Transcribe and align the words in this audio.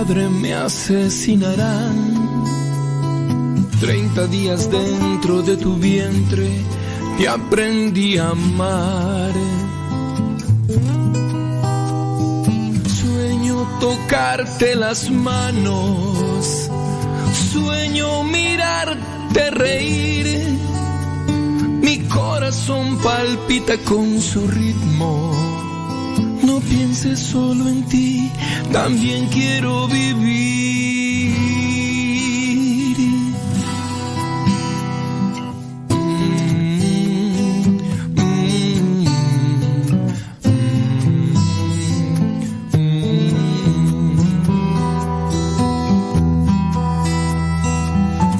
padre 0.00 0.30
me 0.30 0.54
asesinarán. 0.54 1.96
Treinta 3.80 4.26
días 4.26 4.70
dentro 4.70 5.42
de 5.42 5.58
tu 5.58 5.74
vientre 5.76 6.48
te 7.18 7.28
aprendí 7.28 8.16
a 8.16 8.30
amar. 8.30 9.32
Sueño 13.00 13.56
tocarte 13.78 14.74
las 14.74 15.10
manos, 15.10 16.70
sueño 17.52 18.24
mirarte 18.24 19.50
reír. 19.50 20.26
Mi 21.82 21.98
corazón 22.08 22.98
palpita 23.02 23.76
con 23.84 24.18
su 24.18 24.46
ritmo. 24.48 25.10
No 26.42 26.58
pienses 26.60 27.18
solo 27.18 27.68
en 27.68 27.82
ti, 27.84 28.32
también 28.72 29.26
quiero 29.26 29.88
vivir. 29.88 30.20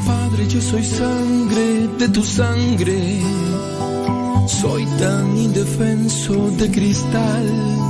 Padre, 0.06 0.48
yo 0.48 0.60
soy 0.60 0.84
sangre 0.84 1.88
de 1.98 2.08
tu 2.08 2.22
sangre. 2.22 3.20
Soy 4.46 4.84
tan 4.98 5.36
indefenso 5.36 6.50
de 6.58 6.70
cristal. 6.70 7.89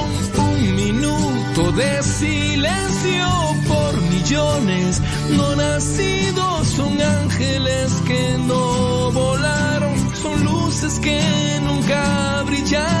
De 1.75 2.03
silencio 2.03 3.27
por 3.67 4.01
millones 4.01 5.01
no 5.29 5.55
nacidos. 5.55 6.67
Son 6.67 7.01
ángeles 7.01 7.93
que 8.05 8.37
no 8.45 9.11
volaron, 9.11 9.95
son 10.15 10.43
luces 10.43 10.99
que 10.99 11.21
nunca 11.63 12.43
brillaron. 12.45 13.00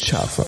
Schaffer. 0.00 0.47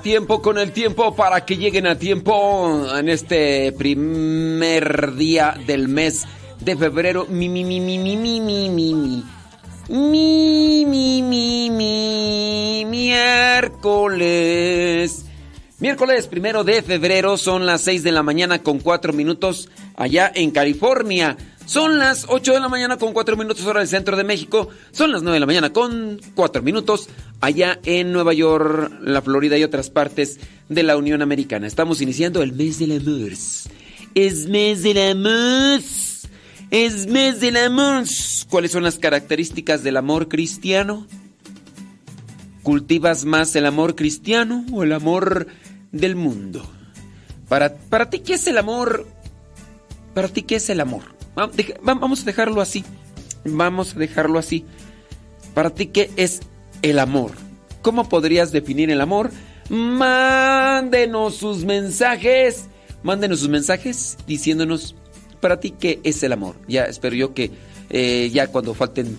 tiempo 0.00 0.40
con 0.42 0.58
el 0.58 0.72
tiempo 0.72 1.14
para 1.14 1.44
que 1.44 1.56
lleguen 1.56 1.86
a 1.86 1.98
tiempo 1.98 2.86
en 2.96 3.08
este 3.08 3.72
primer 3.72 5.14
día 5.14 5.54
del 5.66 5.88
mes 5.88 6.24
de 6.60 6.76
febrero. 6.76 7.26
Mi, 7.28 7.48
mi, 7.48 7.64
mi, 7.64 7.80
mi, 7.80 7.98
mi, 7.98 8.16
mi, 8.16 8.40
mi, 8.40 8.68
mi. 8.70 9.24
Mi, 9.88 10.86
mi, 10.86 11.20
mi, 11.22 11.70
mi, 11.70 12.84
miércoles. 12.86 14.44
Miércoles 15.78 16.26
primero 16.28 16.64
de 16.64 16.82
febrero 16.82 17.36
son 17.36 17.66
las 17.66 17.82
6 17.82 18.02
de 18.02 18.12
la 18.12 18.22
mañana 18.22 18.62
con 18.62 18.78
4 18.78 19.12
minutos 19.12 19.68
allá 19.96 20.32
en 20.34 20.52
California. 20.52 21.36
Son 21.66 21.98
las 21.98 22.26
8 22.28 22.52
de 22.52 22.60
la 22.60 22.68
mañana 22.68 22.98
con 22.98 23.12
4 23.12 23.36
minutos 23.36 23.64
hora 23.64 23.80
del 23.80 23.88
centro 23.88 24.16
de 24.16 24.24
México. 24.24 24.68
Son 24.92 25.10
las 25.10 25.22
9 25.22 25.36
de 25.36 25.40
la 25.40 25.46
mañana 25.46 25.72
con 25.72 26.20
4 26.34 26.62
minutos 26.62 27.08
allá 27.40 27.80
en 27.84 28.12
Nueva 28.12 28.34
York, 28.34 28.92
la 29.02 29.22
Florida 29.22 29.56
y 29.56 29.64
otras 29.64 29.88
partes 29.88 30.38
de 30.68 30.82
la 30.82 30.96
Unión 30.96 31.22
Americana. 31.22 31.66
Estamos 31.66 32.02
iniciando 32.02 32.42
el 32.42 32.52
mes 32.52 32.78
del 32.78 32.92
amor. 32.92 33.32
Es 34.14 34.46
mes 34.46 34.82
del 34.82 34.98
amor. 35.10 35.80
Es 36.70 37.06
mes 37.06 37.40
del 37.40 37.56
amor. 37.56 38.04
¿Cuáles 38.50 38.72
son 38.72 38.82
las 38.82 38.98
características 38.98 39.82
del 39.82 39.96
amor 39.96 40.28
cristiano? 40.28 41.06
¿Cultivas 42.62 43.24
más 43.24 43.56
el 43.56 43.66
amor 43.66 43.94
cristiano 43.94 44.66
o 44.72 44.82
el 44.82 44.92
amor 44.92 45.46
del 45.92 46.14
mundo? 46.14 46.64
Para, 47.48 47.74
para 47.74 48.10
ti, 48.10 48.20
¿qué 48.20 48.34
es 48.34 48.46
el 48.46 48.58
amor? 48.58 49.06
Para 50.14 50.28
ti, 50.28 50.42
¿qué 50.42 50.56
es 50.56 50.68
el 50.70 50.80
amor? 50.80 51.13
Vamos 51.34 52.22
a 52.22 52.24
dejarlo 52.24 52.60
así. 52.60 52.84
Vamos 53.44 53.94
a 53.94 53.98
dejarlo 53.98 54.38
así. 54.38 54.64
Para 55.52 55.70
ti, 55.70 55.86
¿qué 55.86 56.10
es 56.16 56.40
el 56.82 56.98
amor? 56.98 57.32
¿Cómo 57.82 58.08
podrías 58.08 58.52
definir 58.52 58.90
el 58.90 59.00
amor? 59.00 59.30
Mándenos 59.68 61.36
sus 61.36 61.64
mensajes. 61.64 62.66
Mándenos 63.02 63.40
sus 63.40 63.48
mensajes 63.48 64.16
diciéndonos 64.26 64.94
para 65.40 65.60
ti 65.60 65.70
qué 65.78 66.00
es 66.04 66.22
el 66.22 66.32
amor. 66.32 66.56
Ya 66.66 66.84
espero 66.84 67.14
yo 67.14 67.34
que 67.34 67.50
eh, 67.90 68.30
ya 68.32 68.46
cuando 68.46 68.74
falten 68.74 69.18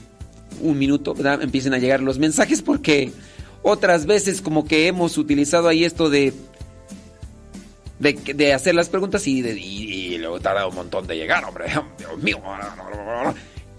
un 0.61 0.77
minuto 0.77 1.13
empiecen 1.41 1.73
a 1.73 1.77
llegar 1.77 2.01
los 2.01 2.17
mensajes 2.17 2.61
porque 2.61 3.11
otras 3.61 4.05
veces 4.05 4.41
como 4.41 4.65
que 4.65 4.87
hemos 4.87 5.17
utilizado 5.17 5.67
ahí 5.67 5.83
esto 5.83 6.09
de 6.09 6.33
de, 7.99 8.53
hacer 8.53 8.75
las 8.75 8.89
preguntas 8.89 9.25
y, 9.27 9.41
de, 9.41 9.57
y, 9.57 9.94
un 10.67 10.75
montón 10.75 11.07
de 11.07 11.15
llegar, 11.15 11.43
hombre. 11.45 11.65
Dios 11.97 12.17
mío. 12.21 12.41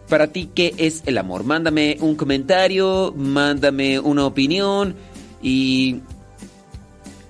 Para 0.09 0.29
ti, 0.29 0.51
¿qué 0.55 0.75
es 0.77 1.03
el 1.07 1.19
amor? 1.19 1.45
Mándame 1.45 1.97
un 2.01 2.15
comentario, 2.15 3.13
mándame 3.17 3.99
una 3.99 4.25
opinión 4.25 4.95
y 5.43 6.01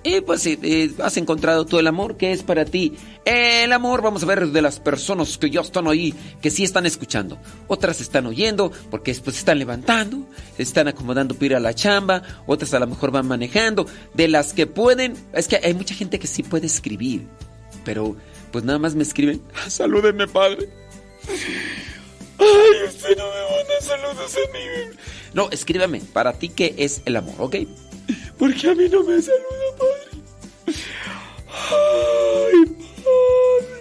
y 0.07 0.21
pues 0.21 0.45
eh, 0.45 0.91
has 1.03 1.17
encontrado 1.17 1.65
todo 1.65 1.81
el 1.81 1.87
amor 1.87 2.15
que 2.15 2.31
es 2.31 2.41
para 2.41 2.63
ti. 2.63 2.93
El 3.25 3.73
amor, 3.73 4.01
vamos 4.01 4.23
a 4.23 4.25
ver 4.25 4.47
de 4.47 4.61
las 4.61 4.79
personas 4.79 5.37
que 5.37 5.49
ya 5.49 5.59
están 5.59 5.85
ahí, 5.87 6.13
que 6.41 6.49
sí 6.49 6.63
están 6.63 6.85
escuchando. 6.85 7.37
Otras 7.67 7.99
están 7.99 8.25
oyendo 8.25 8.71
porque 8.89 9.11
después 9.11 9.37
están 9.37 9.59
levantando, 9.59 10.25
están 10.57 10.87
acomodando 10.87 11.35
para 11.35 11.45
ir 11.45 11.55
a 11.55 11.59
la 11.59 11.73
chamba, 11.73 12.23
otras 12.45 12.73
a 12.73 12.79
lo 12.79 12.87
mejor 12.87 13.11
van 13.11 13.27
manejando. 13.27 13.85
De 14.13 14.29
las 14.29 14.53
que 14.53 14.65
pueden, 14.65 15.15
es 15.33 15.49
que 15.49 15.57
hay 15.57 15.73
mucha 15.73 15.93
gente 15.93 16.19
que 16.19 16.27
sí 16.27 16.41
puede 16.41 16.67
escribir, 16.67 17.27
pero 17.83 18.15
pues 18.51 18.63
nada 18.63 18.79
más 18.79 18.95
me 18.95 19.03
escriben, 19.03 19.41
ah, 19.55 19.69
salúdenme 19.69 20.27
padre. 20.27 20.69
Ay, 22.39 22.87
usted 22.87 23.17
no 23.17 23.25
me 23.25 23.41
manda 23.41 23.81
saludos 23.81 24.35
a 24.35 24.53
mí. 24.53 24.97
No, 25.33 25.49
escríbeme, 25.51 26.01
para 26.13 26.33
ti 26.33 26.49
qué 26.49 26.75
es 26.77 27.01
el 27.05 27.15
amor, 27.15 27.35
¿ok? 27.39 27.55
Porque 28.37 28.69
a 28.69 28.75
mí 28.75 28.87
no 28.89 29.03
me 29.03 29.21
saluda, 29.21 29.67
padre. 29.77 30.75
Ay, 31.47 32.65
padre. 33.03 33.77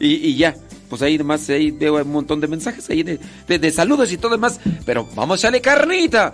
Y, 0.00 0.36
ya, 0.36 0.56
pues 0.88 1.02
ahí 1.02 1.18
nomás 1.18 1.48
ahí 1.50 1.70
veo 1.70 1.96
un 1.96 2.10
montón 2.10 2.40
de 2.40 2.48
mensajes 2.48 2.88
ahí 2.90 3.02
de, 3.02 3.70
saludos 3.72 4.10
y 4.12 4.18
todo 4.18 4.32
demás. 4.32 4.60
Pero 4.84 5.08
vamos 5.14 5.36
a 5.36 5.40
echarle 5.40 5.60
carnita. 5.60 6.32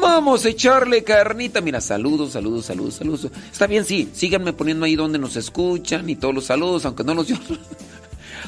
Vamos 0.00 0.44
a 0.44 0.48
echarle 0.48 1.04
carnita. 1.04 1.60
Mira, 1.60 1.80
saludos, 1.80 2.32
saludos, 2.32 2.66
saludos, 2.66 2.94
saludos. 2.94 3.28
Está 3.52 3.66
bien, 3.66 3.84
sí. 3.84 4.10
Síganme 4.12 4.52
poniendo 4.52 4.86
ahí 4.86 4.96
donde 4.96 5.18
nos 5.18 5.36
escuchan 5.36 6.08
y 6.08 6.16
todos 6.16 6.34
los 6.34 6.46
saludos, 6.46 6.84
aunque 6.86 7.04
no 7.04 7.14
los 7.14 7.26
yo, 7.28 7.36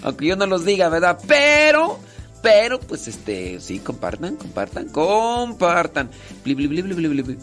aunque 0.02 0.26
yo 0.26 0.36
no 0.36 0.46
los 0.46 0.64
diga, 0.64 0.88
¿verdad? 0.88 1.18
Pero, 1.26 1.98
pero, 2.42 2.80
pues 2.80 3.08
este, 3.08 3.60
sí, 3.60 3.78
compartan, 3.78 4.36
compartan, 4.36 4.88
compartan. 4.88 6.10
Bli, 6.44 6.54
bli, 6.54 6.66
bli. 6.66 7.38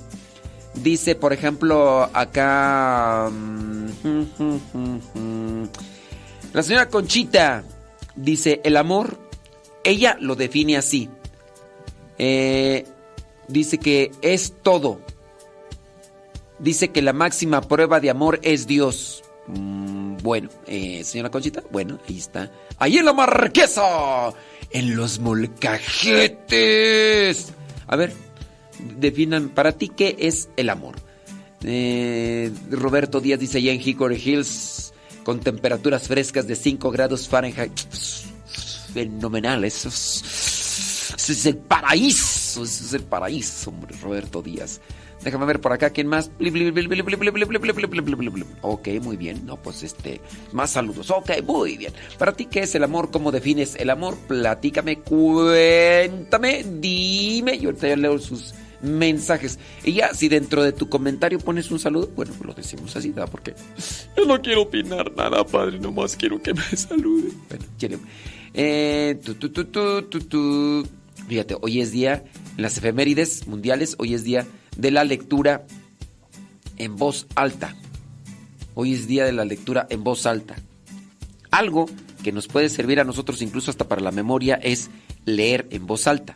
Dice, 0.76 1.16
por 1.16 1.34
ejemplo, 1.34 2.10
acá... 2.14 3.30
Mm, 3.30 3.90
la 6.54 6.64
señora 6.64 6.90
Conchita 6.90 7.64
dice, 8.24 8.62
el 8.64 8.78
amor, 8.78 9.18
ella 9.84 10.18
lo 10.20 10.36
define 10.36 10.78
así. 10.78 11.10
Eh, 12.18 12.86
dice 13.48 13.78
que 13.78 14.12
es 14.22 14.54
todo. 14.62 15.00
Dice 16.60 16.90
que 16.90 17.02
la 17.02 17.14
máxima 17.14 17.62
prueba 17.62 18.00
de 18.00 18.10
amor 18.10 18.40
es 18.44 18.68
Dios. 18.68 19.24
Mm, 19.48 20.18
bueno, 20.22 20.50
eh, 20.68 21.04
señora 21.04 21.32
Conchita, 21.32 21.64
bueno, 21.72 21.98
ahí 22.08 22.18
está. 22.18 22.52
Ahí 22.78 22.98
en 22.98 23.06
la 23.06 23.14
marquesa, 23.14 24.34
en 24.70 24.96
los 24.96 25.20
molcajetes. 25.20 26.34
A 27.88 27.96
ver, 27.96 28.14
definan 28.98 29.50
para 29.50 29.72
ti 29.72 29.90
qué 29.90 30.16
es 30.20 30.50
el 30.58 30.70
amor. 30.70 30.96
Eh, 31.64 32.52
Roberto 32.70 33.20
Díaz 33.22 33.40
dice 33.40 33.58
allá 33.58 33.72
en 33.72 33.82
Hickory 33.82 34.22
Hills 34.24 34.94
con 35.24 35.40
temperaturas 35.40 36.08
frescas 36.08 36.48
de 36.48 36.56
5 36.56 36.92
grados 36.92 37.28
Fahrenheit. 37.28 37.78
Fenomenal, 38.94 39.64
eso 39.64 39.90
es, 39.90 41.46
el 41.46 41.58
paraíso, 41.58 42.64
eso 42.64 42.86
es 42.86 42.94
el 42.94 43.04
paraíso, 43.04 43.70
hombre, 43.70 43.96
Roberto 44.02 44.42
Díaz. 44.42 44.82
Déjame 45.24 45.46
ver 45.46 45.60
por 45.60 45.74
acá 45.74 45.90
quién 45.90 46.08
más. 46.08 46.32
Ok, 48.62 48.88
muy 49.02 49.18
bien. 49.18 49.46
No, 49.46 49.58
pues 49.58 49.84
este, 49.84 50.22
más 50.54 50.72
saludos. 50.72 51.12
Ok, 51.12 51.32
muy 51.46 51.78
bien. 51.78 51.94
Para 52.18 52.32
ti, 52.32 52.46
¿qué 52.46 52.62
es 52.62 52.74
el 52.76 52.84
amor? 52.84 53.12
¿Cómo 53.12 53.32
defines 53.32 53.76
el 53.76 53.90
amor? 53.90 54.18
Platícame, 54.28 55.00
cuéntame, 55.00 56.64
dime. 56.80 57.60
Yo 57.60 57.70
ahorita 57.70 57.96
leo 57.98 58.18
sus 58.18 58.54
mensajes. 58.82 59.60
Y 59.84 59.94
ya, 59.94 60.14
si 60.14 60.28
dentro 60.28 60.64
de 60.64 60.72
tu 60.72 60.90
comentario 60.90 61.40
pones 61.40 61.72
un 61.72 61.80
saludo, 61.80 62.10
bueno, 62.16 62.34
pues 62.38 62.48
lo 62.48 62.54
decimos 62.54 62.96
así, 62.96 63.10
¿verdad? 63.10 63.30
Porque 63.32 63.56
yo 64.18 64.26
no 64.26 64.42
quiero 64.42 64.64
opinar 64.64 65.12
nada, 65.16 65.46
padre, 65.46 65.80
nomás 65.80 66.16
quiero 66.16 66.42
que 66.42 66.54
me 66.54 66.64
salude. 66.76 67.32
Bueno, 67.50 68.00
eh, 68.54 69.20
tu, 69.24 69.36
tu, 69.36 69.50
tu, 70.04 70.88
Fíjate, 71.28 71.56
hoy 71.62 71.82
es 71.82 71.92
día, 71.92 72.24
en 72.56 72.62
las 72.62 72.78
efemérides 72.78 73.48
mundiales, 73.48 73.96
hoy 74.00 74.14
es 74.14 74.24
día 74.24 74.48
de 74.76 74.92
la 74.92 75.04
lectura 75.04 75.66
en 76.78 76.96
voz 76.96 77.28
alta. 77.36 77.76
Hoy 78.74 78.94
es 78.94 79.08
día 79.08 79.26
de 79.26 79.34
la 79.34 79.46
lectura 79.46 79.86
en 79.90 80.04
voz 80.04 80.26
alta. 80.26 80.56
Algo 81.52 81.88
que 82.24 82.32
nos 82.32 82.48
puede 82.48 82.70
servir 82.70 83.00
a 83.00 83.04
nosotros 83.04 83.42
incluso 83.42 83.72
hasta 83.72 83.88
para 83.88 84.02
la 84.02 84.12
memoria 84.12 84.56
es 84.56 84.90
leer 85.26 85.68
en 85.72 85.86
voz 85.86 86.08
alta. 86.08 86.36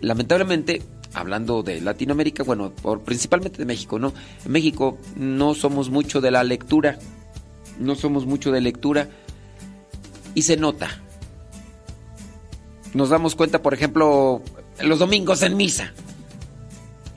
Lamentablemente, 0.00 0.82
hablando 1.14 1.62
de 1.62 1.80
Latinoamérica, 1.80 2.42
bueno, 2.42 2.70
por, 2.70 3.00
principalmente 3.00 3.58
de 3.58 3.64
México, 3.64 3.98
¿no? 3.98 4.12
En 4.44 4.52
México 4.52 4.98
no 5.16 5.54
somos 5.54 5.88
mucho 5.88 6.20
de 6.20 6.30
la 6.30 6.44
lectura, 6.44 6.98
no 7.78 7.94
somos 7.94 8.26
mucho 8.26 8.50
de 8.52 8.60
lectura 8.60 9.08
y 10.34 10.42
se 10.42 10.56
nota. 10.56 11.00
Nos 12.92 13.08
damos 13.08 13.34
cuenta, 13.34 13.62
por 13.62 13.74
ejemplo, 13.74 14.42
los 14.80 14.98
domingos 14.98 15.42
en 15.42 15.56
misa. 15.56 15.92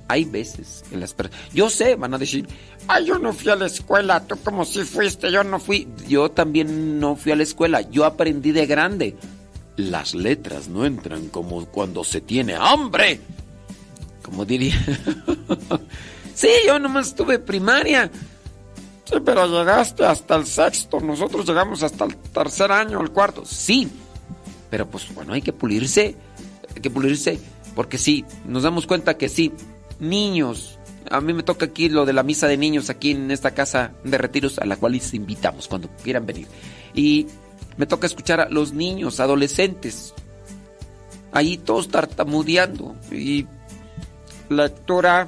Hay 0.10 0.24
veces 0.24 0.86
en 0.92 1.02
las 1.02 1.14
Yo 1.54 1.70
sé, 1.70 1.96
van 1.96 2.14
a 2.14 2.18
decir, 2.18 2.48
ay, 2.88 3.06
yo 3.06 3.20
no 3.20 3.34
fui 3.34 3.52
a 3.52 3.58
la 3.58 3.66
escuela, 3.66 4.26
tú 4.26 4.38
como 4.42 4.64
si 4.64 4.84
fuiste, 4.86 5.32
yo 5.32 5.44
no 5.44 5.60
fui. 5.60 5.88
Yo 6.08 6.32
también 6.32 7.00
no 7.00 7.16
fui 7.16 7.34
a 7.34 7.36
la 7.36 7.44
escuela, 7.44 7.82
yo 7.82 8.06
aprendí 8.06 8.54
de 8.54 8.66
grande. 8.66 9.16
Las 9.76 10.16
letras 10.16 10.70
no 10.70 10.86
entran 10.86 11.28
como 11.28 11.66
cuando 11.66 12.04
se 12.04 12.22
tiene 12.22 12.56
hambre 12.56 13.20
como 14.28 14.46
diría. 14.46 14.76
sí, 16.36 16.50
yo 16.66 16.78
nomás 16.80 17.08
estuve 17.08 17.40
primaria. 17.40 18.12
Sí, 19.06 19.16
pero 19.24 19.48
llegaste 19.48 20.06
hasta 20.06 20.36
el 20.36 20.46
sexto. 20.46 21.00
Nosotros 21.00 21.48
llegamos 21.48 21.82
hasta 21.82 22.04
el 22.04 22.16
tercer 22.18 22.74
año, 22.74 23.00
el 23.02 23.12
cuarto. 23.12 23.46
Sí, 23.46 23.88
pero 24.70 24.86
pues 24.86 25.14
bueno, 25.16 25.34
hay 25.34 25.42
que 25.42 25.54
pulirse. 25.54 26.16
Hay 26.76 26.82
que 26.82 26.90
pulirse. 26.90 27.40
Porque 27.74 27.98
sí, 27.98 28.26
nos 28.46 28.64
damos 28.64 28.86
cuenta 28.86 29.18
que 29.18 29.30
sí, 29.30 29.54
niños. 30.00 30.78
A 31.10 31.22
mí 31.22 31.34
me 31.34 31.44
toca 31.44 31.68
aquí 31.68 31.88
lo 31.88 32.06
de 32.06 32.12
la 32.12 32.24
misa 32.24 32.48
de 32.48 32.58
niños 32.58 32.90
aquí 32.90 33.12
en 33.12 33.32
esta 33.32 33.52
casa 33.52 33.94
de 34.04 34.18
retiros 34.18 34.60
a 34.60 34.66
la 34.66 34.76
cual 34.76 34.92
les 34.92 35.14
invitamos 35.14 35.70
cuando 35.70 35.88
quieran 36.04 36.26
venir. 36.26 36.48
Y 36.94 37.28
me 37.78 37.86
toca 37.86 38.08
escuchar 38.08 38.42
a 38.42 38.50
los 38.50 38.74
niños, 38.74 39.22
adolescentes, 39.22 40.14
ahí 41.32 41.58
todos 41.58 41.88
tartamudeando. 41.88 42.94
Y 43.10 43.46
Lectura 44.50 45.28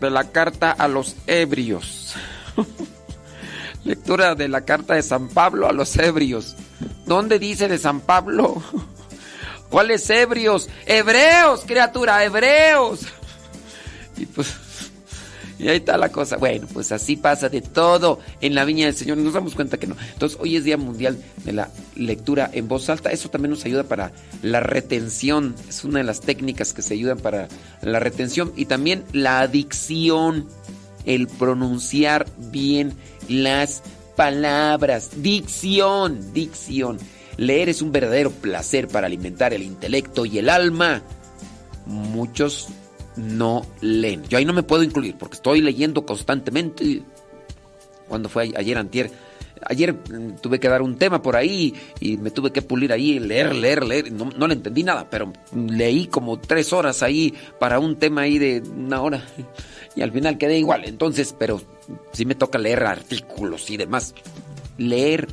de 0.00 0.10
la 0.10 0.30
carta 0.30 0.70
a 0.72 0.88
los 0.88 1.16
ebrios. 1.26 2.14
Lectura 3.84 4.34
de 4.34 4.48
la 4.48 4.64
carta 4.64 4.94
de 4.94 5.02
San 5.02 5.28
Pablo 5.28 5.68
a 5.68 5.72
los 5.72 5.96
ebrios. 5.96 6.56
¿Dónde 7.06 7.38
dice 7.38 7.68
de 7.68 7.78
San 7.78 8.00
Pablo? 8.00 8.62
¿Cuáles 9.70 10.08
ebrios? 10.10 10.68
Hebreos, 10.86 11.64
criatura, 11.66 12.24
hebreos. 12.24 13.00
Y 14.16 14.26
pues, 14.26 14.54
y 15.60 15.68
ahí 15.68 15.76
está 15.76 15.98
la 15.98 16.10
cosa. 16.10 16.38
Bueno, 16.38 16.66
pues 16.72 16.90
así 16.90 17.16
pasa 17.16 17.50
de 17.50 17.60
todo 17.60 18.18
en 18.40 18.54
la 18.54 18.64
viña 18.64 18.86
del 18.86 18.94
Señor. 18.94 19.18
Nos 19.18 19.34
damos 19.34 19.54
cuenta 19.54 19.78
que 19.78 19.86
no. 19.86 19.96
Entonces, 20.12 20.38
hoy 20.40 20.56
es 20.56 20.64
Día 20.64 20.78
Mundial 20.78 21.18
de 21.44 21.52
la 21.52 21.68
Lectura 21.96 22.48
en 22.52 22.66
Voz 22.66 22.88
Alta. 22.88 23.10
Eso 23.10 23.28
también 23.28 23.50
nos 23.50 23.64
ayuda 23.66 23.84
para 23.84 24.12
la 24.42 24.60
retención. 24.60 25.54
Es 25.68 25.84
una 25.84 25.98
de 25.98 26.04
las 26.04 26.22
técnicas 26.22 26.72
que 26.72 26.80
se 26.80 26.94
ayudan 26.94 27.18
para 27.18 27.48
la 27.82 28.00
retención. 28.00 28.52
Y 28.56 28.64
también 28.64 29.04
la 29.12 29.40
adicción. 29.40 30.48
El 31.04 31.28
pronunciar 31.28 32.26
bien 32.38 32.94
las 33.28 33.82
palabras. 34.16 35.10
Dicción, 35.22 36.32
dicción. 36.32 36.98
Leer 37.36 37.68
es 37.68 37.82
un 37.82 37.92
verdadero 37.92 38.30
placer 38.30 38.88
para 38.88 39.06
alimentar 39.06 39.52
el 39.52 39.62
intelecto 39.62 40.24
y 40.24 40.38
el 40.38 40.48
alma. 40.48 41.02
Muchos 41.86 42.68
no 43.16 43.66
leen. 43.80 44.24
Yo 44.24 44.38
ahí 44.38 44.44
no 44.44 44.52
me 44.52 44.62
puedo 44.62 44.82
incluir 44.82 45.16
porque 45.16 45.36
estoy 45.36 45.60
leyendo 45.60 46.04
constantemente. 46.04 47.02
Cuando 48.08 48.28
fue 48.28 48.52
ayer 48.56 48.76
antier, 48.76 49.10
ayer 49.66 49.94
mm, 49.94 50.36
tuve 50.40 50.58
que 50.58 50.68
dar 50.68 50.82
un 50.82 50.96
tema 50.96 51.22
por 51.22 51.36
ahí 51.36 51.74
y 52.00 52.16
me 52.16 52.30
tuve 52.30 52.50
que 52.52 52.62
pulir 52.62 52.92
ahí, 52.92 53.18
leer, 53.18 53.54
leer, 53.54 53.84
leer. 53.84 54.12
No, 54.12 54.30
no 54.36 54.46
le 54.46 54.54
entendí 54.54 54.82
nada, 54.82 55.08
pero 55.08 55.32
leí 55.54 56.06
como 56.06 56.38
tres 56.40 56.72
horas 56.72 57.02
ahí 57.02 57.34
para 57.58 57.78
un 57.78 57.96
tema 57.96 58.22
ahí 58.22 58.38
de 58.38 58.62
una 58.76 59.02
hora 59.02 59.24
y 59.94 60.02
al 60.02 60.12
final 60.12 60.38
quedé 60.38 60.58
igual. 60.58 60.84
Entonces, 60.84 61.34
pero 61.38 61.60
sí 62.12 62.24
me 62.24 62.34
toca 62.34 62.58
leer 62.58 62.84
artículos 62.84 63.70
y 63.70 63.76
demás. 63.76 64.14
Leer 64.78 65.28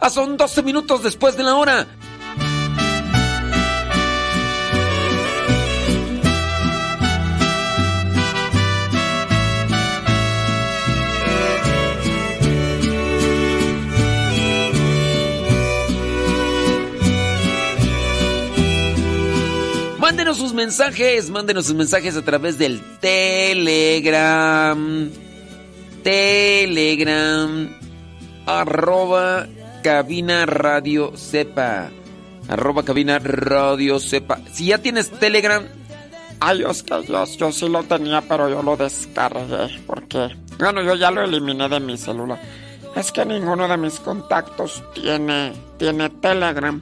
ah, 0.01 0.09
son 0.09 0.35
12 0.35 0.63
minutos 0.63 1.03
después 1.03 1.37
de 1.37 1.43
la 1.43 1.55
hora. 1.55 1.87
Mándenos 20.09 20.37
sus 20.37 20.55
mensajes, 20.55 21.29
mándenos 21.29 21.67
sus 21.67 21.75
mensajes 21.75 22.17
a 22.17 22.23
través 22.23 22.57
del 22.57 22.81
Telegram. 22.99 25.11
Telegram. 26.03 27.77
Arroba 28.47 29.45
cabina 29.83 30.47
radio 30.47 31.15
sepa. 31.15 31.91
Arroba 32.47 32.81
cabina 32.81 33.19
radio 33.19 33.99
sepa. 33.99 34.39
Si 34.51 34.65
ya 34.65 34.79
tienes 34.79 35.11
Telegram. 35.11 35.63
Ay, 36.39 36.63
es 36.67 36.81
que 36.81 37.05
yo, 37.05 37.25
yo 37.25 37.51
sí 37.51 37.69
lo 37.69 37.83
tenía, 37.83 38.21
pero 38.21 38.49
yo 38.49 38.63
lo 38.63 38.75
descargué. 38.75 39.79
Porque, 39.85 40.35
bueno, 40.57 40.81
yo 40.81 40.95
ya 40.95 41.11
lo 41.11 41.21
eliminé 41.21 41.69
de 41.69 41.79
mi 41.79 41.99
celular. 41.99 42.41
Es 42.95 43.11
que 43.11 43.23
ninguno 43.25 43.67
de 43.67 43.77
mis 43.77 43.99
contactos 43.99 44.81
tiene, 44.95 45.53
tiene 45.77 46.09
Telegram. 46.09 46.81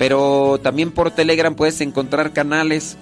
Pero 0.00 0.58
también 0.62 0.92
por 0.92 1.10
Telegram 1.10 1.54
puedes 1.54 1.78
encontrar 1.82 2.32
canales. 2.32 2.96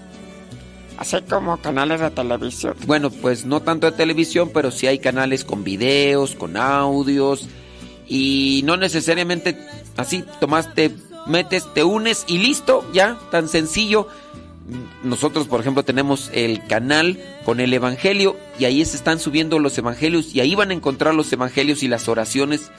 Así 0.96 1.16
como 1.30 1.56
canales 1.58 2.00
de 2.00 2.10
televisión. 2.10 2.74
Bueno, 2.88 3.10
pues 3.10 3.46
no 3.46 3.62
tanto 3.62 3.88
de 3.88 3.96
televisión, 3.96 4.50
pero 4.52 4.72
sí 4.72 4.88
hay 4.88 4.98
canales 4.98 5.44
con 5.44 5.62
videos, 5.62 6.34
con 6.34 6.56
audios. 6.56 7.46
Y 8.08 8.62
no 8.64 8.76
necesariamente 8.76 9.56
así, 9.96 10.24
tomas, 10.40 10.74
te 10.74 10.90
metes, 11.28 11.72
te 11.72 11.84
unes 11.84 12.24
y 12.26 12.38
listo, 12.38 12.84
ya, 12.92 13.16
tan 13.30 13.48
sencillo. 13.48 14.08
Nosotros, 15.04 15.46
por 15.46 15.60
ejemplo, 15.60 15.84
tenemos 15.84 16.32
el 16.34 16.66
canal 16.66 17.22
con 17.44 17.60
el 17.60 17.72
Evangelio 17.72 18.36
y 18.58 18.64
ahí 18.64 18.84
se 18.84 18.96
están 18.96 19.20
subiendo 19.20 19.60
los 19.60 19.78
Evangelios 19.78 20.34
y 20.34 20.40
ahí 20.40 20.56
van 20.56 20.72
a 20.72 20.74
encontrar 20.74 21.14
los 21.14 21.32
Evangelios 21.32 21.84
y 21.84 21.88
las 21.88 22.08
oraciones 22.08 22.72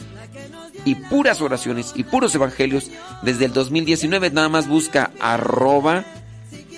y 0.86 0.96
puras 0.96 1.42
oraciones 1.42 1.94
y 1.96 2.04
puros 2.04 2.34
evangelios 2.36 2.92
desde 3.22 3.46
el 3.46 3.54
2019. 3.54 4.32
Nada 4.32 4.50
más 4.50 4.68
busca 4.68 5.12
arroba 5.20 6.06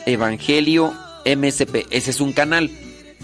evangelio 0.06 0.94
MSP. 1.26 1.88
Ese 1.92 2.12
es 2.12 2.22
un 2.22 2.34
canal. 2.34 2.70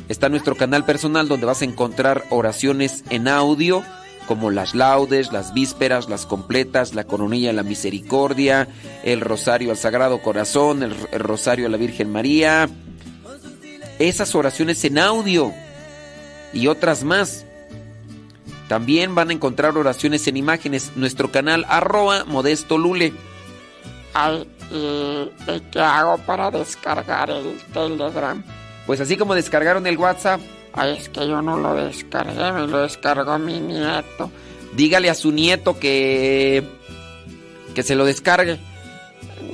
Está 0.10 0.30
nuestro 0.30 0.56
canal 0.56 0.86
personal 0.86 1.28
donde 1.28 1.46
vas 1.46 1.62
a 1.62 1.66
encontrar 1.66 2.24
oraciones 2.30 3.04
en 3.10 3.28
audio 3.28 3.84
como 4.28 4.52
las 4.52 4.76
laudes, 4.76 5.32
las 5.32 5.54
vísperas, 5.54 6.10
las 6.10 6.26
completas, 6.26 6.94
la 6.94 7.06
coronilla 7.06 7.54
la 7.54 7.64
misericordia, 7.64 8.68
el 9.04 9.22
rosario 9.22 9.72
al 9.72 9.78
Sagrado 9.78 10.22
Corazón, 10.22 10.84
el, 10.84 10.94
el 11.12 11.20
rosario 11.22 11.66
a 11.66 11.70
la 11.70 11.78
Virgen 11.78 12.12
María. 12.12 12.70
Esas 14.00 14.36
oraciones 14.36 14.84
en 14.86 15.00
audio 15.00 15.54
y 16.54 16.68
otras 16.68 17.04
más. 17.04 17.47
También 18.68 19.16
van 19.16 19.30
a 19.30 19.34
encontrar 19.34 19.78
oraciones 19.78 20.28
en 20.28 20.38
imágenes. 20.38 20.92
Nuestro 20.96 21.32
canal 21.32 21.66
arroba 21.70 22.26
modesto 22.26 22.78
lule. 22.78 23.14
Ay, 24.14 24.48
¿y 24.72 25.60
qué 25.72 25.80
hago 25.80 26.18
para 26.20 26.52
descargar 26.52 27.30
el 27.30 27.58
Telegram? 27.74 28.44
Pues 28.86 29.00
así 29.00 29.16
como 29.16 29.36
descargaron 29.36 29.88
el 29.88 29.98
WhatsApp. 29.98 30.42
Ay, 30.74 30.98
es 30.98 31.10
que 31.10 31.28
yo 31.28 31.42
no 31.42 31.58
lo 31.58 31.76
descargué, 31.76 32.52
me 32.52 32.68
lo 32.68 32.82
descargó 32.82 33.38
mi 33.40 33.60
nieto. 33.60 34.32
Dígale 34.76 35.10
a 35.10 35.16
su 35.16 35.32
nieto 35.32 35.80
que. 35.80 36.64
que 37.74 37.84
se 37.84 37.96
lo 37.96 38.06
descargue. 38.06 38.60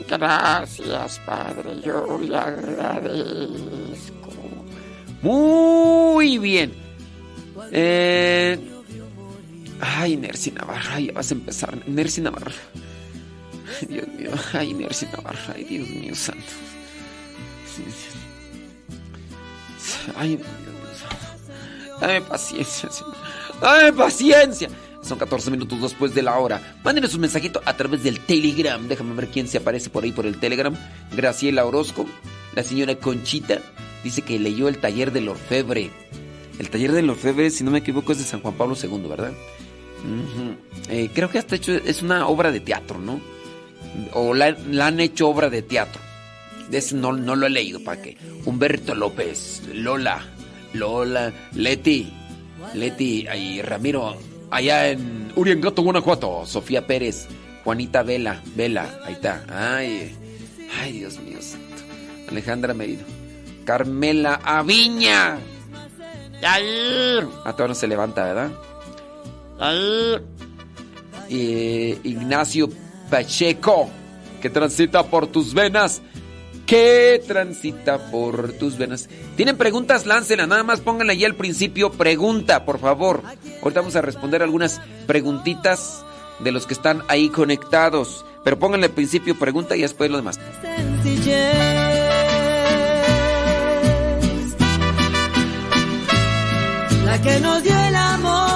Gracias, 0.09 1.19
padre, 1.25 1.79
yo 1.83 2.19
le 2.19 2.35
agradezco. 2.35 4.29
Muy 5.21 6.37
bien. 6.39 6.73
Eh. 7.71 8.59
Ay, 9.85 10.15
Nercy 10.15 10.51
Navarra, 10.51 10.97
ya 10.99 11.11
vas 11.11 11.29
a 11.31 11.33
empezar. 11.33 11.87
Nercy 11.87 12.21
Navarra. 12.21 12.53
Dios 13.89 14.07
mío. 14.07 14.31
Ay, 14.53 14.73
Nercy 14.73 15.07
Navarra. 15.07 15.53
Ay, 15.53 15.65
Dios 15.65 15.89
mío 15.89 16.15
santo. 16.15 16.53
Ay, 20.15 20.39
dame 21.99 22.21
paciencia, 22.21 22.89
Señor. 22.89 23.15
Dame 23.59 23.93
paciencia. 23.93 24.69
Son 25.01 25.19
14 25.19 25.51
minutos 25.51 25.81
después 25.81 26.15
de 26.15 26.21
la 26.21 26.37
hora. 26.39 26.77
Mándenos 26.81 27.13
un 27.15 27.21
mensajito 27.21 27.61
a 27.65 27.75
través 27.75 28.03
del 28.03 28.21
Telegram. 28.21 28.87
Déjame 28.87 29.15
ver 29.15 29.27
quién 29.27 29.49
se 29.49 29.57
aparece 29.57 29.89
por 29.89 30.05
ahí 30.05 30.13
por 30.13 30.25
el 30.25 30.39
Telegram. 30.39 30.73
Graciela 31.11 31.65
Orozco, 31.65 32.05
la 32.55 32.63
señora 32.63 32.95
Conchita, 32.95 33.59
dice 34.01 34.21
que 34.21 34.39
leyó 34.39 34.69
el 34.69 34.77
taller 34.77 35.11
del 35.11 35.27
orfebre. 35.27 35.91
El 36.57 36.69
taller 36.69 36.93
del 36.93 37.09
orfebre, 37.09 37.49
si 37.49 37.65
no 37.65 37.71
me 37.71 37.79
equivoco, 37.79 38.13
es 38.13 38.19
de 38.19 38.23
San 38.23 38.39
Juan 38.39 38.53
Pablo 38.53 38.77
II, 38.81 39.09
¿verdad? 39.09 39.33
Eh, 40.89 41.09
creo 41.13 41.29
que 41.29 41.39
hasta 41.39 41.55
hecho 41.55 41.73
es 41.73 42.01
una 42.01 42.27
obra 42.27 42.51
de 42.51 42.59
teatro, 42.59 42.99
¿no? 42.99 43.21
O 44.13 44.33
la, 44.33 44.55
han 44.81 44.99
hecho 44.99 45.29
obra 45.29 45.49
de 45.49 45.61
teatro. 45.61 46.01
Ese 46.71 46.95
no, 46.95 47.13
no 47.13 47.35
lo 47.35 47.45
he 47.45 47.49
leído, 47.49 47.83
¿para 47.83 48.01
qué? 48.01 48.17
Humberto 48.45 48.95
López, 48.95 49.61
Lola, 49.73 50.25
Lola, 50.73 51.31
Leti, 51.53 52.11
Leti 52.73 53.27
y 53.27 53.61
Ramiro, 53.61 54.17
allá 54.49 54.89
en 54.89 55.31
Uriangato, 55.35 55.83
Guanajuato, 55.83 56.45
Sofía 56.45 56.87
Pérez, 56.87 57.27
Juanita 57.63 58.01
Vela, 58.01 58.41
Vela, 58.55 58.99
ahí 59.05 59.13
está. 59.13 59.43
Ay, 59.49 60.15
ay, 60.81 60.91
Dios 60.93 61.19
mío. 61.19 61.37
Alejandra 62.29 62.73
Merino, 62.73 63.03
Carmela 63.65 64.39
Aviña. 64.43 65.37
Yair. 66.41 67.27
A 67.45 67.53
todos 67.53 67.69
no 67.69 67.75
se 67.75 67.87
levanta, 67.87 68.25
¿verdad? 68.25 68.51
Eh, 71.29 71.99
Ignacio 72.03 72.69
Pacheco, 73.09 73.89
que 74.41 74.49
transita 74.49 75.03
por 75.03 75.27
tus 75.27 75.53
venas. 75.53 76.01
Que 76.65 77.21
transita 77.27 78.09
por 78.09 78.53
tus 78.53 78.77
venas. 78.77 79.09
¿Tienen 79.35 79.57
preguntas? 79.57 80.05
Láncenla. 80.05 80.47
Nada 80.47 80.63
más 80.63 80.79
pónganle 80.79 81.13
ahí 81.13 81.25
al 81.25 81.35
principio 81.35 81.91
pregunta, 81.91 82.65
por 82.65 82.79
favor. 82.79 83.21
Ahorita 83.61 83.81
vamos 83.81 83.95
a 83.95 84.01
responder 84.01 84.41
algunas 84.41 84.81
preguntitas 85.05 86.05
de 86.39 86.51
los 86.51 86.65
que 86.65 86.73
están 86.73 87.03
ahí 87.09 87.29
conectados. 87.29 88.25
Pero 88.43 88.59
pónganle 88.59 88.87
al 88.87 88.93
principio 88.93 89.37
pregunta 89.37 89.75
y 89.75 89.81
después 89.81 90.09
lo 90.09 90.17
demás. 90.17 90.39
La 97.05 97.21
que 97.21 97.39
nos 97.41 97.63
dio 97.63 97.79
el 97.87 97.95
amor, 97.95 98.52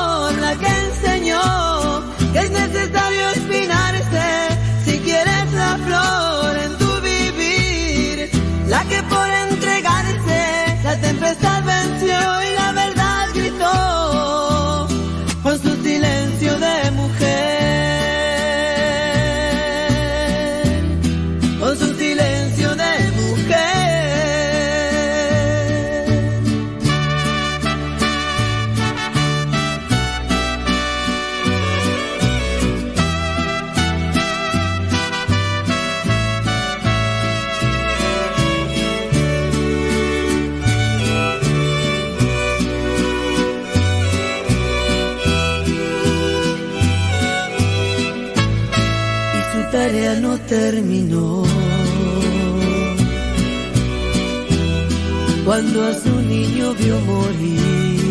Cuando 55.47 55.81
a 55.81 55.93
su 55.93 56.13
niño 56.23 56.73
vio 56.73 56.99
morir, 56.99 58.01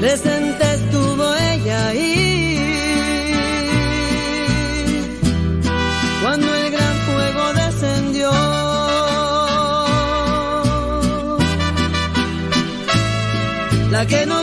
presente 0.00 0.64
estuvo 0.74 1.34
ella 1.34 1.88
ahí. 1.88 2.56
Cuando 6.22 6.54
el 6.54 6.70
gran 6.70 6.96
fuego 7.08 7.52
descendió. 7.62 8.30
La 13.90 14.06
que 14.06 14.24
nos 14.24 14.39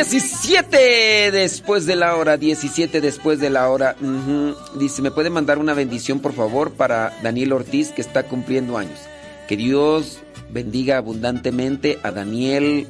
17 0.00 1.30
después 1.30 1.84
de 1.84 1.94
la 1.94 2.16
hora, 2.16 2.38
17 2.38 3.02
después 3.02 3.38
de 3.38 3.50
la 3.50 3.68
hora. 3.68 3.96
Dice, 4.78 5.02
¿me 5.02 5.10
puede 5.10 5.28
mandar 5.28 5.58
una 5.58 5.74
bendición, 5.74 6.20
por 6.20 6.32
favor, 6.32 6.72
para 6.72 7.14
Daniel 7.22 7.52
Ortiz, 7.52 7.90
que 7.90 8.00
está 8.00 8.22
cumpliendo 8.22 8.78
años? 8.78 8.98
Que 9.46 9.58
Dios 9.58 10.20
bendiga 10.48 10.96
abundantemente 10.96 11.98
a 12.02 12.12
Daniel 12.12 12.88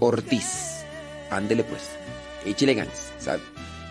Ortiz. 0.00 0.82
Ándele 1.30 1.62
pues, 1.62 1.82
échele 2.44 2.74
ganas, 2.74 3.12
¿sabe? 3.20 3.40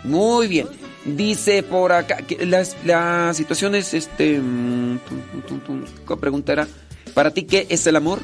Muy 0.04 0.50
bien. 0.50 0.68
Dice 1.06 1.64
por 1.64 1.94
acá, 1.94 2.18
que 2.18 2.46
las, 2.46 2.76
la 2.84 3.34
situación 3.34 3.74
es, 3.74 3.94
este, 3.94 4.38
mm, 4.38 5.00
tum, 5.08 5.22
tum, 5.32 5.42
tum, 5.44 5.60
tum. 5.62 5.86
¿Qué 6.06 6.18
pregunta 6.18 6.52
era? 6.52 6.68
¿Para 7.14 7.32
ti 7.32 7.44
qué 7.44 7.68
es 7.70 7.88
el 7.88 7.96
amor? 7.96 8.20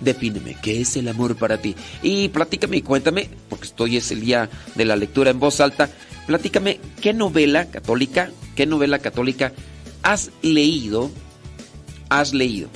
Defíneme, 0.00 0.56
¿qué 0.62 0.80
es 0.82 0.96
el 0.96 1.08
amor 1.08 1.36
para 1.36 1.58
ti? 1.58 1.74
Y 2.02 2.28
platícame 2.28 2.78
y 2.78 2.82
cuéntame, 2.82 3.30
porque 3.48 3.64
estoy 3.64 3.96
es 3.96 4.10
el 4.10 4.20
día 4.20 4.48
de 4.74 4.84
la 4.84 4.96
lectura 4.96 5.30
en 5.30 5.40
voz 5.40 5.60
alta, 5.60 5.88
platícame, 6.26 6.80
¿qué 7.00 7.14
novela 7.14 7.66
católica, 7.66 8.30
qué 8.54 8.66
novela 8.66 8.98
católica 8.98 9.52
has 10.02 10.30
leído, 10.42 11.10
has 12.10 12.34
leído? 12.34 12.68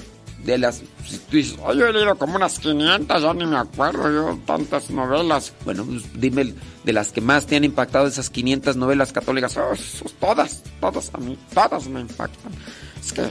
De 0.44 0.56
las, 0.56 0.76
si 1.06 1.18
tú 1.18 1.36
dices, 1.36 1.56
yo 1.58 1.86
he 1.86 1.92
leído 1.92 2.16
como 2.16 2.36
unas 2.36 2.58
500, 2.58 3.22
ya 3.22 3.34
ni 3.34 3.44
me 3.44 3.58
acuerdo 3.58 4.10
yo, 4.10 4.38
tantas 4.46 4.88
novelas. 4.90 5.52
bueno, 5.66 5.84
pues 5.84 6.04
dime 6.18 6.54
de 6.84 6.92
las 6.94 7.12
que 7.12 7.20
más 7.20 7.46
te 7.46 7.56
han 7.56 7.64
impactado 7.64 8.06
esas 8.06 8.30
500 8.30 8.76
novelas 8.76 9.12
católicas. 9.12 9.54
Oh, 9.58 9.74
todas, 10.18 10.62
todas 10.80 11.10
a 11.12 11.18
mí, 11.18 11.36
todas 11.52 11.86
me 11.88 12.00
impactan. 12.00 12.52
Es 12.98 13.12
que 13.12 13.28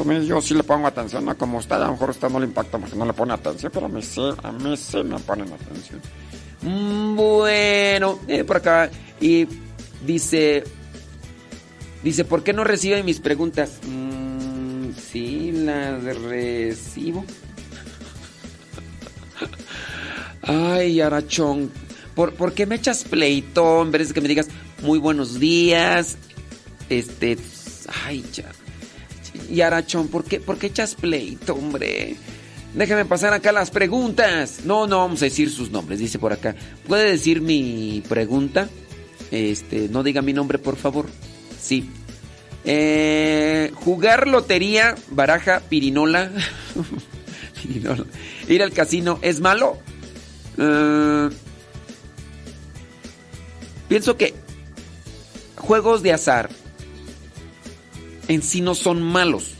a 0.00 0.04
mí 0.04 0.26
yo 0.26 0.40
sí 0.40 0.54
le 0.54 0.62
pongo 0.62 0.86
atención, 0.86 1.24
¿no? 1.24 1.36
Como 1.36 1.58
usted, 1.58 1.76
a 1.76 1.86
lo 1.86 1.92
mejor 1.92 2.10
usted 2.10 2.28
no 2.28 2.38
le 2.38 2.46
impacta 2.46 2.78
porque 2.78 2.96
no 2.96 3.06
le 3.06 3.12
pone 3.12 3.32
atención, 3.32 3.70
pero 3.72 3.86
a 3.86 3.88
mí 3.88 4.02
sí, 4.02 4.20
a 4.42 4.52
mí 4.52 4.76
sí 4.76 5.02
me 5.02 5.18
ponen 5.20 5.52
atención. 5.52 6.00
Mm, 6.62 7.16
Bueno, 7.16 8.18
por 8.46 8.56
acá. 8.56 8.90
Y 9.20 9.46
dice. 10.04 10.64
Dice, 12.02 12.24
¿por 12.24 12.42
qué 12.44 12.52
no 12.52 12.62
reciben 12.64 13.04
mis 13.04 13.20
preguntas? 13.20 13.80
Mm, 13.86 14.90
sí, 14.92 15.52
las 15.52 16.02
recibo. 16.02 17.24
Ay, 20.42 21.00
Arachón. 21.00 21.70
¿Por, 22.14 22.34
por 22.34 22.52
qué 22.52 22.66
me 22.66 22.76
echas 22.76 23.04
pleito? 23.04 23.82
En 23.82 23.92
que 23.92 24.20
me 24.20 24.28
digas 24.28 24.48
muy 24.82 24.98
buenos 24.98 25.40
días. 25.40 26.16
Este. 26.88 27.38
Ay, 28.04 28.24
ya. 28.32 28.50
Y 29.50 29.60
Arachón, 29.60 30.08
¿por 30.08 30.24
qué, 30.24 30.40
¿por 30.40 30.58
qué 30.58 30.68
echas 30.68 30.94
pleito, 30.94 31.54
hombre? 31.54 32.16
Déjame 32.74 33.04
pasar 33.04 33.32
acá 33.32 33.52
las 33.52 33.70
preguntas. 33.70 34.60
No, 34.64 34.86
no 34.86 34.98
vamos 34.98 35.22
a 35.22 35.26
decir 35.26 35.50
sus 35.50 35.70
nombres, 35.70 35.98
dice 35.98 36.18
por 36.18 36.32
acá. 36.32 36.54
¿Puede 36.86 37.10
decir 37.10 37.40
mi 37.40 38.02
pregunta? 38.08 38.68
Este, 39.30 39.88
no 39.88 40.02
diga 40.02 40.20
mi 40.22 40.32
nombre, 40.32 40.58
por 40.58 40.76
favor. 40.76 41.06
Sí. 41.60 41.88
Eh, 42.64 43.70
jugar 43.74 44.26
lotería, 44.26 44.94
baraja, 45.10 45.60
pirinola. 45.68 46.30
Pirinola. 47.62 48.04
Ir 48.48 48.62
al 48.62 48.72
casino, 48.72 49.18
¿es 49.22 49.40
malo? 49.40 49.78
Eh, 50.58 51.30
pienso 53.88 54.16
que 54.16 54.34
juegos 55.56 56.02
de 56.02 56.12
azar 56.12 56.50
en 58.28 58.42
sí 58.42 58.60
no 58.60 58.74
son 58.74 59.02
malos. 59.02 59.54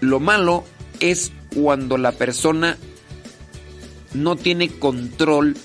Lo 0.00 0.20
malo 0.20 0.64
es 1.00 1.32
cuando 1.54 1.98
la 1.98 2.12
persona 2.12 2.76
no 4.14 4.36
tiene 4.36 4.68
control 4.68 5.56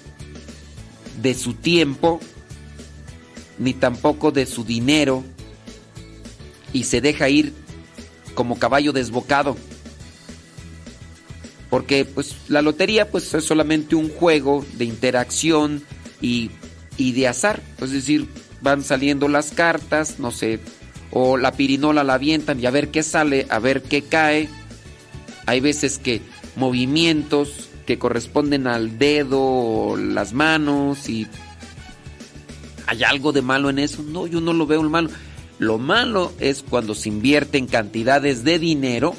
de 1.21 1.33
su 1.33 1.53
tiempo 1.53 2.19
ni 3.59 3.73
tampoco 3.73 4.31
de 4.31 4.45
su 4.45 4.63
dinero 4.63 5.23
y 6.73 6.85
se 6.85 7.01
deja 7.01 7.29
ir 7.29 7.53
como 8.33 8.57
caballo 8.57 8.91
desbocado. 8.93 9.55
Porque 11.69 12.05
pues 12.05 12.35
la 12.47 12.61
lotería 12.61 13.09
pues 13.09 13.33
es 13.33 13.45
solamente 13.45 13.95
un 13.95 14.09
juego 14.09 14.65
de 14.73 14.85
interacción 14.85 15.83
y, 16.21 16.51
y 16.97 17.13
de 17.13 17.27
azar. 17.27 17.61
Es 17.79 17.91
decir, 17.91 18.27
van 18.63 18.83
saliendo 18.83 19.27
las 19.27 19.51
cartas, 19.51 20.19
no 20.19 20.31
sé, 20.31 20.59
o 21.11 21.37
la 21.37 21.51
pirinola 21.51 22.03
la 22.03 22.15
avientan 22.15 22.59
y 22.59 22.65
a 22.65 22.71
ver 22.71 22.89
qué 22.89 23.03
sale, 23.03 23.45
a 23.49 23.59
ver 23.59 23.83
qué 23.83 24.01
cae. 24.01 24.49
Hay 25.45 25.59
veces 25.59 25.99
que 25.99 26.21
movimientos 26.55 27.69
que 27.85 27.99
corresponden 27.99 28.65
al 28.65 28.97
dedo 28.97 29.97
las 29.97 30.33
manos 30.33 31.09
y 31.09 31.27
hay 32.87 33.03
algo 33.03 33.33
de 33.33 33.41
malo 33.41 33.69
en 33.69 33.79
eso. 33.79 34.01
No, 34.01 34.25
yo 34.25 34.39
no 34.39 34.53
lo 34.53 34.65
veo 34.65 34.81
malo. 34.83 35.09
Lo 35.59 35.77
malo 35.77 36.31
es 36.39 36.63
cuando 36.67 36.95
se 36.95 37.09
invierten 37.09 37.67
cantidades 37.67 38.43
de 38.43 38.57
dinero, 38.57 39.13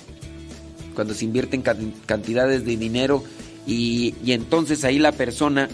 cuando 0.95 1.15
se 1.15 1.27
invierten 1.27 1.63
cantidades 1.63 2.65
de 2.65 2.77
dinero 2.77 3.23
y, 3.67 4.15
y, 4.25 4.33
entonces 4.33 4.85
ahí 4.85 4.99
la 4.99 5.13
persona 5.13 5.69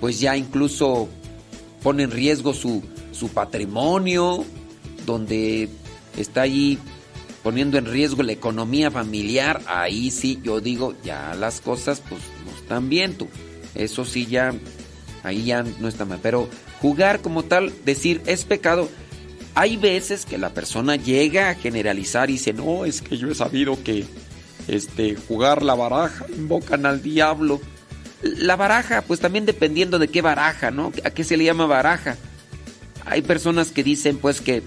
pues 0.00 0.20
ya 0.20 0.36
incluso 0.36 1.08
pone 1.86 2.02
en 2.02 2.10
riesgo 2.10 2.52
su, 2.52 2.82
su 3.12 3.28
patrimonio, 3.28 4.44
donde 5.06 5.68
está 6.16 6.42
ahí 6.42 6.80
poniendo 7.44 7.78
en 7.78 7.86
riesgo 7.86 8.24
la 8.24 8.32
economía 8.32 8.90
familiar, 8.90 9.62
ahí 9.68 10.10
sí 10.10 10.40
yo 10.42 10.60
digo, 10.60 10.96
ya 11.04 11.36
las 11.36 11.60
cosas 11.60 12.02
pues 12.08 12.22
no 12.44 12.58
están 12.58 12.88
bien 12.88 13.16
tú. 13.16 13.28
Eso 13.76 14.04
sí 14.04 14.26
ya, 14.26 14.52
ahí 15.22 15.44
ya 15.44 15.62
no 15.62 15.86
está 15.86 16.04
mal. 16.04 16.18
Pero 16.20 16.48
jugar 16.82 17.20
como 17.20 17.44
tal, 17.44 17.72
decir 17.84 18.20
es 18.26 18.44
pecado, 18.44 18.88
hay 19.54 19.76
veces 19.76 20.26
que 20.26 20.38
la 20.38 20.52
persona 20.52 20.96
llega 20.96 21.50
a 21.50 21.54
generalizar 21.54 22.30
y 22.30 22.32
dice, 22.32 22.52
no, 22.52 22.84
es 22.84 23.00
que 23.00 23.16
yo 23.16 23.30
he 23.30 23.34
sabido 23.36 23.80
que 23.84 24.04
este, 24.66 25.14
jugar 25.14 25.62
la 25.62 25.76
baraja, 25.76 26.26
invocan 26.36 26.84
al 26.84 27.00
diablo. 27.00 27.60
La 28.22 28.56
baraja, 28.56 29.02
pues 29.02 29.20
también 29.20 29.46
dependiendo 29.46 29.98
de 29.98 30.08
qué 30.08 30.22
baraja, 30.22 30.70
¿no? 30.70 30.92
¿A 31.04 31.10
qué 31.10 31.24
se 31.24 31.36
le 31.36 31.44
llama 31.44 31.66
baraja? 31.66 32.16
Hay 33.04 33.22
personas 33.22 33.70
que 33.70 33.84
dicen 33.84 34.18
pues 34.18 34.40
que 34.40 34.62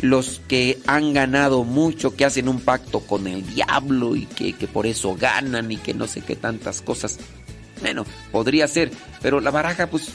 los 0.00 0.40
que 0.48 0.78
han 0.86 1.12
ganado 1.12 1.64
mucho, 1.64 2.16
que 2.16 2.24
hacen 2.24 2.48
un 2.48 2.60
pacto 2.60 3.00
con 3.00 3.26
el 3.26 3.46
diablo 3.46 4.16
y 4.16 4.26
que, 4.26 4.52
que, 4.52 4.66
por 4.66 4.86
eso 4.86 5.16
ganan 5.16 5.70
y 5.70 5.76
que 5.76 5.94
no 5.94 6.06
sé 6.06 6.22
qué 6.22 6.36
tantas 6.36 6.82
cosas. 6.82 7.18
Bueno, 7.80 8.04
podría 8.32 8.66
ser, 8.68 8.90
pero 9.20 9.40
la 9.40 9.50
baraja 9.50 9.88
pues 9.88 10.10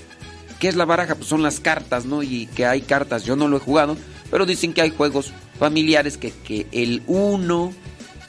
¿Qué 0.64 0.70
es 0.70 0.78
la 0.78 0.86
baraja? 0.86 1.16
Pues 1.16 1.28
son 1.28 1.44
las 1.44 1.60
cartas, 1.60 2.06
¿no? 2.06 2.24
Y 2.24 2.46
que 2.46 2.66
hay 2.66 2.80
cartas, 2.80 3.26
yo 3.26 3.36
no 3.36 3.50
lo 3.50 3.58
he 3.58 3.60
jugado, 3.60 3.98
pero 4.32 4.46
dicen 4.46 4.72
que 4.72 4.82
hay 4.82 4.92
juegos 4.92 5.34
familiares 5.60 6.18
que, 6.18 6.32
que 6.32 6.68
el 6.72 7.04
uno 7.06 7.74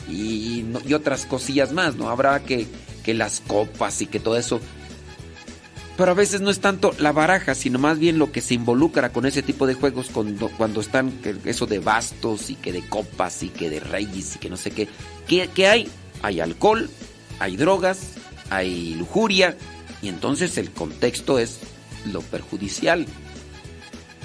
y, 0.09 0.65
y, 0.85 0.95
otras 0.95 1.27
cosillas 1.27 1.71
más, 1.71 1.95
¿no? 1.95 2.09
Habrá 2.11 2.43
que, 2.43 2.67
que 3.05 3.15
las 3.15 3.41
copas 3.47 4.03
y 4.03 4.07
que 4.07 4.19
todo 4.19 4.37
eso. 4.37 4.61
Pero 5.97 6.11
a 6.11 6.15
veces 6.15 6.41
no 6.41 6.51
es 6.51 6.59
tanto 6.59 6.93
la 6.99 7.13
baraja, 7.13 7.55
sino 7.55 7.79
más 7.79 8.01
bien 8.01 8.19
lo 8.19 8.33
que 8.33 8.41
se 8.41 8.55
involucra 8.55 9.13
con 9.13 9.27
ese 9.27 9.43
tipo 9.43 9.67
de 9.67 9.75
juegos 9.75 10.09
cuando, 10.13 10.49
cuando 10.49 10.81
están 10.81 11.13
eso 11.45 11.67
de 11.67 11.79
bastos 11.79 12.51
y 12.51 12.57
que 12.57 12.73
de 12.73 12.83
copas 12.83 13.45
y 13.45 13.49
que 13.49 13.71
de 13.71 13.79
reyes 13.79 14.35
y 14.35 14.39
que 14.41 14.51
no 14.51 14.57
sé 14.57 14.73
qué. 14.73 14.89
¿Qué, 15.29 15.49
qué 15.55 15.69
hay? 15.69 15.89
Hay 16.23 16.41
alcohol, 16.41 16.91
hay 17.39 17.57
drogas, 17.57 18.15
hay 18.51 18.95
lujuria 18.95 19.57
y 20.03 20.09
entonces 20.09 20.59
el 20.59 20.73
contexto 20.73 21.39
es 21.39 21.61
lo 22.11 22.23
perjudicial. 22.23 23.07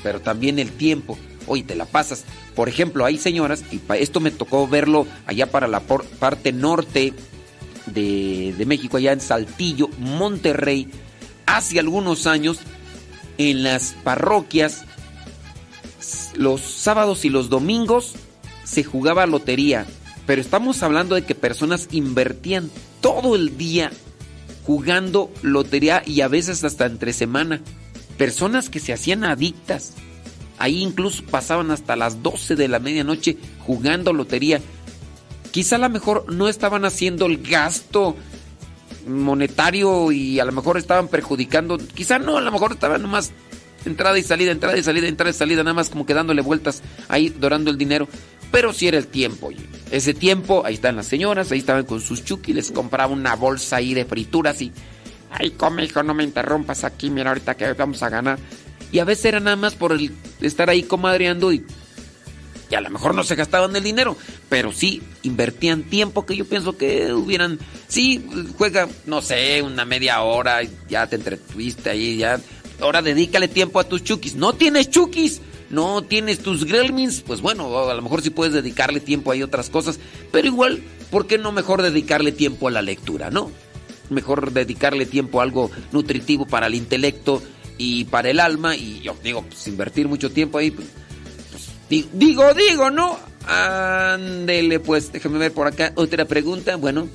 Pero 0.02 0.22
también 0.22 0.58
el 0.58 0.72
tiempo. 0.72 1.20
Hoy 1.46 1.64
te 1.64 1.76
la 1.76 1.86
pasas. 1.86 2.26
Por 2.56 2.68
ejemplo, 2.68 3.06
hay 3.06 3.18
señoras, 3.18 3.64
y 3.72 3.82
esto 3.96 4.20
me 4.20 4.32
tocó 4.32 4.68
verlo 4.68 5.08
allá 5.26 5.50
para 5.50 5.68
la 5.68 5.82
parte 5.82 6.52
norte 6.52 7.14
de, 7.90 8.64
México, 8.66 8.98
allá 8.98 9.12
en 9.12 9.22
Saltillo, 9.22 9.90
Monterrey, 10.00 10.90
hace 11.46 11.80
algunos 11.80 12.28
años, 12.28 12.60
en 13.38 13.64
las 13.64 13.96
parroquias, 14.04 14.84
los 16.36 16.62
sábados 16.62 17.26
y 17.26 17.30
los 17.30 17.50
domingos 17.50 18.16
se 18.64 18.84
jugaba 18.84 19.26
lotería. 19.26 19.86
Pero 20.26 20.42
estamos 20.42 20.84
hablando 20.84 21.16
de 21.16 21.24
que 21.24 21.36
personas 21.36 21.88
invertían 21.92 22.70
todo 23.02 23.36
el 23.36 23.58
día 23.58 23.92
jugando 24.66 25.32
lotería 25.42 26.04
y 26.06 26.22
a 26.22 26.28
veces 26.28 26.64
hasta 26.64 26.86
entre 26.86 27.14
semana. 27.14 27.62
Personas 28.18 28.70
que 28.70 28.80
se 28.80 28.94
hacían 28.94 29.24
adictas. 29.24 29.94
Ahí 30.60 30.84
incluso 30.84 31.24
pasaban 31.24 31.72
hasta 31.72 31.96
las 31.96 32.22
12 32.22 32.56
de 32.56 32.68
la 32.68 32.80
medianoche 32.80 33.38
jugando 33.66 34.14
lotería. 34.14 34.62
Quizá 35.52 35.78
a 35.78 35.80
lo 35.80 35.90
mejor 35.90 36.32
no 36.32 36.48
estaban 36.48 36.86
haciendo 36.86 37.26
el 37.26 37.42
gasto 37.42 38.16
monetario 39.08 40.12
y 40.12 40.40
a 40.40 40.46
lo 40.46 40.52
mejor 40.52 40.78
estaban 40.78 41.08
perjudicando. 41.08 41.78
Quizá 41.78 42.20
no, 42.20 42.38
a 42.38 42.42
lo 42.42 42.52
mejor 42.52 42.74
estaban 42.74 43.02
nomás 43.02 43.32
entrada 43.86 44.18
y 44.18 44.24
salida, 44.24 44.52
entrada 44.52 44.78
y 44.78 44.84
salida, 44.84 45.08
entrada 45.08 45.32
y 45.32 45.34
salida, 45.34 45.64
nada 45.64 45.74
más 45.74 45.90
como 45.90 46.06
que 46.06 46.14
dándole 46.14 46.42
vueltas 46.42 46.84
ahí, 47.08 47.30
dorando 47.30 47.72
el 47.72 47.78
dinero. 47.78 48.08
Pero 48.52 48.74
si 48.74 48.88
era 48.88 48.98
el 48.98 49.08
tiempo. 49.08 49.50
Ese 49.92 50.14
tiempo, 50.14 50.64
ahí 50.66 50.76
están 50.76 50.96
las 50.96 51.08
señoras, 51.08 51.52
ahí 51.52 51.60
estaban 51.60 51.86
con 51.86 52.02
sus 52.02 52.24
chuki, 52.24 52.54
les 52.54 52.72
compraba 52.72 53.14
una 53.14 53.36
bolsa 53.36 53.78
ahí 53.78 53.94
de 53.94 54.06
frituras 54.06 54.62
y... 54.62 54.72
Ay, 55.32 55.52
come, 55.52 55.86
hijo, 55.86 56.02
no 56.02 56.16
me 56.16 56.24
interrumpas 56.24 56.84
aquí, 56.84 57.12
mira 57.12 57.30
ahorita 57.30 57.56
que 57.56 57.74
vamos 57.74 58.02
a 58.02 58.10
ganar. 58.10 58.40
Y 58.92 58.98
a 58.98 59.06
veces 59.06 59.26
era 59.26 59.40
nada 59.40 59.56
más 59.56 59.76
por 59.76 59.92
el 59.92 60.12
estar 60.42 60.70
ahí 60.70 60.84
comadreando 60.84 61.52
y... 61.54 61.64
Y 62.70 62.76
a 62.76 62.82
lo 62.82 62.90
mejor 62.90 63.16
no 63.16 63.24
se 63.24 63.36
gastaban 63.36 63.76
el 63.76 63.84
dinero, 63.84 64.16
pero 64.48 64.72
sí 64.72 65.02
invertían 65.24 65.84
tiempo 65.84 66.26
que 66.26 66.36
yo 66.36 66.46
pienso 66.46 66.78
que 66.78 67.12
hubieran... 67.14 67.60
Sí, 67.88 68.24
juega, 68.58 68.88
no 69.06 69.22
sé, 69.22 69.62
una 69.64 69.86
media 69.86 70.22
hora, 70.22 70.60
ya 70.88 71.08
te 71.08 71.16
entretuviste 71.16 71.90
ahí, 71.90 72.18
ya... 72.18 72.40
Ahora 72.80 73.02
dedícale 73.02 73.48
tiempo 73.48 73.80
a 73.80 73.84
tus 73.84 74.04
chukis. 74.04 74.36
No 74.36 74.54
tienes 74.54 74.90
chukis 74.90 75.42
no 75.70 76.02
tienes 76.02 76.40
tus 76.40 76.66
gremlins, 76.66 77.22
pues 77.22 77.42
bueno, 77.42 77.90
a 77.90 77.94
lo 77.94 78.02
mejor 78.02 78.22
sí 78.22 78.30
puedes 78.30 78.54
dedicarle 78.54 79.00
tiempo 79.00 79.32
a 79.32 79.44
otras 79.44 79.70
cosas, 79.70 80.00
pero 80.32 80.48
igual, 80.48 80.82
¿por 81.12 81.28
qué 81.28 81.38
no 81.38 81.52
mejor 81.52 81.82
dedicarle 81.82 82.32
tiempo 82.32 82.68
a 82.68 82.72
la 82.72 82.82
lectura, 82.82 83.30
no? 83.30 83.52
Mejor 84.10 84.52
dedicarle 84.52 85.06
tiempo 85.06 85.40
a 85.40 85.44
algo 85.44 85.70
nutritivo 85.92 86.48
para 86.48 86.68
el 86.68 86.76
intelecto 86.76 87.42
y 87.78 88.06
para 88.06 88.30
el 88.30 88.40
alma, 88.40 88.76
y 88.76 89.02
yo 89.02 89.16
digo, 89.24 89.44
pues 89.44 89.68
invertir 89.68 90.08
mucho 90.08 90.32
tiempo 90.32 90.58
ahí, 90.58 90.72
pues, 90.72 90.88
digo, 91.90 92.54
digo, 92.54 92.90
¿no? 92.92 93.18
Ándele, 93.48 94.80
pues, 94.80 95.12
déjame 95.12 95.40
ver 95.40 95.52
por 95.52 95.68
acá 95.68 95.92
otra 95.96 96.26
pregunta, 96.26 96.76
bueno. 96.76 97.08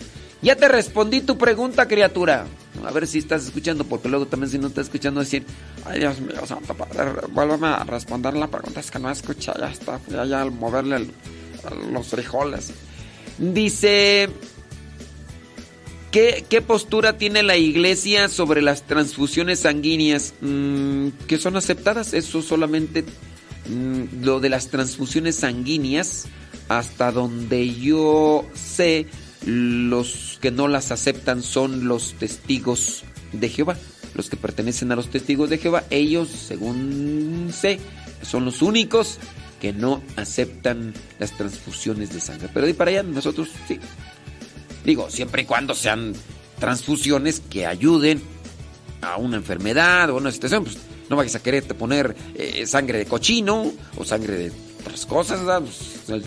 Ya 0.42 0.56
te 0.56 0.68
respondí 0.68 1.22
tu 1.22 1.38
pregunta, 1.38 1.88
criatura. 1.88 2.44
A 2.84 2.90
ver 2.90 3.06
si 3.06 3.18
estás 3.18 3.46
escuchando, 3.46 3.84
porque 3.84 4.10
luego 4.10 4.26
también 4.26 4.50
si 4.50 4.58
no 4.58 4.66
estás 4.66 4.86
escuchando 4.86 5.20
decir, 5.20 5.46
ay 5.86 6.00
Dios 6.00 6.20
mío, 6.20 6.44
santo 6.44 6.74
padre, 6.74 7.12
vuélveme 7.30 7.68
a 7.68 7.84
responder 7.84 8.34
la 8.34 8.48
pregunta, 8.48 8.80
es 8.80 8.90
que 8.90 8.98
no 8.98 9.10
escucha, 9.10 9.54
ya 9.58 9.70
está, 9.70 10.00
ya, 10.06 10.26
ya 10.26 10.42
al 10.42 10.50
moverle 10.50 11.06
los 11.90 12.08
frijoles. 12.08 12.72
Dice, 13.38 14.28
¿qué, 16.10 16.44
¿qué, 16.46 16.60
postura 16.60 17.16
tiene 17.16 17.42
la 17.42 17.56
iglesia 17.56 18.28
sobre 18.28 18.60
las 18.60 18.82
transfusiones 18.82 19.60
sanguíneas? 19.60 20.34
Mm, 20.42 21.08
que 21.26 21.38
son 21.38 21.56
aceptadas, 21.56 22.12
eso 22.12 22.42
solamente 22.42 23.04
lo 24.22 24.40
de 24.40 24.48
las 24.48 24.68
transfusiones 24.68 25.36
sanguíneas, 25.36 26.26
hasta 26.68 27.12
donde 27.12 27.74
yo 27.74 28.46
sé, 28.54 29.06
los 29.44 30.38
que 30.40 30.50
no 30.50 30.68
las 30.68 30.90
aceptan 30.90 31.42
son 31.42 31.86
los 31.86 32.14
testigos 32.14 33.04
de 33.32 33.48
Jehová. 33.48 33.76
Los 34.14 34.30
que 34.30 34.36
pertenecen 34.36 34.92
a 34.92 34.96
los 34.96 35.10
testigos 35.10 35.50
de 35.50 35.58
Jehová, 35.58 35.84
ellos, 35.90 36.28
según 36.28 37.50
sé, 37.52 37.80
son 38.22 38.44
los 38.44 38.62
únicos 38.62 39.18
que 39.60 39.72
no 39.72 40.02
aceptan 40.16 40.94
las 41.18 41.36
transfusiones 41.36 42.12
de 42.12 42.20
sangre. 42.20 42.48
Pero 42.52 42.66
de 42.66 42.74
para 42.74 42.90
allá 42.90 43.02
nosotros 43.02 43.48
sí. 43.66 43.78
Digo, 44.84 45.10
siempre 45.10 45.42
y 45.42 45.44
cuando 45.46 45.74
sean 45.74 46.12
transfusiones 46.58 47.40
que 47.40 47.66
ayuden 47.66 48.22
a 49.00 49.16
una 49.16 49.36
enfermedad 49.36 50.10
o 50.10 50.14
a 50.14 50.20
una 50.20 50.30
situación, 50.30 50.64
pues 50.64 50.76
no 51.08 51.16
vayas 51.16 51.34
a 51.34 51.42
quererte 51.42 51.74
poner 51.74 52.14
eh, 52.34 52.66
sangre 52.66 52.98
de 52.98 53.06
cochino 53.06 53.72
o 53.96 54.04
sangre 54.04 54.36
de 54.36 54.52
otras 54.80 55.06
cosas. 55.06 55.40
Pues, 56.06 56.22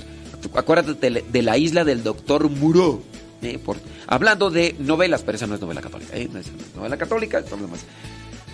acuérdate 0.53 1.23
de 1.27 1.41
la 1.41 1.57
isla 1.57 1.83
del 1.83 2.03
doctor 2.03 2.49
Muro. 2.49 3.01
Eh, 3.41 3.59
hablando 4.07 4.49
de 4.49 4.75
novelas, 4.79 5.21
pero 5.23 5.35
esa 5.35 5.47
no 5.47 5.55
es 5.55 5.61
novela 5.61 5.81
católica. 5.81 6.15
Eh, 6.15 6.29
no 6.31 6.39
es 6.39 6.47
novela 6.75 6.97
católica, 6.97 7.43
más. 7.69 7.85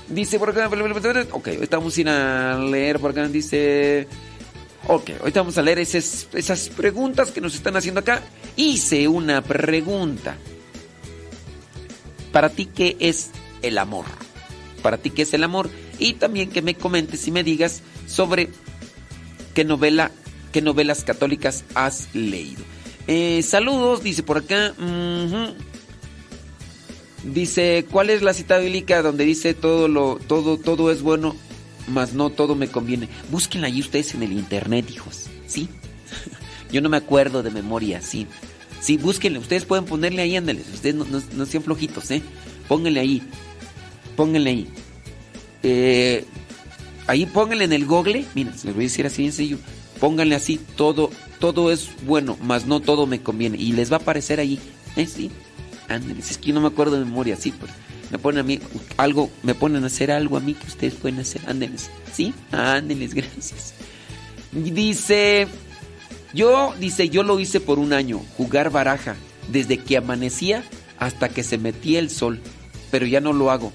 Dice 0.10 0.38
por 0.38 0.50
acá. 0.50 0.70
Ok, 1.32 1.48
ahorita 1.48 1.78
vamos 1.78 1.98
a 1.98 2.60
leer 2.60 3.00
por 3.00 3.12
acá. 3.12 3.28
Dice. 3.28 4.08
Ok, 4.88 5.12
ahorita 5.22 5.40
vamos 5.40 5.58
a 5.58 5.62
leer 5.62 5.80
esas, 5.80 6.28
esas 6.34 6.68
preguntas 6.70 7.32
que 7.32 7.40
nos 7.40 7.56
están 7.56 7.76
haciendo 7.78 8.02
acá. 8.02 8.22
Hice 8.58 9.08
una 9.08 9.42
pregunta. 9.42 10.36
Para 12.34 12.50
ti, 12.50 12.66
¿qué 12.66 12.98
es 13.00 13.32
el 13.62 13.78
amor? 13.78 14.06
Para 14.82 14.98
ti, 14.98 15.12
¿qué 15.12 15.22
es 15.22 15.34
el 15.34 15.44
amor? 15.44 15.70
Y 16.00 16.14
también 16.14 16.50
que 16.50 16.62
me 16.62 16.76
comentes 16.76 17.28
y 17.28 17.32
me 17.32 17.44
digas 17.44 17.82
sobre 18.08 18.50
qué 19.54 19.64
novela 19.64 20.12
qué 20.54 20.62
novelas 20.62 21.04
católicas 21.04 21.66
has 21.74 22.08
leído. 22.14 22.64
Eh, 23.08 23.42
saludos, 23.42 24.04
dice 24.04 24.24
por 24.24 24.38
acá. 24.38 24.74
Dice, 27.26 27.86
¿cuál 27.90 28.10
es 28.10 28.22
la 28.22 28.34
cita 28.34 28.58
bíblica 28.60 29.02
donde 29.02 29.26
dice 29.26 29.54
todo 29.54 29.88
lo 29.88 30.20
todo 30.28 30.58
todo 30.58 30.92
es 30.92 31.02
bueno, 31.02 31.36
mas 31.88 32.14
no 32.14 32.30
todo 32.30 32.56
me 32.56 32.68
conviene? 32.68 33.10
Búsquenla 33.32 33.68
ahí 33.68 33.82
ustedes 33.82 34.14
en 34.14 34.24
el 34.24 34.32
internet, 34.32 34.90
hijos. 34.92 35.26
¿Sí? 35.48 35.68
Yo 36.72 36.82
no 36.82 36.90
me 36.90 36.98
acuerdo 36.98 37.44
de 37.44 37.50
memoria, 37.50 38.02
sí. 38.02 38.28
Sí, 38.80 38.98
búsquenle, 38.98 39.40
ustedes 39.40 39.66
pueden 39.66 39.86
ponerle 39.86 40.22
ahí, 40.22 40.36
ándeles. 40.36 40.68
Ustedes 40.74 40.96
no, 40.96 41.06
no, 41.06 41.46
sean 41.46 41.64
flojitos, 41.64 42.12
¿eh? 42.12 42.22
Pónganle 42.68 43.00
ahí. 43.00 43.24
Pónganle 44.18 44.50
ahí. 44.50 44.70
Eh, 45.64 46.26
ahí 47.08 47.26
pónganle 47.26 47.66
en 47.66 47.74
el 47.74 47.86
google. 47.86 48.26
Miren, 48.36 48.54
les 48.54 48.74
voy 48.74 48.84
a 48.84 48.88
decir 48.88 49.06
así 49.06 49.24
sencillo. 49.24 49.58
Pónganle 50.00 50.36
así, 50.36 50.60
todo, 50.76 51.10
todo 51.40 51.72
es 51.72 51.90
bueno, 52.06 52.38
mas 52.42 52.66
no 52.66 52.82
todo 52.82 53.08
me 53.08 53.22
conviene. 53.22 53.58
Y 53.58 53.72
les 53.72 53.92
va 53.92 53.98
a 53.98 54.00
aparecer 54.00 54.40
ahí. 54.40 54.60
¿Eh? 54.96 55.08
Sí. 55.08 55.32
Ándeles. 55.88 56.32
Es 56.32 56.38
que 56.38 56.54
no 56.54 56.62
me 56.62 56.68
acuerdo 56.68 56.98
de 56.98 57.06
memoria, 57.06 57.36
sí, 57.36 57.52
pues. 57.52 57.72
Me 58.12 58.20
ponen 58.20 58.42
a 58.42 58.44
mí 58.44 58.60
algo, 58.98 59.32
me 59.42 59.56
ponen 59.56 59.84
a 59.84 59.88
hacer 59.88 60.12
algo 60.12 60.38
a 60.38 60.40
mí 60.40 60.54
que 60.54 60.68
ustedes 60.68 60.94
pueden 60.94 61.20
hacer. 61.20 61.42
Ándeles. 61.48 61.90
¿Sí? 62.14 62.34
Ándeles, 62.52 63.14
gracias. 63.16 63.74
Dice. 64.52 65.48
Yo, 66.34 66.74
dice, 66.80 67.10
yo 67.10 67.22
lo 67.22 67.40
hice 67.40 67.60
por 67.60 67.78
un 67.78 67.94
año, 67.94 68.20
jugar 68.38 68.72
baraja, 68.72 69.16
desde 69.50 69.78
que 69.78 69.98
amanecía 69.98 70.64
hasta 70.98 71.30
que 71.30 71.44
se 71.44 71.60
metía 71.60 72.00
el 72.00 72.10
sol, 72.10 72.40
pero 72.90 73.06
ya 73.06 73.22
no 73.22 73.34
lo 73.34 73.52
hago. 73.52 73.72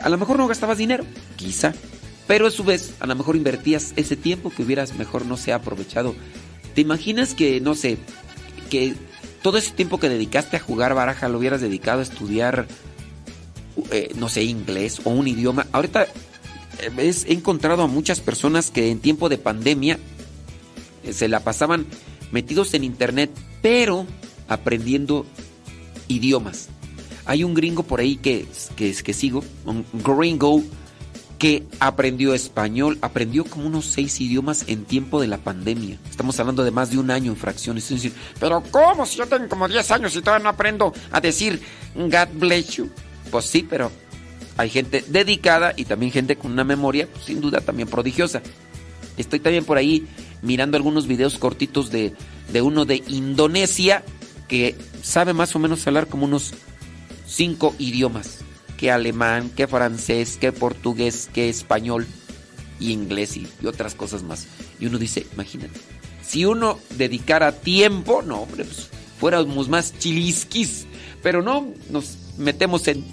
A 0.00 0.08
lo 0.08 0.18
mejor 0.18 0.38
no 0.38 0.48
gastabas 0.48 0.78
dinero, 0.78 1.04
quizá, 1.36 1.74
pero 2.26 2.46
a 2.46 2.50
su 2.50 2.64
vez, 2.64 2.94
a 3.00 3.06
lo 3.06 3.14
mejor 3.14 3.36
invertías 3.36 3.92
ese 3.96 4.16
tiempo 4.16 4.50
que 4.50 4.62
hubieras 4.62 4.94
mejor 4.94 5.26
no 5.26 5.36
se 5.36 5.52
ha 5.52 5.56
aprovechado. 5.56 6.14
¿Te 6.74 6.80
imaginas 6.80 7.34
que, 7.34 7.60
no 7.60 7.74
sé, 7.74 7.98
que 8.70 8.94
todo 9.42 9.58
ese 9.58 9.72
tiempo 9.72 9.98
que 9.98 10.08
dedicaste 10.08 10.56
a 10.56 10.60
jugar 10.60 10.94
baraja 10.94 11.28
lo 11.28 11.38
hubieras 11.38 11.60
dedicado 11.60 12.00
a 12.00 12.04
estudiar, 12.04 12.66
eh, 13.90 14.12
no 14.16 14.28
sé, 14.28 14.44
inglés 14.44 15.00
o 15.04 15.10
un 15.10 15.28
idioma? 15.28 15.66
Ahorita 15.72 16.04
eh, 16.04 17.12
he 17.26 17.32
encontrado 17.32 17.82
a 17.82 17.86
muchas 17.86 18.20
personas 18.20 18.70
que 18.70 18.90
en 18.90 19.00
tiempo 19.00 19.28
de 19.28 19.38
pandemia 19.38 19.98
eh, 21.04 21.12
se 21.12 21.28
la 21.28 21.40
pasaban 21.40 21.86
metidos 22.30 22.74
en 22.74 22.84
internet, 22.84 23.30
pero 23.60 24.06
aprendiendo 24.48 25.26
idiomas. 26.08 26.68
Hay 27.30 27.44
un 27.44 27.54
gringo 27.54 27.84
por 27.84 28.00
ahí 28.00 28.16
que, 28.16 28.48
que, 28.74 29.14
sigo, 29.14 29.44
un 29.64 29.86
gringo, 30.02 30.64
que 31.38 31.64
aprendió 31.78 32.34
español, 32.34 32.98
aprendió 33.02 33.44
como 33.44 33.68
unos 33.68 33.84
seis 33.84 34.20
idiomas 34.20 34.64
en 34.66 34.84
tiempo 34.84 35.20
de 35.20 35.28
la 35.28 35.38
pandemia. 35.38 35.96
Estamos 36.10 36.40
hablando 36.40 36.64
de 36.64 36.72
más 36.72 36.90
de 36.90 36.98
un 36.98 37.08
año 37.12 37.30
en 37.30 37.36
fracciones. 37.36 37.88
decir, 37.88 38.12
pero 38.40 38.60
¿cómo? 38.72 39.06
Si 39.06 39.18
yo 39.18 39.26
tengo 39.28 39.48
como 39.48 39.68
10 39.68 39.92
años 39.92 40.16
y 40.16 40.22
todavía 40.22 40.42
no 40.42 40.48
aprendo 40.48 40.92
a 41.12 41.20
decir 41.20 41.62
God 41.94 42.30
bless 42.34 42.70
you. 42.78 42.90
Pues 43.30 43.44
sí, 43.44 43.64
pero 43.70 43.92
hay 44.56 44.68
gente 44.68 45.04
dedicada 45.06 45.72
y 45.76 45.84
también 45.84 46.10
gente 46.10 46.34
con 46.34 46.50
una 46.50 46.64
memoria, 46.64 47.06
pues, 47.06 47.26
sin 47.26 47.40
duda, 47.40 47.60
también 47.60 47.86
prodigiosa. 47.88 48.42
Estoy 49.16 49.38
también 49.38 49.64
por 49.64 49.78
ahí 49.78 50.04
mirando 50.42 50.76
algunos 50.76 51.06
videos 51.06 51.38
cortitos 51.38 51.92
de, 51.92 52.12
de 52.52 52.60
uno 52.60 52.86
de 52.86 53.04
Indonesia 53.06 54.02
que 54.48 54.74
sabe 55.00 55.32
más 55.32 55.54
o 55.54 55.60
menos 55.60 55.86
hablar 55.86 56.08
como 56.08 56.24
unos 56.24 56.54
cinco 57.30 57.74
idiomas. 57.78 58.38
Que 58.76 58.90
alemán, 58.90 59.50
que 59.50 59.66
francés, 59.66 60.38
que 60.40 60.52
portugués, 60.52 61.28
que 61.32 61.50
español 61.50 62.06
y 62.78 62.92
inglés 62.92 63.36
y, 63.36 63.46
otras 63.66 63.94
cosas 63.94 64.22
más. 64.22 64.46
Y 64.80 64.86
uno 64.86 64.98
dice, 64.98 65.26
imagínate, 65.34 65.78
si 66.26 66.46
uno 66.46 66.78
dedicara 66.96 67.52
tiempo, 67.52 68.22
no, 68.22 68.42
hombre, 68.42 68.64
pues 68.64 68.88
fuéramos 69.18 69.68
más 69.68 69.98
chilisquis. 69.98 70.86
Pero 71.22 71.42
no, 71.42 71.74
nos 71.90 72.16
metemos 72.38 72.88
en, 72.88 73.04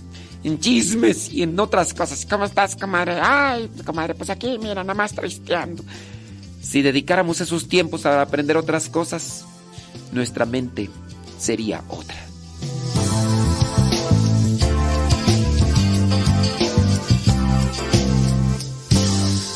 en 0.46 0.60
chismes 0.60 1.30
y 1.30 1.44
en 1.44 1.60
otras 1.60 1.94
cosas. 1.94 2.26
¿Cómo 2.26 2.46
estás, 2.46 2.78
comadre? 2.78 3.20
Ay, 3.22 3.70
comadre, 3.86 4.16
pues 4.16 4.30
aquí, 4.30 4.58
mira, 4.58 4.76
nada 4.76 4.94
más 4.94 5.14
tristeando. 5.14 5.84
Si 6.62 6.82
dedicáramos 6.82 7.42
esos 7.42 7.68
tiempos 7.68 8.06
a 8.06 8.22
aprender 8.22 8.56
otras 8.56 8.88
cosas, 8.88 9.46
nuestra 10.14 10.46
mente 10.46 10.90
sería 11.38 11.84
otra. 11.90 12.27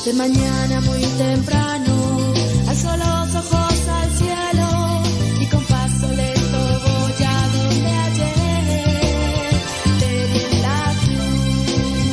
De 0.06 0.14
mañana 0.14 0.82
muy 0.82 1.00
temprano, 1.00 2.34
alzo 2.68 2.98
los 2.98 3.36
ojos 3.36 3.88
al 3.88 4.10
cielo 4.18 5.04
y 5.40 5.46
con 5.46 5.64
paso 5.66 6.08
lento 6.10 6.58
voy 6.58 7.24
a 7.24 7.48
donde 7.54 7.88
ayer 7.88 8.64
te 10.00 10.12
vi 10.34 10.40
en 10.40 10.62
la 10.64 10.82
cruz. 11.04 12.10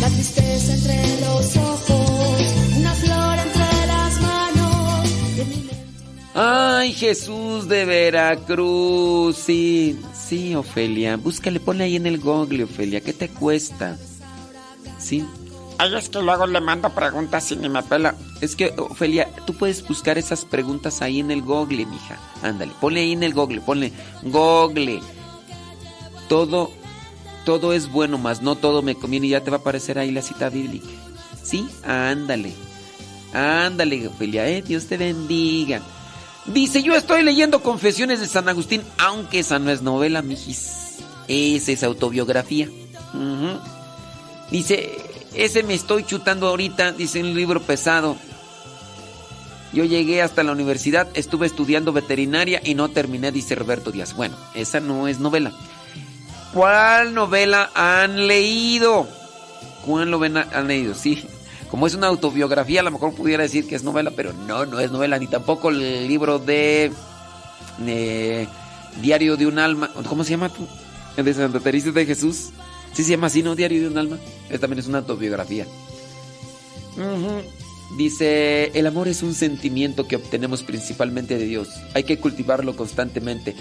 La 0.00 0.08
tristeza 0.08 0.72
entre 0.72 1.20
los 1.20 1.56
ojos, 1.56 2.40
una 2.78 2.94
flor 2.94 3.38
entre 3.38 3.86
las 3.86 4.20
manos. 4.22 5.10
Y 5.36 5.44
mi 5.44 5.56
mente. 5.56 5.76
Ay, 6.34 6.94
Jesús 6.94 7.68
de 7.68 7.84
Veracruz. 7.84 9.36
Sí, 9.36 10.00
sí, 10.14 10.54
Ofelia. 10.54 11.18
Búscale, 11.18 11.60
ponle 11.60 11.84
ahí 11.84 11.96
en 11.96 12.06
el 12.06 12.18
google, 12.18 12.64
Ofelia. 12.64 13.02
¿Qué 13.02 13.12
te 13.12 13.28
cuesta? 13.28 13.98
Sí. 14.98 15.22
Ay, 15.82 15.96
es 15.96 16.08
que 16.08 16.22
luego 16.22 16.46
le 16.46 16.60
mando 16.60 16.90
preguntas 16.90 17.50
y 17.50 17.56
ni 17.56 17.68
me 17.68 17.82
pela. 17.82 18.14
Es 18.40 18.54
que, 18.54 18.72
Ofelia, 18.78 19.28
tú 19.46 19.54
puedes 19.54 19.84
buscar 19.84 20.16
esas 20.16 20.44
preguntas 20.44 21.02
ahí 21.02 21.18
en 21.18 21.32
el 21.32 21.42
google, 21.42 21.86
mija. 21.86 22.20
Ándale, 22.40 22.70
ponle 22.80 23.00
ahí 23.00 23.10
en 23.10 23.24
el 23.24 23.34
google, 23.34 23.60
ponle 23.62 23.92
google. 24.22 25.00
Todo, 26.28 26.70
todo 27.44 27.72
es 27.72 27.90
bueno, 27.90 28.16
más 28.16 28.42
no 28.42 28.54
todo 28.54 28.80
me 28.80 28.94
conviene 28.94 29.26
y 29.26 29.30
ya 29.30 29.42
te 29.42 29.50
va 29.50 29.56
a 29.56 29.60
aparecer 29.60 29.98
ahí 29.98 30.12
la 30.12 30.22
cita 30.22 30.50
bíblica. 30.50 30.86
¿Sí? 31.42 31.68
Ándale. 31.82 32.52
Ándale, 33.32 34.06
Ofelia, 34.06 34.46
eh, 34.46 34.62
Dios 34.62 34.86
te 34.86 34.96
bendiga. 34.96 35.82
Dice, 36.46 36.84
yo 36.84 36.94
estoy 36.94 37.24
leyendo 37.24 37.60
Confesiones 37.60 38.20
de 38.20 38.28
San 38.28 38.48
Agustín, 38.48 38.84
aunque 38.98 39.40
esa 39.40 39.58
no 39.58 39.72
es 39.72 39.82
novela, 39.82 40.22
mijis. 40.22 40.98
Esa 41.26 41.72
es 41.72 41.82
autobiografía. 41.82 42.68
Dice, 44.52 45.01
ese 45.34 45.62
me 45.62 45.74
estoy 45.74 46.04
chutando 46.04 46.48
ahorita, 46.48 46.92
dice 46.92 47.20
un 47.20 47.34
libro 47.34 47.60
pesado. 47.60 48.16
Yo 49.72 49.84
llegué 49.84 50.20
hasta 50.20 50.42
la 50.42 50.52
universidad, 50.52 51.08
estuve 51.14 51.46
estudiando 51.46 51.92
veterinaria 51.92 52.60
y 52.62 52.74
no 52.74 52.90
terminé, 52.90 53.32
dice 53.32 53.54
Roberto 53.54 53.90
Díaz. 53.90 54.14
Bueno, 54.14 54.36
esa 54.54 54.80
no 54.80 55.08
es 55.08 55.18
novela. 55.18 55.52
¿Cuál 56.52 57.14
novela 57.14 57.70
han 57.74 58.26
leído? 58.26 59.08
¿Cuál 59.86 60.10
novela 60.10 60.46
han 60.52 60.68
leído? 60.68 60.94
Sí. 60.94 61.24
Como 61.70 61.86
es 61.86 61.94
una 61.94 62.08
autobiografía, 62.08 62.80
a 62.80 62.82
lo 62.82 62.90
mejor 62.90 63.14
pudiera 63.14 63.42
decir 63.42 63.66
que 63.66 63.74
es 63.74 63.82
novela, 63.82 64.12
pero 64.14 64.34
no, 64.34 64.66
no 64.66 64.78
es 64.78 64.90
novela, 64.90 65.18
ni 65.18 65.26
tampoco 65.26 65.70
el 65.70 66.06
libro 66.06 66.38
de, 66.38 66.92
de 67.78 68.46
Diario 69.00 69.38
de 69.38 69.46
un 69.46 69.58
alma. 69.58 69.90
¿Cómo 70.06 70.22
se 70.22 70.32
llama 70.32 70.50
tú? 70.50 70.68
El 71.16 71.24
de 71.24 71.32
Santa 71.32 71.60
Teresa 71.60 71.90
de 71.90 72.04
Jesús. 72.04 72.50
Sí 72.92 73.04
se 73.04 73.10
llama 73.10 73.28
así, 73.28 73.42
¿no? 73.42 73.54
Diario 73.56 73.80
de 73.82 73.88
un 73.88 73.98
alma. 73.98 74.18
Es, 74.50 74.60
también 74.60 74.78
es 74.80 74.86
una 74.86 74.98
autobiografía. 74.98 75.66
Dice, 77.96 78.70
el 78.74 78.86
amor 78.86 79.08
es 79.08 79.22
un 79.22 79.34
sentimiento 79.34 80.06
que 80.08 80.16
obtenemos 80.16 80.62
principalmente 80.62 81.36
de 81.36 81.44
Dios. 81.44 81.68
Hay 81.94 82.04
que 82.04 82.18
cultivarlo 82.18 82.74
constantemente 82.74 83.54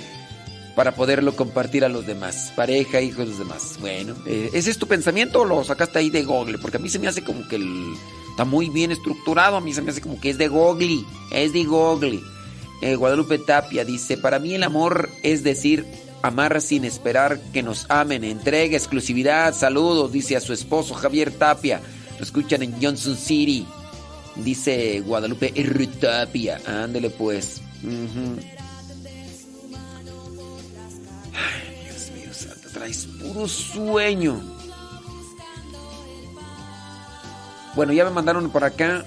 para 0.76 0.96
poderlo 0.96 1.36
compartir 1.36 1.84
a 1.84 1.90
los 1.90 2.06
demás. 2.08 2.54
Pareja, 2.56 3.02
hijos, 3.02 3.28
los 3.28 3.40
demás. 3.40 3.76
Bueno, 3.82 4.16
eh, 4.26 4.50
¿ese 4.54 4.72
es 4.72 4.78
tu 4.78 4.88
pensamiento 4.88 5.42
o 5.42 5.46
lo 5.46 5.64
sacaste 5.66 6.00
ahí 6.00 6.10
de 6.10 6.24
Google? 6.24 6.60
Porque 6.60 6.78
a 6.78 6.80
mí 6.80 6.88
se 6.90 7.00
me 7.00 7.08
hace 7.08 7.24
como 7.24 7.46
que 7.50 7.58
el- 7.58 7.94
está 8.30 8.46
muy 8.46 8.70
bien 8.70 8.92
estructurado. 8.92 9.58
A 9.58 9.62
mí 9.62 9.74
se 9.74 9.82
me 9.82 9.92
hace 9.92 10.00
como 10.02 10.20
que 10.20 10.30
es 10.30 10.38
de 10.38 10.48
Google. 10.48 11.04
Es 11.32 11.52
de 11.52 11.66
Google. 11.66 12.22
Eh, 12.82 12.96
Guadalupe 12.96 13.38
Tapia 13.38 13.84
dice, 13.84 14.18
para 14.18 14.40
mí 14.40 14.56
el 14.56 14.64
amor 14.64 15.10
es 15.24 15.44
decir, 15.44 15.86
amar 16.22 16.62
sin 16.62 16.86
esperar 16.86 17.40
que 17.54 17.64
nos 17.64 17.86
amen, 17.90 18.24
entrega, 18.24 18.78
exclusividad, 18.78 19.54
saludos, 19.54 20.12
dice 20.12 20.36
a 20.36 20.42
su 20.42 20.54
esposo 20.54 20.94
Javier 20.94 21.32
Tapia. 21.32 21.82
Lo 22.18 22.24
escuchan 22.24 22.62
en 22.62 22.82
Johnson 22.82 23.16
City. 23.16 23.66
Dice 24.36 25.02
Guadalupe 25.02 25.52
R. 25.56 25.88
Tapia. 25.88 26.62
Ándele 26.66 27.10
pues. 27.10 27.62
Ujú. 27.84 28.40
Ay, 31.34 31.86
Dios 31.86 32.12
mío, 32.12 32.34
santo, 32.34 32.70
traes 32.74 33.06
puro 33.06 33.48
sueño. 33.48 34.42
Bueno, 37.76 37.94
ya 37.94 38.04
me 38.06 38.12
mandaron 38.12 38.50
por 38.52 38.64
acá. 38.64 39.04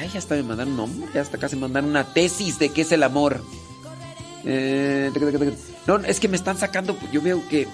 Ay, 0.00 0.08
ya 0.12 0.18
hasta 0.18 0.34
me 0.34 0.42
mandaron 0.42 0.76
nombre, 0.76 1.08
ya 1.14 1.20
hasta 1.20 1.38
casi 1.38 1.56
mandaron 1.56 1.90
una 1.90 2.04
tesis 2.04 2.58
de 2.58 2.70
qué 2.70 2.82
es 2.82 2.92
el 2.92 3.02
amor. 3.02 3.42
Eh, 4.46 5.10
no, 5.86 5.96
es 5.96 6.20
que 6.20 6.28
me 6.28 6.36
están 6.36 6.58
sacando, 6.58 6.96
yo 7.12 7.22
veo 7.22 7.46
que... 7.48 7.66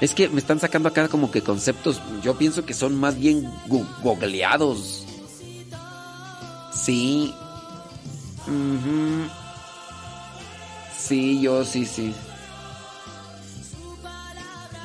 Es 0.00 0.14
que 0.14 0.28
me 0.28 0.38
están 0.38 0.60
sacando 0.60 0.88
acá 0.88 1.08
como 1.08 1.30
que 1.30 1.42
conceptos, 1.42 2.00
yo 2.22 2.38
pienso 2.38 2.64
que 2.64 2.74
son 2.74 2.94
más 2.94 3.18
bien 3.18 3.50
googleados. 3.66 5.04
Sí. 6.72 7.34
Sí, 10.96 11.40
yo 11.40 11.64
sí, 11.64 11.84
sí. 11.84 12.14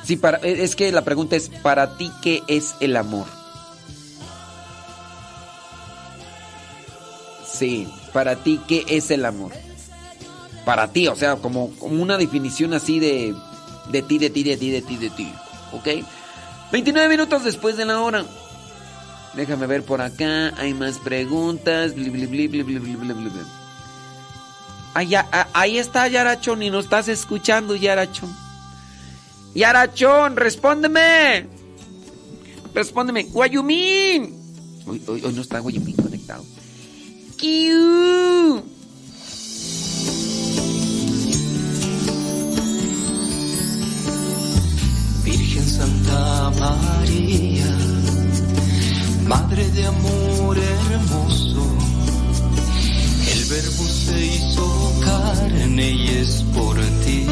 Sí, 0.04 0.16
para, 0.16 0.38
e, 0.38 0.64
es 0.64 0.74
que 0.74 0.90
la 0.90 1.02
pregunta 1.02 1.36
es, 1.36 1.48
¿para 1.48 1.96
ti 1.96 2.10
qué 2.20 2.42
es 2.48 2.74
el 2.80 2.96
amor? 2.96 3.26
Sí, 7.54 7.86
para 8.12 8.34
ti, 8.34 8.60
¿qué 8.66 8.84
es 8.88 9.12
el 9.12 9.24
amor? 9.24 9.52
Para 10.64 10.88
ti, 10.88 11.06
o 11.06 11.14
sea, 11.14 11.36
como, 11.36 11.66
una 11.80 12.16
definición 12.16 12.74
así 12.74 12.98
de, 12.98 13.32
de 13.90 14.02
ti, 14.02 14.18
de 14.18 14.28
ti, 14.30 14.42
de 14.42 14.56
ti, 14.56 14.70
de 14.70 14.82
ti, 14.82 14.96
de 14.96 15.10
ti. 15.10 15.32
¿Ok? 15.72 15.88
29 16.72 17.08
minutos 17.08 17.44
después 17.44 17.76
de 17.76 17.84
la 17.84 18.00
hora. 18.00 18.24
Déjame 19.34 19.66
ver 19.66 19.84
por 19.84 20.00
acá. 20.00 20.52
Hay 20.58 20.74
más 20.74 20.98
preguntas. 20.98 21.94
Bli, 21.94 22.10
bli, 22.10 22.26
bli, 22.26 22.64
Ay, 24.94 25.08
ya, 25.08 25.28
a, 25.30 25.48
ahí 25.52 25.78
está 25.78 26.08
Yarachón 26.08 26.62
y 26.62 26.70
nos 26.70 26.84
estás 26.84 27.08
escuchando, 27.08 27.76
Yarachón. 27.76 28.34
Yarachón, 29.54 30.36
respóndeme. 30.36 31.46
Respóndeme. 32.74 33.24
Guayumín. 33.24 34.34
Hoy, 34.86 35.02
hoy, 35.06 35.22
hoy 35.24 35.32
no 35.32 35.42
está 35.42 35.60
Guayumín. 35.60 36.03
Virgen 45.24 45.66
Santa 45.68 46.50
María, 46.58 47.66
Madre 49.26 49.70
de 49.72 49.84
amor 49.84 50.56
hermoso, 50.56 51.66
el 53.30 53.44
verbo 53.44 53.84
se 53.88 54.24
hizo 54.24 54.92
carne 55.04 55.90
y 55.90 56.08
es 56.08 56.42
por 56.54 56.80
ti. 57.04 57.26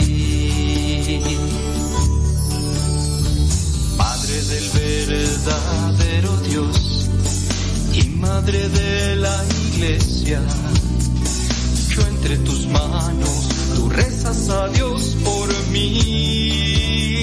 Madre 3.96 4.42
del 4.42 4.68
verdadero 4.74 6.36
Dios 6.42 6.91
Madre 8.22 8.68
de 8.68 9.16
la 9.16 9.44
Iglesia, 9.66 10.40
yo 11.88 12.06
entre 12.06 12.36
tus 12.38 12.68
manos, 12.68 13.48
tú 13.74 13.88
rezas 13.88 14.48
a 14.48 14.68
Dios 14.68 15.16
por 15.24 15.48
mí. 15.72 17.16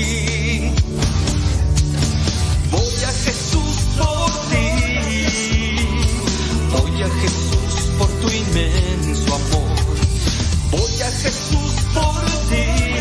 Voy 2.69 3.03
a 3.07 3.11
Jesús 3.23 3.77
por 3.97 4.29
ti, 4.49 4.67
voy 6.69 7.01
a 7.01 7.09
Jesús 7.21 7.73
por 7.97 8.09
tu 8.19 8.29
inmenso 8.29 9.35
amor, 9.35 9.77
voy 10.69 11.01
a 11.01 11.11
Jesús 11.11 11.73
por 11.93 12.25
ti, 12.49 12.98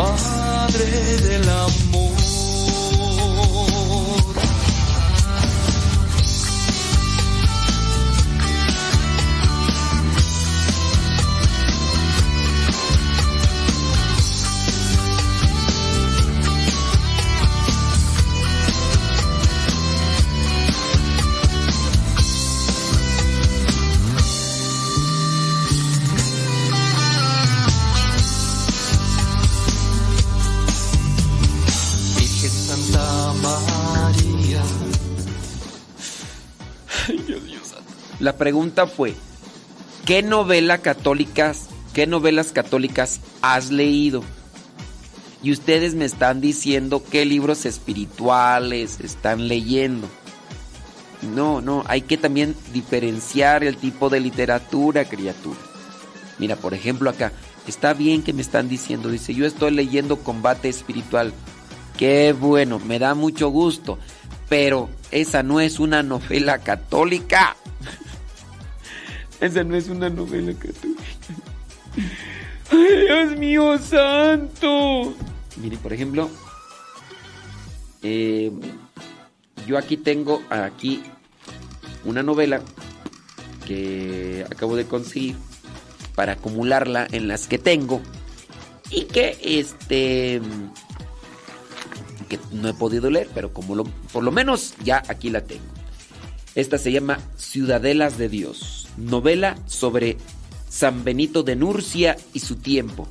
Madre 0.00 1.18
del 1.28 1.46
amor. 1.46 2.09
La 38.30 38.36
pregunta 38.36 38.86
fue, 38.86 39.16
¿qué 40.06 40.22
novela 40.22 40.78
católicas, 40.78 41.68
qué 41.92 42.06
novelas 42.06 42.52
católicas 42.52 43.20
has 43.42 43.72
leído? 43.72 44.22
Y 45.42 45.50
ustedes 45.50 45.96
me 45.96 46.04
están 46.04 46.40
diciendo 46.40 47.02
qué 47.10 47.24
libros 47.24 47.66
espirituales 47.66 49.00
están 49.00 49.48
leyendo. 49.48 50.08
No, 51.34 51.60
no, 51.60 51.82
hay 51.88 52.02
que 52.02 52.16
también 52.18 52.54
diferenciar 52.72 53.64
el 53.64 53.76
tipo 53.76 54.08
de 54.10 54.20
literatura, 54.20 55.06
criatura. 55.06 55.58
Mira, 56.38 56.54
por 56.54 56.72
ejemplo 56.72 57.10
acá, 57.10 57.32
está 57.66 57.94
bien 57.94 58.22
que 58.22 58.32
me 58.32 58.42
están 58.42 58.68
diciendo, 58.68 59.08
dice, 59.08 59.34
yo 59.34 59.44
estoy 59.44 59.72
leyendo 59.72 60.20
combate 60.20 60.68
espiritual. 60.68 61.32
Qué 61.98 62.32
bueno, 62.32 62.78
me 62.78 63.00
da 63.00 63.16
mucho 63.16 63.48
gusto, 63.48 63.98
pero 64.48 64.88
esa 65.10 65.42
no 65.42 65.60
es 65.60 65.80
una 65.80 66.04
novela 66.04 66.58
católica. 66.58 67.56
Esa 69.40 69.64
no 69.64 69.74
es 69.76 69.88
una 69.88 70.10
novela 70.10 70.52
católica. 70.52 71.02
Ay, 72.70 73.04
Dios 73.06 73.38
mío 73.38 73.78
santo. 73.78 75.14
Mire, 75.56 75.76
por 75.78 75.92
ejemplo, 75.92 76.30
eh, 78.02 78.52
yo 79.66 79.78
aquí 79.78 79.96
tengo 79.96 80.42
aquí 80.50 81.02
una 82.04 82.22
novela 82.22 82.60
que 83.66 84.44
acabo 84.50 84.76
de 84.76 84.84
conseguir 84.86 85.36
para 86.14 86.32
acumularla 86.32 87.06
en 87.10 87.28
las 87.28 87.46
que 87.46 87.58
tengo 87.58 88.00
y 88.90 89.04
que 89.04 89.38
este 89.42 90.40
que 92.28 92.38
no 92.52 92.68
he 92.68 92.74
podido 92.74 93.10
leer, 93.10 93.28
pero 93.34 93.52
como 93.52 93.74
lo- 93.74 93.84
por 94.12 94.22
lo 94.22 94.30
menos 94.30 94.74
ya 94.84 95.02
aquí 95.08 95.30
la 95.30 95.42
tengo. 95.42 95.64
Esta 96.54 96.78
se 96.78 96.92
llama 96.92 97.18
Ciudadelas 97.36 98.18
de 98.18 98.28
Dios, 98.28 98.79
novela 99.00 99.56
sobre 99.66 100.16
San 100.68 101.04
Benito 101.04 101.42
de 101.42 101.56
Nurcia 101.56 102.16
y 102.32 102.40
su 102.40 102.56
tiempo. 102.56 103.08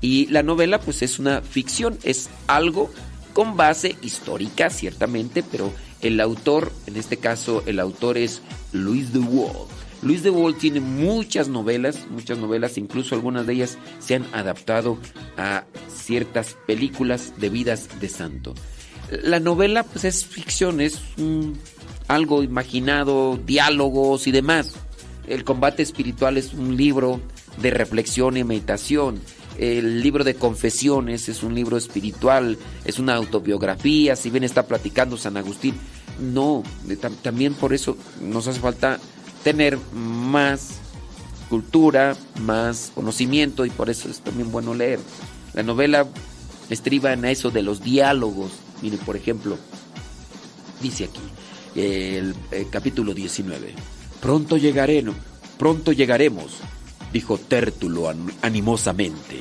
Y 0.00 0.26
la 0.26 0.42
novela 0.42 0.80
pues 0.80 1.02
es 1.02 1.18
una 1.18 1.42
ficción, 1.42 1.98
es 2.02 2.28
algo 2.46 2.90
con 3.32 3.56
base 3.56 3.96
histórica 4.02 4.70
ciertamente, 4.70 5.42
pero 5.42 5.72
el 6.00 6.20
autor, 6.20 6.72
en 6.86 6.96
este 6.96 7.16
caso 7.16 7.62
el 7.66 7.78
autor 7.78 8.18
es 8.18 8.42
Luis 8.72 9.12
de 9.12 9.20
Waal. 9.20 9.68
Luis 10.02 10.24
de 10.24 10.30
Waal 10.30 10.56
tiene 10.56 10.80
muchas 10.80 11.46
novelas, 11.48 12.06
muchas 12.10 12.38
novelas, 12.38 12.76
incluso 12.76 13.14
algunas 13.14 13.46
de 13.46 13.52
ellas 13.54 13.78
se 14.00 14.16
han 14.16 14.26
adaptado 14.32 14.98
a 15.36 15.64
ciertas 15.88 16.56
películas 16.66 17.34
de 17.38 17.48
vidas 17.48 17.88
de 18.00 18.08
santo. 18.08 18.54
La 19.22 19.38
novela 19.38 19.84
pues 19.84 20.04
es 20.04 20.26
ficción, 20.26 20.80
es 20.80 20.98
algo 22.08 22.42
imaginado, 22.42 23.38
diálogos 23.46 24.26
y 24.26 24.32
demás. 24.32 24.74
El 25.26 25.44
combate 25.44 25.82
espiritual 25.82 26.36
es 26.36 26.52
un 26.52 26.76
libro 26.76 27.20
de 27.60 27.70
reflexión 27.70 28.36
y 28.36 28.44
meditación. 28.44 29.20
El 29.58 30.02
libro 30.02 30.24
de 30.24 30.34
confesiones 30.34 31.28
es 31.28 31.42
un 31.42 31.54
libro 31.54 31.76
espiritual, 31.76 32.58
es 32.84 32.98
una 32.98 33.14
autobiografía, 33.14 34.16
si 34.16 34.30
bien 34.30 34.44
está 34.44 34.66
platicando 34.66 35.16
San 35.16 35.36
Agustín. 35.36 35.74
No, 36.20 36.62
tam- 37.00 37.16
también 37.22 37.54
por 37.54 37.72
eso 37.72 37.96
nos 38.20 38.46
hace 38.48 38.60
falta 38.60 38.98
tener 39.44 39.78
más 39.94 40.78
cultura, 41.48 42.16
más 42.40 42.92
conocimiento 42.94 43.66
y 43.66 43.70
por 43.70 43.90
eso 43.90 44.08
es 44.08 44.20
también 44.20 44.50
bueno 44.50 44.74
leer. 44.74 44.98
La 45.54 45.62
novela 45.62 46.06
estriba 46.70 47.12
en 47.12 47.24
eso 47.26 47.50
de 47.50 47.62
los 47.62 47.82
diálogos. 47.82 48.50
Mire, 48.80 48.96
por 48.98 49.16
ejemplo, 49.16 49.58
dice 50.80 51.04
aquí, 51.04 51.20
el, 51.76 52.34
eh, 52.50 52.66
capítulo 52.70 53.12
19. 53.14 53.74
Pronto 54.22 54.56
llegaré, 54.56 55.04
pronto 55.58 55.90
llegaremos, 55.92 56.58
dijo 57.12 57.38
Tértulo 57.38 58.08
an- 58.08 58.32
animosamente. 58.40 59.40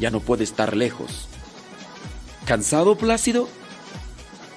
Ya 0.00 0.10
no 0.10 0.20
puede 0.20 0.44
estar 0.44 0.74
lejos. 0.76 1.28
¿Cansado, 2.46 2.96
Plácido? 2.96 3.48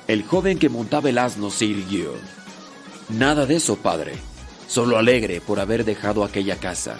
El 0.07 0.23
joven 0.23 0.57
que 0.57 0.69
montaba 0.69 1.09
el 1.09 1.17
asno 1.17 1.49
se 1.51 1.65
irguió. 1.65 2.13
Nada 3.09 3.45
de 3.45 3.57
eso, 3.57 3.75
padre. 3.75 4.13
Solo 4.69 4.97
alegre 4.97 5.41
por 5.41 5.59
haber 5.59 5.83
dejado 5.83 6.23
aquella 6.23 6.55
casa. 6.55 6.95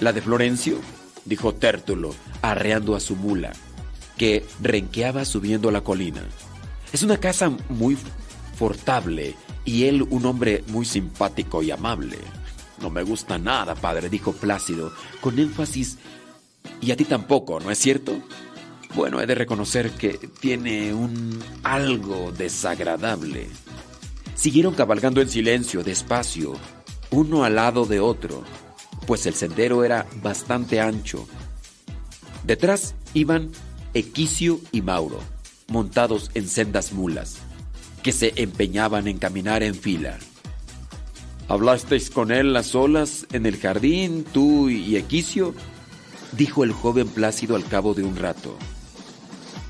¿La 0.00 0.12
de 0.12 0.20
Florencio? 0.20 0.78
dijo 1.24 1.54
Tértulo, 1.54 2.16
arreando 2.42 2.96
a 2.96 3.00
su 3.00 3.14
mula, 3.14 3.52
que 4.16 4.44
renqueaba 4.60 5.24
subiendo 5.24 5.70
la 5.70 5.82
colina. 5.82 6.22
Es 6.92 7.04
una 7.04 7.18
casa 7.18 7.50
muy 7.68 7.96
fortable 8.58 9.36
y 9.68 9.84
él 9.84 10.02
un 10.08 10.24
hombre 10.24 10.64
muy 10.68 10.86
simpático 10.86 11.62
y 11.62 11.70
amable. 11.70 12.16
No 12.80 12.88
me 12.88 13.02
gusta 13.02 13.36
nada, 13.36 13.74
padre, 13.74 14.08
dijo 14.08 14.32
Plácido, 14.32 14.94
con 15.20 15.38
énfasis. 15.38 15.98
Y 16.80 16.90
a 16.90 16.96
ti 16.96 17.04
tampoco, 17.04 17.60
¿no 17.60 17.70
es 17.70 17.76
cierto? 17.76 18.18
Bueno, 18.94 19.20
he 19.20 19.26
de 19.26 19.34
reconocer 19.34 19.90
que 19.90 20.18
tiene 20.40 20.94
un 20.94 21.38
algo 21.62 22.32
desagradable. 22.32 23.48
Siguieron 24.34 24.72
cabalgando 24.72 25.20
en 25.20 25.28
silencio, 25.28 25.82
despacio, 25.84 26.54
uno 27.10 27.44
al 27.44 27.56
lado 27.56 27.84
de 27.84 28.00
otro, 28.00 28.44
pues 29.06 29.26
el 29.26 29.34
sendero 29.34 29.84
era 29.84 30.06
bastante 30.22 30.80
ancho. 30.80 31.28
Detrás 32.44 32.94
iban 33.12 33.50
Equicio 33.92 34.60
y 34.72 34.80
Mauro, 34.80 35.20
montados 35.66 36.30
en 36.32 36.48
sendas 36.48 36.94
mulas, 36.94 37.36
que 38.08 38.12
se 38.12 38.32
empeñaban 38.36 39.06
en 39.06 39.18
caminar 39.18 39.62
en 39.62 39.74
fila. 39.74 40.16
¿Hablasteis 41.46 42.08
con 42.08 42.30
él 42.32 42.54
las 42.54 42.68
solas 42.68 43.26
en 43.34 43.44
el 43.44 43.58
jardín, 43.58 44.24
tú 44.24 44.70
y 44.70 44.96
Equicio? 44.96 45.54
dijo 46.32 46.64
el 46.64 46.72
joven 46.72 47.08
Plácido 47.08 47.54
al 47.54 47.66
cabo 47.66 47.92
de 47.92 48.04
un 48.04 48.16
rato. 48.16 48.56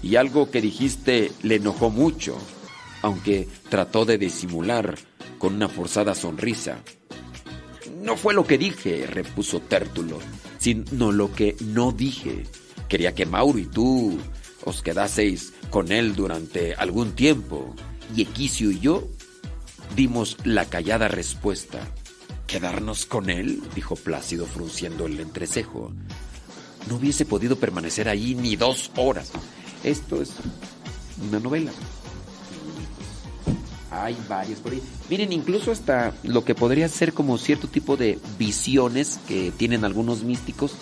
Y 0.04 0.14
algo 0.14 0.52
que 0.52 0.60
dijiste 0.60 1.32
le 1.42 1.56
enojó 1.56 1.90
mucho, 1.90 2.38
aunque 3.02 3.48
trató 3.70 4.04
de 4.04 4.18
disimular 4.18 4.96
con 5.38 5.54
una 5.54 5.68
forzada 5.68 6.14
sonrisa. 6.14 6.78
No 8.00 8.16
fue 8.16 8.34
lo 8.34 8.46
que 8.46 8.56
dije, 8.56 9.04
repuso 9.08 9.58
Tértulo, 9.62 10.20
sino 10.58 11.10
lo 11.10 11.32
que 11.32 11.56
no 11.58 11.90
dije. 11.90 12.44
Quería 12.88 13.16
que 13.16 13.26
Mauro 13.26 13.58
y 13.58 13.64
tú 13.64 14.16
os 14.64 14.80
quedaseis 14.80 15.54
con 15.70 15.90
él 15.90 16.14
durante 16.14 16.76
algún 16.76 17.16
tiempo. 17.16 17.74
Y 18.14 18.22
Equicio 18.22 18.70
y 18.70 18.80
yo 18.80 19.08
dimos 19.96 20.36
la 20.44 20.64
callada 20.64 21.08
respuesta. 21.08 21.80
¿Quedarnos 22.46 23.06
con 23.06 23.30
él? 23.30 23.62
dijo 23.74 23.94
Plácido 23.96 24.46
frunciendo 24.46 25.06
el 25.06 25.20
entrecejo. 25.20 25.92
No 26.88 26.96
hubiese 26.96 27.26
podido 27.26 27.56
permanecer 27.56 28.08
allí 28.08 28.34
ni 28.34 28.56
dos 28.56 28.90
horas. 28.96 29.30
Esto 29.84 30.22
es 30.22 30.30
una 31.28 31.38
novela. 31.40 31.70
Hay 33.90 34.16
varias 34.28 34.60
por 34.60 34.72
ahí. 34.72 34.82
Miren, 35.10 35.32
incluso 35.32 35.72
hasta 35.72 36.14
lo 36.22 36.44
que 36.44 36.54
podría 36.54 36.88
ser 36.88 37.12
como 37.12 37.38
cierto 37.38 37.68
tipo 37.68 37.96
de 37.96 38.18
visiones 38.38 39.18
que 39.28 39.50
tienen 39.50 39.84
algunos 39.84 40.22
místicos, 40.22 40.72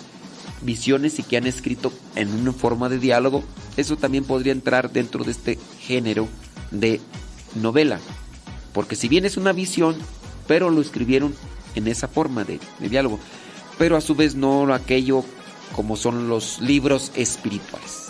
visiones 0.62 1.18
y 1.18 1.22
que 1.22 1.36
han 1.36 1.46
escrito 1.46 1.92
en 2.14 2.32
una 2.32 2.52
forma 2.52 2.88
de 2.88 2.98
diálogo, 2.98 3.42
eso 3.76 3.96
también 3.96 4.24
podría 4.24 4.52
entrar 4.52 4.92
dentro 4.92 5.24
de 5.24 5.32
este 5.32 5.58
género 5.80 6.28
de 6.70 7.00
novela. 7.54 8.00
Porque 8.72 8.96
si 8.96 9.08
bien 9.08 9.24
es 9.24 9.36
una 9.36 9.52
visión, 9.52 9.96
pero 10.46 10.70
lo 10.70 10.80
escribieron 10.80 11.34
en 11.74 11.88
esa 11.88 12.08
forma 12.08 12.44
de, 12.44 12.60
de 12.78 12.88
diálogo. 12.88 13.18
Pero 13.78 13.96
a 13.96 14.00
su 14.00 14.14
vez 14.14 14.34
no 14.34 14.72
aquello 14.72 15.24
como 15.74 15.96
son 15.96 16.28
los 16.28 16.60
libros 16.60 17.12
espirituales. 17.14 18.06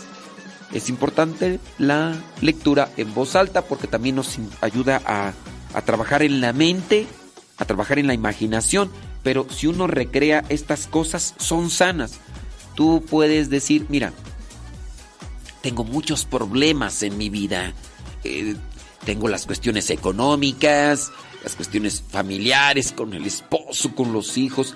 Es 0.73 0.89
importante 0.89 1.61
la 1.79 2.17
lectura 2.41 2.91
en 2.97 3.15
voz 3.15 3.37
alta 3.37 3.63
porque 3.63 3.87
también 3.87 4.17
nos 4.17 4.39
ayuda 4.61 5.01
a, 5.05 5.33
a, 5.75 5.83
trabajar 5.83 6.23
en 6.23 6.41
la 6.41 6.53
mente, 6.53 7.07
a 7.57 7.65
trabajar 7.65 7.99
en 7.99 8.07
la 8.07 8.15
imaginación. 8.15 8.91
Pero 9.23 9.47
si 9.51 9.67
uno 9.67 9.87
recrea 9.87 10.45
estas 10.49 10.87
cosas, 10.87 11.35
son 11.39 11.71
sanas. 11.71 12.21
Tú 12.75 13.03
puedes 13.09 13.49
decir, 13.49 13.87
mira, 13.89 14.13
tengo 15.63 15.85
muchos 15.85 16.25
problemas 16.25 17.03
en 17.03 17.17
mi 17.17 17.31
vida. 17.31 17.73
Eh, 18.27 18.57
tengo 19.05 19.29
las 19.29 19.47
cuestiones 19.47 19.91
económicas, 19.91 21.13
las 21.45 21.55
cuestiones 21.55 22.03
familiares, 22.09 22.93
con 22.93 23.15
el 23.15 23.25
esposo, 23.25 23.95
con 23.95 24.13
los 24.13 24.37
hijos 24.37 24.75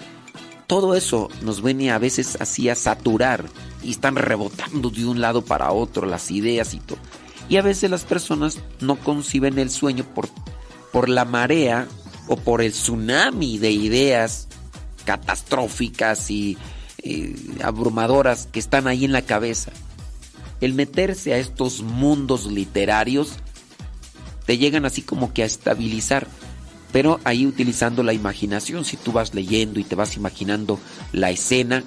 todo 0.71 0.95
eso 0.95 1.29
nos 1.43 1.65
viene 1.65 1.91
a 1.91 1.99
veces 1.99 2.37
así 2.39 2.69
a 2.69 2.77
saturar 2.77 3.45
y 3.83 3.91
están 3.91 4.15
rebotando 4.15 4.89
de 4.91 5.05
un 5.05 5.21
lado 5.21 5.45
para 5.45 5.73
otro 5.73 6.07
las 6.07 6.31
ideas 6.31 6.75
y 6.75 6.79
todo. 6.79 7.01
Y 7.49 7.57
a 7.57 7.63
veces 7.63 7.91
las 7.91 8.05
personas 8.05 8.61
no 8.79 8.95
conciben 8.95 9.59
el 9.59 9.69
sueño 9.69 10.05
por, 10.05 10.29
por 10.93 11.09
la 11.09 11.25
marea 11.25 11.89
o 12.29 12.37
por 12.37 12.63
el 12.63 12.71
tsunami 12.71 13.59
de 13.59 13.73
ideas 13.73 14.47
catastróficas 15.05 16.31
y 16.31 16.57
eh, 17.03 17.35
abrumadoras 17.65 18.47
que 18.47 18.61
están 18.61 18.87
ahí 18.87 19.05
en 19.05 19.11
la 19.11 19.23
cabeza. 19.23 19.73
El 20.61 20.75
meterse 20.75 21.33
a 21.33 21.39
estos 21.39 21.83
mundos 21.83 22.47
literarios 22.47 23.35
te 24.47 24.59
llegan 24.59 24.85
así 24.85 25.03
como 25.03 25.33
que 25.33 25.43
a 25.43 25.47
estabilizar 25.47 26.27
pero 26.93 27.21
ahí 27.25 27.47
utilizando 27.47 28.03
la 28.03 28.13
imaginación, 28.13 28.85
si 28.85 28.97
tú 28.97 29.13
vas 29.13 29.35
leyendo 29.35 29.79
y 29.81 29.85
te 29.85 29.95
vas 29.95 30.17
imaginando 30.17 30.79
la 31.13 31.31
escena, 31.31 31.85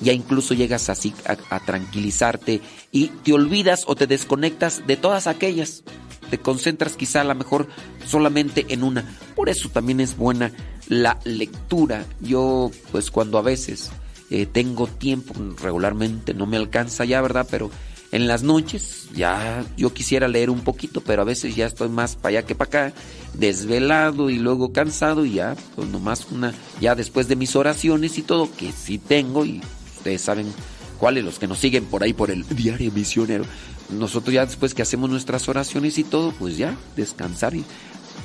ya 0.00 0.12
incluso 0.12 0.54
llegas 0.54 0.88
así 0.90 1.14
a, 1.26 1.60
tranquilizarte 1.60 2.60
y 2.90 3.08
te 3.08 3.32
olvidas 3.32 3.84
o 3.86 3.94
te 3.94 4.06
desconectas 4.06 4.86
de 4.86 4.96
todas 4.96 5.26
aquellas. 5.26 5.84
Te 6.28 6.38
concentras 6.38 6.96
quizá 6.96 7.20
a 7.20 7.24
lo 7.24 7.34
mejor 7.34 7.68
solamente 8.06 8.66
en 8.70 8.82
una. 8.82 9.04
Por 9.36 9.48
eso 9.48 9.68
también 9.68 10.00
es 10.00 10.16
buena 10.16 10.50
la 10.88 11.18
lectura. 11.24 12.06
Yo 12.20 12.70
pues 12.90 13.10
cuando 13.10 13.38
a 13.38 13.42
veces 13.42 13.90
eh, 14.30 14.46
tengo 14.46 14.86
tiempo, 14.86 15.34
regularmente 15.62 16.32
no 16.34 16.46
me 16.46 16.56
alcanza 16.56 17.04
ya, 17.04 17.20
¿verdad? 17.20 17.46
Pero 17.50 17.70
en 18.12 18.28
las 18.28 18.42
noches 18.42 19.08
ya 19.14 19.64
yo 19.76 19.92
quisiera 19.92 20.28
leer 20.28 20.50
un 20.50 20.60
poquito, 20.60 21.00
pero 21.00 21.22
a 21.22 21.24
veces 21.24 21.56
ya 21.56 21.66
estoy 21.66 21.88
más 21.88 22.14
para 22.14 22.38
allá 22.38 22.46
que 22.46 22.54
para 22.54 22.68
acá, 22.68 22.94
desvelado 23.32 24.28
y 24.28 24.38
luego 24.38 24.72
cansado 24.72 25.24
y 25.24 25.34
ya, 25.34 25.56
pues 25.74 25.88
nomás 25.88 26.26
una, 26.30 26.52
ya 26.80 26.94
después 26.94 27.26
de 27.26 27.36
mis 27.36 27.56
oraciones 27.56 28.18
y 28.18 28.22
todo, 28.22 28.50
que 28.54 28.70
sí 28.70 28.98
tengo 28.98 29.46
y 29.46 29.62
ustedes 29.96 30.20
saben 30.20 30.52
cuáles, 30.98 31.24
los 31.24 31.38
que 31.38 31.48
nos 31.48 31.58
siguen 31.58 31.86
por 31.86 32.02
ahí 32.02 32.12
por 32.12 32.30
el 32.30 32.46
diario 32.48 32.92
misionero, 32.92 33.44
nosotros 33.88 34.34
ya 34.34 34.44
después 34.44 34.74
que 34.74 34.82
hacemos 34.82 35.08
nuestras 35.08 35.48
oraciones 35.48 35.96
y 35.96 36.04
todo, 36.04 36.32
pues 36.32 36.58
ya, 36.58 36.76
descansar 36.94 37.54
y 37.54 37.64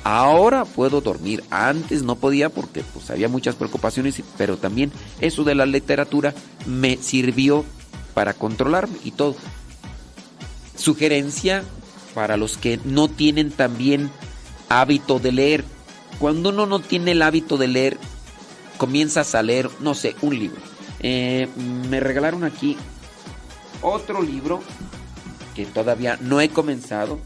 ahora 0.04 0.66
puedo 0.66 1.00
dormir. 1.00 1.42
Antes 1.50 2.02
no 2.02 2.16
podía 2.16 2.50
porque 2.50 2.82
pues 2.92 3.10
había 3.10 3.28
muchas 3.28 3.54
preocupaciones, 3.54 4.22
pero 4.36 4.58
también 4.58 4.92
eso 5.20 5.44
de 5.44 5.54
la 5.54 5.64
literatura 5.64 6.34
me 6.66 6.98
sirvió 6.98 7.64
para 8.12 8.34
controlarme 8.34 8.98
y 9.04 9.12
todo 9.12 9.34
sugerencia 10.78 11.64
para 12.14 12.36
los 12.36 12.56
que 12.56 12.80
no 12.84 13.08
tienen 13.08 13.50
también 13.50 14.10
hábito 14.68 15.18
de 15.18 15.32
leer. 15.32 15.64
Cuando 16.18 16.48
uno 16.48 16.66
no 16.66 16.80
tiene 16.80 17.12
el 17.12 17.22
hábito 17.22 17.58
de 17.58 17.68
leer, 17.68 17.98
comienzas 18.76 19.34
a 19.34 19.42
leer, 19.42 19.68
no 19.80 19.94
sé, 19.94 20.16
un 20.22 20.38
libro. 20.38 20.60
Eh, 21.00 21.48
me 21.88 22.00
regalaron 22.00 22.44
aquí 22.44 22.76
otro 23.82 24.22
libro 24.22 24.62
que 25.54 25.66
todavía 25.66 26.18
no 26.20 26.40
he 26.40 26.48
comenzado. 26.48 27.18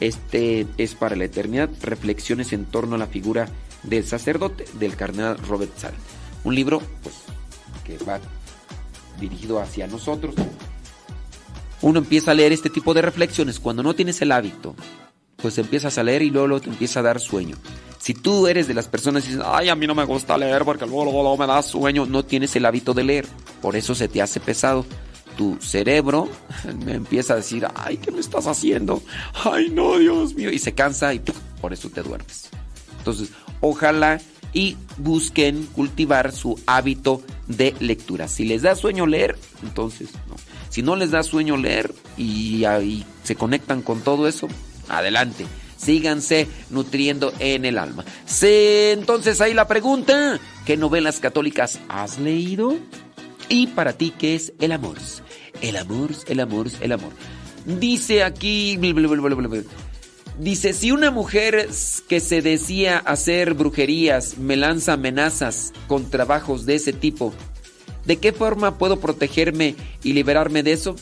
Este 0.00 0.66
es 0.78 0.94
para 0.94 1.16
la 1.16 1.24
eternidad, 1.24 1.68
reflexiones 1.82 2.52
en 2.52 2.64
torno 2.64 2.96
a 2.96 2.98
la 2.98 3.06
figura 3.06 3.48
del 3.82 4.06
sacerdote 4.06 4.64
del 4.74 4.96
cardenal 4.96 5.38
Robert 5.38 5.76
Sal. 5.76 5.94
Un 6.44 6.54
libro 6.54 6.80
pues, 7.02 7.16
que 7.84 8.02
va 8.04 8.20
dirigido 9.20 9.60
hacia 9.60 9.86
nosotros, 9.86 10.34
uno 11.82 11.98
empieza 11.98 12.30
a 12.30 12.34
leer 12.34 12.52
este 12.52 12.70
tipo 12.70 12.94
de 12.94 13.02
reflexiones 13.02 13.60
cuando 13.60 13.82
no 13.82 13.94
tienes 13.94 14.20
el 14.22 14.32
hábito. 14.32 14.74
Pues 15.36 15.56
empiezas 15.58 15.96
a 15.96 16.02
leer 16.02 16.22
y 16.22 16.30
luego, 16.30 16.60
te 16.60 16.68
empieza 16.68 17.00
a 17.00 17.02
dar 17.02 17.20
sueño. 17.20 17.56
Si 17.98 18.14
tú 18.14 18.46
eres 18.46 18.68
de 18.68 18.74
las 18.74 18.88
personas 18.88 19.22
que 19.22 19.30
dicen, 19.30 19.44
ay, 19.46 19.68
a 19.68 19.74
mí 19.74 19.86
no 19.86 19.94
me 19.94 20.04
gusta 20.04 20.36
leer 20.36 20.64
porque 20.64 20.86
luego, 20.86 21.04
luego, 21.04 21.36
me 21.36 21.46
da 21.46 21.62
sueño, 21.62 22.06
no 22.06 22.24
tienes 22.24 22.54
el 22.56 22.66
hábito 22.66 22.94
de 22.94 23.04
leer. 23.04 23.26
Por 23.62 23.76
eso 23.76 23.94
se 23.94 24.08
te 24.08 24.22
hace 24.22 24.40
pesado. 24.40 24.84
Tu 25.36 25.56
cerebro 25.60 26.28
me 26.84 26.92
empieza 26.94 27.34
a 27.34 27.36
decir, 27.36 27.66
ay, 27.74 27.96
¿qué 27.96 28.10
me 28.10 28.20
estás 28.20 28.46
haciendo? 28.46 29.02
Ay, 29.44 29.70
no, 29.70 29.98
Dios 29.98 30.34
mío. 30.34 30.50
Y 30.50 30.58
se 30.58 30.72
cansa 30.72 31.14
y 31.14 31.22
por 31.60 31.72
eso 31.72 31.88
te 31.88 32.02
duermes. 32.02 32.50
Entonces, 32.98 33.30
ojalá 33.60 34.20
y 34.52 34.76
busquen 34.98 35.66
cultivar 35.66 36.32
su 36.32 36.60
hábito 36.66 37.22
de 37.46 37.74
lectura. 37.80 38.28
Si 38.28 38.44
les 38.44 38.62
da 38.62 38.74
sueño 38.74 39.06
leer, 39.06 39.38
entonces 39.62 40.10
no. 40.28 40.36
Si 40.70 40.82
no 40.82 40.96
les 40.96 41.10
da 41.10 41.22
sueño 41.22 41.58
leer 41.58 41.92
y, 42.16 42.64
y 42.64 43.04
se 43.22 43.36
conectan 43.36 43.82
con 43.82 44.00
todo 44.00 44.26
eso, 44.26 44.48
adelante. 44.88 45.44
Síganse 45.76 46.46
nutriendo 46.70 47.32
en 47.38 47.64
el 47.64 47.76
alma. 47.76 48.04
Sí, 48.24 48.92
entonces 48.92 49.40
ahí 49.40 49.52
la 49.52 49.66
pregunta, 49.66 50.38
¿qué 50.64 50.76
novelas 50.76 51.20
católicas 51.20 51.80
has 51.88 52.18
leído? 52.18 52.76
Y 53.48 53.66
para 53.68 53.94
ti, 53.94 54.14
¿qué 54.16 54.36
es 54.36 54.52
el 54.60 54.72
amor? 54.72 54.96
El 55.60 55.76
amor, 55.76 56.10
el 56.26 56.40
amor, 56.40 56.68
el 56.80 56.92
amor. 56.92 57.12
Dice 57.66 58.22
aquí... 58.22 58.78
Dice, 60.38 60.72
si 60.72 60.90
una 60.90 61.10
mujer 61.10 61.68
que 62.08 62.20
se 62.20 62.40
decía 62.40 62.98
hacer 62.98 63.54
brujerías 63.54 64.38
me 64.38 64.56
lanza 64.56 64.94
amenazas 64.94 65.72
con 65.86 66.08
trabajos 66.08 66.64
de 66.64 66.76
ese 66.76 66.94
tipo, 66.94 67.34
¿de 68.04 68.18
qué 68.18 68.32
forma 68.32 68.78
puedo 68.78 69.00
protegerme 69.00 69.76
y 70.02 70.12
liberarme 70.12 70.62
de 70.62 70.72
eso? 70.72 70.96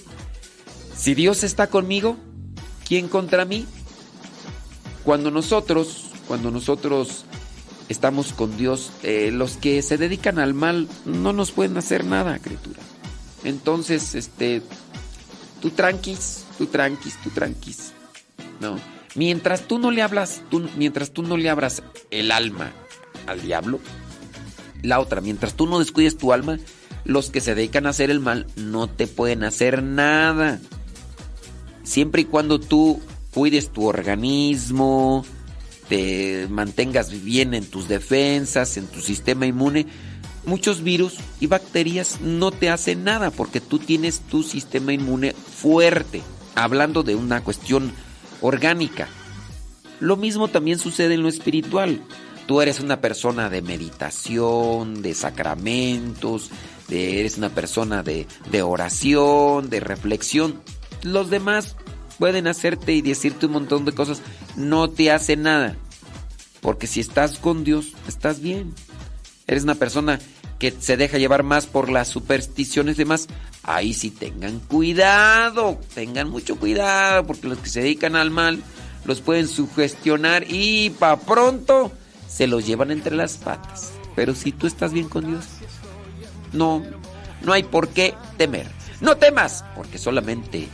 Si 0.97 1.15
Dios 1.15 1.45
está 1.45 1.69
conmigo, 1.69 2.17
¿quién 2.87 3.09
contra 3.09 3.45
mí? 3.45 3.67
Cuando 5.05 5.31
nosotros, 5.31 6.11
cuando 6.27 6.51
nosotros 6.51 7.25
estamos 7.89 8.33
con 8.33 8.57
Dios, 8.57 8.91
eh, 9.03 9.31
los 9.33 9.57
que 9.57 9.81
se 9.83 9.97
dedican 9.97 10.39
al 10.39 10.55
mal 10.55 10.89
no 11.05 11.33
nos 11.33 11.53
pueden 11.53 11.77
hacer 11.77 12.05
nada, 12.05 12.39
criatura. 12.39 12.81
Entonces, 13.45 14.15
este, 14.15 14.63
tú 15.61 15.71
tranquis, 15.71 16.45
tú 16.59 16.67
tranquis, 16.67 17.17
tú 17.23 17.31
tranquis. 17.31 17.93
No. 18.61 18.79
Mientras 19.15 19.63
tú 19.63 19.79
no 19.79 19.91
le 19.91 20.03
hablas, 20.03 20.43
mientras 20.77 21.13
tú 21.13 21.23
no 21.23 21.37
le 21.37 21.49
abras 21.49 21.83
el 22.11 22.31
alma 22.31 22.73
al 23.27 23.41
diablo, 23.41 23.81
la 24.83 25.01
otra, 25.01 25.21
mientras 25.21 25.55
tú 25.55 25.67
no 25.67 25.79
descuides 25.79 26.19
tu 26.19 26.33
alma, 26.33 26.59
los 27.09 27.31
que 27.31 27.41
se 27.41 27.55
dedican 27.55 27.87
a 27.87 27.91
hacer 27.91 28.11
el 28.11 28.21
mal 28.21 28.47
no 28.55 28.87
te 28.87 29.07
pueden 29.07 29.43
hacer 29.43 29.83
nada. 29.83 30.61
Siempre 31.83 32.23
y 32.23 32.25
cuando 32.27 32.61
tú 32.61 33.01
cuides 33.33 33.71
tu 33.71 33.87
organismo, 33.87 35.25
te 35.89 36.47
mantengas 36.51 37.25
bien 37.25 37.55
en 37.55 37.65
tus 37.65 37.89
defensas, 37.89 38.77
en 38.77 38.87
tu 38.87 39.01
sistema 39.01 39.47
inmune, 39.47 39.87
muchos 40.45 40.83
virus 40.83 41.15
y 41.41 41.47
bacterias 41.47 42.21
no 42.21 42.51
te 42.51 42.69
hacen 42.69 43.05
nada 43.05 43.31
porque 43.31 43.63
tú 43.63 43.79
tienes 43.79 44.21
tu 44.21 44.43
sistema 44.43 44.93
inmune 44.93 45.33
fuerte. 45.33 46.21
Hablando 46.55 47.05
de 47.05 47.15
una 47.15 47.43
cuestión 47.43 47.91
orgánica. 48.43 49.09
Lo 49.99 50.19
mismo 50.19 50.49
también 50.49 50.79
sucede 50.79 51.15
en 51.15 51.23
lo 51.23 51.31
espiritual. 51.31 52.03
Tú 52.47 52.61
eres 52.61 52.81
una 52.81 53.01
persona 53.01 53.49
de 53.49 53.63
meditación, 53.63 55.01
de 55.01 55.15
sacramentos, 55.15 56.51
eres 56.91 57.39
una 57.39 57.51
persona 57.51 58.03
de, 58.03 58.27
de 58.51 58.63
oración, 58.63 59.71
de 59.71 59.81
reflexión. 59.81 60.61
Los 61.03 61.31
demás 61.31 61.77
pueden 62.19 62.47
hacerte 62.47 62.93
y 62.93 63.03
decirte 63.03 63.47
un 63.47 63.53
montón 63.53 63.85
de 63.85 63.93
cosas. 63.93 64.21
No 64.57 64.91
te 64.91 65.11
hace 65.11 65.37
nada. 65.37 65.77
Porque 66.61 66.87
si 66.87 67.01
estás 67.01 67.39
con 67.39 67.65
Dios, 67.65 67.93
estás 68.09 68.41
bien. 68.41 68.75
Eres 69.47 69.63
una 69.63 69.77
persona 69.77 70.19
que 70.59 70.75
se 70.79 70.97
deja 70.97 71.19
llevar 71.19 71.43
más 71.43 71.67
por 71.67 71.89
las 71.89 72.09
supersticiones 72.09 72.97
y 72.97 72.99
demás. 72.99 73.29
Ahí 73.63 73.95
sí 73.95 74.11
tengan 74.11 74.59
cuidado, 74.61 75.79
tengan 75.95 76.29
mucho 76.31 76.57
cuidado, 76.57 77.27
porque 77.27 77.49
los 77.49 77.59
que 77.59 77.69
se 77.69 77.83
dedican 77.83 78.17
al 78.17 78.31
mal 78.31 78.63
los 79.05 79.21
pueden 79.21 79.49
sugestionar 79.49 80.45
y 80.49 80.91
pa' 80.91 81.21
pronto 81.21 81.93
se 82.29 82.47
los 82.47 82.67
llevan 82.67 82.91
entre 82.91 83.15
las 83.15 83.37
patas. 83.37 83.93
Pero 84.17 84.35
si 84.35 84.53
tú 84.53 84.67
estás 84.67 84.93
bien 84.93 85.09
con 85.09 85.27
Dios, 85.27 85.45
no, 86.53 86.83
no 87.43 87.53
hay 87.53 87.63
por 87.63 87.89
qué 87.89 88.15
temer. 88.37 88.67
No 89.01 89.17
temas, 89.17 89.65
porque 89.77 89.99
solamente 89.99 90.69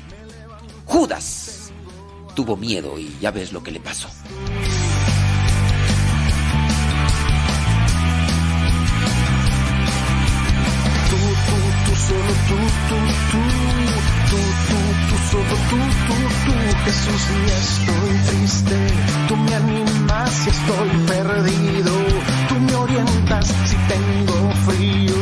Judas 0.86 1.70
tuvo 2.34 2.56
miedo 2.56 2.98
y 2.98 3.16
ya 3.20 3.30
ves 3.30 3.52
lo 3.52 3.62
que 3.62 3.70
le 3.70 3.80
pasó. 3.80 4.08
Tú, 11.10 11.16
tú, 11.16 11.56
tú, 11.86 11.92
solo 11.96 12.32
tú, 12.48 12.58
tú, 12.88 12.98
tú, 13.30 13.42
tú, 14.30 14.40
tú, 14.68 14.78
tú, 15.08 15.16
solo 15.30 15.56
tú, 15.70 15.78
tú, 16.06 16.16
tú, 16.44 16.54
Jesús, 16.84 17.22
y 17.30 17.50
estoy 17.50 18.12
triste, 18.28 18.76
tú 19.28 19.36
me 19.36 19.54
animas 19.54 20.30
si 20.30 20.50
estoy 20.50 20.90
perdido, 21.06 21.92
tú 22.48 22.54
me 22.60 22.74
orientas 22.74 23.46
si 23.46 23.76
tengo 23.88 24.50
frío, 24.66 25.14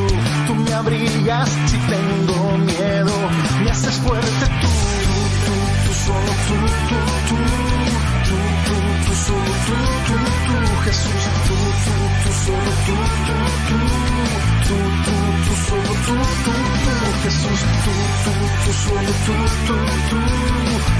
me 0.73 0.79
abrigas 0.79 1.51
si 1.67 1.77
tengo 1.77 2.57
miedo, 2.59 3.13
me 3.63 3.71
haces 3.71 3.95
fuerte 3.97 4.47
tú, 4.63 4.71
tú, 5.45 5.55
tú, 5.85 5.93
solo 6.07 6.33
tú, 6.49 6.57
tú, 6.89 6.99
tú, 7.29 7.37
tú, 8.27 8.37
tú, 8.67 8.77
tú, 9.05 9.13
solo 9.27 9.53
tú, 9.67 9.77
tú, 10.07 10.17
tú, 10.47 10.57
Jesús, 10.85 11.25
tú, 11.47 11.57
tú, 11.85 11.95
tú, 12.23 12.31
solo 12.45 12.73
tú, 12.87 12.95
tú, 13.27 13.35
tú, 13.69 14.52
tú, 14.73 14.79
tú, 15.05 15.15
tú, 15.45 15.53
solo 15.69 15.93
tú, 16.07 16.15
tú, 16.45 16.53
tú, 16.85 17.09
Jesús, 17.23 17.61
tú, 17.85 17.93
tú, 18.25 18.33
tú, 18.65 18.73
solo 18.73 19.13
tú, 19.27 19.35
tú, 19.67 19.77
tú, 20.09 20.19
tú, 20.19 20.57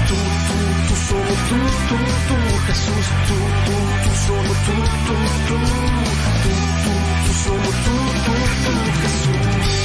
tú, 0.07 0.17
tú, 0.87 0.95
solo 1.07 1.33
tú, 1.49 1.57
tú, 1.89 1.97
tú, 2.27 2.37
Jesús, 2.67 3.07
tú, 3.27 3.37
tú, 3.65 3.75
tú, 4.03 4.11
solo 4.25 4.53
tú, 4.65 4.75
tú, 5.05 5.15
tú, 5.47 5.57
tú, 5.57 5.97
tú, 6.43 6.91
tú, 7.23 7.33
solo 7.43 7.69
tú, 7.83 7.95
tú, 8.25 8.33
tú, 8.63 8.73
Jesús. 9.01 9.82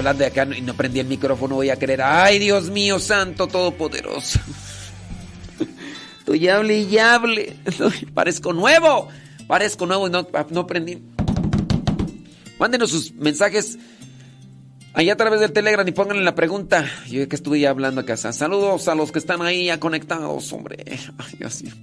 Hablando 0.00 0.24
de 0.24 0.26
acá 0.26 0.46
y 0.56 0.60
no 0.62 0.74
prendí 0.74 1.00
el 1.00 1.06
micrófono, 1.06 1.54
voy 1.54 1.70
a 1.70 1.76
creer. 1.76 2.02
¡Ay, 2.02 2.38
Dios 2.38 2.70
mío, 2.70 2.98
santo 2.98 3.46
todopoderoso! 3.46 4.40
Estoy 6.18 6.48
hable 6.48 6.78
y 6.78 6.98
hable. 6.98 7.56
Parezco 8.14 8.52
nuevo. 8.52 9.08
Parezco 9.46 9.86
nuevo 9.86 10.06
y 10.06 10.10
no, 10.10 10.26
no 10.50 10.66
prendí. 10.66 11.02
Mándenos 12.58 12.90
sus 12.90 13.12
mensajes 13.14 13.78
ahí 14.92 15.10
a 15.10 15.16
través 15.16 15.40
del 15.40 15.52
Telegram 15.52 15.86
y 15.86 15.92
pónganle 15.92 16.22
la 16.22 16.34
pregunta. 16.34 16.84
Yo 17.08 17.28
que 17.28 17.36
estuve 17.36 17.60
ya 17.60 17.70
hablando 17.70 18.00
acá. 18.02 18.16
Saludos 18.16 18.88
a 18.88 18.94
los 18.94 19.12
que 19.12 19.18
están 19.18 19.42
ahí 19.42 19.66
ya 19.66 19.80
conectados, 19.80 20.52
hombre. 20.52 20.84
Ay, 21.18 21.34
Dios 21.38 21.62
mío. 21.62 21.74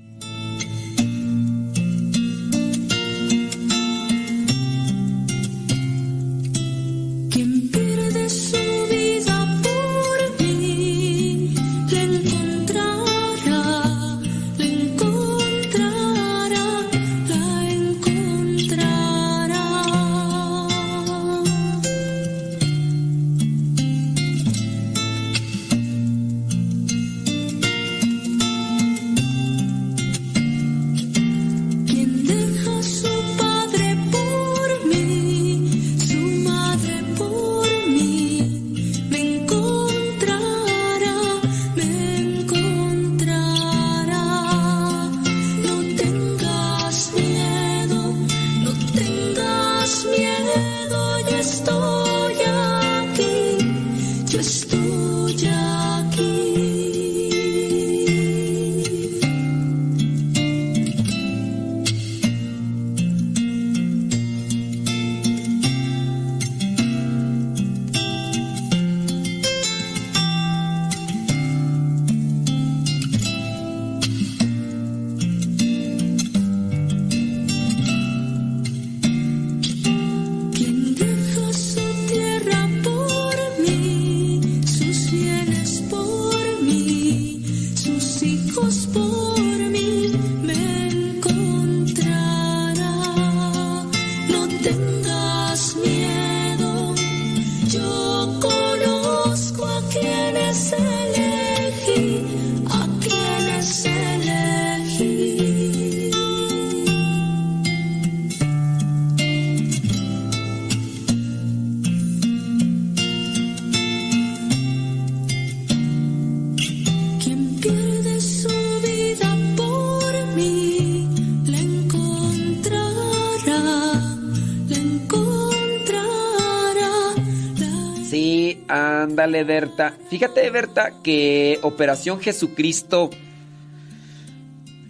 Berta. 129.48 129.98
Fíjate, 130.10 130.48
Berta, 130.52 130.94
que 131.04 131.60
Operación 131.64 132.20
Jesucristo 132.20 133.10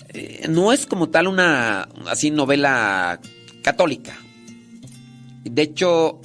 eh, 0.09 0.47
no 0.49 0.73
es 0.73 0.85
como 0.85 1.07
tal 1.07 1.27
una 1.27 1.87
así 2.07 2.31
novela 2.31 3.21
católica. 3.63 4.17
De 5.45 5.61
hecho, 5.61 6.19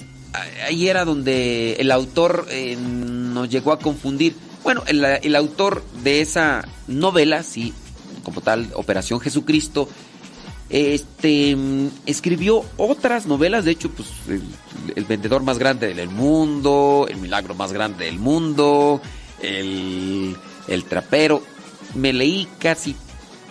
ahí 0.65 0.89
era 0.89 1.05
donde 1.05 1.73
el 1.79 1.91
autor 1.91 2.47
eh, 2.49 2.75
nos 2.75 3.49
llegó 3.49 3.71
a 3.71 3.79
confundir. 3.79 4.35
Bueno, 4.63 4.83
el, 4.87 5.03
el 5.05 5.35
autor 5.35 5.83
de 6.03 6.21
esa 6.21 6.67
novela, 6.87 7.43
sí, 7.43 7.73
como 8.23 8.41
tal, 8.41 8.69
Operación 8.75 9.19
Jesucristo, 9.19 9.87
este 10.69 11.55
escribió 12.05 12.65
otras 12.77 13.27
novelas, 13.27 13.65
de 13.65 13.71
hecho, 13.71 13.91
pues 13.91 14.09
el, 14.95 15.05
vendedor 15.05 15.43
más 15.43 15.57
grande 15.57 15.93
del 15.93 16.09
mundo, 16.09 17.07
el 17.09 17.17
milagro 17.17 17.55
más 17.55 17.73
grande 17.73 18.05
del 18.05 18.19
mundo, 18.19 19.01
el, 19.41 20.35
el 20.67 20.83
trapero. 20.85 21.43
Me 21.95 22.13
leí 22.13 22.47
casi 22.59 22.95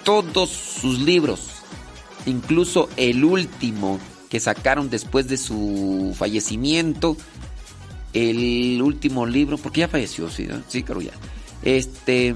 todos 0.04 0.50
sus 0.50 0.98
libros, 1.00 1.62
incluso 2.26 2.88
el 2.96 3.24
último 3.24 3.98
que 4.28 4.40
sacaron 4.40 4.90
después 4.90 5.28
de 5.28 5.36
su 5.36 6.14
fallecimiento, 6.16 7.16
el 8.12 8.80
último 8.82 9.26
libro, 9.26 9.58
porque 9.58 9.80
ya 9.80 9.88
falleció, 9.88 10.30
sí, 10.30 10.48
sí, 10.68 10.82
creo 10.82 11.00
ya. 11.00 11.12
Este, 11.62 12.34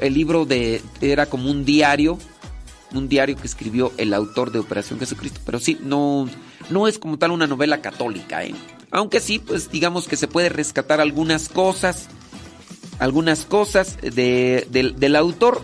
el 0.00 0.14
libro 0.14 0.44
de 0.44 0.82
era 1.00 1.26
como 1.26 1.50
un 1.50 1.64
diario, 1.64 2.18
un 2.92 3.08
diario 3.08 3.36
que 3.36 3.46
escribió 3.46 3.92
el 3.96 4.14
autor 4.14 4.52
de 4.52 4.58
Operación 4.58 4.98
Jesucristo, 4.98 5.40
pero 5.44 5.58
sí, 5.58 5.78
no, 5.82 6.28
no 6.70 6.88
es 6.88 6.98
como 6.98 7.18
tal 7.18 7.30
una 7.30 7.46
novela 7.46 7.80
católica, 7.80 8.44
¿eh? 8.44 8.54
Aunque 8.90 9.20
sí, 9.20 9.38
pues 9.38 9.70
digamos 9.70 10.06
que 10.08 10.16
se 10.16 10.28
puede 10.28 10.48
rescatar 10.48 11.00
algunas 11.00 11.48
cosas, 11.48 12.08
algunas 12.98 13.44
cosas 13.44 13.98
de- 14.00 14.66
del, 14.70 15.16
autor, 15.16 15.60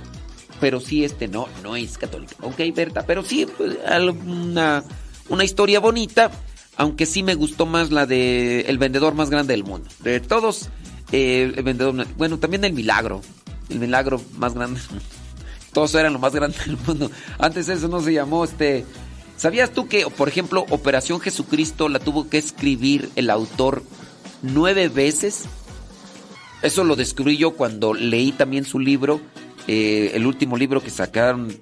pero 0.60 0.80
sí 0.80 1.04
este 1.04 1.28
no, 1.28 1.48
no 1.62 1.76
es 1.76 1.98
católico. 1.98 2.34
Ok, 2.42 2.60
Berta, 2.74 3.06
pero 3.06 3.24
sí, 3.24 3.46
pues, 3.56 3.78
una, 4.26 4.84
historia 5.44 5.80
bonita, 5.80 6.30
aunque 6.76 7.06
sí 7.06 7.22
me 7.22 7.34
gustó 7.34 7.64
más 7.64 7.90
la 7.90 8.06
de 8.06 8.62
El 8.62 8.78
vendedor 8.78 9.14
más 9.14 9.30
grande 9.30 9.54
del 9.54 9.64
mundo. 9.64 9.88
De 10.00 10.20
todos, 10.20 10.68
eh, 11.12 11.52
el 11.56 11.62
vendedor, 11.62 12.06
bueno, 12.16 12.38
también 12.38 12.64
el 12.64 12.72
milagro, 12.72 13.22
el 13.70 13.78
milagro 13.78 14.20
más 14.36 14.52
grande. 14.54 14.80
Todos 15.72 15.94
eran 15.94 16.12
lo 16.12 16.18
más 16.18 16.34
grande 16.34 16.56
del 16.66 16.76
mundo. 16.86 17.10
Antes 17.38 17.68
eso 17.68 17.88
no 17.88 18.00
se 18.00 18.12
llamó 18.12 18.44
este. 18.44 18.84
¿Sabías 19.36 19.72
tú 19.72 19.88
que, 19.88 20.06
por 20.06 20.28
ejemplo, 20.28 20.64
Operación 20.70 21.18
Jesucristo 21.20 21.88
la 21.88 21.98
tuvo 21.98 22.28
que 22.28 22.38
escribir 22.38 23.10
el 23.16 23.30
autor 23.30 23.82
nueve 24.42 24.88
veces? 24.88 25.44
Eso 26.62 26.84
lo 26.84 26.94
descubrí 26.94 27.36
yo 27.38 27.52
cuando 27.52 27.92
leí 27.94 28.30
también 28.32 28.64
su 28.64 28.78
libro, 28.78 29.20
eh, 29.66 30.12
el 30.14 30.26
último 30.26 30.56
libro 30.56 30.80
que 30.82 30.90
sacaron, 30.90 31.52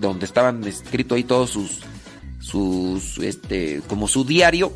donde 0.00 0.24
estaban 0.24 0.64
escritos 0.64 1.16
ahí 1.16 1.24
todos 1.24 1.50
sus, 1.50 1.80
sus, 2.40 3.18
este, 3.18 3.82
como 3.88 4.08
su 4.08 4.24
diario. 4.24 4.72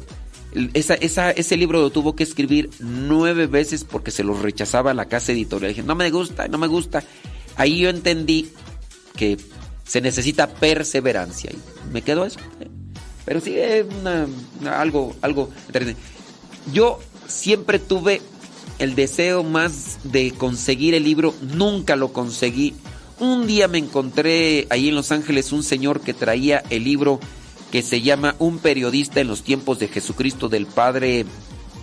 Esa, 0.75 0.95
esa- 0.95 1.31
ese 1.31 1.57
libro 1.57 1.81
lo 1.81 1.91
tuvo 1.91 2.17
que 2.17 2.25
escribir 2.25 2.69
nueve 2.81 3.47
veces 3.47 3.85
porque 3.85 4.11
se 4.11 4.25
lo 4.25 4.35
rechazaba 4.35 4.93
la 4.93 5.07
casa 5.07 5.33
editorial. 5.33 5.71
Dije, 5.71 5.83
no 5.87 5.95
me 5.95 6.11
gusta, 6.11 6.49
no 6.49 6.59
me 6.59 6.67
gusta. 6.67 7.05
Ahí 7.57 7.79
yo 7.79 7.89
entendí 7.89 8.51
que 9.21 9.37
se 9.85 10.01
necesita 10.01 10.49
perseverancia. 10.49 11.51
Y 11.53 11.93
me 11.93 12.01
quedó 12.01 12.25
eso. 12.25 12.41
Pero 13.27 13.41
sí 13.43 13.55
es 13.59 13.85
algo, 14.67 15.15
algo. 15.21 15.51
Yo 16.73 16.99
siempre 17.29 17.79
tuve 17.79 18.23
el 18.79 18.95
deseo 18.95 19.45
más 19.45 19.99
de 20.05 20.31
conseguir 20.31 20.95
el 20.95 21.05
libro, 21.05 21.35
nunca 21.43 21.97
lo 21.97 22.15
conseguí. 22.15 22.73
Un 23.19 23.47
día 23.47 23.69
me 23.69 23.77
encontré 23.77 24.67
ahí 24.71 24.89
en 24.89 24.95
Los 24.95 25.13
Ángeles 25.13 25.53
un 25.53 25.63
señor 25.63 26.01
que 26.01 26.15
traía 26.15 26.63
el 26.71 26.85
libro 26.85 27.21
que 27.71 27.83
se 27.83 28.01
llama 28.01 28.37
Un 28.39 28.59
periodista 28.59 29.21
en 29.21 29.29
los 29.29 29.43
tiempos 29.43 29.79
de 29.79 29.89
Jesucristo 29.89 30.49
del 30.49 30.65
padre 30.65 31.27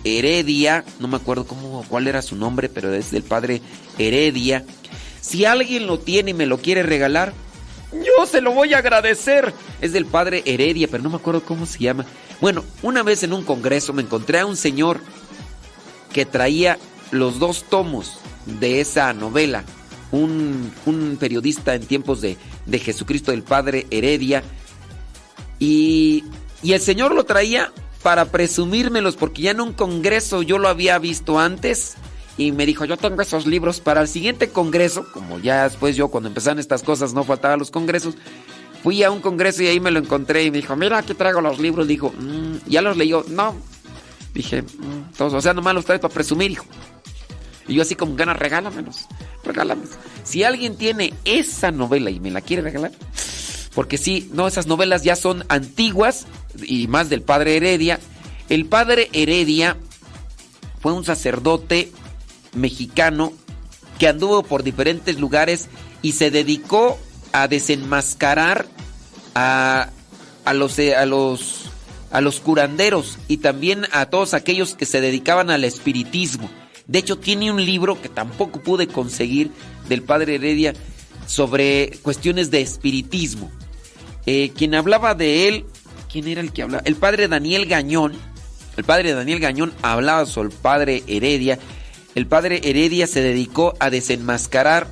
Heredia, 0.02 0.84
no 0.98 1.06
me 1.06 1.16
acuerdo 1.16 1.46
cómo 1.46 1.84
cuál 1.88 2.08
era 2.08 2.20
su 2.20 2.34
nombre, 2.34 2.68
pero 2.68 2.92
es 2.92 3.12
del 3.12 3.22
padre 3.22 3.62
Heredia. 3.96 4.64
Si 5.20 5.44
alguien 5.44 5.86
lo 5.86 5.98
tiene 5.98 6.30
y 6.30 6.34
me 6.34 6.46
lo 6.46 6.58
quiere 6.58 6.82
regalar, 6.82 7.32
yo 7.92 8.26
se 8.26 8.40
lo 8.40 8.52
voy 8.52 8.74
a 8.74 8.78
agradecer. 8.78 9.52
Es 9.80 9.92
del 9.92 10.06
padre 10.06 10.42
Heredia, 10.46 10.88
pero 10.88 11.02
no 11.02 11.10
me 11.10 11.16
acuerdo 11.16 11.42
cómo 11.42 11.66
se 11.66 11.78
llama. 11.78 12.04
Bueno, 12.40 12.64
una 12.82 13.02
vez 13.02 13.22
en 13.22 13.32
un 13.32 13.44
congreso 13.44 13.92
me 13.92 14.02
encontré 14.02 14.40
a 14.40 14.46
un 14.46 14.56
señor 14.56 15.00
que 16.12 16.26
traía 16.26 16.78
los 17.10 17.38
dos 17.38 17.64
tomos 17.68 18.18
de 18.46 18.80
esa 18.80 19.12
novela. 19.12 19.64
Un, 20.10 20.72
un 20.86 21.16
periodista 21.20 21.74
en 21.74 21.84
tiempos 21.86 22.20
de, 22.20 22.36
de 22.64 22.78
Jesucristo 22.78 23.30
del 23.30 23.42
Padre 23.42 23.86
Heredia. 23.90 24.42
Y, 25.58 26.24
y 26.62 26.72
el 26.72 26.80
señor 26.80 27.14
lo 27.14 27.24
traía 27.24 27.72
para 28.02 28.26
presumírmelos, 28.26 29.16
porque 29.16 29.42
ya 29.42 29.50
en 29.50 29.60
un 29.60 29.72
congreso 29.72 30.42
yo 30.42 30.58
lo 30.58 30.68
había 30.68 30.98
visto 30.98 31.38
antes 31.38 31.96
y 32.38 32.52
me 32.52 32.64
dijo, 32.64 32.84
yo 32.84 32.96
tengo 32.96 33.20
esos 33.20 33.46
libros 33.46 33.80
para 33.80 34.00
el 34.00 34.08
siguiente 34.08 34.48
congreso, 34.48 35.04
como 35.12 35.40
ya 35.40 35.64
después 35.64 35.96
yo 35.96 36.08
cuando 36.08 36.28
empezaron 36.28 36.60
estas 36.60 36.84
cosas 36.84 37.12
no 37.12 37.24
faltaban 37.24 37.58
los 37.58 37.72
congresos, 37.72 38.14
fui 38.82 39.02
a 39.02 39.10
un 39.10 39.20
congreso 39.20 39.64
y 39.64 39.66
ahí 39.66 39.80
me 39.80 39.90
lo 39.90 39.98
encontré 39.98 40.44
y 40.44 40.50
me 40.52 40.58
dijo, 40.58 40.76
mira, 40.76 40.98
aquí 40.98 41.14
traigo 41.14 41.40
los 41.40 41.58
libros, 41.58 41.88
dijo, 41.88 42.14
mm, 42.16 42.68
ya 42.68 42.80
los 42.80 42.96
leyó, 42.96 43.24
no, 43.28 43.56
dije, 44.32 44.62
mm, 44.62 45.16
todos, 45.16 45.34
o 45.34 45.40
sea, 45.40 45.52
nomás 45.52 45.74
los 45.74 45.84
traigo 45.84 46.02
para 46.02 46.14
presumir, 46.14 46.52
hijo. 46.52 46.64
Y 47.66 47.74
yo 47.74 47.82
así 47.82 47.96
como 47.96 48.14
ganas, 48.14 48.38
regálamelos, 48.38 49.06
regálamelos. 49.44 49.90
Si 50.22 50.44
alguien 50.44 50.76
tiene 50.76 51.12
esa 51.24 51.72
novela 51.72 52.10
y 52.10 52.20
me 52.20 52.30
la 52.30 52.40
quiere 52.40 52.62
regalar, 52.62 52.92
porque 53.74 53.98
sí, 53.98 54.30
no, 54.32 54.46
esas 54.46 54.68
novelas 54.68 55.02
ya 55.02 55.16
son 55.16 55.44
antiguas 55.48 56.26
y 56.62 56.86
más 56.86 57.10
del 57.10 57.22
padre 57.22 57.56
Heredia. 57.56 57.98
El 58.48 58.64
padre 58.64 59.10
Heredia 59.12 59.76
fue 60.80 60.92
un 60.92 61.04
sacerdote 61.04 61.92
mexicano 62.58 63.32
que 63.98 64.08
anduvo 64.08 64.42
por 64.42 64.62
diferentes 64.62 65.18
lugares 65.18 65.68
y 66.02 66.12
se 66.12 66.30
dedicó 66.30 66.98
a 67.32 67.48
desenmascarar 67.48 68.66
a, 69.34 69.90
a 70.44 70.54
los, 70.54 70.78
a, 70.78 71.06
los, 71.06 71.64
a 72.10 72.20
los 72.20 72.40
curanderos 72.40 73.18
y 73.28 73.38
también 73.38 73.86
a 73.92 74.06
todos 74.06 74.34
aquellos 74.34 74.74
que 74.74 74.86
se 74.86 75.00
dedicaban 75.00 75.50
al 75.50 75.64
espiritismo. 75.64 76.48
De 76.86 76.98
hecho, 77.00 77.18
tiene 77.18 77.52
un 77.52 77.64
libro 77.64 78.00
que 78.00 78.08
tampoco 78.08 78.60
pude 78.60 78.86
conseguir 78.86 79.50
del 79.88 80.02
padre 80.02 80.36
Heredia 80.36 80.74
sobre 81.26 81.98
cuestiones 82.02 82.50
de 82.50 82.62
espiritismo. 82.62 83.50
Eh, 84.24 84.52
quien 84.56 84.74
hablaba 84.74 85.14
de 85.14 85.48
él, 85.48 85.66
¿quién 86.10 86.26
era 86.28 86.40
el 86.40 86.52
que 86.52 86.62
hablaba? 86.62 86.82
El 86.86 86.96
padre 86.96 87.28
Daniel 87.28 87.66
Gañón. 87.66 88.14
El 88.76 88.84
padre 88.84 89.12
Daniel 89.12 89.40
Gañón 89.40 89.74
hablaba 89.82 90.24
sobre 90.24 90.48
el 90.48 90.54
padre 90.54 91.02
Heredia. 91.06 91.58
El 92.14 92.26
padre 92.26 92.60
Heredia 92.64 93.06
se 93.06 93.20
dedicó 93.20 93.74
a 93.80 93.90
desenmascarar 93.90 94.88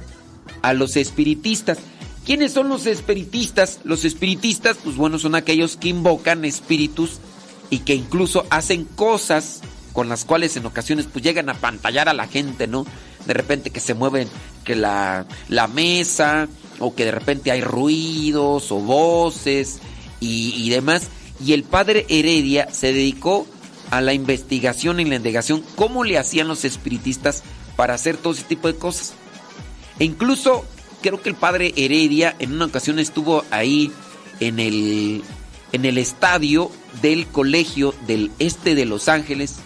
a 0.62 0.72
los 0.74 0.96
espiritistas. 0.96 1.78
¿Quiénes 2.24 2.52
son 2.52 2.68
los 2.68 2.86
espiritistas? 2.86 3.80
Los 3.84 4.04
espiritistas, 4.04 4.76
pues 4.82 4.96
bueno, 4.96 5.18
son 5.18 5.34
aquellos 5.34 5.76
que 5.76 5.88
invocan 5.88 6.44
espíritus 6.44 7.18
y 7.70 7.80
que 7.80 7.94
incluso 7.94 8.46
hacen 8.50 8.84
cosas 8.84 9.60
con 9.92 10.08
las 10.08 10.24
cuales 10.24 10.56
en 10.56 10.66
ocasiones 10.66 11.06
pues 11.10 11.24
llegan 11.24 11.48
a 11.48 11.54
pantallar 11.54 12.08
a 12.08 12.14
la 12.14 12.26
gente, 12.26 12.66
¿no? 12.66 12.84
De 13.26 13.34
repente 13.34 13.70
que 13.70 13.80
se 13.80 13.94
mueven, 13.94 14.28
que 14.64 14.76
la, 14.76 15.26
la 15.48 15.68
mesa, 15.68 16.48
o 16.78 16.94
que 16.94 17.06
de 17.06 17.12
repente 17.12 17.50
hay 17.50 17.62
ruidos 17.62 18.70
o 18.70 18.76
voces 18.76 19.78
y, 20.20 20.52
y 20.56 20.68
demás. 20.70 21.08
Y 21.44 21.52
el 21.52 21.64
padre 21.64 22.06
Heredia 22.08 22.68
se 22.72 22.92
dedicó 22.92 23.46
a 23.90 24.00
la 24.00 24.14
investigación 24.14 25.00
y 25.00 25.04
la 25.04 25.16
indagación, 25.16 25.62
cómo 25.74 26.04
le 26.04 26.18
hacían 26.18 26.48
los 26.48 26.64
espiritistas 26.64 27.42
para 27.76 27.94
hacer 27.94 28.16
todo 28.16 28.32
ese 28.32 28.42
tipo 28.42 28.68
de 28.68 28.76
cosas. 28.76 29.14
E 29.98 30.04
incluso 30.04 30.64
creo 31.02 31.22
que 31.22 31.28
el 31.28 31.36
padre 31.36 31.72
Heredia 31.76 32.34
en 32.38 32.52
una 32.52 32.66
ocasión 32.66 32.98
estuvo 32.98 33.44
ahí 33.50 33.92
en 34.40 34.58
el, 34.58 35.22
en 35.72 35.84
el 35.84 35.98
estadio 35.98 36.70
del 37.02 37.26
colegio 37.26 37.94
del 38.06 38.30
este 38.38 38.74
de 38.74 38.86
Los 38.86 39.08
Ángeles. 39.08 39.56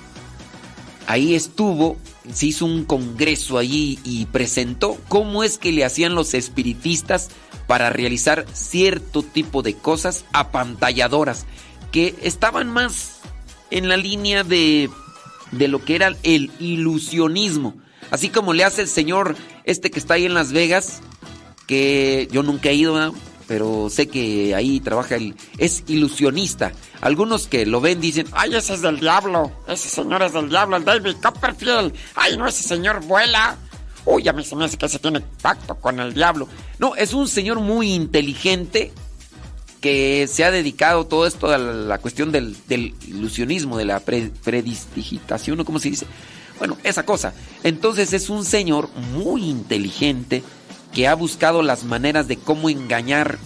Ahí 1.07 1.35
estuvo, 1.35 1.97
se 2.33 2.47
hizo 2.47 2.66
un 2.66 2.85
congreso 2.85 3.59
allí 3.59 3.99
y 4.05 4.27
presentó 4.27 4.97
cómo 5.09 5.43
es 5.43 5.59
que 5.59 5.73
le 5.73 5.85
hacían 5.85 6.14
los 6.14 6.35
espiritistas 6.35 7.31
para 7.66 7.91
realizar 7.91 8.47
cierto 8.53 9.23
tipo 9.23 9.62
de 9.62 9.75
cosas 9.75 10.25
apantalladoras 10.33 11.47
que 11.91 12.14
estaban 12.23 12.68
más 12.68 13.21
en 13.71 13.89
la 13.89 13.97
línea 13.97 14.45
de, 14.45 14.91
de 15.53 15.68
lo 15.68 15.85
que 15.85 15.97
era 15.97 16.14
el 16.23 16.51
ilusionismo. 16.59 17.75
Así 18.11 18.29
como 18.29 18.53
le 18.53 18.64
hace 18.64 18.83
el 18.83 18.89
señor 18.89 19.37
este 19.64 19.91
que 19.91 19.99
está 19.99 20.14
ahí 20.14 20.27
en 20.27 20.35
Las 20.35 20.53
Vegas, 20.53 21.01
que 21.66 22.29
yo 22.33 22.43
nunca 22.43 22.71
he 22.71 22.75
ido, 22.75 23.14
pero 23.47 23.89
sé 23.91 24.09
que 24.09 24.55
ahí 24.55 24.81
trabaja 24.81 25.16
el... 25.16 25.35
es 25.59 25.85
ilusionista. 25.87 26.73
Algunos 27.01 27.47
que 27.47 27.66
lo 27.66 27.81
ven 27.81 28.01
dicen, 28.01 28.27
ay, 28.33 28.55
ese 28.55 28.75
es 28.75 28.83
del 28.83 29.01
diablo, 29.01 29.53
ese 29.68 29.89
señor 29.89 30.23
es 30.23 30.33
del 30.33 30.49
diablo, 30.49 30.77
el 30.77 30.85
David 30.85 31.16
Copperfield, 31.23 31.95
ay, 32.14 32.37
no, 32.37 32.47
ese 32.47 32.62
señor 32.62 33.05
vuela. 33.05 33.57
Uy, 34.05 34.27
a 34.29 34.33
mí 34.33 34.43
se 34.45 34.57
me 34.57 34.64
hace 34.64 34.79
que 34.79 34.87
ese 34.87 34.99
tiene 34.99 35.21
pacto 35.43 35.75
con 35.75 36.01
el 36.01 36.14
diablo. 36.14 36.49
No, 36.79 36.97
es 36.97 37.12
un 37.12 37.29
señor 37.29 37.61
muy 37.61 37.93
inteligente 37.93 38.93
que 39.81 40.28
se 40.28 40.45
ha 40.45 40.51
dedicado 40.51 41.07
todo 41.07 41.26
esto 41.26 41.49
a 41.49 41.59
la, 41.59 41.99
cuestión 41.99 42.33
del, 42.33 42.57
ilusionismo, 43.07 43.78
de 43.78 43.87
la 43.87 44.01
pre, 44.01 44.31
predistigitación, 44.45 45.61
¿o 45.61 45.64
cómo 45.64 45.78
se 45.78 45.91
dice? 45.91 46.07
Bueno, 46.59 46.76
esa 46.85 47.05
cosa. 47.05 47.33
Entonces 47.64 48.12
es 48.12 48.28
un 48.28 48.45
señor 48.45 48.91
muy 49.14 49.49
inteligente 49.49 50.43
que 50.93 51.09
ha 51.09 51.14
buscado 51.14 51.62
las 51.62 51.85
maneras 51.85 52.28
de 52.28 52.37
cómo 52.37 52.68
engañar 52.68 53.39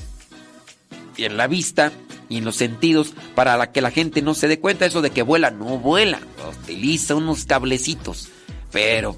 en 1.16 1.36
la 1.36 1.46
vista 1.46 1.92
y 2.28 2.38
en 2.38 2.44
los 2.44 2.56
sentidos 2.56 3.14
para 3.34 3.56
la 3.56 3.70
que 3.70 3.80
la 3.80 3.92
gente 3.92 4.22
no 4.22 4.34
se 4.34 4.48
dé 4.48 4.58
cuenta. 4.58 4.86
Eso 4.86 5.02
de 5.02 5.10
que 5.10 5.22
vuela, 5.22 5.50
no 5.52 5.78
vuela, 5.78 6.20
utiliza 6.62 7.14
unos 7.14 7.44
cablecitos, 7.44 8.28
pero 8.72 9.16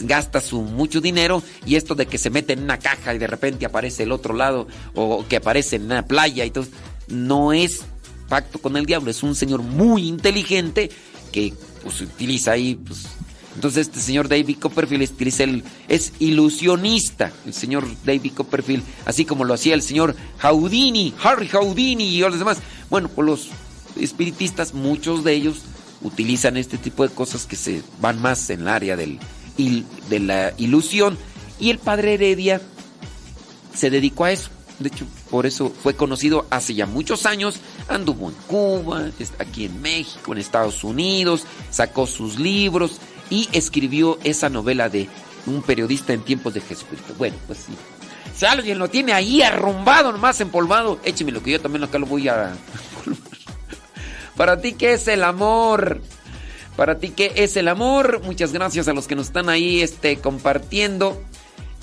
gasta 0.00 0.40
su 0.40 0.62
mucho 0.62 1.00
dinero 1.00 1.42
y 1.66 1.76
esto 1.76 1.94
de 1.94 2.06
que 2.06 2.18
se 2.18 2.30
mete 2.30 2.54
en 2.54 2.62
una 2.62 2.78
caja 2.78 3.14
y 3.14 3.18
de 3.18 3.26
repente 3.26 3.66
aparece 3.66 4.02
el 4.04 4.12
otro 4.12 4.34
lado 4.34 4.66
o 4.94 5.26
que 5.28 5.36
aparece 5.36 5.76
en 5.76 5.84
una 5.84 6.06
playa 6.06 6.44
y 6.44 6.50
todo, 6.50 6.66
no 7.08 7.52
es 7.52 7.82
pacto 8.28 8.58
con 8.58 8.76
el 8.76 8.86
diablo, 8.86 9.10
es 9.10 9.22
un 9.22 9.34
señor 9.34 9.62
muy 9.62 10.08
inteligente 10.08 10.90
que 11.30 11.52
pues 11.82 12.00
utiliza 12.00 12.52
ahí 12.52 12.76
pues, 12.76 13.06
entonces 13.54 13.88
este 13.88 14.00
señor 14.00 14.28
David 14.28 14.56
Copperfield 14.58 15.10
utiliza 15.10 15.44
el, 15.44 15.62
es 15.88 16.12
ilusionista, 16.18 17.32
el 17.44 17.52
señor 17.52 17.86
David 18.04 18.32
Copperfield, 18.34 18.82
así 19.04 19.24
como 19.24 19.44
lo 19.44 19.54
hacía 19.54 19.74
el 19.74 19.82
señor 19.82 20.16
Houdini, 20.38 21.12
Harry 21.22 21.48
Houdini 21.48 22.04
y 22.04 22.20
los 22.20 22.38
demás. 22.38 22.58
Bueno, 22.88 23.08
pues 23.08 23.26
los 23.26 23.48
espiritistas, 24.00 24.72
muchos 24.72 25.22
de 25.22 25.34
ellos 25.34 25.62
utilizan 26.02 26.56
este 26.56 26.78
tipo 26.78 27.06
de 27.06 27.14
cosas 27.14 27.46
que 27.46 27.56
se 27.56 27.82
van 28.00 28.20
más 28.20 28.48
en 28.50 28.62
el 28.62 28.68
área 28.68 28.96
del, 28.96 29.18
de 29.56 30.20
la 30.20 30.52
ilusión. 30.56 31.18
Y 31.58 31.70
el 31.70 31.78
padre 31.78 32.14
Heredia 32.14 32.60
se 33.74 33.90
dedicó 33.90 34.24
a 34.24 34.32
eso. 34.32 34.50
De 34.78 34.88
hecho, 34.88 35.06
por 35.30 35.46
eso 35.46 35.70
fue 35.70 35.94
conocido 35.94 36.46
hace 36.50 36.74
ya 36.74 36.86
muchos 36.86 37.26
años. 37.26 37.60
Anduvo 37.88 38.30
en 38.30 38.34
Cuba, 38.46 39.10
aquí 39.38 39.66
en 39.66 39.80
México, 39.80 40.32
en 40.32 40.38
Estados 40.38 40.82
Unidos, 40.82 41.44
sacó 41.70 42.06
sus 42.06 42.38
libros 42.38 42.98
y 43.30 43.48
escribió 43.52 44.18
esa 44.24 44.48
novela 44.48 44.88
de 44.88 45.08
un 45.46 45.62
periodista 45.62 46.12
en 46.12 46.22
tiempos 46.22 46.54
de 46.54 46.60
Jesucristo. 46.60 47.14
Bueno, 47.16 47.36
pues 47.46 47.60
sí. 47.66 47.72
Si 48.36 48.46
alguien 48.46 48.78
lo 48.78 48.88
tiene 48.88 49.12
ahí 49.12 49.42
arrumbado, 49.42 50.10
nomás 50.12 50.40
empolvado, 50.40 50.98
écheme 51.04 51.32
lo 51.32 51.42
que 51.42 51.52
yo 51.52 51.60
también 51.60 51.84
acá 51.84 51.98
lo 51.98 52.06
voy 52.06 52.28
a... 52.28 52.56
Para 54.36 54.60
ti, 54.60 54.72
¿qué 54.72 54.94
es 54.94 55.06
el 55.08 55.22
amor? 55.24 56.00
Para 56.82 56.98
ti, 56.98 57.10
¿qué 57.10 57.30
es 57.36 57.56
el 57.56 57.68
amor? 57.68 58.22
Muchas 58.24 58.52
gracias 58.52 58.88
a 58.88 58.92
los 58.92 59.06
que 59.06 59.14
nos 59.14 59.28
están 59.28 59.48
ahí 59.48 59.82
este, 59.82 60.16
compartiendo. 60.16 61.22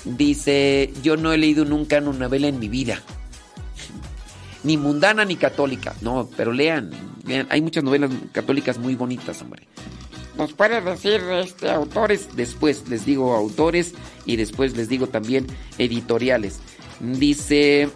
Dice, 0.04 0.92
yo 1.02 1.16
no 1.16 1.32
he 1.32 1.38
leído 1.38 1.64
nunca 1.64 1.96
una 2.00 2.12
novela 2.12 2.48
en 2.48 2.58
mi 2.58 2.68
vida. 2.68 3.00
Ni 4.62 4.76
mundana 4.76 5.24
ni 5.24 5.36
católica. 5.36 5.94
No, 6.02 6.28
pero 6.36 6.52
lean. 6.52 6.90
Hay 7.48 7.62
muchas 7.62 7.82
novelas 7.82 8.10
católicas 8.32 8.76
muy 8.76 8.94
bonitas, 8.94 9.40
hombre. 9.40 9.66
¿Nos 10.36 10.52
puede 10.52 10.82
decir 10.82 11.22
este, 11.30 11.70
autores? 11.70 12.36
Después 12.36 12.86
les 12.90 13.06
digo 13.06 13.34
autores 13.34 13.94
y 14.26 14.36
después 14.36 14.76
les 14.76 14.90
digo 14.90 15.06
también 15.06 15.46
editoriales. 15.78 16.60
Dice. 17.00 17.88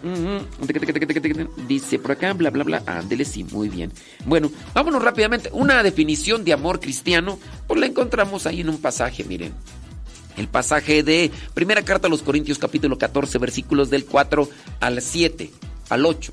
Dice 1.67 1.99
por 1.99 2.11
acá, 2.11 2.33
bla, 2.33 2.49
bla, 2.49 2.63
bla. 2.63 2.83
Ándele, 2.87 3.23
sí, 3.23 3.43
muy 3.43 3.69
bien. 3.69 3.91
Bueno, 4.25 4.51
vámonos 4.73 5.03
rápidamente. 5.03 5.49
Una 5.53 5.83
definición 5.83 6.43
de 6.43 6.53
amor 6.53 6.79
cristiano, 6.79 7.39
pues 7.67 7.79
la 7.79 7.85
encontramos 7.85 8.47
ahí 8.47 8.61
en 8.61 8.69
un 8.69 8.81
pasaje, 8.81 9.23
miren. 9.23 9.53
El 10.37 10.47
pasaje 10.47 11.03
de 11.03 11.31
Primera 11.53 11.83
Carta 11.83 12.07
a 12.07 12.09
los 12.09 12.23
Corintios, 12.23 12.57
capítulo 12.57 12.97
14, 12.97 13.37
versículos 13.37 13.89
del 13.89 14.05
4 14.05 14.49
al 14.81 15.01
7, 15.01 15.51
al 15.89 16.05
8. 16.05 16.31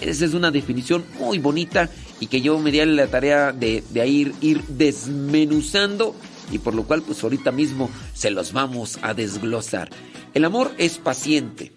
Esa 0.00 0.24
es 0.24 0.34
una 0.34 0.50
definición 0.50 1.04
muy 1.18 1.38
bonita 1.38 1.90
y 2.20 2.28
que 2.28 2.40
yo 2.40 2.58
me 2.58 2.70
di 2.70 2.84
la 2.84 3.06
tarea 3.08 3.52
de, 3.52 3.82
de 3.90 4.06
ir, 4.06 4.34
ir 4.40 4.62
desmenuzando 4.68 6.14
y 6.50 6.58
por 6.58 6.74
lo 6.74 6.84
cual 6.84 7.02
pues 7.02 7.22
ahorita 7.22 7.52
mismo 7.52 7.90
se 8.12 8.30
los 8.30 8.52
vamos 8.52 8.98
a 9.02 9.14
desglosar. 9.14 9.90
El 10.34 10.44
amor 10.44 10.72
es 10.78 10.98
paciente. 10.98 11.72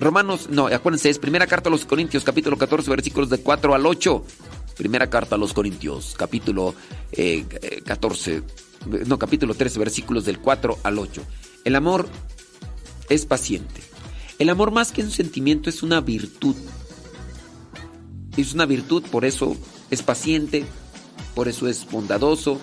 Romanos, 0.00 0.48
no, 0.50 0.66
acuérdense, 0.66 1.08
es 1.08 1.18
primera 1.18 1.46
carta 1.46 1.68
a 1.68 1.72
los 1.72 1.86
Corintios, 1.86 2.24
capítulo 2.24 2.58
14, 2.58 2.90
versículos 2.90 3.30
de 3.30 3.38
4 3.38 3.74
al 3.74 3.86
8. 3.86 4.24
Primera 4.76 5.08
carta 5.08 5.36
a 5.36 5.38
los 5.38 5.54
Corintios, 5.54 6.14
capítulo 6.18 6.74
eh, 7.12 7.46
14, 7.86 8.42
no, 9.06 9.18
capítulo 9.18 9.54
13, 9.54 9.78
versículos 9.78 10.26
del 10.26 10.38
4 10.38 10.78
al 10.82 10.98
8. 10.98 11.22
El 11.64 11.76
amor 11.76 12.08
es 13.08 13.24
paciente. 13.24 13.80
El 14.38 14.50
amor 14.50 14.70
más 14.70 14.92
que 14.92 15.02
un 15.02 15.10
sentimiento 15.10 15.70
es 15.70 15.82
una 15.82 16.00
virtud. 16.00 16.56
Es 18.36 18.52
una 18.52 18.66
virtud, 18.66 19.02
por 19.10 19.24
eso 19.24 19.56
es 19.90 20.02
paciente, 20.02 20.66
por 21.34 21.48
eso 21.48 21.68
es 21.68 21.90
bondadoso. 21.90 22.60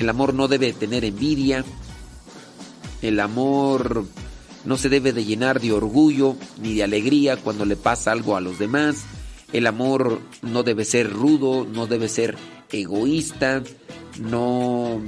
El 0.00 0.08
amor 0.08 0.32
no 0.32 0.48
debe 0.48 0.72
tener 0.72 1.04
envidia. 1.04 1.62
El 3.02 3.20
amor 3.20 4.06
no 4.64 4.78
se 4.78 4.88
debe 4.88 5.12
de 5.12 5.26
llenar 5.26 5.60
de 5.60 5.72
orgullo 5.72 6.36
ni 6.58 6.74
de 6.74 6.84
alegría 6.84 7.36
cuando 7.36 7.66
le 7.66 7.76
pasa 7.76 8.10
algo 8.10 8.34
a 8.34 8.40
los 8.40 8.58
demás. 8.58 9.04
El 9.52 9.66
amor 9.66 10.22
no 10.40 10.62
debe 10.62 10.86
ser 10.86 11.12
rudo, 11.12 11.66
no 11.70 11.86
debe 11.86 12.08
ser 12.08 12.38
egoísta, 12.72 13.62
no... 14.18 15.02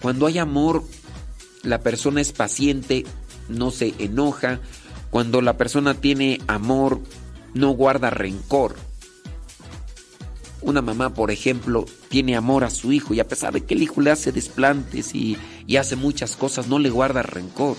Cuando 0.00 0.26
hay 0.26 0.38
amor, 0.38 0.84
la 1.64 1.80
persona 1.80 2.20
es 2.20 2.30
paciente, 2.32 3.04
no 3.48 3.72
se 3.72 3.94
enoja. 3.98 4.60
Cuando 5.10 5.42
la 5.42 5.56
persona 5.56 5.94
tiene 5.94 6.40
amor, 6.46 7.00
no 7.52 7.70
guarda 7.70 8.10
rencor. 8.10 8.76
Una 10.60 10.82
mamá, 10.82 11.14
por 11.14 11.30
ejemplo, 11.30 11.86
tiene 12.08 12.36
amor 12.36 12.64
a 12.64 12.70
su 12.70 12.92
hijo 12.92 13.14
y 13.14 13.20
a 13.20 13.28
pesar 13.28 13.52
de 13.52 13.64
que 13.64 13.74
el 13.74 13.82
hijo 13.82 14.00
le 14.00 14.10
hace 14.10 14.32
desplantes 14.32 15.14
y, 15.14 15.36
y 15.66 15.76
hace 15.76 15.96
muchas 15.96 16.36
cosas, 16.36 16.66
no 16.68 16.78
le 16.78 16.90
guarda 16.90 17.22
rencor. 17.22 17.76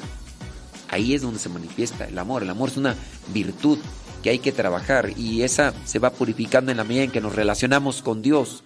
Ahí 0.89 1.13
es 1.13 1.21
donde 1.21 1.39
se 1.39 1.49
manifiesta 1.49 2.05
el 2.05 2.17
amor. 2.17 2.43
El 2.43 2.49
amor 2.49 2.69
es 2.69 2.77
una 2.77 2.95
virtud 3.34 3.77
que 4.23 4.30
hay 4.30 4.39
que 4.39 4.51
trabajar 4.51 5.11
y 5.17 5.43
esa 5.43 5.73
se 5.86 5.99
va 5.99 6.11
purificando 6.11 6.71
en 6.71 6.77
la 6.77 6.84
medida 6.84 7.03
en 7.03 7.11
que 7.11 7.21
nos 7.21 7.36
relacionamos 7.36 8.01
con 8.01 8.21
Dios. 8.21 8.63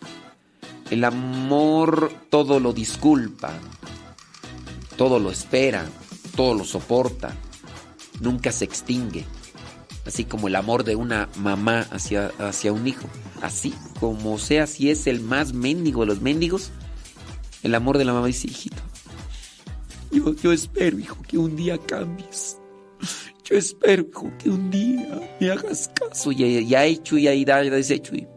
El 0.89 1.03
amor 1.03 2.11
todo 2.29 2.59
lo 2.59 2.73
disculpa, 2.73 3.53
todo 4.97 5.19
lo 5.19 5.31
espera, 5.31 5.85
todo 6.35 6.53
lo 6.53 6.63
soporta, 6.65 7.35
nunca 8.19 8.51
se 8.51 8.65
extingue. 8.65 9.25
Así 10.05 10.25
como 10.25 10.47
el 10.47 10.55
amor 10.55 10.83
de 10.83 10.95
una 10.95 11.29
mamá 11.37 11.87
hacia, 11.91 12.27
hacia 12.39 12.73
un 12.73 12.87
hijo. 12.87 13.07
Así 13.41 13.73
como 13.99 14.37
sea, 14.37 14.67
si 14.67 14.89
es 14.89 15.07
el 15.07 15.21
más 15.21 15.53
mendigo 15.53 16.01
de 16.01 16.07
los 16.07 16.21
mendigos, 16.21 16.71
el 17.61 17.75
amor 17.75 17.97
de 17.97 18.05
la 18.05 18.13
mamá 18.13 18.27
dice, 18.27 18.47
hijito, 18.47 18.81
yo, 20.11 20.35
yo 20.35 20.51
espero, 20.51 20.99
hijo, 20.99 21.17
que 21.27 21.37
un 21.37 21.55
día 21.55 21.77
cambies. 21.77 22.57
Yo 23.43 23.57
espero, 23.57 24.05
hijo, 24.09 24.31
que 24.37 24.49
un 24.49 24.71
día 24.71 25.35
me 25.39 25.51
hagas 25.51 25.89
caso. 25.93 26.31
Y 26.31 26.65
ya 26.65 26.85
hecho 26.85 27.17
y 27.17 27.23
ya 27.23 27.55
ha 27.55 27.61
deshecho. 27.61 28.15
Y... 28.15 28.27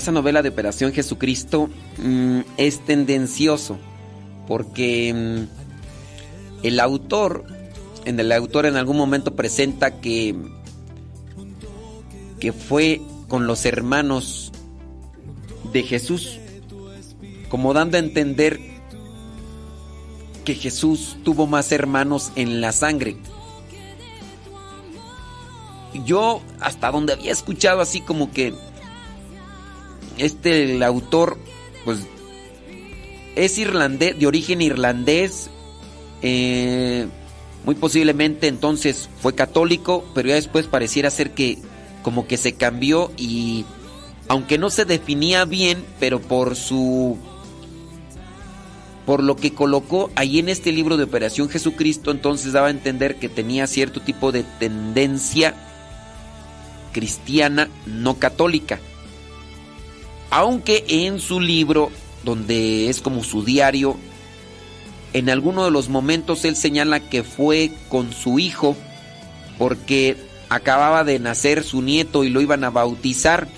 esa 0.00 0.12
novela 0.12 0.42
de 0.42 0.48
Operación 0.48 0.92
Jesucristo 0.92 1.70
mm, 1.98 2.40
es 2.56 2.84
tendencioso 2.84 3.78
porque 4.48 5.12
mm, 5.14 6.66
el 6.66 6.80
autor, 6.80 7.44
en 8.04 8.18
el 8.18 8.32
autor 8.32 8.66
en 8.66 8.76
algún 8.76 8.96
momento 8.96 9.36
presenta 9.36 10.00
que, 10.00 10.34
que 12.40 12.52
fue 12.52 13.00
con 13.28 13.46
los 13.46 13.64
hermanos 13.64 14.52
de 15.72 15.82
Jesús, 15.82 16.38
como 17.48 17.72
dando 17.72 17.96
a 17.96 18.00
entender 18.00 18.58
que 20.44 20.54
Jesús 20.54 21.16
tuvo 21.22 21.46
más 21.46 21.70
hermanos 21.72 22.32
en 22.36 22.60
la 22.60 22.72
sangre. 22.72 23.16
Yo 26.04 26.40
hasta 26.60 26.90
donde 26.90 27.12
había 27.12 27.32
escuchado 27.32 27.80
así 27.80 28.00
como 28.00 28.30
que 28.32 28.54
este 30.20 30.84
autor 30.84 31.38
pues 31.84 32.00
es 33.36 33.58
irlandés 33.58 34.18
de 34.18 34.26
origen 34.26 34.60
irlandés 34.60 35.50
eh, 36.22 37.06
muy 37.64 37.74
posiblemente 37.74 38.48
entonces 38.48 39.08
fue 39.20 39.34
católico 39.34 40.04
pero 40.14 40.28
ya 40.28 40.34
después 40.34 40.66
pareciera 40.66 41.10
ser 41.10 41.30
que 41.32 41.58
como 42.02 42.26
que 42.26 42.36
se 42.36 42.54
cambió 42.54 43.10
y 43.16 43.64
aunque 44.28 44.58
no 44.58 44.70
se 44.70 44.84
definía 44.84 45.44
bien 45.44 45.84
pero 45.98 46.20
por 46.20 46.54
su 46.54 47.18
por 49.06 49.22
lo 49.22 49.36
que 49.36 49.54
colocó 49.54 50.10
ahí 50.14 50.38
en 50.38 50.48
este 50.50 50.70
libro 50.70 50.96
de 50.96 51.04
Operación 51.04 51.48
Jesucristo 51.48 52.10
entonces 52.10 52.52
daba 52.52 52.68
a 52.68 52.70
entender 52.70 53.16
que 53.16 53.28
tenía 53.28 53.66
cierto 53.66 54.00
tipo 54.00 54.32
de 54.32 54.44
tendencia 54.58 55.54
cristiana 56.92 57.68
no 57.86 58.18
católica 58.18 58.78
aunque 60.30 60.84
en 60.88 61.20
su 61.20 61.40
libro, 61.40 61.90
donde 62.24 62.88
es 62.88 63.00
como 63.00 63.24
su 63.24 63.44
diario, 63.44 63.96
en 65.12 65.28
alguno 65.28 65.64
de 65.64 65.70
los 65.70 65.88
momentos 65.88 66.44
él 66.44 66.56
señala 66.56 67.00
que 67.00 67.24
fue 67.24 67.72
con 67.88 68.12
su 68.12 68.38
hijo 68.38 68.76
porque 69.58 70.16
acababa 70.48 71.04
de 71.04 71.18
nacer 71.18 71.64
su 71.64 71.82
nieto 71.82 72.24
y 72.24 72.30
lo 72.30 72.40
iban 72.40 72.64
a 72.64 72.70
bautizar. 72.70 73.48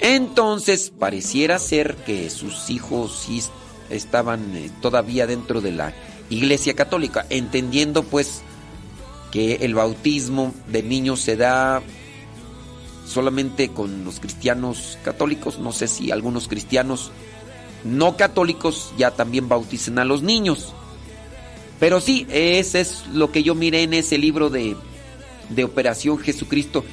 Entonces 0.00 0.92
pareciera 0.96 1.58
ser 1.58 1.96
que 1.96 2.28
sus 2.28 2.68
hijos 2.68 3.26
estaban 3.88 4.54
eh, 4.56 4.70
todavía 4.82 5.26
dentro 5.26 5.60
de 5.60 5.72
la 5.72 5.94
iglesia 6.28 6.74
católica, 6.74 7.26
entendiendo 7.30 8.02
pues 8.02 8.42
que 9.30 9.56
el 9.56 9.74
bautismo 9.74 10.54
de 10.68 10.82
niños 10.82 11.20
se 11.20 11.36
da 11.36 11.82
solamente 13.06 13.68
con 13.68 14.04
los 14.04 14.20
cristianos 14.20 14.98
católicos, 15.04 15.58
no 15.58 15.72
sé 15.72 15.88
si 15.88 16.10
algunos 16.10 16.48
cristianos 16.48 17.10
no 17.84 18.16
católicos 18.16 18.92
ya 18.96 19.10
también 19.10 19.48
bauticen 19.48 19.98
a 19.98 20.04
los 20.04 20.22
niños. 20.22 20.72
Pero 21.78 22.00
sí, 22.00 22.26
ese 22.30 22.80
es 22.80 23.06
lo 23.12 23.30
que 23.30 23.42
yo 23.42 23.54
miré 23.54 23.82
en 23.82 23.94
ese 23.94 24.16
libro 24.16 24.48
de, 24.48 24.76
de 25.50 25.64
Operación 25.64 26.18
Jesucristo. 26.18 26.84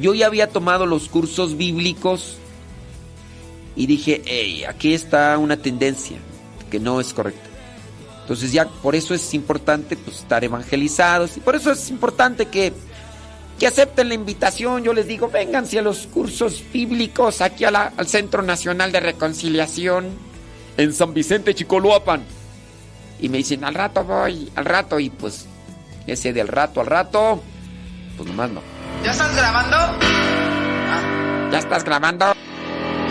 Yo 0.00 0.14
ya 0.14 0.26
había 0.26 0.48
tomado 0.48 0.86
los 0.86 1.08
cursos 1.08 1.56
bíblicos 1.56 2.36
y 3.76 3.86
dije, 3.86 4.22
hey, 4.26 4.64
aquí 4.64 4.94
está 4.94 5.38
una 5.38 5.56
tendencia 5.56 6.18
que 6.70 6.80
no 6.80 7.00
es 7.00 7.14
correcta. 7.14 7.48
Entonces 8.22 8.52
ya 8.52 8.68
por 8.68 8.94
eso 8.94 9.14
es 9.14 9.34
importante 9.34 9.96
pues, 9.96 10.18
estar 10.18 10.42
evangelizados 10.44 11.36
y 11.36 11.40
por 11.40 11.56
eso 11.56 11.72
es 11.72 11.90
importante 11.90 12.46
que 12.46 12.72
que 13.60 13.66
acepten 13.66 14.08
la 14.08 14.14
invitación. 14.14 14.82
Yo 14.82 14.94
les 14.94 15.06
digo, 15.06 15.28
vénganse 15.28 15.78
a 15.78 15.82
los 15.82 16.06
cursos 16.06 16.64
bíblicos 16.72 17.42
aquí 17.42 17.64
al 17.64 18.08
Centro 18.08 18.42
Nacional 18.42 18.90
de 18.90 19.00
Reconciliación 19.00 20.08
en 20.78 20.94
San 20.94 21.12
Vicente 21.12 21.54
Chicoluapan 21.54 22.24
Y 23.20 23.28
me 23.28 23.36
dicen, 23.36 23.62
al 23.64 23.74
rato 23.74 24.02
voy, 24.02 24.50
al 24.56 24.64
rato. 24.64 24.98
Y 24.98 25.10
pues, 25.10 25.46
ese 26.06 26.32
del 26.32 26.48
rato 26.48 26.80
al 26.80 26.86
rato, 26.86 27.42
pues 28.16 28.28
nomás 28.30 28.50
no. 28.50 28.62
¿Ya 29.04 29.10
estás 29.12 29.36
grabando? 29.36 29.76
Ah, 29.76 31.48
¿Ya 31.52 31.58
estás 31.58 31.84
grabando? 31.84 32.32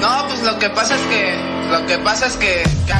No, 0.01 0.27
pues 0.27 0.43
lo 0.43 0.57
que 0.57 0.69
pasa 0.71 0.95
es 0.95 1.01
que, 1.01 1.35
lo 1.71 1.85
que 1.85 1.97
pasa 1.99 2.25
es 2.25 2.35
que, 2.37 2.63
que 2.87 2.93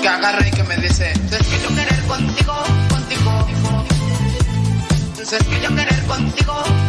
que 0.00 0.08
agarra 0.08 0.46
y 0.46 0.50
que 0.50 0.62
me 0.64 0.76
dice, 0.76 1.12
es 1.12 1.46
que 1.46 1.60
yo 1.62 1.68
querer 1.74 2.02
contigo, 2.06 2.54
contigo, 2.88 3.46
es 5.20 5.44
que 5.44 5.60
yo 5.60 5.74
querer 5.74 6.02
contigo. 6.06 6.83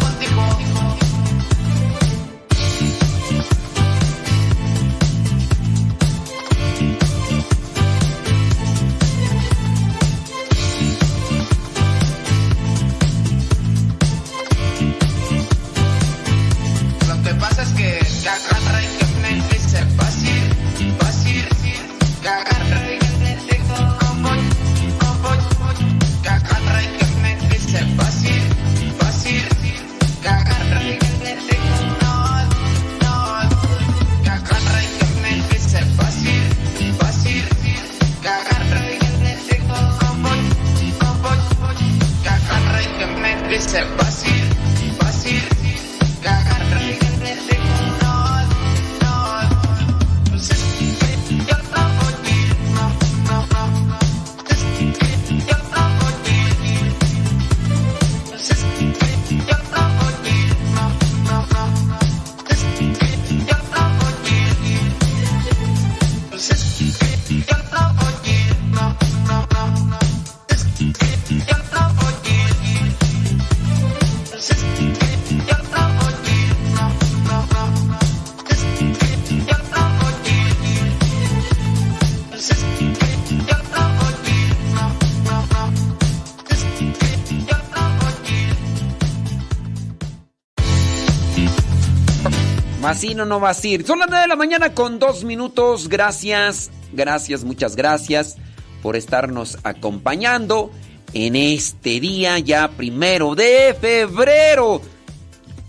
Va 93.41 93.49
a 93.49 93.67
ir. 93.67 93.85
Son 93.85 93.99
las 93.99 94.07
9 94.09 94.21
de 94.23 94.27
la 94.27 94.35
mañana 94.35 94.73
con 94.73 94.99
dos 94.99 95.23
minutos. 95.23 95.89
Gracias, 95.89 96.71
gracias, 96.93 97.43
muchas 97.43 97.75
gracias 97.75 98.37
por 98.81 98.95
estarnos 98.95 99.57
acompañando 99.63 100.71
en 101.13 101.35
este 101.35 101.99
día 101.99 102.39
ya 102.39 102.69
primero 102.69 103.35
de 103.35 103.75
febrero. 103.79 104.81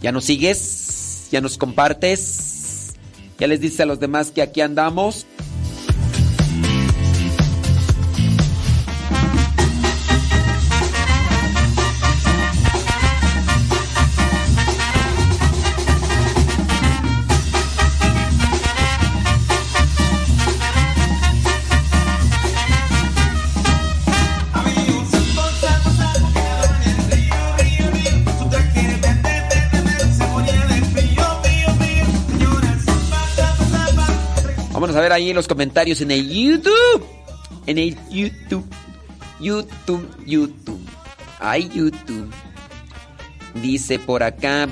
¿Ya 0.01 0.13
nos 0.13 0.25
sigues? 0.25 1.29
¿Ya 1.33 1.41
nos 1.41 1.59
compartes? 1.59 2.95
¿Ya 3.39 3.47
les 3.49 3.61
dices 3.61 3.81
a 3.81 3.87
los 3.87 3.99
demás 3.99 4.31
que 4.31 4.43
aquí 4.43 4.61
andamos? 4.61 5.27
a 34.97 35.01
ver 35.01 35.13
ahí 35.13 35.31
en 35.31 35.37
los 35.37 35.47
comentarios 35.47 36.01
en 36.01 36.11
el 36.11 36.29
YouTube. 36.29 37.05
En 37.67 37.79
el 37.79 37.97
YouTube. 38.11 38.67
YouTube, 39.39 40.09
YouTube. 40.25 40.81
Ay, 41.39 41.71
YouTube. 41.75 42.31
Dice 43.63 43.99
por 43.99 44.23
acá. 44.23 44.69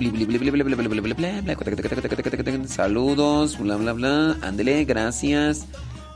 Saludos. 2.67 3.59
Bla 3.59 3.77
bla 3.77 3.93
bla. 3.93 4.37
Ándele, 4.43 4.85
gracias. 4.85 5.67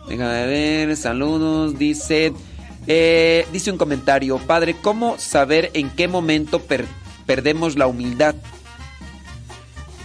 Déjame 0.09 0.47
ver. 0.47 0.97
Saludos. 0.97 1.79
Dice. 1.79 2.33
Dice 2.87 3.71
un 3.71 3.77
comentario, 3.77 4.39
padre, 4.39 4.75
¿cómo 4.81 5.19
saber 5.19 5.71
en 5.75 5.91
qué 5.91 6.09
momento 6.09 6.61
per 6.61 6.87
perdemos 7.27 7.77
la 7.77 7.87
humildad? 7.87 8.35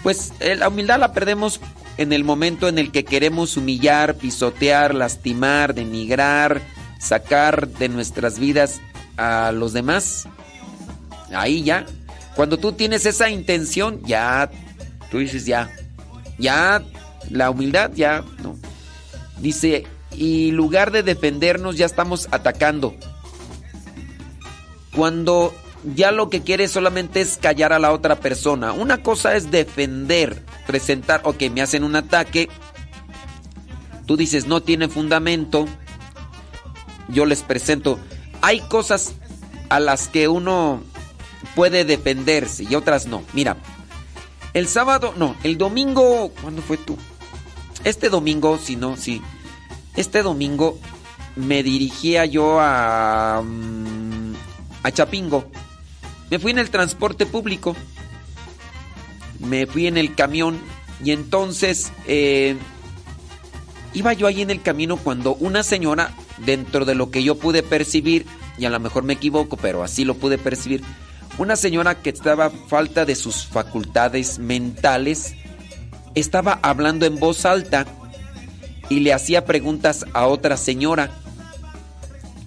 Pues 0.04 0.34
la 0.58 0.68
humildad 0.68 1.00
la 1.00 1.14
perdemos 1.14 1.62
en 1.98 2.14
el 2.14 2.24
momento 2.24 2.68
en 2.68 2.78
el 2.78 2.92
que 2.92 3.06
queremos 3.06 3.58
humillar, 3.58 4.16
pisotear, 4.16 4.96
lastimar, 4.96 5.74
denigrar, 5.74 6.62
sacar 7.00 7.68
de 7.68 7.90
nuestras 7.90 8.40
vidas 8.40 8.82
a 9.18 9.52
los 9.52 9.74
demás. 9.74 10.28
Ahí 11.34 11.64
ya. 11.64 11.86
Cuando 12.36 12.58
tú 12.58 12.74
tienes 12.74 13.06
esa 13.06 13.30
intención, 13.30 14.02
ya, 14.04 14.50
tú 15.12 15.20
dices 15.20 15.46
ya, 15.46 15.70
ya, 16.40 16.84
la 17.30 17.50
humildad 17.50 17.92
ya, 17.94 18.24
no. 18.42 18.58
Dice, 19.40 19.86
y 20.12 20.52
lugar 20.52 20.92
de 20.92 21.04
defendernos 21.04 21.78
ya 21.78 21.86
estamos 21.86 22.28
atacando. 22.32 22.96
Cuando 24.96 25.54
ya 25.96 26.12
lo 26.12 26.30
que 26.30 26.42
quieres 26.42 26.72
solamente 26.72 27.22
es 27.22 27.38
callar 27.38 27.74
a 27.74 27.80
la 27.80 27.92
otra 27.92 28.16
persona. 28.16 28.72
Una 28.72 29.04
cosa 29.04 29.36
es 29.36 29.52
defender, 29.52 30.42
presentar, 30.66 31.22
ok, 31.24 31.44
me 31.52 31.62
hacen 31.62 31.84
un 31.84 31.96
ataque, 31.96 32.50
tú 34.06 34.18
dices 34.18 34.48
no 34.48 34.62
tiene 34.62 34.88
fundamento, 34.88 35.66
yo 37.10 37.26
les 37.26 37.44
presento. 37.44 38.00
Hay 38.42 38.60
cosas 38.62 39.14
a 39.70 39.80
las 39.80 40.08
que 40.08 40.28
uno 40.28 40.84
puede 41.56 41.86
defenderse 41.86 42.64
y 42.64 42.76
otras 42.76 43.08
no. 43.08 43.24
Mira, 43.34 43.58
el 44.54 44.68
sábado, 44.68 45.14
no, 45.18 45.36
el 45.44 45.58
domingo, 45.58 46.32
¿cuándo 46.42 46.62
fue 46.62 46.78
tú? 46.78 46.98
Este 47.84 48.10
domingo, 48.10 48.58
si 48.58 48.76
no, 48.76 48.98
sí. 48.98 49.22
Este 49.96 50.24
domingo 50.24 50.80
me 51.36 51.64
dirigía 51.64 52.26
yo 52.26 52.60
a... 52.60 53.42
mm, 53.44 54.34
a 54.84 54.92
Chapingo. 54.92 55.50
Me 56.30 56.40
fui 56.40 56.52
en 56.52 56.60
el 56.60 56.70
transporte 56.70 57.26
público. 57.26 57.76
Me 59.44 59.68
fui 59.68 59.88
en 59.88 59.98
el 59.98 60.16
camión 60.16 60.60
y 61.04 61.12
entonces 61.12 61.92
eh, 62.08 62.56
iba 63.94 64.14
yo 64.14 64.28
ahí 64.28 64.42
en 64.42 64.50
el 64.50 64.62
camino 64.62 64.98
cuando 64.98 65.36
una 65.36 65.64
señora, 65.64 66.16
dentro 66.46 66.86
de 66.86 66.96
lo 66.96 67.12
que 67.12 67.24
yo 67.24 67.36
pude 67.36 67.64
percibir, 67.64 68.26
y 68.58 68.66
a 68.66 68.70
lo 68.70 68.80
mejor 68.80 69.04
me 69.04 69.14
equivoco, 69.14 69.58
pero 69.58 69.84
así 69.84 70.06
lo 70.06 70.16
pude 70.16 70.38
percibir, 70.38 70.84
una 71.38 71.56
señora 71.56 72.02
que 72.02 72.10
estaba 72.10 72.50
falta 72.50 73.06
de 73.06 73.16
sus 73.16 73.46
facultades 73.46 74.40
mentales, 74.40 75.36
estaba 76.16 76.60
hablando 76.62 77.06
en 77.06 77.20
voz 77.20 77.46
alta 77.46 77.86
y 78.90 79.00
le 79.00 79.14
hacía 79.14 79.46
preguntas 79.46 80.06
a 80.14 80.28
otra 80.28 80.58
señora. 80.58 81.12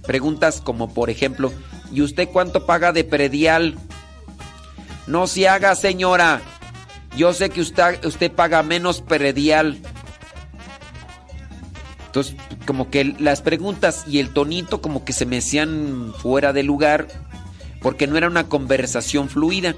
Preguntas 0.06 0.60
como 0.60 0.94
por 0.94 1.10
ejemplo, 1.10 1.52
¿y 1.92 2.00
usted 2.00 2.28
cuánto 2.28 2.64
paga 2.64 2.92
de 2.92 3.02
predial? 3.02 3.76
No 5.08 5.26
se 5.26 5.48
haga, 5.48 5.74
señora. 5.74 6.40
Yo 7.16 7.32
sé 7.32 7.50
que 7.50 7.60
usted, 7.62 8.04
usted 8.04 8.30
paga 8.30 8.62
menos 8.62 9.00
predial. 9.00 9.78
Entonces, 12.06 12.36
como 12.66 12.90
que 12.90 13.04
las 13.18 13.40
preguntas 13.40 14.04
y 14.06 14.18
el 14.18 14.30
tonito 14.30 14.80
como 14.80 15.04
que 15.04 15.12
se 15.12 15.26
me 15.26 15.38
hacían 15.38 16.12
fuera 16.18 16.52
de 16.52 16.62
lugar 16.62 17.08
porque 17.80 18.06
no 18.06 18.16
era 18.16 18.26
una 18.26 18.48
conversación 18.48 19.28
fluida. 19.28 19.74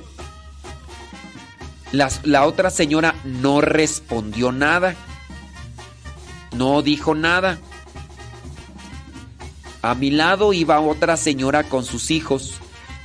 La 1.93 2.45
otra 2.45 2.70
señora 2.70 3.14
no 3.24 3.61
respondió 3.61 4.53
nada. 4.53 4.95
No 6.57 6.82
dijo 6.82 7.14
nada. 7.14 7.59
A 9.80 9.95
mi 9.95 10.11
lado 10.11 10.53
iba 10.53 10.80
otra 10.80 11.16
señora 11.16 11.64
con 11.64 11.84
sus 11.84 12.11
hijos. 12.11 12.61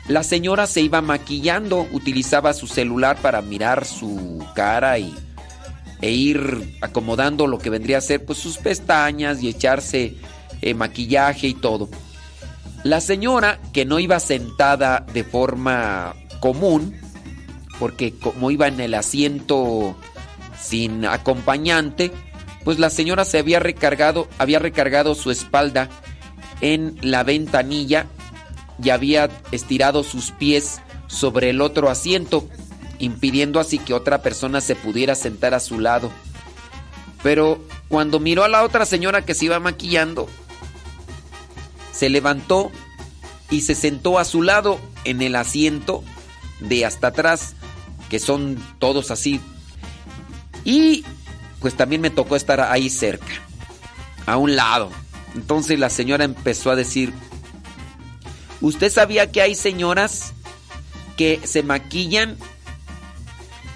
La 0.08 0.24
señora 0.24 0.68
se 0.68 0.82
iba 0.82 1.02
maquillando, 1.02 1.88
utilizaba 1.92 2.54
su 2.54 2.68
celular 2.68 3.18
para 3.22 3.42
mirar 3.42 3.86
su 3.86 4.46
cara 4.54 5.00
y, 5.00 5.14
e 6.02 6.12
ir 6.12 6.78
acomodando 6.82 7.48
lo 7.48 7.58
que 7.58 7.70
vendría 7.70 8.00
a 8.00 8.02
ser 8.02 8.26
pues 8.26 8.38
sus 8.38 8.58
pestañas 8.58 9.42
y 9.42 9.48
echarse 9.48 10.18
eh, 10.62 10.74
maquillaje 10.74 11.48
y 11.48 11.54
todo. 11.54 11.90
La 12.84 13.00
señora 13.00 13.62
que 13.72 13.86
no 13.86 14.00
iba 14.00 14.20
sentada 14.20 15.06
de 15.14 15.24
forma 15.24 16.16
común, 16.42 17.00
porque 17.80 18.14
como 18.14 18.52
iba 18.52 18.68
en 18.68 18.82
el 18.82 18.96
asiento 18.96 19.96
sin 20.62 21.06
acompañante, 21.06 22.12
pues 22.66 22.78
la 22.78 22.90
señora 22.90 23.24
se 23.24 23.40
había 23.40 23.60
recargado, 23.60 24.28
había 24.38 24.60
recargado 24.60 25.16
su 25.16 25.32
espalda 25.32 25.90
en 26.60 26.98
la 27.02 27.24
ventanilla 27.24 28.08
y 28.82 28.90
había 28.90 29.30
estirado 29.52 30.04
sus 30.04 30.32
pies 30.32 30.82
sobre 31.08 31.50
el 31.50 31.62
otro 31.62 31.90
asiento, 31.90 32.48
impidiendo 33.00 33.60
así 33.60 33.78
que 33.78 33.94
otra 33.94 34.22
persona 34.22 34.62
se 34.62 34.76
pudiera 34.76 35.16
sentar 35.16 35.54
a 35.54 35.60
su 35.60 35.80
lado. 35.80 36.12
Pero 37.22 37.62
cuando 37.88 38.20
miró 38.20 38.44
a 38.44 38.50
la 38.50 38.64
otra 38.64 38.86
señora 38.86 39.24
que 39.26 39.36
se 39.36 39.46
iba 39.46 39.60
maquillando, 39.60 40.28
se 41.92 42.10
levantó 42.10 42.72
y 43.50 43.62
se 43.62 43.76
sentó 43.76 44.20
a 44.20 44.26
su 44.26 44.42
lado 44.42 44.80
en 45.06 45.22
el 45.22 45.36
asiento 45.36 46.04
de 46.60 46.86
hasta 46.86 47.08
atrás, 47.08 47.54
que 48.10 48.20
son 48.20 48.58
todos 48.80 49.12
así. 49.12 49.40
Y 50.66 51.06
pues 51.60 51.76
también 51.76 52.02
me 52.02 52.10
tocó 52.10 52.36
estar 52.36 52.60
ahí 52.62 52.90
cerca, 52.90 53.34
a 54.26 54.38
un 54.38 54.56
lado. 54.56 54.90
Entonces 55.36 55.80
la 55.80 55.90
señora 55.90 56.24
empezó 56.26 56.72
a 56.72 56.76
decir, 56.76 57.14
¿usted 58.64 58.92
sabía 58.92 59.32
que 59.32 59.42
hay 59.42 59.54
señoras 59.54 60.34
que 61.18 61.40
se 61.44 61.62
maquillan 61.62 62.38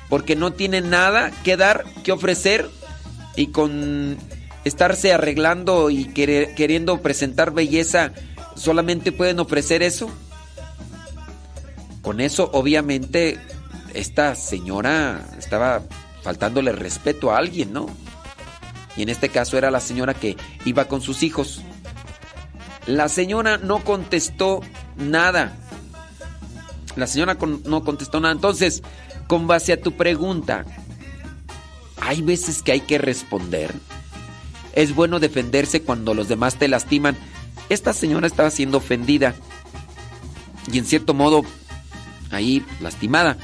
porque 0.09 0.35
no 0.35 0.53
tienen 0.53 0.89
nada 0.89 1.29
que 1.43 1.55
dar, 1.57 1.83
que 2.03 2.11
ofrecer 2.11 2.67
y 3.35 3.47
con 3.47 4.17
estarse 4.65 5.13
arreglando 5.13 5.89
y 5.91 6.05
querer- 6.05 6.55
queriendo 6.55 7.01
presentar 7.01 7.51
belleza 7.51 8.13
solamente 8.55 9.11
pueden 9.11 9.39
ofrecer 9.39 9.83
eso? 9.83 10.09
Con 12.01 12.19
eso 12.21 12.49
obviamente 12.53 13.37
esta 13.93 14.33
señora 14.35 15.27
estaba 15.37 15.81
faltándole 16.23 16.71
respeto 16.71 17.31
a 17.31 17.37
alguien, 17.37 17.73
¿no? 17.73 17.87
Y 18.95 19.03
en 19.03 19.09
este 19.09 19.29
caso 19.29 19.57
era 19.57 19.69
la 19.69 19.79
señora 19.79 20.13
que 20.13 20.37
iba 20.65 20.85
con 20.85 21.01
sus 21.01 21.21
hijos. 21.21 21.61
La 22.87 23.09
señora 23.09 23.57
no 23.57 23.83
contestó 23.83 24.61
nada. 24.95 25.57
La 26.95 27.05
señora 27.05 27.37
no 27.65 27.83
contestó 27.83 28.19
nada. 28.21 28.33
Entonces, 28.33 28.81
con 29.27 29.45
base 29.45 29.73
a 29.73 29.81
tu 29.81 29.91
pregunta, 29.91 30.65
hay 31.99 32.21
veces 32.21 32.63
que 32.63 32.71
hay 32.71 32.79
que 32.79 32.97
responder. 32.97 33.73
Es 34.73 34.95
bueno 34.95 35.19
defenderse 35.19 35.81
cuando 35.81 36.13
los 36.13 36.29
demás 36.29 36.55
te 36.55 36.69
lastiman. 36.69 37.17
Esta 37.69 37.91
señora 37.91 38.25
estaba 38.25 38.49
siendo 38.49 38.77
ofendida. 38.77 39.35
Y 40.71 40.77
en 40.77 40.85
cierto 40.85 41.13
modo, 41.13 41.43
ahí 42.31 42.65
lastimada. 42.79 43.37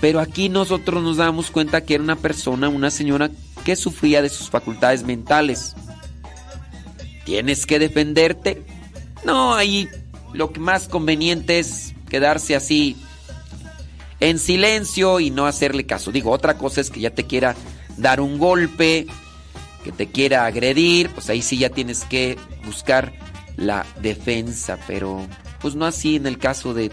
Pero 0.00 0.18
aquí 0.18 0.48
nosotros 0.48 1.02
nos 1.02 1.18
damos 1.18 1.50
cuenta 1.50 1.82
que 1.82 1.94
era 1.94 2.02
una 2.02 2.16
persona, 2.16 2.68
una 2.68 2.90
señora 2.90 3.30
que 3.64 3.76
sufría 3.76 4.22
de 4.22 4.30
sus 4.30 4.50
facultades 4.50 5.04
mentales. 5.04 5.76
¿Tienes 7.24 7.66
que 7.66 7.78
defenderte? 7.78 8.64
No, 9.24 9.54
ahí 9.54 9.88
lo 10.32 10.52
que 10.52 10.60
más 10.60 10.88
conveniente 10.88 11.58
es 11.58 11.94
quedarse 12.08 12.56
así 12.56 12.96
en 14.20 14.38
silencio 14.38 15.20
y 15.20 15.30
no 15.30 15.46
hacerle 15.46 15.86
caso. 15.86 16.12
Digo, 16.12 16.30
otra 16.30 16.56
cosa 16.56 16.80
es 16.80 16.90
que 16.90 17.00
ya 17.00 17.10
te 17.10 17.26
quiera 17.26 17.56
dar 17.96 18.20
un 18.20 18.38
golpe, 18.38 19.06
que 19.84 19.92
te 19.92 20.08
quiera 20.08 20.46
agredir, 20.46 21.10
pues 21.10 21.30
ahí 21.30 21.42
sí 21.42 21.58
ya 21.58 21.70
tienes 21.70 22.04
que 22.04 22.38
buscar 22.64 23.12
la 23.56 23.86
defensa, 24.00 24.78
pero 24.86 25.26
pues 25.60 25.74
no 25.74 25.84
así 25.86 26.16
en 26.16 26.26
el 26.26 26.38
caso 26.38 26.74
de 26.74 26.90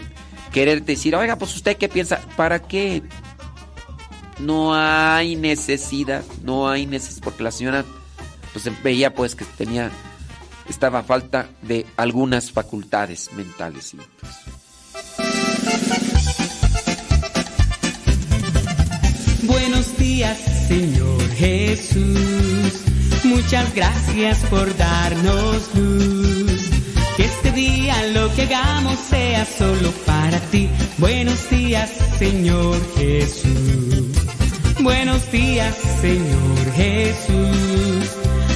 quererte 0.52 0.92
decir, 0.92 1.14
oiga, 1.14 1.36
pues 1.36 1.54
usted 1.54 1.76
qué 1.76 1.88
piensa, 1.88 2.20
¿para 2.36 2.60
qué? 2.60 3.02
No 4.38 4.74
hay 4.74 5.36
necesidad, 5.36 6.22
no 6.42 6.68
hay 6.68 6.86
necesidad, 6.86 7.24
porque 7.24 7.42
la 7.42 7.50
señora 7.50 7.84
pues 8.52 8.70
veía 8.82 9.14
pues 9.14 9.34
que 9.34 9.44
tenía, 9.44 9.90
estaba 10.68 11.00
a 11.00 11.02
falta 11.02 11.48
de 11.62 11.86
algunas 11.96 12.52
facultades 12.52 13.30
mentales. 13.32 13.94
Buenos 19.42 19.96
días, 19.98 20.38
Señor 20.68 21.28
Jesús. 21.36 22.82
Muchas 23.24 23.74
gracias 23.74 24.38
por 24.50 24.76
darnos 24.76 25.74
luz. 25.74 26.70
Que 27.16 27.24
este 27.24 27.52
día 27.52 27.94
lo 28.12 28.32
que 28.34 28.42
hagamos 28.42 28.98
sea 28.98 29.44
solo 29.46 29.90
para 30.06 30.38
ti. 30.50 30.68
Buenos 30.98 31.48
días, 31.50 31.90
Señor 32.18 32.78
Jesús. 32.96 34.06
Buenos 34.80 35.30
días, 35.32 35.74
Señor 36.00 36.72
Jesús. 36.76 37.97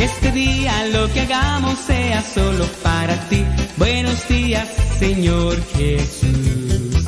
Este 0.00 0.32
día 0.32 0.86
lo 0.86 1.12
que 1.12 1.20
hagamos 1.20 1.78
sea 1.78 2.22
solo 2.22 2.64
para 2.82 3.28
ti. 3.28 3.44
Buenos 3.76 4.26
días, 4.28 4.66
Señor 4.98 5.62
Jesús. 5.76 7.04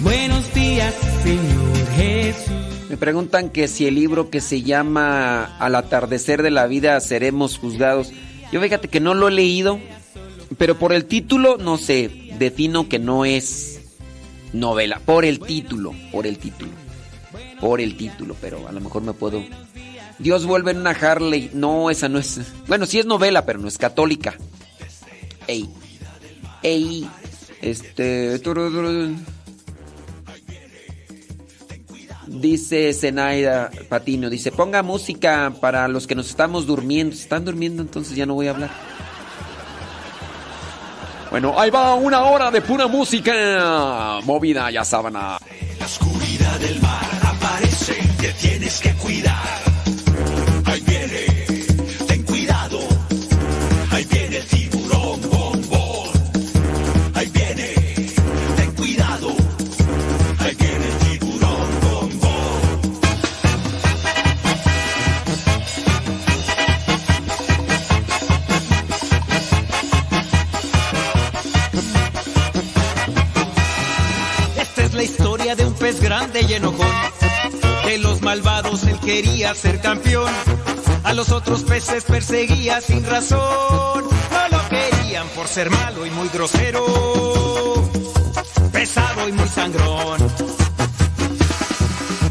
Buenos 0.00 0.54
días, 0.54 0.94
Señor 1.22 1.86
Jesús. 1.96 2.88
Me 2.88 2.96
preguntan 2.96 3.50
que 3.50 3.68
si 3.68 3.86
el 3.86 3.96
libro 3.96 4.30
que 4.30 4.40
se 4.40 4.62
llama 4.62 5.54
Al 5.58 5.74
atardecer 5.74 6.42
de 6.42 6.50
la 6.50 6.66
vida 6.66 6.98
seremos 7.00 7.58
juzgados. 7.58 8.10
Yo 8.50 8.62
fíjate 8.62 8.88
que 8.88 9.00
no 9.00 9.12
lo 9.12 9.28
he 9.28 9.32
leído, 9.32 9.78
pero 10.56 10.78
por 10.78 10.94
el 10.94 11.04
título 11.04 11.58
no 11.58 11.76
sé, 11.76 12.10
defino 12.38 12.88
que 12.88 12.98
no 12.98 13.26
es 13.26 13.82
novela. 14.54 14.98
Por 15.04 15.26
el 15.26 15.40
título, 15.40 15.92
por 16.10 16.26
el 16.26 16.38
título. 16.38 16.72
Por 17.60 17.82
el 17.82 17.98
título, 17.98 18.34
pero 18.40 18.66
a 18.66 18.72
lo 18.72 18.80
mejor 18.80 19.02
me 19.02 19.12
puedo. 19.12 19.44
Dios 20.20 20.44
vuelve 20.44 20.70
en 20.72 20.78
una 20.78 20.90
Harley. 20.90 21.50
No, 21.54 21.90
esa 21.90 22.08
no 22.08 22.18
es. 22.18 22.40
Bueno, 22.68 22.86
sí 22.86 22.98
es 22.98 23.06
novela, 23.06 23.44
pero 23.44 23.58
no 23.58 23.68
es 23.68 23.78
católica. 23.78 24.34
Ey. 25.46 25.68
Ey. 26.62 27.08
Este. 27.62 28.40
Dice 32.26 32.92
Zenaida 32.92 33.70
Patino, 33.88 34.30
dice, 34.30 34.52
ponga 34.52 34.84
música 34.84 35.52
para 35.60 35.88
los 35.88 36.06
que 36.06 36.14
nos 36.14 36.28
estamos 36.28 36.66
durmiendo. 36.66 37.16
Si 37.16 37.22
están 37.22 37.44
durmiendo, 37.44 37.82
entonces 37.82 38.14
ya 38.14 38.26
no 38.26 38.34
voy 38.34 38.46
a 38.46 38.50
hablar. 38.50 38.70
Bueno, 41.30 41.58
ahí 41.58 41.70
va 41.70 41.94
una 41.94 42.24
hora 42.24 42.50
de 42.50 42.60
pura 42.60 42.86
música. 42.86 44.20
Movida, 44.24 44.70
ya 44.70 44.84
sábana. 44.84 45.38
La 45.78 45.86
oscuridad 45.86 46.58
del 46.60 46.80
mar 46.80 47.06
aparece, 47.22 47.94
te 48.20 48.32
tienes 48.34 48.80
que 48.80 48.92
cuidar. 48.94 49.69
Cuidado. 59.00 59.34
Ahí 60.38 60.54
viene 60.56 60.86
el 60.86 60.98
tiburón 60.98 61.80
bombón. 61.80 62.90
Esta 74.58 74.82
es 74.82 74.94
la 74.94 75.02
historia 75.02 75.56
de 75.56 75.66
un 75.66 75.74
pez 75.74 76.00
grande 76.00 76.42
y 76.48 76.52
enojón. 76.54 76.86
De 77.84 77.98
los 77.98 78.20
malvados 78.22 78.84
él 78.84 78.98
quería 79.00 79.54
ser 79.54 79.80
campeón. 79.80 80.32
A 81.02 81.12
los 81.14 81.30
otros 81.30 81.62
peces 81.64 82.04
perseguía 82.04 82.80
sin 82.80 83.04
razón. 83.04 84.04
No 84.04 84.48
lo 84.50 84.68
querían 84.68 85.26
por 85.28 85.48
ser 85.48 85.70
malo 85.70 86.06
y 86.06 86.10
muy 86.10 86.28
grosero. 86.28 87.69
Y 89.28 89.32
muy 89.32 89.48
sangrón. 89.48 90.18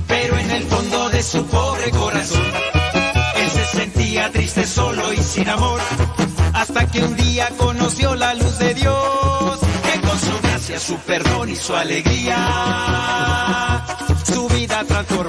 Pero 0.08 0.38
en 0.40 0.52
el 0.52 0.64
fondo 0.64 1.10
de 1.10 1.22
su 1.22 1.46
pobre 1.46 1.92
corazón, 1.92 2.52
él 3.36 3.50
se 3.52 3.66
sentía 3.78 4.32
triste, 4.32 4.66
solo 4.66 5.14
y 5.14 5.18
sin 5.18 5.48
amor. 5.50 5.80
Hasta 6.54 6.88
que 6.88 7.04
un 7.04 7.16
día 7.16 7.50
conoció 7.58 8.16
la 8.16 8.34
luz 8.34 8.58
de 8.58 8.74
Dios, 8.74 9.60
que 9.84 10.02
con 10.02 10.20
su 10.20 10.42
gracia, 10.42 10.80
su 10.80 10.96
perdón 10.98 11.50
y 11.50 11.56
su 11.56 11.76
alegría, 11.76 12.36
su 14.26 14.48
vida 14.48 14.84
transformó. 14.88 15.29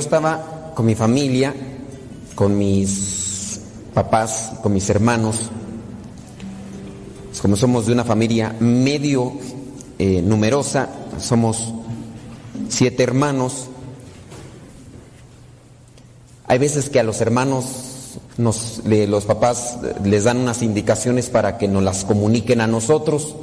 yo 0.00 0.04
estaba 0.04 0.72
con 0.74 0.86
mi 0.86 0.94
familia, 0.94 1.54
con 2.34 2.56
mis 2.56 3.60
papás, 3.92 4.52
con 4.62 4.72
mis 4.72 4.88
hermanos, 4.88 5.50
pues 7.28 7.42
como 7.42 7.54
somos 7.54 7.84
de 7.84 7.92
una 7.92 8.04
familia 8.04 8.56
medio 8.60 9.34
eh, 9.98 10.22
numerosa, 10.22 10.88
somos 11.18 11.74
siete 12.70 13.02
hermanos. 13.02 13.68
Hay 16.46 16.58
veces 16.58 16.88
que 16.88 16.98
a 16.98 17.02
los 17.02 17.20
hermanos 17.20 18.16
nos, 18.38 18.80
los 18.86 19.26
papás 19.26 19.80
les 20.02 20.24
dan 20.24 20.38
unas 20.38 20.62
indicaciones 20.62 21.28
para 21.28 21.58
que 21.58 21.68
nos 21.68 21.82
las 21.82 22.06
comuniquen 22.06 22.62
a 22.62 22.66
nosotros. 22.66 23.36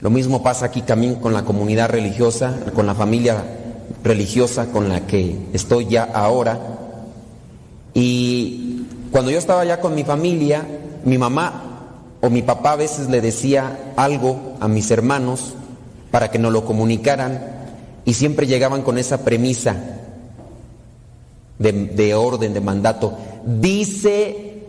Lo 0.00 0.10
mismo 0.10 0.42
pasa 0.42 0.66
aquí 0.66 0.82
también 0.82 1.14
con 1.14 1.32
la 1.32 1.44
comunidad 1.44 1.90
religiosa, 1.90 2.58
con 2.74 2.86
la 2.86 2.96
familia 2.96 3.53
religiosa 4.04 4.66
con 4.66 4.88
la 4.88 5.06
que 5.06 5.36
estoy 5.52 5.86
ya 5.86 6.04
ahora. 6.04 6.60
Y 7.94 8.86
cuando 9.10 9.30
yo 9.30 9.38
estaba 9.38 9.64
ya 9.64 9.80
con 9.80 9.94
mi 9.94 10.04
familia, 10.04 10.64
mi 11.04 11.16
mamá 11.18 11.62
o 12.20 12.30
mi 12.30 12.42
papá 12.42 12.72
a 12.72 12.76
veces 12.76 13.08
le 13.08 13.20
decía 13.20 13.92
algo 13.96 14.56
a 14.60 14.68
mis 14.68 14.90
hermanos 14.90 15.54
para 16.10 16.30
que 16.30 16.38
nos 16.38 16.52
lo 16.52 16.64
comunicaran 16.64 17.40
y 18.04 18.14
siempre 18.14 18.46
llegaban 18.46 18.82
con 18.82 18.98
esa 18.98 19.24
premisa 19.24 19.74
de, 21.58 21.72
de 21.72 22.14
orden, 22.14 22.52
de 22.52 22.60
mandato. 22.60 23.16
Dice 23.44 24.62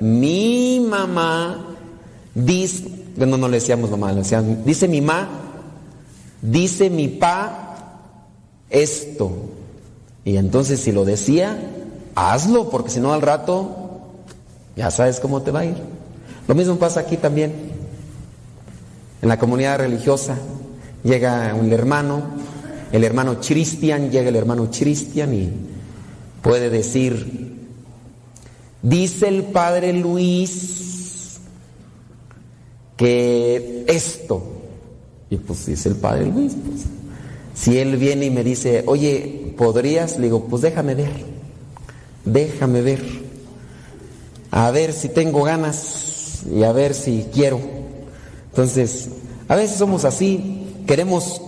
mi 0.00 0.84
mamá, 0.88 1.76
dice, 2.34 2.88
no, 3.16 3.36
no 3.36 3.48
le 3.48 3.58
decíamos 3.58 3.90
mamá, 3.90 4.10
le 4.12 4.18
decían, 4.18 4.64
dice 4.64 4.88
mi 4.88 5.00
mamá, 5.00 5.28
dice 6.40 6.90
mi 6.90 7.08
pa 7.08 7.63
esto. 8.70 9.32
Y 10.24 10.36
entonces 10.36 10.80
si 10.80 10.92
lo 10.92 11.04
decía, 11.04 11.58
hazlo, 12.14 12.70
porque 12.70 12.90
si 12.90 13.00
no 13.00 13.12
al 13.12 13.22
rato 13.22 13.84
ya 14.76 14.90
sabes 14.90 15.20
cómo 15.20 15.42
te 15.42 15.50
va 15.50 15.60
a 15.60 15.64
ir. 15.66 15.76
Lo 16.48 16.54
mismo 16.54 16.76
pasa 16.76 17.00
aquí 17.00 17.16
también. 17.16 17.52
En 19.22 19.28
la 19.28 19.38
comunidad 19.38 19.78
religiosa 19.78 20.36
llega 21.02 21.54
un 21.54 21.72
hermano, 21.72 22.22
el 22.92 23.04
hermano 23.04 23.40
Cristian, 23.40 24.10
llega 24.10 24.28
el 24.28 24.36
hermano 24.36 24.68
Cristian 24.70 25.32
y 25.32 25.50
puede 26.42 26.68
decir, 26.68 27.54
dice 28.82 29.28
el 29.28 29.44
padre 29.44 29.92
Luis 29.94 31.38
que 32.96 33.84
esto, 33.88 34.42
y 35.30 35.36
pues 35.36 35.66
dice 35.66 35.88
el 35.88 35.96
padre 35.96 36.26
Luis, 36.26 36.54
pues, 36.54 36.84
si 37.54 37.78
él 37.78 37.96
viene 37.96 38.26
y 38.26 38.30
me 38.30 38.44
dice, 38.44 38.82
oye, 38.86 39.54
¿podrías? 39.56 40.18
Le 40.18 40.24
digo, 40.24 40.44
pues 40.44 40.62
déjame 40.62 40.94
ver, 40.94 41.12
déjame 42.24 42.82
ver, 42.82 43.02
a 44.50 44.70
ver 44.70 44.92
si 44.92 45.08
tengo 45.08 45.44
ganas 45.44 46.42
y 46.52 46.64
a 46.64 46.72
ver 46.72 46.94
si 46.94 47.26
quiero. 47.32 47.60
Entonces, 48.50 49.08
a 49.48 49.56
veces 49.56 49.78
somos 49.78 50.04
así, 50.04 50.66
queremos 50.86 51.40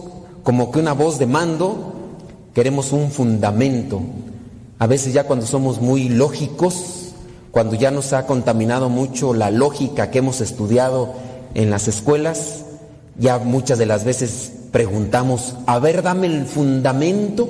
como 0.42 0.70
que 0.70 0.78
una 0.78 0.92
voz 0.92 1.18
de 1.18 1.26
mando, 1.26 1.94
queremos 2.54 2.92
un 2.92 3.10
fundamento. 3.10 4.00
A 4.78 4.86
veces 4.86 5.12
ya 5.12 5.24
cuando 5.24 5.44
somos 5.44 5.80
muy 5.80 6.08
lógicos, 6.08 7.14
cuando 7.50 7.74
ya 7.74 7.90
nos 7.90 8.12
ha 8.12 8.26
contaminado 8.26 8.88
mucho 8.88 9.34
la 9.34 9.50
lógica 9.50 10.10
que 10.10 10.18
hemos 10.18 10.40
estudiado 10.40 11.14
en 11.54 11.70
las 11.70 11.88
escuelas, 11.88 12.64
ya 13.18 13.38
muchas 13.38 13.78
de 13.78 13.86
las 13.86 14.04
veces 14.04 14.52
preguntamos, 14.72 15.56
a 15.66 15.78
ver, 15.78 16.02
dame 16.02 16.26
el 16.26 16.46
fundamento, 16.46 17.48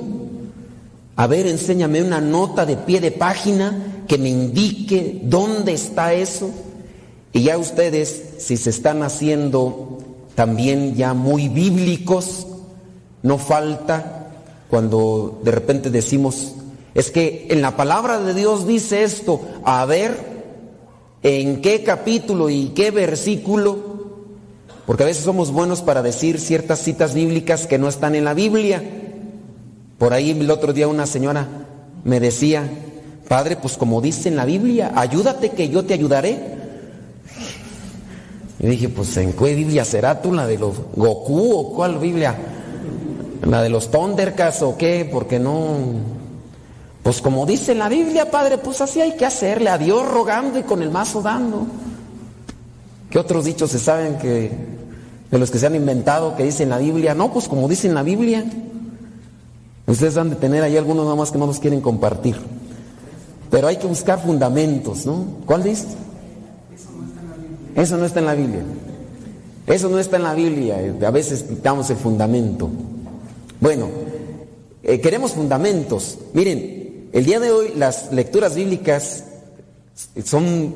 a 1.15 1.27
ver, 1.27 1.47
enséñame 1.47 2.01
una 2.01 2.21
nota 2.21 2.65
de 2.65 2.77
pie 2.77 3.01
de 3.01 3.11
página 3.11 4.03
que 4.07 4.17
me 4.17 4.29
indique 4.29 5.21
dónde 5.23 5.73
está 5.73 6.13
eso. 6.13 6.51
Y 7.33 7.43
ya 7.43 7.57
ustedes, 7.57 8.35
si 8.37 8.57
se 8.57 8.69
están 8.69 9.03
haciendo 9.03 9.97
también 10.35 10.95
ya 10.95 11.13
muy 11.13 11.49
bíblicos, 11.49 12.47
no 13.23 13.37
falta 13.37 14.29
cuando 14.69 15.39
de 15.43 15.51
repente 15.51 15.89
decimos, 15.89 16.53
es 16.93 17.11
que 17.11 17.47
en 17.49 17.61
la 17.61 17.75
palabra 17.75 18.19
de 18.19 18.33
Dios 18.33 18.67
dice 18.67 19.03
esto, 19.03 19.41
a 19.63 19.85
ver, 19.85 20.17
¿en 21.23 21.61
qué 21.61 21.83
capítulo 21.83 22.49
y 22.49 22.69
qué 22.69 22.91
versículo? 22.91 23.86
Porque 24.87 25.03
a 25.03 25.05
veces 25.05 25.25
somos 25.25 25.51
buenos 25.51 25.81
para 25.81 26.01
decir 26.01 26.39
ciertas 26.39 26.79
citas 26.79 27.13
bíblicas 27.13 27.67
que 27.67 27.77
no 27.77 27.89
están 27.89 28.15
en 28.15 28.23
la 28.23 28.33
Biblia. 28.33 28.81
Por 29.97 30.13
ahí 30.13 30.31
el 30.31 30.49
otro 30.49 30.71
día 30.71 30.87
una 30.87 31.05
señora 31.05 31.45
me 32.05 32.21
decía, 32.21 32.63
Padre, 33.27 33.57
pues 33.57 33.75
como 33.75 33.99
dice 33.99 34.29
en 34.29 34.37
la 34.37 34.45
Biblia, 34.45 34.93
ayúdate 34.95 35.49
que 35.49 35.67
yo 35.67 35.83
te 35.83 35.93
ayudaré. 35.93 36.55
Y 38.59 38.67
dije, 38.67 38.87
pues 38.87 39.17
¿en 39.17 39.33
qué 39.33 39.55
Biblia 39.55 39.83
será 39.83 40.21
tú? 40.21 40.31
¿La 40.31 40.47
de 40.47 40.57
los 40.57 40.77
Goku 40.95 41.51
o 41.51 41.73
cuál 41.73 41.99
Biblia? 41.99 42.37
¿La 43.43 43.61
de 43.61 43.67
los 43.67 43.91
Thundercats 43.91 44.61
o 44.61 44.77
qué? 44.77 45.07
Porque 45.11 45.37
no... 45.37 45.79
Pues 47.03 47.21
como 47.21 47.45
dice 47.45 47.73
en 47.73 47.79
la 47.79 47.89
Biblia, 47.89 48.31
Padre, 48.31 48.57
pues 48.57 48.79
así 48.79 49.01
hay 49.01 49.17
que 49.17 49.25
hacerle 49.25 49.69
a 49.69 49.77
Dios 49.77 50.07
rogando 50.07 50.57
y 50.57 50.63
con 50.63 50.81
el 50.81 50.91
mazo 50.91 51.21
dando. 51.21 51.67
¿Qué 53.09 53.19
otros 53.19 53.43
dichos 53.43 53.69
se 53.69 53.79
saben 53.79 54.17
que 54.17 54.76
de 55.31 55.37
los 55.37 55.51
que 55.51 55.59
se 55.59 55.67
han 55.67 55.75
inventado 55.75 56.35
que 56.35 56.43
dice 56.43 56.63
en 56.63 56.69
la 56.69 56.77
Biblia? 56.77 57.13
No, 57.13 57.31
pues 57.31 57.47
como 57.47 57.67
dice 57.67 57.87
en 57.87 57.93
la 57.93 58.03
Biblia. 58.03 58.45
Ustedes 59.85 60.17
han 60.17 60.29
de 60.29 60.35
tener 60.35 60.63
ahí 60.63 60.75
algunos 60.75 61.05
nada 61.05 61.15
más 61.15 61.31
que 61.31 61.37
no 61.37 61.47
los 61.47 61.59
quieren 61.59 61.81
compartir. 61.81 62.35
Pero 63.49 63.67
hay 63.67 63.77
que 63.77 63.87
buscar 63.87 64.21
fundamentos, 64.21 65.05
¿no? 65.05 65.25
¿Cuál 65.45 65.63
dice? 65.63 65.87
Eso 67.75 67.97
no 67.97 68.05
está 68.05 68.19
en 68.19 68.25
la 68.25 68.35
Biblia. 68.35 68.63
Eso 69.65 69.89
no 69.89 69.99
está 69.99 70.17
en 70.17 70.23
la 70.23 70.33
Biblia. 70.33 70.77
A 71.05 71.11
veces 71.11 71.43
quitamos 71.43 71.89
el 71.89 71.97
fundamento. 71.97 72.69
Bueno, 73.59 73.87
eh, 74.83 74.99
queremos 74.99 75.31
fundamentos. 75.31 76.17
Miren, 76.33 77.09
el 77.13 77.25
día 77.25 77.39
de 77.39 77.51
hoy 77.51 77.73
las 77.75 78.11
lecturas 78.11 78.55
bíblicas 78.55 79.23
son 80.23 80.75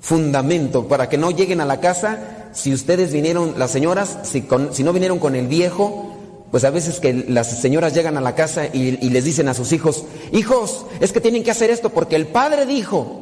fundamento 0.00 0.88
para 0.88 1.08
que 1.08 1.18
no 1.18 1.30
lleguen 1.30 1.60
a 1.60 1.64
la 1.64 1.80
casa 1.80 2.41
si 2.52 2.72
ustedes 2.72 3.12
vinieron, 3.12 3.54
las 3.58 3.70
señoras, 3.70 4.18
si, 4.22 4.42
con- 4.42 4.72
si 4.74 4.84
no 4.84 4.92
vinieron 4.92 5.18
con 5.18 5.34
el 5.34 5.46
viejo, 5.46 6.14
pues 6.50 6.64
a 6.64 6.70
veces 6.70 7.00
que 7.00 7.12
las 7.28 7.60
señoras 7.60 7.94
llegan 7.94 8.16
a 8.16 8.20
la 8.20 8.34
casa 8.34 8.66
y, 8.66 8.98
y 9.00 9.10
les 9.10 9.24
dicen 9.24 9.48
a 9.48 9.54
sus 9.54 9.72
hijos, 9.72 10.04
hijos, 10.32 10.84
es 11.00 11.12
que 11.12 11.20
tienen 11.20 11.42
que 11.44 11.50
hacer 11.50 11.70
esto 11.70 11.88
porque 11.90 12.16
el 12.16 12.26
padre 12.26 12.66
dijo. 12.66 13.18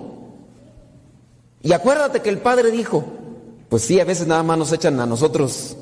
Y 1.63 1.73
acuérdate 1.73 2.21
que 2.21 2.31
el 2.31 2.39
padre 2.39 2.71
dijo, 2.71 3.05
pues 3.69 3.83
sí, 3.83 4.01
a 4.01 4.05
veces 4.05 4.27
nada 4.27 4.43
más 4.43 4.59
nos 4.59 4.73
echan 4.73 4.99
a 4.99 5.07
nosotros 5.07 5.77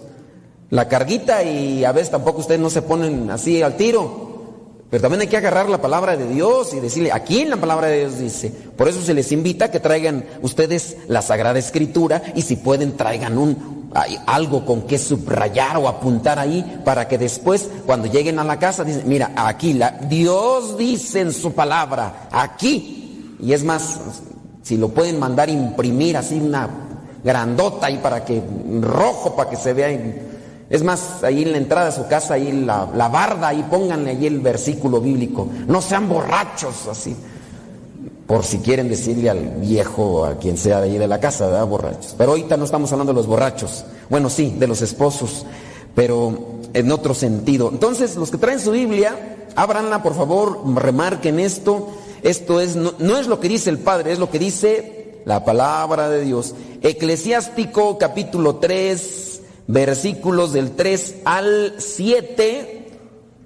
la 0.71 0.89
carguita 0.89 1.43
y 1.43 1.85
a 1.85 1.93
veces 1.93 2.11
tampoco 2.11 2.41
ustedes 2.41 2.61
no 2.61 2.69
se 2.69 2.83
ponen 2.83 3.31
así 3.31 3.63
al 3.63 3.77
tiro. 3.79 4.28
Pero 4.91 5.03
también 5.03 5.21
hay 5.21 5.27
que 5.29 5.37
agarrar 5.37 5.69
la 5.69 5.83
palabra 5.83 6.17
de 6.17 6.27
Dios 6.27 6.73
y 6.73 6.81
decirle, 6.81 7.13
aquí 7.13 7.41
en 7.41 7.51
la 7.51 7.59
palabra 7.59 7.89
de 7.89 7.99
Dios 8.01 8.19
dice. 8.19 8.51
Por 8.51 8.89
eso 8.89 9.03
se 9.03 9.13
les 9.13 9.31
invita 9.33 9.67
a 9.67 9.71
que 9.71 9.81
traigan 9.81 10.25
ustedes 10.41 10.97
la 11.09 11.21
Sagrada 11.21 11.59
Escritura 11.59 12.23
y 12.35 12.41
si 12.43 12.57
pueden 12.57 12.97
traigan 12.97 13.37
un 13.37 13.79
algo 14.27 14.65
con 14.67 14.83
que 14.83 14.99
subrayar 14.99 15.77
o 15.79 15.89
apuntar 15.89 16.39
ahí 16.39 16.81
para 16.85 17.09
que 17.09 17.17
después 17.19 17.69
cuando 17.87 18.07
lleguen 18.07 18.39
a 18.39 18.45
la 18.45 18.59
casa 18.59 18.85
dicen, 18.85 19.03
mira, 19.07 19.33
aquí 19.37 19.73
la, 19.73 19.91
Dios 19.93 20.77
dice 20.79 21.21
en 21.21 21.33
su 21.33 21.53
palabra, 21.53 22.29
aquí. 22.31 23.35
Y 23.41 23.53
es 23.53 23.65
más, 23.65 23.99
si 24.63 24.77
lo 24.77 24.89
pueden 24.91 25.19
mandar 25.19 25.49
imprimir 25.51 26.17
así 26.17 26.35
una 26.39 26.69
grandota 27.25 27.87
ahí 27.89 27.99
para 27.99 28.25
que, 28.25 28.43
rojo 28.81 29.35
para 29.37 29.51
que 29.51 29.57
se 29.57 29.73
vea. 29.73 29.91
en- 29.91 30.38
es 30.71 30.83
más, 30.83 31.25
ahí 31.25 31.43
en 31.43 31.53
la 31.53 31.59
entrada 31.59 31.87
de 31.87 31.93
su 31.93 32.07
casa, 32.09 32.35
ahí 32.35 32.53
la, 32.53 32.89
la 32.95 33.09
barda, 33.09 33.49
ahí 33.49 33.65
pónganle 33.71 34.11
ahí 34.11 34.27
el 34.27 34.41
versículo 34.41 35.01
bíblico. 35.01 35.49
No 35.67 35.81
sean 35.81 36.09
borrachos 36.09 36.87
así. 36.91 37.17
Por 38.27 38.45
si 38.45 38.59
quieren 38.59 38.91
decirle 38.91 39.31
al 39.31 39.41
viejo, 39.61 40.27
a 40.27 40.35
quien 40.35 40.59
sea 40.59 40.83
de 40.83 40.91
ahí 40.91 40.99
de 40.99 41.09
la 41.09 41.19
casa, 41.19 41.47
¿verdad? 41.47 41.67
Borrachos. 41.67 42.15
Pero 42.19 42.33
ahorita 42.33 42.59
no 42.59 42.67
estamos 42.67 42.93
hablando 42.93 43.15
de 43.15 43.17
los 43.17 43.27
borrachos. 43.27 43.87
Bueno, 44.11 44.29
sí, 44.29 44.55
de 44.59 44.67
los 44.67 44.83
esposos, 44.83 45.47
pero 45.95 46.59
en 46.75 46.93
otro 46.93 47.15
sentido. 47.15 47.71
Entonces, 47.73 48.17
los 48.17 48.31
que 48.31 48.37
traen 48.37 48.61
su 48.61 48.73
Biblia, 48.73 49.39
ábranla, 49.57 50.03
por 50.03 50.15
favor, 50.15 50.61
remarquen 50.75 51.41
esto. 51.41 51.89
Esto 52.23 52.61
es, 52.61 52.77
no, 52.77 52.93
no 52.99 53.17
es 53.17 53.27
lo 53.27 53.41
que 53.41 53.49
dice 53.49 53.71
el 53.71 53.79
Padre, 53.79 54.13
es 54.13 54.19
lo 54.19 54.31
que 54.31 54.39
dice 54.39 55.23
la 55.25 55.47
palabra 55.47 56.11
de 56.11 56.23
Dios. 56.23 56.55
Eclesiástico 56.83 57.97
capítulo 57.97 58.57
3, 58.57 59.38
versículos 59.69 60.53
del 60.53 60.73
3 60.73 61.17
al 61.25 61.75
7 61.79 62.87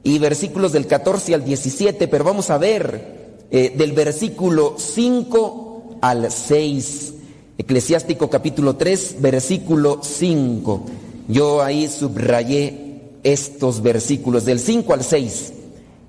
y 0.05 0.19
versículos 0.19 0.73
del 0.73 0.87
14 0.87 1.35
al 1.35 1.45
17, 1.45 2.09
pero 2.09 2.25
vamos 2.25 2.49
a 2.51 2.59
ver 2.59 3.45
eh, 3.51 3.75
del 3.77 3.93
versículo 3.93 4.77
5 4.79 5.99
al 6.01 6.31
6. 6.31 7.15
Eclesiástico 7.59 8.31
capítulo 8.31 8.77
3, 8.77 9.17
versículo 9.19 10.01
5. 10.03 10.87
Yo 11.29 11.61
ahí 11.61 11.89
subrayé 11.89 13.03
estos 13.23 13.83
versículos 13.83 14.45
del 14.45 14.59
5 14.59 14.95
al 14.95 15.05
6. 15.05 15.53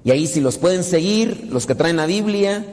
Y 0.06 0.12
ahí 0.12 0.28
si 0.28 0.42
los 0.42 0.58
pueden 0.58 0.84
seguir, 0.84 1.48
los 1.50 1.66
que 1.66 1.76
traen 1.76 1.98
la 1.98 2.06
Biblia, 2.06 2.66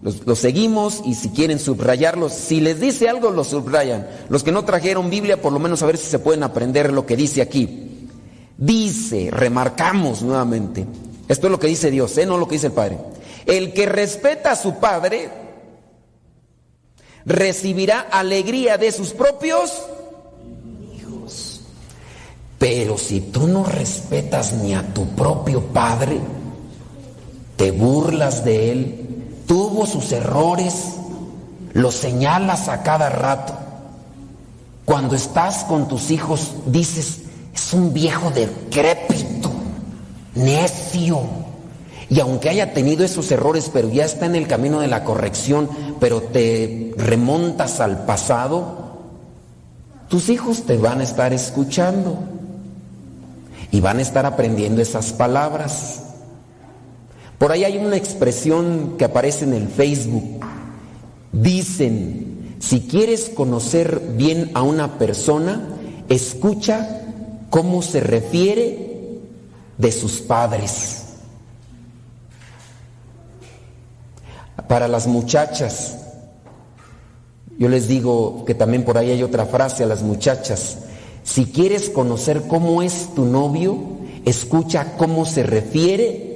los, 0.00 0.38
seguimos 0.38 1.02
y 1.04 1.14
si 1.14 1.30
quieren 1.30 1.58
subrayarlos, 1.58 2.32
si 2.32 2.60
les 2.60 2.78
dice 2.78 3.08
algo, 3.08 3.30
los 3.30 3.48
subrayan. 3.48 4.06
Los 4.28 4.44
que 4.44 4.52
no 4.52 4.64
trajeron 4.64 5.10
Biblia, 5.10 5.42
por 5.42 5.52
lo 5.52 5.58
menos 5.58 5.82
a 5.82 5.86
ver 5.86 5.96
si 5.96 6.08
se 6.08 6.20
pueden 6.20 6.44
aprender 6.44 6.92
lo 6.92 7.04
que 7.04 7.16
dice 7.16 7.42
aquí. 7.42 8.06
Dice, 8.56 9.28
remarcamos 9.30 10.22
nuevamente, 10.22 10.86
esto 11.26 11.46
es 11.46 11.50
lo 11.50 11.58
que 11.58 11.66
dice 11.66 11.90
Dios, 11.90 12.16
¿eh? 12.18 12.26
no 12.26 12.38
lo 12.38 12.46
que 12.46 12.54
dice 12.54 12.68
el 12.68 12.72
Padre. 12.72 12.98
El 13.44 13.72
que 13.72 13.86
respeta 13.86 14.52
a 14.52 14.56
su 14.56 14.78
Padre 14.78 15.30
recibirá 17.24 18.00
alegría 18.00 18.78
de 18.78 18.92
sus 18.92 19.10
propios 19.10 19.82
hijos. 20.96 21.60
Pero 22.58 22.98
si 22.98 23.20
tú 23.20 23.46
no 23.48 23.64
respetas 23.64 24.52
ni 24.54 24.74
a 24.74 24.94
tu 24.94 25.08
propio 25.10 25.60
Padre, 25.66 26.18
te 27.56 27.72
burlas 27.72 28.44
de 28.44 28.72
Él, 28.72 28.97
tuvo 29.48 29.86
sus 29.86 30.12
errores, 30.12 30.94
lo 31.72 31.90
señalas 31.90 32.68
a 32.68 32.84
cada 32.84 33.08
rato. 33.08 33.54
Cuando 34.84 35.16
estás 35.16 35.64
con 35.64 35.88
tus 35.88 36.12
hijos 36.12 36.52
dices, 36.66 37.22
es 37.52 37.72
un 37.72 37.92
viejo 37.92 38.30
decrépito, 38.30 39.50
necio. 40.36 41.22
Y 42.10 42.20
aunque 42.20 42.48
haya 42.48 42.72
tenido 42.72 43.04
esos 43.04 43.30
errores, 43.32 43.70
pero 43.72 43.88
ya 43.88 44.04
está 44.04 44.26
en 44.26 44.36
el 44.36 44.46
camino 44.46 44.80
de 44.80 44.86
la 44.86 45.02
corrección, 45.02 45.68
pero 45.98 46.22
te 46.22 46.94
remontas 46.96 47.80
al 47.80 48.04
pasado, 48.04 48.98
tus 50.08 50.28
hijos 50.28 50.62
te 50.64 50.78
van 50.78 51.00
a 51.00 51.04
estar 51.04 51.32
escuchando 51.32 52.18
y 53.70 53.80
van 53.80 53.98
a 53.98 54.02
estar 54.02 54.24
aprendiendo 54.24 54.80
esas 54.80 55.12
palabras. 55.12 56.07
Por 57.38 57.52
ahí 57.52 57.64
hay 57.64 57.78
una 57.78 57.96
expresión 57.96 58.96
que 58.98 59.04
aparece 59.04 59.44
en 59.44 59.54
el 59.54 59.68
Facebook. 59.68 60.44
Dicen, 61.32 62.56
si 62.58 62.80
quieres 62.80 63.28
conocer 63.28 64.00
bien 64.16 64.50
a 64.54 64.62
una 64.62 64.98
persona, 64.98 65.68
escucha 66.08 67.04
cómo 67.48 67.82
se 67.82 68.00
refiere 68.00 69.20
de 69.78 69.92
sus 69.92 70.20
padres. 70.20 71.04
Para 74.66 74.88
las 74.88 75.06
muchachas, 75.06 75.96
yo 77.56 77.68
les 77.68 77.86
digo 77.86 78.44
que 78.44 78.54
también 78.54 78.84
por 78.84 78.98
ahí 78.98 79.12
hay 79.12 79.22
otra 79.22 79.46
frase 79.46 79.84
a 79.84 79.86
las 79.86 80.02
muchachas. 80.02 80.78
Si 81.22 81.46
quieres 81.46 81.88
conocer 81.88 82.42
cómo 82.48 82.82
es 82.82 83.14
tu 83.14 83.24
novio, 83.24 83.78
escucha 84.24 84.96
cómo 84.96 85.24
se 85.24 85.44
refiere 85.44 86.27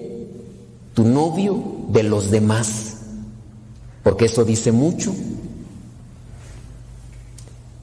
tu 0.94 1.04
novio 1.04 1.62
de 1.88 2.02
los 2.02 2.30
demás, 2.30 2.98
porque 4.02 4.26
eso 4.26 4.44
dice 4.44 4.72
mucho. 4.72 5.14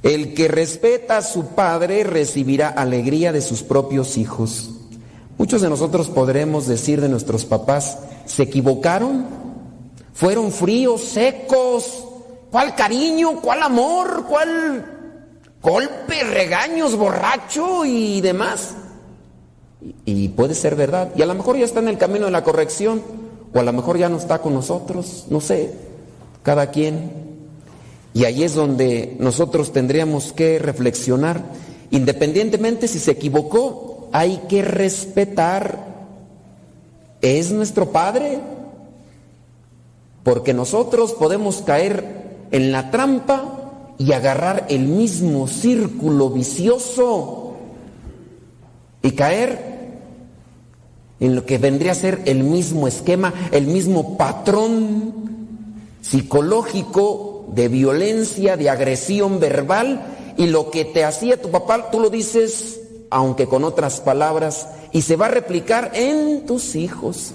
El 0.04 0.34
que 0.34 0.48
respeta 0.48 1.18
a 1.18 1.22
su 1.22 1.48
padre 1.48 2.04
recibirá 2.04 2.70
alegría 2.70 3.32
de 3.32 3.42
sus 3.42 3.64
propios 3.64 4.18
hijos. 4.18 4.72
Muchos 5.38 5.62
de 5.62 5.70
nosotros 5.70 6.10
podremos 6.10 6.68
decir 6.68 7.02
de 7.02 7.10
nuestros 7.10 7.46
papás, 7.46 8.00
¿se 8.26 8.44
equivocaron? 8.44 9.26
¿Fueron 10.14 10.52
fríos, 10.52 11.02
secos? 11.02 12.06
¿Cuál 12.52 12.76
cariño? 12.76 13.40
¿Cuál 13.42 13.64
amor? 13.64 14.26
¿Cuál 14.28 14.86
golpe, 15.62 16.24
regaños, 16.24 16.96
borracho 16.96 17.86
y 17.86 18.22
demás? 18.22 18.76
Y 20.06 20.30
puede 20.30 20.56
ser 20.56 20.76
verdad. 20.76 21.12
Y 21.16 21.22
a 21.22 21.26
lo 21.26 21.36
mejor 21.36 21.58
ya 21.58 21.66
está 21.66 21.80
en 21.80 21.88
el 21.88 21.98
camino 21.98 22.26
de 22.26 22.32
la 22.32 22.44
corrección. 22.44 23.02
O 23.54 23.60
a 23.60 23.64
lo 23.64 23.74
mejor 23.74 23.98
ya 23.98 24.10
no 24.10 24.18
está 24.18 24.40
con 24.40 24.54
nosotros. 24.54 25.26
No 25.30 25.42
sé. 25.42 25.74
Cada 26.44 26.72
quien. 26.72 27.12
Y 28.14 28.26
ahí 28.26 28.44
es 28.44 28.56
donde 28.56 29.16
nosotros 29.20 29.72
tendríamos 29.72 30.34
que 30.34 30.60
reflexionar. 30.60 31.44
Independientemente 31.92 32.88
si 32.88 33.00
se 33.00 33.12
equivocó, 33.12 34.10
hay 34.12 34.42
que 34.50 34.62
respetar. 34.62 35.88
Es 37.22 37.52
nuestro 37.52 37.92
Padre. 37.92 38.40
Porque 40.24 40.54
nosotros 40.54 41.14
podemos 41.14 41.62
caer 41.62 42.48
en 42.52 42.72
la 42.72 42.92
trampa 42.92 43.60
y 43.98 44.14
agarrar 44.14 44.66
el 44.70 44.88
mismo 44.88 45.48
círculo 45.48 46.30
vicioso 46.30 47.54
y 49.02 49.12
caer 49.12 49.69
en 51.20 51.36
lo 51.36 51.46
que 51.46 51.58
vendría 51.58 51.92
a 51.92 51.96
ser 51.96 52.22
el 52.26 52.44
mismo 52.44 52.88
esquema, 52.88 53.34
el 53.52 53.68
mismo 53.68 54.18
patrón 54.18 55.14
psicológico 56.02 57.46
de 57.54 57.68
violencia, 57.68 58.58
de 58.58 58.70
agresión 58.70 59.40
verbal, 59.40 60.16
y 60.38 60.48
lo 60.48 60.72
que 60.72 60.86
te 60.86 61.04
hacía 61.04 61.42
tu 61.42 61.52
papá, 61.52 61.92
tú 61.92 62.00
lo 62.00 62.10
dices, 62.10 62.80
aunque 63.10 63.48
con 63.48 63.64
otras 63.64 64.00
palabras, 64.00 64.68
y 64.94 65.02
se 65.02 65.16
va 65.16 65.26
a 65.26 65.32
replicar 65.32 65.92
en 65.94 66.46
tus 66.46 66.76
hijos. 66.76 67.34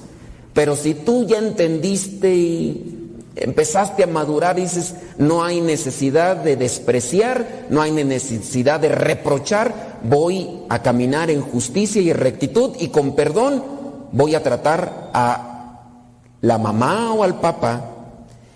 Pero 0.54 0.76
si 0.76 0.94
tú 0.94 1.26
ya 1.26 1.38
entendiste 1.38 2.34
y 2.34 3.04
empezaste 3.36 4.04
a 4.04 4.06
madurar, 4.06 4.56
dices, 4.56 4.94
no 5.18 5.44
hay 5.44 5.60
necesidad 5.60 6.36
de 6.36 6.56
despreciar, 6.56 7.66
no 7.68 7.82
hay 7.82 7.90
necesidad 7.90 8.80
de 8.80 8.88
reprochar, 8.88 9.98
voy 10.04 10.60
a 10.68 10.82
caminar 10.82 11.30
en 11.30 11.40
justicia 11.40 12.00
y 12.00 12.12
rectitud 12.12 12.72
y 12.78 12.88
con 12.88 13.14
perdón 13.16 13.73
voy 14.14 14.34
a 14.34 14.42
tratar 14.42 15.10
a 15.12 15.80
la 16.40 16.56
mamá 16.56 17.12
o 17.12 17.22
al 17.22 17.40
papá. 17.40 17.90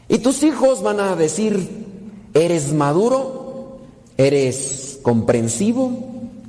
Y 0.08 0.18
tus 0.18 0.42
hijos 0.42 0.82
van 0.82 1.00
a 1.00 1.16
decir, 1.16 1.86
eres 2.32 2.72
maduro, 2.72 3.80
eres 4.16 5.00
comprensivo, 5.02 5.92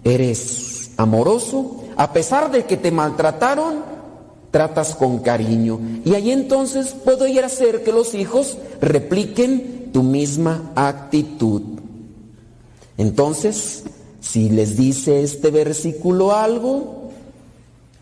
eres 0.04 0.92
amoroso, 0.96 1.84
a 1.98 2.14
pesar 2.14 2.52
de 2.52 2.66
que 2.66 2.78
te 2.78 2.92
maltrataron, 2.92 3.84
tratas 4.52 4.96
con 4.96 5.20
cariño. 5.20 5.80
Y 6.06 6.14
ahí 6.14 6.32
entonces 6.32 6.96
puede 7.04 7.38
hacer 7.44 7.84
que 7.84 7.92
los 7.92 8.14
hijos 8.14 8.58
repliquen 8.80 9.90
tu 9.92 10.04
misma 10.04 10.72
actitud. 10.76 11.64
Entonces, 12.98 13.84
si 14.22 14.50
les 14.50 14.78
dice 14.78 15.24
este 15.24 15.50
versículo 15.50 16.34
algo, 16.36 16.99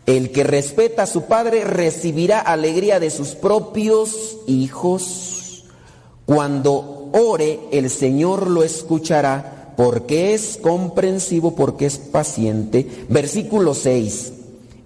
el 0.08 0.30
que 0.30 0.42
respeta 0.42 1.02
a 1.02 1.06
su 1.06 1.24
padre 1.24 1.64
recibirá 1.64 2.40
alegría 2.40 2.98
de 2.98 3.10
sus 3.10 3.34
propios 3.34 4.38
hijos. 4.46 5.64
Cuando 6.24 7.10
ore, 7.12 7.60
el 7.72 7.90
Señor 7.90 8.48
lo 8.48 8.62
escuchará 8.62 9.74
porque 9.76 10.32
es 10.32 10.58
comprensivo, 10.62 11.54
porque 11.54 11.84
es 11.84 11.98
paciente. 11.98 13.04
Versículo 13.10 13.74
6. 13.74 14.32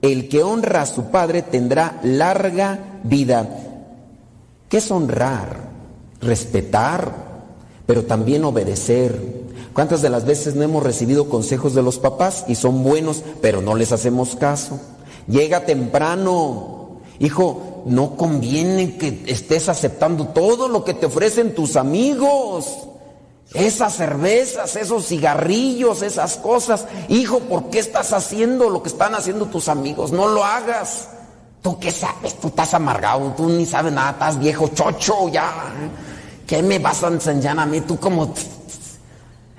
El 0.03 0.29
que 0.29 0.43
honra 0.43 0.83
a 0.83 0.87
su 0.87 1.05
padre 1.13 1.43
tendrá 1.43 2.01
larga 2.03 2.99
vida. 3.05 3.49
¿Qué 4.69 4.79
es 4.79 4.91
honrar? 4.91 5.71
Respetar, 6.21 7.15
pero 7.87 8.07
también 8.07 8.43
obedecer. 8.43 9.21
¿Cuántas 9.73 10.03
de 10.03 10.11
las 10.11 10.25
veces 10.25 10.57
no 10.57 10.65
hemos 10.65 10.83
recibido 10.83 11.29
consejos 11.29 11.75
de 11.75 11.83
los 11.83 12.01
papás 12.01 12.45
y 12.49 12.57
son 12.57 12.83
buenos, 12.83 13.23
pero 13.41 13.63
no 13.63 13.77
les 13.77 13.93
hacemos 13.93 14.35
caso? 14.35 14.81
Llega 15.27 15.65
temprano. 15.65 17.01
Hijo, 17.19 17.83
no 17.87 18.17
conviene 18.17 18.97
que 18.97 19.25
estés 19.27 19.69
aceptando 19.69 20.29
todo 20.29 20.69
lo 20.69 20.85
que 20.85 20.95
te 20.95 21.07
ofrecen 21.07 21.55
tus 21.55 21.77
amigos. 21.77 22.89
Esas 23.55 23.95
cervezas, 23.95 24.77
esos 24.77 25.07
cigarrillos, 25.07 26.03
esas 26.03 26.37
cosas. 26.37 26.87
Hijo, 27.09 27.41
¿por 27.41 27.71
qué 27.71 27.81
estás 27.81 28.13
haciendo 28.13 28.71
lo 28.71 28.83
que 28.83 28.89
están 28.89 29.15
haciendo 29.15 29.47
tus 29.47 29.69
amigos? 29.69 30.11
No 30.11 30.29
lo 30.29 30.45
hagas. 30.45 31.09
¿Tú 31.61 31.79
qué 31.79 31.93
sabes? 31.93 32.41
Tú 32.41 32.49
estás 32.49 32.75
amargado, 32.75 33.35
tú 33.37 33.49
ni 33.49 33.67
sabes 33.67 33.93
nada, 33.93 34.11
estás 34.11 34.39
viejo, 34.39 34.69
chocho, 34.69 35.29
ya. 35.29 35.73
¿Qué 36.47 36.61
me 36.63 36.79
vas 36.81 37.05
a 37.05 37.09
enseñar 37.09 37.59
a 37.59 37.67
mí? 37.67 37.81
Tú 37.83 37.99
como... 38.01 38.35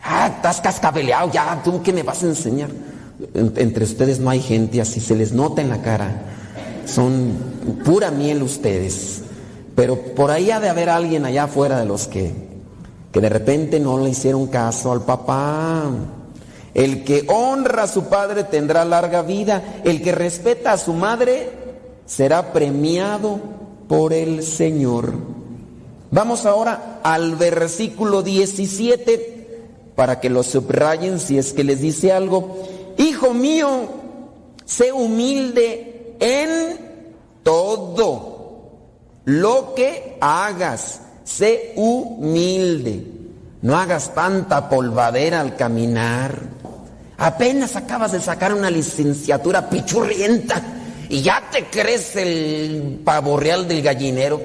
Ah, 0.04 0.28
estás 0.28 0.60
cascabeleado, 0.60 1.32
ya, 1.32 1.62
¿tú 1.64 1.82
qué 1.82 1.94
me 1.94 2.04
vas 2.04 2.22
a 2.24 2.26
enseñar? 2.26 2.70
Entre 3.34 3.84
ustedes 3.84 4.20
no 4.20 4.30
hay 4.30 4.42
gente 4.42 4.82
así, 4.82 5.00
se 5.00 5.16
les 5.16 5.34
nota 5.34 5.62
en 5.62 5.70
la 5.70 5.82
cara. 5.82 6.24
Son 6.86 7.34
pura 7.84 8.12
miel 8.12 8.44
ustedes. 8.44 9.22
Pero 9.76 9.98
por 10.16 10.32
ahí 10.32 10.52
ha 10.52 10.60
de 10.60 10.70
haber 10.70 10.90
alguien 10.90 11.26
allá 11.26 11.46
afuera 11.46 11.80
de 11.80 11.86
los 11.86 12.08
que 12.08 12.54
que 13.14 13.22
de 13.22 13.30
repente 13.30 13.80
no 13.80 14.00
le 14.00 14.10
hicieron 14.10 14.48
caso 14.48 14.92
al 14.92 15.04
papá. 15.04 15.84
El 16.74 17.04
que 17.04 17.26
honra 17.30 17.84
a 17.84 17.88
su 17.88 18.06
padre 18.06 18.44
tendrá 18.44 18.84
larga 18.84 19.22
vida. 19.22 19.82
El 19.84 20.02
que 20.02 20.12
respeta 20.12 20.74
a 20.74 20.80
su 20.80 20.94
madre 20.94 21.52
será 22.08 22.52
premiado 22.52 23.40
por 23.88 24.14
el 24.14 24.42
Señor. 24.42 25.14
Vamos 26.10 26.48
ahora 26.48 27.00
al 27.04 27.36
versículo 27.36 28.24
17 28.24 29.92
para 29.96 30.20
que 30.20 30.32
lo 30.32 30.42
subrayen 30.42 31.20
si 31.20 31.38
es 31.38 31.54
que 31.54 31.64
les 31.64 31.82
dice 31.82 32.12
algo. 32.12 32.58
Hijo 32.98 33.34
mío, 33.34 33.90
sé 34.66 34.92
humilde 34.92 36.16
en 36.20 36.80
todo 37.44 38.72
lo 39.26 39.74
que 39.76 40.18
hagas 40.22 41.02
sé 41.24 41.74
humilde. 41.76 43.06
No 43.62 43.78
hagas 43.78 44.14
tanta 44.14 44.70
polvadera 44.70 45.42
al 45.42 45.56
caminar. 45.56 46.38
Apenas 47.18 47.76
acabas 47.76 48.12
de 48.12 48.20
sacar 48.20 48.54
una 48.54 48.70
licenciatura 48.70 49.70
pichurrienta 49.70 50.62
y 51.10 51.22
ya 51.22 51.50
te 51.52 51.66
crees 51.68 52.16
el 52.16 53.02
pavo 53.04 53.38
real 53.38 53.68
del 53.68 53.82
gallinero. 53.82 54.42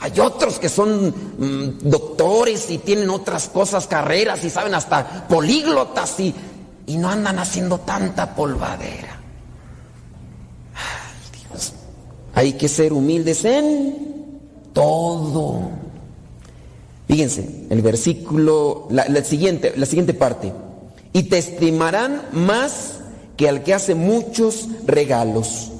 Hay 0.00 0.18
otros 0.18 0.58
que 0.58 0.68
son 0.68 1.08
mm, 1.38 1.88
doctores 1.88 2.68
y 2.70 2.78
tienen 2.78 3.08
otras 3.08 3.48
cosas, 3.48 3.86
carreras 3.86 4.44
y 4.44 4.50
saben 4.50 4.74
hasta 4.74 5.28
políglotas 5.28 6.18
y, 6.18 6.34
y 6.86 6.96
no 6.96 7.08
andan 7.08 7.38
haciendo 7.38 7.78
tanta 7.78 8.34
polvadera. 8.34 9.20
Ay, 10.74 11.40
Dios. 11.48 11.72
Hay 12.34 12.52
que 12.54 12.68
ser 12.68 12.92
humildes 12.92 13.44
en 13.44 14.40
todo. 14.72 15.70
Fíjense, 17.08 17.66
el 17.70 17.82
versículo, 17.82 18.86
la, 18.90 19.06
la 19.08 19.22
siguiente, 19.24 19.74
la 19.76 19.86
siguiente 19.86 20.14
parte. 20.14 20.52
Y 21.12 21.24
te 21.24 21.38
estimarán 21.38 22.22
más 22.32 23.00
que 23.36 23.48
al 23.48 23.62
que 23.62 23.74
hace 23.74 23.94
muchos 23.94 24.68
regalos. 24.86 25.70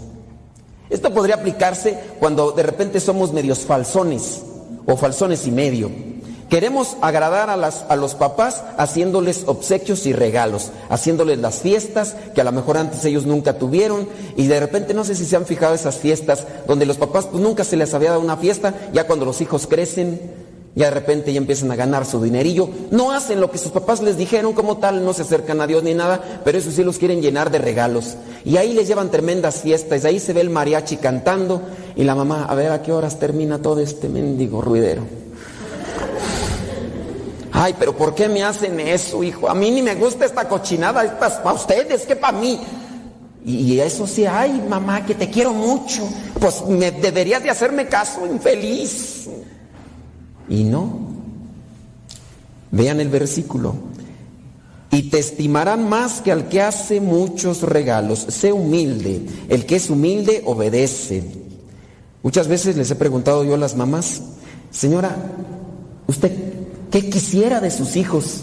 Esto 0.90 1.12
podría 1.14 1.36
aplicarse 1.36 1.98
cuando 2.18 2.52
de 2.52 2.62
repente 2.62 3.00
somos 3.00 3.32
medios 3.32 3.60
falsones 3.60 4.42
o 4.84 4.96
falsones 4.96 5.46
y 5.46 5.50
medio. 5.50 5.90
Queremos 6.52 6.98
agradar 7.00 7.48
a, 7.48 7.56
las, 7.56 7.86
a 7.88 7.96
los 7.96 8.14
papás 8.14 8.62
haciéndoles 8.76 9.44
obsequios 9.46 10.04
y 10.04 10.12
regalos, 10.12 10.70
haciéndoles 10.90 11.38
las 11.38 11.62
fiestas 11.62 12.14
que 12.34 12.42
a 12.42 12.44
lo 12.44 12.52
mejor 12.52 12.76
antes 12.76 13.02
ellos 13.06 13.24
nunca 13.24 13.54
tuvieron 13.54 14.06
y 14.36 14.48
de 14.48 14.60
repente 14.60 14.92
no 14.92 15.02
sé 15.02 15.14
si 15.14 15.24
se 15.24 15.34
han 15.34 15.46
fijado 15.46 15.74
esas 15.74 15.96
fiestas 15.96 16.46
donde 16.68 16.84
los 16.84 16.98
papás 16.98 17.24
pues 17.24 17.42
nunca 17.42 17.64
se 17.64 17.78
les 17.78 17.94
había 17.94 18.10
dado 18.10 18.20
una 18.20 18.36
fiesta, 18.36 18.74
ya 18.92 19.06
cuando 19.06 19.24
los 19.24 19.40
hijos 19.40 19.66
crecen, 19.66 20.20
ya 20.74 20.88
de 20.88 20.90
repente 20.90 21.32
ya 21.32 21.38
empiezan 21.38 21.70
a 21.70 21.74
ganar 21.74 22.04
su 22.04 22.22
dinerillo, 22.22 22.68
no 22.90 23.12
hacen 23.12 23.40
lo 23.40 23.50
que 23.50 23.56
sus 23.56 23.72
papás 23.72 24.02
les 24.02 24.18
dijeron 24.18 24.52
como 24.52 24.76
tal, 24.76 25.06
no 25.06 25.14
se 25.14 25.22
acercan 25.22 25.62
a 25.62 25.66
Dios 25.66 25.82
ni 25.82 25.94
nada, 25.94 26.42
pero 26.44 26.58
eso 26.58 26.70
sí 26.70 26.84
los 26.84 26.98
quieren 26.98 27.22
llenar 27.22 27.50
de 27.50 27.60
regalos. 27.60 28.16
Y 28.44 28.58
ahí 28.58 28.74
les 28.74 28.88
llevan 28.88 29.10
tremendas 29.10 29.62
fiestas, 29.62 30.04
ahí 30.04 30.20
se 30.20 30.34
ve 30.34 30.42
el 30.42 30.50
mariachi 30.50 30.98
cantando 30.98 31.62
y 31.96 32.04
la 32.04 32.14
mamá, 32.14 32.44
a 32.44 32.54
ver 32.54 32.72
a 32.72 32.82
qué 32.82 32.92
horas 32.92 33.18
termina 33.18 33.62
todo 33.62 33.80
este 33.80 34.10
mendigo 34.10 34.60
ruidero. 34.60 35.21
Ay, 37.52 37.74
pero 37.78 37.94
¿por 37.94 38.14
qué 38.14 38.28
me 38.28 38.42
hacen 38.42 38.80
eso, 38.80 39.22
hijo? 39.22 39.48
A 39.48 39.54
mí 39.54 39.70
ni 39.70 39.82
me 39.82 39.94
gusta 39.94 40.24
esta 40.24 40.48
cochinada, 40.48 41.04
esta 41.04 41.26
es 41.26 41.34
para 41.34 41.54
ustedes, 41.54 42.06
que 42.06 42.16
para 42.16 42.38
mí. 42.38 42.58
Y 43.44 43.78
eso 43.78 44.06
sí, 44.06 44.24
ay, 44.24 44.64
mamá, 44.68 45.04
que 45.04 45.14
te 45.14 45.28
quiero 45.28 45.52
mucho. 45.52 46.08
Pues 46.40 46.64
me 46.66 46.90
deberías 46.90 47.42
de 47.42 47.50
hacerme 47.50 47.86
caso, 47.86 48.26
infeliz. 48.26 49.28
Y 50.48 50.64
no. 50.64 50.98
Vean 52.70 53.00
el 53.00 53.08
versículo. 53.08 53.74
Y 54.90 55.10
te 55.10 55.18
estimarán 55.18 55.88
más 55.88 56.20
que 56.22 56.32
al 56.32 56.48
que 56.48 56.62
hace 56.62 57.00
muchos 57.00 57.62
regalos. 57.62 58.20
Sé 58.28 58.52
humilde. 58.52 59.26
El 59.48 59.66
que 59.66 59.76
es 59.76 59.90
humilde 59.90 60.42
obedece. 60.46 61.22
Muchas 62.22 62.48
veces 62.48 62.76
les 62.76 62.90
he 62.90 62.94
preguntado 62.94 63.44
yo 63.44 63.54
a 63.54 63.58
las 63.58 63.74
mamás, 63.74 64.22
señora, 64.70 65.16
¿usted 66.06 66.30
qué 66.92 67.10
quisiera 67.10 67.60
de 67.60 67.70
sus 67.70 67.96
hijos? 67.96 68.42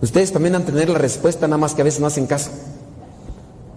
Ustedes 0.00 0.32
también 0.32 0.54
han 0.54 0.64
tener 0.64 0.88
la 0.88 0.98
respuesta, 0.98 1.46
nada 1.46 1.58
más 1.58 1.74
que 1.74 1.82
a 1.82 1.84
veces 1.84 2.00
no 2.00 2.06
hacen 2.06 2.26
caso. 2.26 2.50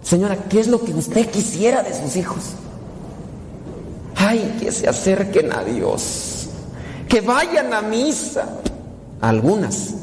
Señora, 0.04 0.38
¿qué 0.48 0.60
es 0.60 0.68
lo 0.68 0.84
que 0.84 0.94
usted 0.94 1.30
quisiera 1.30 1.84
de 1.84 1.94
sus 1.94 2.16
hijos? 2.16 2.52
Ay, 4.16 4.58
que 4.60 4.72
se 4.72 4.88
acerquen 4.88 5.52
a 5.52 5.64
Dios, 5.64 6.48
que 7.10 7.22
vayan 7.22 7.74
a 7.74 7.82
misa. 7.82 8.48
Algunas, 9.20 9.96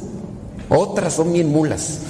otras 0.69 1.15
son 1.15 1.32
bien 1.32 1.48
mulas. 1.51 2.01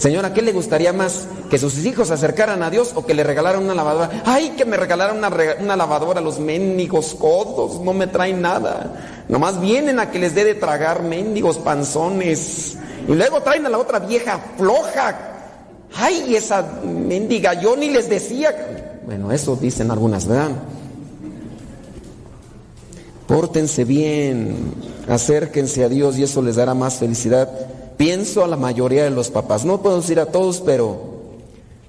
Señora, 0.00 0.32
¿qué 0.32 0.40
le 0.40 0.52
gustaría 0.52 0.94
más? 0.94 1.26
¿Que 1.50 1.58
sus 1.58 1.76
hijos 1.84 2.08
se 2.08 2.14
acercaran 2.14 2.62
a 2.62 2.70
Dios 2.70 2.92
o 2.94 3.04
que 3.04 3.12
le 3.12 3.22
regalaran 3.22 3.62
una 3.62 3.74
lavadora? 3.74 4.22
¡Ay, 4.24 4.54
que 4.56 4.64
me 4.64 4.78
regalaran 4.78 5.18
una, 5.18 5.30
una 5.60 5.76
lavadora! 5.76 6.22
Los 6.22 6.40
mendigos 6.40 7.14
codos 7.14 7.78
no 7.82 7.92
me 7.92 8.06
traen 8.06 8.40
nada. 8.40 9.24
Nomás 9.28 9.60
vienen 9.60 10.00
a 10.00 10.10
que 10.10 10.18
les 10.18 10.34
dé 10.34 10.44
de 10.46 10.54
tragar 10.54 11.02
mendigos 11.02 11.58
panzones. 11.58 12.78
Y 13.06 13.12
luego 13.12 13.42
traen 13.42 13.66
a 13.66 13.68
la 13.68 13.76
otra 13.76 13.98
vieja 13.98 14.40
floja. 14.56 15.18
¡Ay, 15.94 16.34
esa 16.34 16.80
mendiga! 16.82 17.60
Yo 17.60 17.76
ni 17.76 17.90
les 17.90 18.08
decía. 18.08 19.00
Bueno, 19.04 19.30
eso 19.32 19.54
dicen 19.54 19.90
algunas, 19.90 20.26
¿verdad? 20.26 20.52
Pórtense 23.26 23.84
bien, 23.84 24.72
acérquense 25.06 25.84
a 25.84 25.90
Dios 25.90 26.16
y 26.16 26.22
eso 26.22 26.40
les 26.40 26.56
dará 26.56 26.72
más 26.72 26.94
felicidad. 26.94 27.50
Pienso 28.00 28.42
a 28.42 28.46
la 28.46 28.56
mayoría 28.56 29.04
de 29.04 29.10
los 29.10 29.28
papás, 29.28 29.66
no 29.66 29.82
puedo 29.82 30.00
decir 30.00 30.20
a 30.20 30.24
todos, 30.24 30.62
pero 30.62 31.20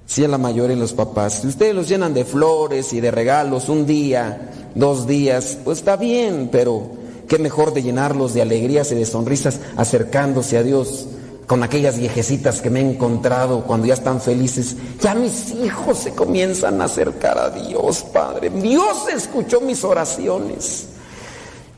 sí 0.05 0.25
a 0.25 0.27
la 0.27 0.37
mayoría 0.37 0.75
de 0.75 0.81
los 0.81 0.91
papás. 0.91 1.39
Si 1.39 1.47
ustedes 1.47 1.73
los 1.73 1.87
llenan 1.87 2.13
de 2.13 2.25
flores 2.25 2.91
y 2.91 2.99
de 2.99 3.11
regalos 3.11 3.69
un 3.69 3.85
día, 3.85 4.51
dos 4.75 5.07
días, 5.07 5.57
pues 5.63 5.77
está 5.77 5.95
bien, 5.95 6.49
pero 6.51 6.91
qué 7.29 7.39
mejor 7.39 7.73
de 7.73 7.83
llenarlos 7.83 8.33
de 8.33 8.41
alegrías 8.41 8.91
y 8.91 8.95
de 8.95 9.05
sonrisas 9.05 9.61
acercándose 9.77 10.57
a 10.57 10.63
Dios 10.63 11.05
con 11.47 11.63
aquellas 11.63 11.97
viejecitas 11.97 12.59
que 12.59 12.69
me 12.69 12.81
he 12.81 12.91
encontrado 12.91 13.63
cuando 13.63 13.87
ya 13.87 13.93
están 13.93 14.19
felices. 14.19 14.75
Ya 14.99 15.15
mis 15.15 15.51
hijos 15.63 15.97
se 15.97 16.11
comienzan 16.11 16.81
a 16.81 16.85
acercar 16.85 17.37
a 17.37 17.49
Dios, 17.51 18.03
Padre. 18.11 18.49
Dios 18.49 19.07
escuchó 19.15 19.61
mis 19.61 19.81
oraciones. 19.85 20.87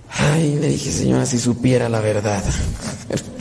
Ay, 0.09 0.57
le 0.59 0.69
dije, 0.69 0.91
Señora, 0.91 1.27
si 1.27 1.37
supiera 1.37 1.87
la 1.87 2.01
verdad. 2.01 2.41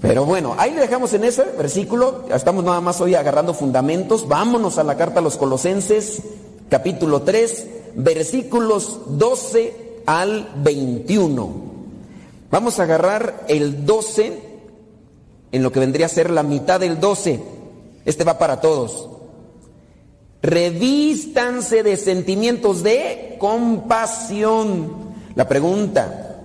Pero 0.00 0.24
bueno, 0.24 0.54
ahí 0.58 0.72
le 0.72 0.80
dejamos 0.80 1.12
en 1.14 1.24
ese 1.24 1.42
versículo. 1.56 2.24
Estamos 2.32 2.62
nada 2.62 2.80
más 2.80 3.00
hoy 3.00 3.14
agarrando 3.14 3.52
fundamentos. 3.52 4.28
Vámonos 4.28 4.78
a 4.78 4.84
la 4.84 4.96
carta 4.96 5.18
a 5.18 5.22
los 5.22 5.36
Colosenses, 5.36 6.22
capítulo 6.68 7.22
3, 7.22 7.66
versículos 7.96 9.00
12 9.06 10.02
al 10.06 10.52
21. 10.62 11.68
Vamos 12.50 12.78
a 12.78 12.84
agarrar 12.84 13.44
el 13.48 13.84
12 13.84 14.42
en 15.50 15.62
lo 15.62 15.72
que 15.72 15.80
vendría 15.80 16.06
a 16.06 16.10
ser 16.10 16.30
la 16.30 16.44
mitad 16.44 16.78
del 16.78 17.00
12. 17.00 17.42
Este 18.04 18.22
va 18.22 18.38
para 18.38 18.60
todos. 18.60 19.08
Revístanse 20.42 21.82
de 21.82 21.96
sentimientos 21.96 22.84
de 22.84 23.36
compasión. 23.40 25.08
La 25.34 25.48
pregunta, 25.48 26.44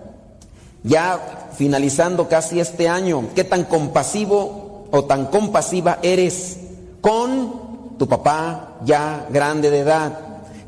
ya 0.84 1.43
finalizando 1.56 2.28
casi 2.28 2.60
este 2.60 2.90
año, 2.90 3.30
¿qué 3.36 3.44
tan 3.44 3.66
compasivo 3.66 4.88
o 4.92 5.06
tan 5.06 5.28
compasiva 5.28 6.00
eres 6.02 6.58
con 7.02 7.98
tu 7.98 8.08
papá 8.08 8.80
ya 8.86 9.28
grande 9.32 9.70
de 9.70 9.80
edad? 9.80 10.20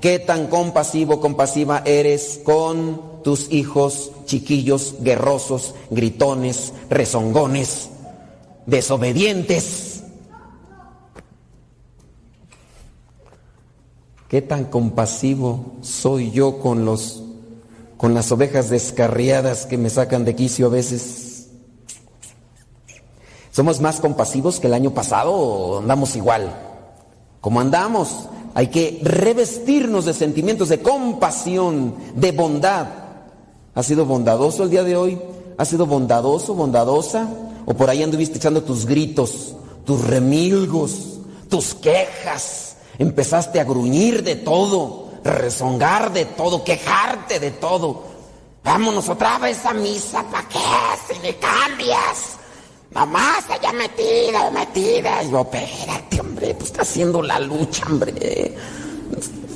¿Qué 0.01 0.19
tan 0.19 0.47
compasivo, 0.47 1.19
compasiva 1.19 1.81
eres 1.85 2.39
con 2.43 3.23
tus 3.23 3.51
hijos 3.51 4.11
chiquillos, 4.25 4.95
guerrosos, 4.99 5.73
gritones, 5.89 6.73
rezongones, 6.89 7.89
desobedientes? 8.65 10.03
¿Qué 14.27 14.41
tan 14.41 14.65
compasivo 14.65 15.75
soy 15.81 16.31
yo 16.31 16.59
con 16.59 16.85
los 16.85 17.24
con 17.97 18.13
las 18.13 18.31
ovejas 18.31 18.69
descarriadas 18.69 19.65
que 19.65 19.77
me 19.77 19.89
sacan 19.89 20.25
de 20.25 20.35
quicio 20.35 20.67
a 20.67 20.69
veces. 20.69 21.47
¿Somos 23.51 23.79
más 23.79 24.01
compasivos 24.01 24.59
que 24.59 24.67
el 24.67 24.73
año 24.73 24.93
pasado 24.93 25.31
o 25.33 25.79
andamos 25.79 26.15
igual? 26.15 26.53
Como 27.39 27.61
andamos, 27.61 28.27
hay 28.53 28.67
que 28.67 28.99
revestirnos 29.01 30.05
de 30.05 30.13
sentimientos 30.13 30.69
de 30.69 30.81
compasión, 30.81 31.95
de 32.15 32.31
bondad. 32.31 32.87
¿Ha 33.73 33.83
sido 33.83 34.05
bondadoso 34.05 34.63
el 34.63 34.69
día 34.69 34.83
de 34.83 34.97
hoy? 34.97 35.19
¿Ha 35.57 35.63
sido 35.63 35.85
bondadoso, 35.85 36.53
bondadosa? 36.53 37.29
¿O 37.65 37.73
por 37.73 37.89
ahí 37.89 38.03
anduviste 38.03 38.37
echando 38.37 38.63
tus 38.63 38.85
gritos, 38.85 39.55
tus 39.85 40.01
remilgos, 40.05 41.19
tus 41.49 41.75
quejas? 41.75 42.75
Empezaste 42.97 43.59
a 43.59 43.63
gruñir 43.63 44.23
de 44.23 44.35
todo 44.35 45.04
rezongar 45.25 46.13
de 46.13 46.25
todo, 46.25 46.63
quejarte 46.63 47.39
de 47.39 47.51
todo. 47.51 48.03
Vámonos 48.63 49.09
otra 49.09 49.37
vez 49.39 49.65
a 49.65 49.73
misa, 49.73 50.23
¿para 50.23 50.47
qué? 50.47 50.59
Si 51.07 51.19
le 51.21 51.37
cambias. 51.37 52.37
Mamá 52.93 53.35
está 53.39 53.59
ya 53.61 53.73
metida 53.73 54.49
metida. 54.51 55.23
Y 55.23 55.31
yo, 55.31 55.41
espérate, 55.41 56.21
hombre, 56.21 56.53
pues 56.55 56.71
está 56.71 56.83
haciendo 56.83 57.21
la 57.21 57.39
lucha, 57.39 57.85
hombre. 57.87 58.55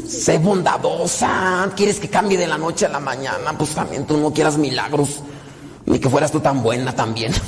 Sé 0.07 0.39
bondadosa. 0.39 1.71
¿Quieres 1.75 1.99
que 1.99 2.09
cambie 2.09 2.37
de 2.37 2.47
la 2.47 2.57
noche 2.57 2.87
a 2.87 2.89
la 2.89 2.99
mañana? 2.99 3.57
Pues 3.57 3.69
también 3.71 4.05
tú 4.05 4.17
no 4.17 4.33
quieras 4.33 4.57
milagros. 4.57 5.21
Ni 5.85 5.99
que 5.99 6.09
fueras 6.09 6.31
tú 6.31 6.39
tan 6.39 6.61
buena 6.61 6.95
también. 6.95 7.33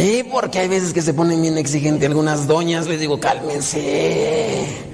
Y 0.00 0.22
porque 0.22 0.60
hay 0.60 0.68
veces 0.68 0.92
que 0.92 1.02
se 1.02 1.12
ponen 1.12 1.42
bien 1.42 1.58
exigentes 1.58 2.08
algunas 2.08 2.46
doñas, 2.46 2.86
les 2.86 3.00
digo, 3.00 3.18
cálmense. 3.18 4.87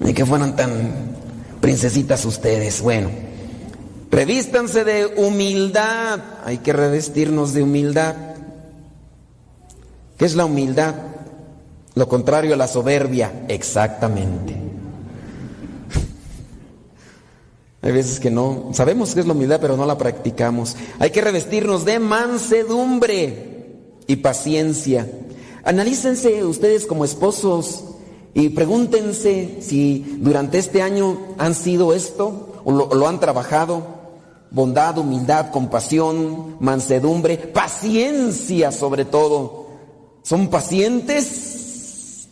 Ni 0.00 0.14
que 0.14 0.24
fueran 0.24 0.56
tan 0.56 1.16
princesitas 1.60 2.24
ustedes. 2.24 2.80
Bueno, 2.80 3.10
Revístanse 4.10 4.84
de 4.84 5.06
humildad. 5.06 6.20
Hay 6.44 6.58
que 6.58 6.72
revestirnos 6.72 7.52
de 7.52 7.62
humildad. 7.62 8.14
¿Qué 10.16 10.24
es 10.24 10.34
la 10.34 10.46
humildad? 10.46 10.94
Lo 11.94 12.08
contrario 12.08 12.54
a 12.54 12.56
la 12.56 12.68
soberbia. 12.68 13.44
Exactamente. 13.48 14.54
Hay 17.82 17.92
veces 17.92 18.18
que 18.18 18.30
no, 18.30 18.70
sabemos 18.72 19.14
qué 19.14 19.20
es 19.20 19.26
la 19.26 19.34
humildad, 19.34 19.60
pero 19.60 19.76
no 19.76 19.84
la 19.84 19.98
practicamos. 19.98 20.74
Hay 20.98 21.10
que 21.10 21.20
revestirnos 21.20 21.84
de 21.84 21.98
mansedumbre 21.98 23.74
y 24.06 24.16
paciencia. 24.16 25.06
Analícense 25.64 26.44
ustedes 26.44 26.86
como 26.86 27.04
esposos 27.04 27.84
y 28.34 28.50
pregúntense 28.50 29.58
si 29.60 30.18
durante 30.20 30.58
este 30.58 30.82
año 30.82 31.18
han 31.38 31.54
sido 31.54 31.92
esto 31.94 32.60
o 32.64 32.72
lo, 32.72 33.08
han 33.08 33.20
trabajado. 33.20 33.98
Bondad, 34.50 34.96
humildad, 34.98 35.50
compasión, 35.50 36.56
mansedumbre, 36.60 37.36
paciencia 37.36 38.72
sobre 38.72 39.04
todo. 39.04 39.66
¿Son 40.22 40.48
pacientes? 40.48 42.28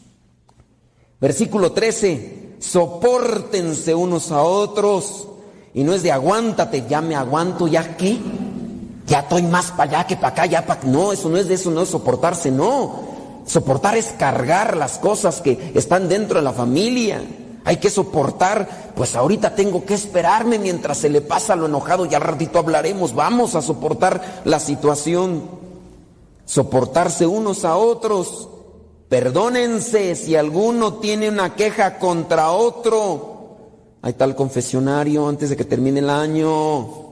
Versículo 1.20 1.72
13. 1.72 2.56
Sopórtense 2.58 3.94
unos 3.94 4.30
a 4.32 4.42
otros. 4.42 5.28
Y 5.74 5.84
no 5.84 5.92
es 5.92 6.02
de 6.02 6.12
aguántate, 6.12 6.84
ya 6.88 7.02
me 7.02 7.16
aguanto, 7.16 7.66
ya 7.68 7.96
qué. 7.96 8.18
Ya 9.06 9.20
estoy 9.20 9.42
más 9.42 9.70
para 9.72 9.98
allá 9.98 10.06
que 10.06 10.16
para 10.16 10.28
acá, 10.28 10.46
ya 10.46 10.64
para... 10.64 10.82
No, 10.84 11.12
eso 11.12 11.28
no 11.28 11.36
es 11.36 11.48
de 11.48 11.54
eso, 11.54 11.70
no 11.70 11.82
es 11.82 11.90
soportarse, 11.90 12.50
no. 12.50 13.05
Soportar 13.46 13.96
es 13.96 14.06
cargar 14.18 14.76
las 14.76 14.98
cosas 14.98 15.40
que 15.40 15.72
están 15.74 16.08
dentro 16.08 16.38
de 16.38 16.44
la 16.44 16.52
familia. 16.52 17.22
Hay 17.64 17.78
que 17.78 17.90
soportar, 17.90 18.92
pues 18.94 19.16
ahorita 19.16 19.54
tengo 19.54 19.84
que 19.84 19.94
esperarme 19.94 20.58
mientras 20.58 20.98
se 20.98 21.08
le 21.08 21.20
pasa 21.20 21.56
lo 21.56 21.66
enojado 21.66 22.06
y 22.06 22.14
al 22.14 22.20
ratito 22.20 22.58
hablaremos. 22.58 23.14
Vamos 23.14 23.54
a 23.54 23.62
soportar 23.62 24.42
la 24.44 24.58
situación. 24.58 25.42
Soportarse 26.44 27.26
unos 27.26 27.64
a 27.64 27.76
otros. 27.76 28.48
Perdónense 29.08 30.16
si 30.16 30.34
alguno 30.34 30.94
tiene 30.94 31.28
una 31.28 31.54
queja 31.54 31.98
contra 31.98 32.50
otro. 32.50 33.36
Está 34.02 34.24
el 34.24 34.34
confesionario 34.34 35.28
antes 35.28 35.50
de 35.50 35.56
que 35.56 35.64
termine 35.64 36.00
el 36.00 36.10
año. 36.10 37.06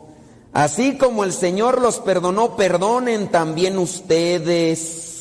Así 0.52 0.96
como 0.98 1.24
el 1.24 1.32
Señor 1.32 1.80
los 1.80 1.98
perdonó, 1.98 2.54
perdonen 2.56 3.28
también 3.28 3.78
ustedes. 3.78 5.13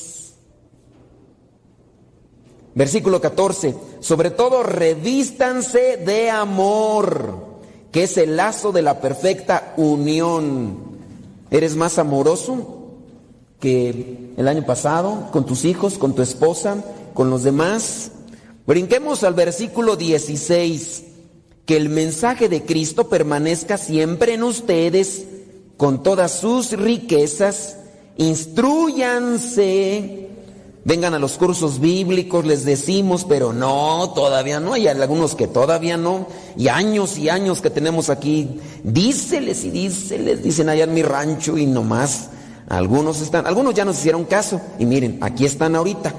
Versículo 2.75 3.21
14. 3.21 3.75
Sobre 3.99 4.31
todo 4.31 4.63
revístanse 4.63 5.97
de 5.97 6.29
amor, 6.29 7.61
que 7.91 8.03
es 8.03 8.17
el 8.17 8.35
lazo 8.35 8.71
de 8.71 8.81
la 8.81 8.99
perfecta 8.99 9.73
unión. 9.77 10.93
¿Eres 11.51 11.75
más 11.75 11.99
amoroso 11.99 12.79
que 13.59 14.33
el 14.35 14.47
año 14.47 14.65
pasado 14.65 15.29
con 15.31 15.45
tus 15.45 15.65
hijos, 15.65 15.97
con 15.97 16.15
tu 16.15 16.21
esposa, 16.21 16.83
con 17.13 17.29
los 17.29 17.43
demás? 17.43 18.11
Brinquemos 18.65 19.23
al 19.23 19.33
versículo 19.33 19.95
16 19.95 21.03
que 21.65 21.77
el 21.77 21.89
mensaje 21.89 22.49
de 22.49 22.63
Cristo 22.63 23.07
permanezca 23.07 23.77
siempre 23.77 24.33
en 24.33 24.43
ustedes 24.43 25.25
con 25.77 26.03
todas 26.03 26.39
sus 26.39 26.71
riquezas, 26.71 27.77
instruyanse, 28.17 30.22
vengan 30.85 31.14
a 31.14 31.19
los 31.19 31.38
cursos 31.38 31.80
bíblicos, 31.80 32.45
les 32.45 32.65
decimos, 32.65 33.26
pero 33.27 33.53
no, 33.53 34.11
todavía 34.14 34.60
no, 34.60 34.73
hay 34.73 34.88
algunos 34.88 35.35
que 35.35 35.47
todavía 35.47 35.97
no, 35.97 36.27
y 36.57 36.68
años 36.68 37.18
y 37.18 37.30
años 37.30 37.61
que 37.61 37.69
tenemos 37.69 38.10
aquí, 38.10 38.60
díceles 38.84 39.64
y 39.64 39.72
díceles, 39.72 40.43
dicen 40.43 40.69
allá 40.69 40.84
en 40.84 40.93
mi 40.93 41.03
rancho 41.03 41.57
y 41.57 41.65
nomás, 41.65 42.30
algunos 42.68 43.22
están, 43.22 43.47
algunos 43.47 43.73
ya 43.73 43.85
nos 43.85 43.99
hicieron 43.99 44.26
caso, 44.26 44.60
y 44.77 44.85
miren, 44.85 45.19
aquí 45.22 45.45
están 45.45 45.76
ahorita, 45.76 46.14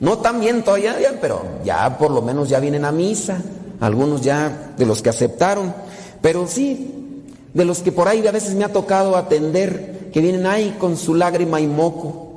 no 0.00 0.18
tan 0.18 0.40
bien 0.40 0.62
todavía, 0.62 0.96
pero 1.20 1.42
ya 1.64 1.96
por 1.96 2.10
lo 2.10 2.22
menos 2.22 2.48
ya 2.48 2.60
vienen 2.60 2.84
a 2.84 2.92
misa, 2.92 3.40
algunos 3.80 4.20
ya 4.20 4.74
de 4.76 4.86
los 4.86 5.00
que 5.00 5.10
aceptaron, 5.10 5.74
pero 6.20 6.46
sí, 6.46 7.22
de 7.54 7.64
los 7.64 7.80
que 7.80 7.92
por 7.92 8.08
ahí 8.08 8.26
a 8.26 8.32
veces 8.32 8.54
me 8.54 8.64
ha 8.64 8.72
tocado 8.72 9.16
atender, 9.16 10.10
que 10.12 10.20
vienen 10.20 10.46
ahí 10.46 10.76
con 10.78 10.96
su 10.96 11.14
lágrima 11.14 11.60
y 11.60 11.66
moco. 11.66 12.31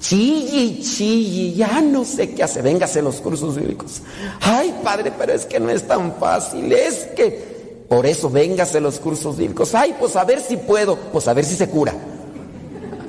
Chille, 0.00 0.80
chille, 0.82 1.54
ya 1.54 1.80
no 1.80 2.04
sé 2.04 2.34
qué 2.34 2.42
hace, 2.42 2.62
véngase 2.62 3.02
los 3.02 3.16
cursos 3.16 3.56
bíblicos. 3.56 4.02
Ay, 4.40 4.74
padre, 4.84 5.12
pero 5.16 5.32
es 5.32 5.46
que 5.46 5.58
no 5.58 5.70
es 5.70 5.86
tan 5.86 6.14
fácil, 6.16 6.70
es 6.72 7.06
que 7.16 7.84
por 7.88 8.06
eso 8.06 8.30
véngase 8.30 8.80
los 8.80 8.98
cursos 8.98 9.36
bíblicos. 9.36 9.74
Ay, 9.74 9.94
pues 9.98 10.16
a 10.16 10.24
ver 10.24 10.40
si 10.40 10.56
puedo, 10.56 10.96
pues 11.12 11.28
a 11.28 11.34
ver 11.34 11.44
si 11.44 11.56
se 11.56 11.68
cura. 11.68 11.94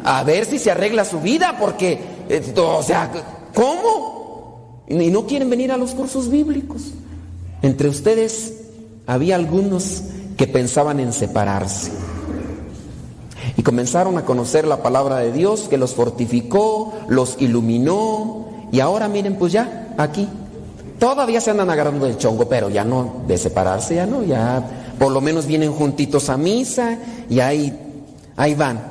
A 0.03 0.23
ver 0.23 0.45
si 0.45 0.59
se 0.59 0.71
arregla 0.71 1.03
su 1.03 1.19
vida, 1.19 1.57
porque, 1.59 1.99
eh, 2.29 2.53
o 2.55 2.83
sea, 2.83 3.11
¿cómo? 3.53 4.83
Y 4.87 5.09
no 5.09 5.25
quieren 5.25 5.49
venir 5.49 5.71
a 5.71 5.77
los 5.77 5.91
cursos 5.91 6.29
bíblicos. 6.29 6.91
Entre 7.61 7.89
ustedes 7.89 8.53
había 9.05 9.35
algunos 9.35 10.03
que 10.37 10.47
pensaban 10.47 10.99
en 10.99 11.11
separarse. 11.11 11.91
Y 13.57 13.63
comenzaron 13.63 14.17
a 14.17 14.23
conocer 14.23 14.65
la 14.65 14.81
palabra 14.83 15.17
de 15.17 15.31
Dios 15.33 15.67
que 15.69 15.77
los 15.77 15.95
fortificó, 15.95 16.93
los 17.09 17.35
iluminó. 17.39 18.47
Y 18.71 18.79
ahora 18.79 19.07
miren, 19.07 19.35
pues 19.35 19.51
ya, 19.51 19.93
aquí. 19.97 20.29
Todavía 20.99 21.41
se 21.41 21.51
andan 21.51 21.69
agarrando 21.69 22.05
del 22.05 22.17
chongo, 22.17 22.47
pero 22.47 22.69
ya 22.69 22.83
no, 22.83 23.23
de 23.27 23.37
separarse 23.37 23.95
ya 23.95 24.05
no, 24.05 24.23
ya 24.23 24.63
por 24.97 25.11
lo 25.11 25.21
menos 25.21 25.45
vienen 25.45 25.71
juntitos 25.71 26.29
a 26.29 26.37
misa 26.37 26.97
y 27.29 27.39
ahí, 27.39 27.77
ahí 28.35 28.55
van. 28.55 28.81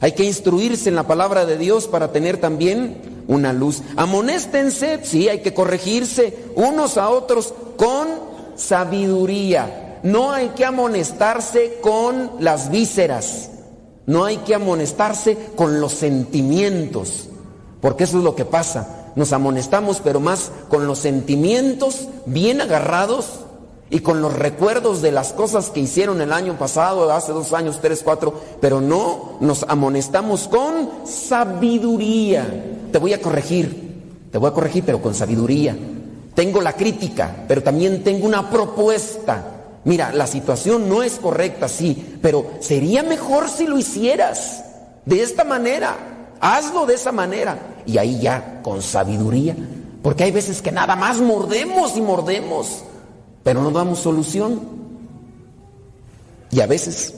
Hay 0.00 0.12
que 0.12 0.24
instruirse 0.24 0.88
en 0.88 0.96
la 0.96 1.06
palabra 1.06 1.46
de 1.46 1.56
Dios 1.56 1.86
para 1.86 2.12
tener 2.12 2.38
también 2.38 3.24
una 3.28 3.52
luz. 3.52 3.82
Amonéstense, 3.96 5.00
sí, 5.04 5.28
hay 5.28 5.40
que 5.40 5.54
corregirse 5.54 6.36
unos 6.56 6.98
a 6.98 7.08
otros 7.08 7.54
con 7.76 8.08
sabiduría. 8.56 10.00
No 10.02 10.32
hay 10.32 10.50
que 10.50 10.64
amonestarse 10.64 11.78
con 11.80 12.32
las 12.40 12.70
vísceras. 12.70 13.50
No 14.06 14.24
hay 14.24 14.38
que 14.38 14.54
amonestarse 14.54 15.36
con 15.56 15.80
los 15.80 15.92
sentimientos. 15.92 17.28
Porque 17.80 18.04
eso 18.04 18.18
es 18.18 18.24
lo 18.24 18.34
que 18.34 18.44
pasa. 18.44 19.12
Nos 19.16 19.32
amonestamos, 19.32 20.00
pero 20.02 20.20
más 20.20 20.50
con 20.68 20.86
los 20.86 20.98
sentimientos 20.98 22.08
bien 22.26 22.60
agarrados 22.60 23.44
y 23.90 24.00
con 24.00 24.20
los 24.20 24.32
recuerdos 24.32 25.02
de 25.02 25.12
las 25.12 25.32
cosas 25.32 25.70
que 25.70 25.80
hicieron 25.80 26.20
el 26.20 26.32
año 26.32 26.58
pasado, 26.58 27.12
hace 27.12 27.32
dos 27.32 27.52
años, 27.52 27.78
tres, 27.80 28.02
cuatro, 28.02 28.34
pero 28.60 28.80
no 28.80 29.36
nos 29.40 29.64
amonestamos 29.68 30.48
con 30.48 31.06
sabiduría. 31.06 32.46
Te 32.90 32.98
voy 32.98 33.12
a 33.12 33.20
corregir, 33.20 34.02
te 34.32 34.38
voy 34.38 34.50
a 34.50 34.54
corregir, 34.54 34.82
pero 34.84 35.00
con 35.00 35.14
sabiduría. 35.14 35.76
Tengo 36.34 36.60
la 36.60 36.72
crítica, 36.72 37.44
pero 37.46 37.62
también 37.62 38.02
tengo 38.02 38.26
una 38.26 38.50
propuesta. 38.50 39.53
Mira, 39.84 40.12
la 40.12 40.26
situación 40.26 40.88
no 40.88 41.02
es 41.02 41.14
correcta, 41.14 41.68
sí, 41.68 42.18
pero 42.22 42.52
sería 42.60 43.02
mejor 43.02 43.48
si 43.48 43.66
lo 43.66 43.78
hicieras 43.78 44.64
de 45.04 45.22
esta 45.22 45.44
manera. 45.44 45.96
Hazlo 46.40 46.86
de 46.86 46.94
esa 46.94 47.12
manera. 47.12 47.58
Y 47.86 47.98
ahí 47.98 48.18
ya, 48.20 48.60
con 48.62 48.82
sabiduría. 48.82 49.56
Porque 50.02 50.24
hay 50.24 50.30
veces 50.30 50.62
que 50.62 50.72
nada 50.72 50.96
más 50.96 51.20
mordemos 51.20 51.96
y 51.96 52.00
mordemos, 52.00 52.84
pero 53.42 53.62
no 53.62 53.70
damos 53.70 53.98
solución. 54.00 54.60
Y 56.50 56.60
a 56.60 56.66
veces, 56.66 57.14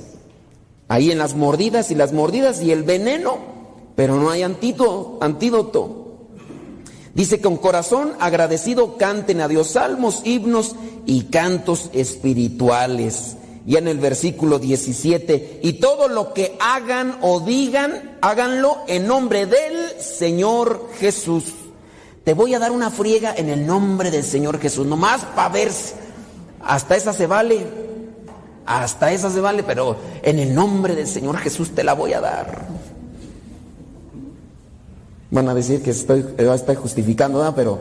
ahí 0.88 1.10
en 1.10 1.18
las 1.18 1.34
mordidas 1.34 1.90
y 1.90 1.94
las 1.94 2.12
mordidas 2.12 2.62
y 2.62 2.72
el 2.72 2.82
veneno, 2.82 3.38
pero 3.94 4.16
no 4.16 4.30
hay 4.30 4.42
antídoto. 4.42 5.18
antídoto. 5.20 6.05
Dice, 7.16 7.40
con 7.40 7.56
corazón 7.56 8.12
agradecido 8.20 8.98
canten 8.98 9.40
a 9.40 9.48
Dios 9.48 9.68
salmos, 9.68 10.20
himnos 10.24 10.76
y 11.06 11.22
cantos 11.22 11.88
espirituales. 11.94 13.38
Y 13.66 13.76
en 13.76 13.88
el 13.88 13.98
versículo 13.98 14.58
17, 14.58 15.60
y 15.62 15.72
todo 15.80 16.08
lo 16.08 16.34
que 16.34 16.58
hagan 16.60 17.16
o 17.22 17.40
digan, 17.40 18.18
háganlo 18.20 18.80
en 18.86 19.06
nombre 19.06 19.46
del 19.46 19.98
Señor 19.98 20.90
Jesús. 21.00 21.54
Te 22.22 22.34
voy 22.34 22.52
a 22.52 22.58
dar 22.58 22.70
una 22.70 22.90
friega 22.90 23.34
en 23.34 23.48
el 23.48 23.66
nombre 23.66 24.10
del 24.10 24.22
Señor 24.22 24.60
Jesús, 24.60 24.86
nomás 24.86 25.24
para 25.34 25.48
ver, 25.48 25.72
hasta 26.62 26.96
esa 26.96 27.14
se 27.14 27.26
vale, 27.26 27.66
hasta 28.66 29.10
esa 29.10 29.30
se 29.30 29.40
vale, 29.40 29.62
pero 29.62 29.96
en 30.22 30.38
el 30.38 30.54
nombre 30.54 30.94
del 30.94 31.06
Señor 31.06 31.38
Jesús 31.38 31.74
te 31.74 31.82
la 31.82 31.94
voy 31.94 32.12
a 32.12 32.20
dar. 32.20 32.75
Van 35.30 35.48
a 35.48 35.54
decir 35.54 35.82
que 35.82 35.90
estoy, 35.90 36.24
estoy 36.38 36.76
justificando, 36.76 37.52
pero 37.54 37.80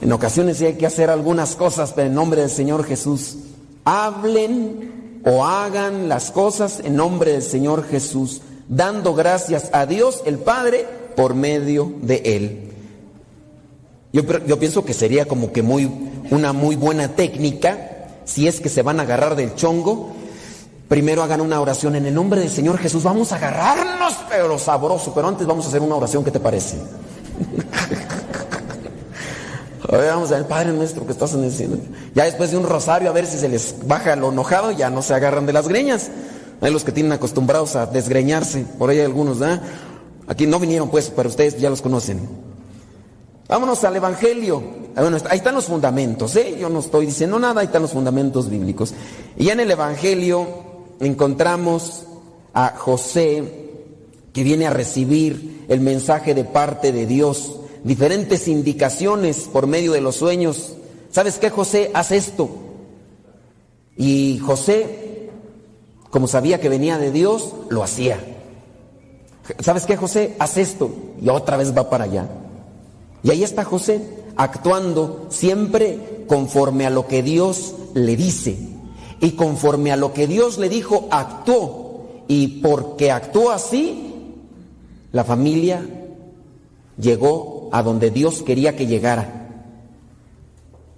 en 0.00 0.12
ocasiones 0.12 0.60
hay 0.60 0.74
que 0.74 0.86
hacer 0.86 1.10
algunas 1.10 1.56
cosas 1.56 1.94
en 1.96 2.14
nombre 2.14 2.42
del 2.42 2.50
Señor 2.50 2.84
Jesús. 2.84 3.36
Hablen 3.84 5.20
o 5.24 5.44
hagan 5.44 6.08
las 6.08 6.30
cosas 6.30 6.80
en 6.84 6.96
nombre 6.96 7.32
del 7.32 7.42
Señor 7.42 7.84
Jesús, 7.84 8.42
dando 8.68 9.14
gracias 9.14 9.70
a 9.72 9.86
Dios 9.86 10.22
el 10.26 10.38
Padre 10.38 10.86
por 11.16 11.34
medio 11.34 11.92
de 12.02 12.22
Él. 12.24 12.72
Yo, 14.12 14.22
yo 14.46 14.58
pienso 14.58 14.84
que 14.84 14.92
sería 14.92 15.24
como 15.24 15.52
que 15.52 15.62
muy, 15.62 15.90
una 16.30 16.52
muy 16.52 16.76
buena 16.76 17.08
técnica, 17.08 18.08
si 18.24 18.46
es 18.46 18.60
que 18.60 18.68
se 18.68 18.82
van 18.82 19.00
a 19.00 19.04
agarrar 19.04 19.36
del 19.36 19.54
chongo, 19.54 20.12
primero 20.92 21.22
hagan 21.22 21.40
una 21.40 21.58
oración 21.58 21.96
en 21.96 22.04
el 22.04 22.12
nombre 22.12 22.40
del 22.40 22.50
Señor 22.50 22.76
Jesús. 22.76 23.02
Vamos 23.02 23.32
a 23.32 23.36
agarrarnos, 23.36 24.12
pero 24.28 24.58
sabroso. 24.58 25.14
Pero 25.14 25.26
antes 25.26 25.46
vamos 25.46 25.64
a 25.64 25.68
hacer 25.68 25.80
una 25.80 25.94
oración. 25.94 26.22
¿Qué 26.22 26.30
te 26.30 26.38
parece? 26.38 26.76
A 29.88 29.96
ver, 29.96 30.10
vamos 30.10 30.30
a 30.30 30.36
ver, 30.36 30.46
Padre 30.46 30.72
nuestro 30.72 31.06
que 31.06 31.12
estás 31.12 31.32
en 31.32 31.44
el 31.44 31.52
cielo. 31.52 31.76
Ya 32.14 32.24
después 32.24 32.50
de 32.50 32.58
un 32.58 32.66
rosario, 32.66 33.10
a 33.10 33.12
ver 33.12 33.26
si 33.26 33.36
se 33.36 33.48
les 33.48 33.86
baja 33.86 34.16
lo 34.16 34.32
enojado, 34.32 34.70
ya 34.70 34.88
no 34.88 35.02
se 35.02 35.12
agarran 35.12 35.44
de 35.44 35.52
las 35.52 35.68
greñas. 35.68 36.08
Hay 36.62 36.72
los 36.72 36.84
que 36.84 36.92
tienen 36.92 37.12
acostumbrados 37.12 37.76
a 37.76 37.84
desgreñarse, 37.84 38.64
por 38.78 38.88
ahí 38.88 39.00
hay 39.00 39.04
algunos, 39.04 39.38
¿verdad? 39.38 39.60
Aquí 40.28 40.46
no 40.46 40.58
vinieron 40.58 40.88
pues, 40.88 41.12
pero 41.14 41.28
ustedes 41.28 41.58
ya 41.58 41.68
los 41.68 41.82
conocen. 41.82 42.26
Vámonos 43.48 43.84
al 43.84 43.96
Evangelio. 43.96 44.62
Ah, 44.96 45.02
Bueno, 45.02 45.18
ahí 45.28 45.38
están 45.38 45.54
los 45.54 45.66
fundamentos, 45.66 46.36
¿eh? 46.36 46.56
Yo 46.58 46.70
no 46.70 46.78
estoy 46.78 47.04
diciendo 47.04 47.38
nada, 47.38 47.60
ahí 47.60 47.66
están 47.66 47.82
los 47.82 47.92
fundamentos 47.92 48.48
bíblicos. 48.48 48.94
Y 49.36 49.50
en 49.50 49.60
el 49.60 49.70
Evangelio 49.70 50.71
encontramos 51.00 52.04
a 52.54 52.74
José 52.76 53.70
que 54.32 54.42
viene 54.42 54.66
a 54.66 54.70
recibir 54.70 55.64
el 55.68 55.80
mensaje 55.80 56.34
de 56.34 56.44
parte 56.44 56.92
de 56.92 57.06
Dios, 57.06 57.56
diferentes 57.84 58.48
indicaciones 58.48 59.48
por 59.52 59.66
medio 59.66 59.92
de 59.92 60.00
los 60.00 60.16
sueños. 60.16 60.74
¿Sabes 61.10 61.38
qué, 61.38 61.50
José? 61.50 61.90
Haz 61.94 62.12
esto. 62.12 62.48
Y 63.96 64.38
José, 64.38 65.30
como 66.10 66.26
sabía 66.26 66.60
que 66.60 66.68
venía 66.68 66.98
de 66.98 67.12
Dios, 67.12 67.52
lo 67.68 67.82
hacía. 67.82 68.18
¿Sabes 69.60 69.86
qué, 69.86 69.96
José? 69.96 70.34
Haz 70.38 70.56
esto. 70.56 70.90
Y 71.20 71.28
otra 71.28 71.56
vez 71.56 71.76
va 71.76 71.90
para 71.90 72.04
allá. 72.04 72.28
Y 73.22 73.30
ahí 73.30 73.44
está 73.44 73.64
José, 73.64 74.00
actuando 74.36 75.26
siempre 75.28 76.24
conforme 76.26 76.86
a 76.86 76.90
lo 76.90 77.06
que 77.06 77.22
Dios 77.22 77.74
le 77.94 78.16
dice. 78.16 78.71
Y 79.22 79.30
conforme 79.30 79.92
a 79.92 79.96
lo 79.96 80.12
que 80.12 80.26
Dios 80.26 80.58
le 80.58 80.68
dijo, 80.68 81.06
actuó. 81.12 82.24
Y 82.26 82.60
porque 82.60 83.12
actuó 83.12 83.52
así, 83.52 84.14
la 85.12 85.22
familia 85.22 85.86
llegó 86.98 87.68
a 87.70 87.84
donde 87.84 88.10
Dios 88.10 88.42
quería 88.42 88.74
que 88.74 88.88
llegara. 88.88 89.48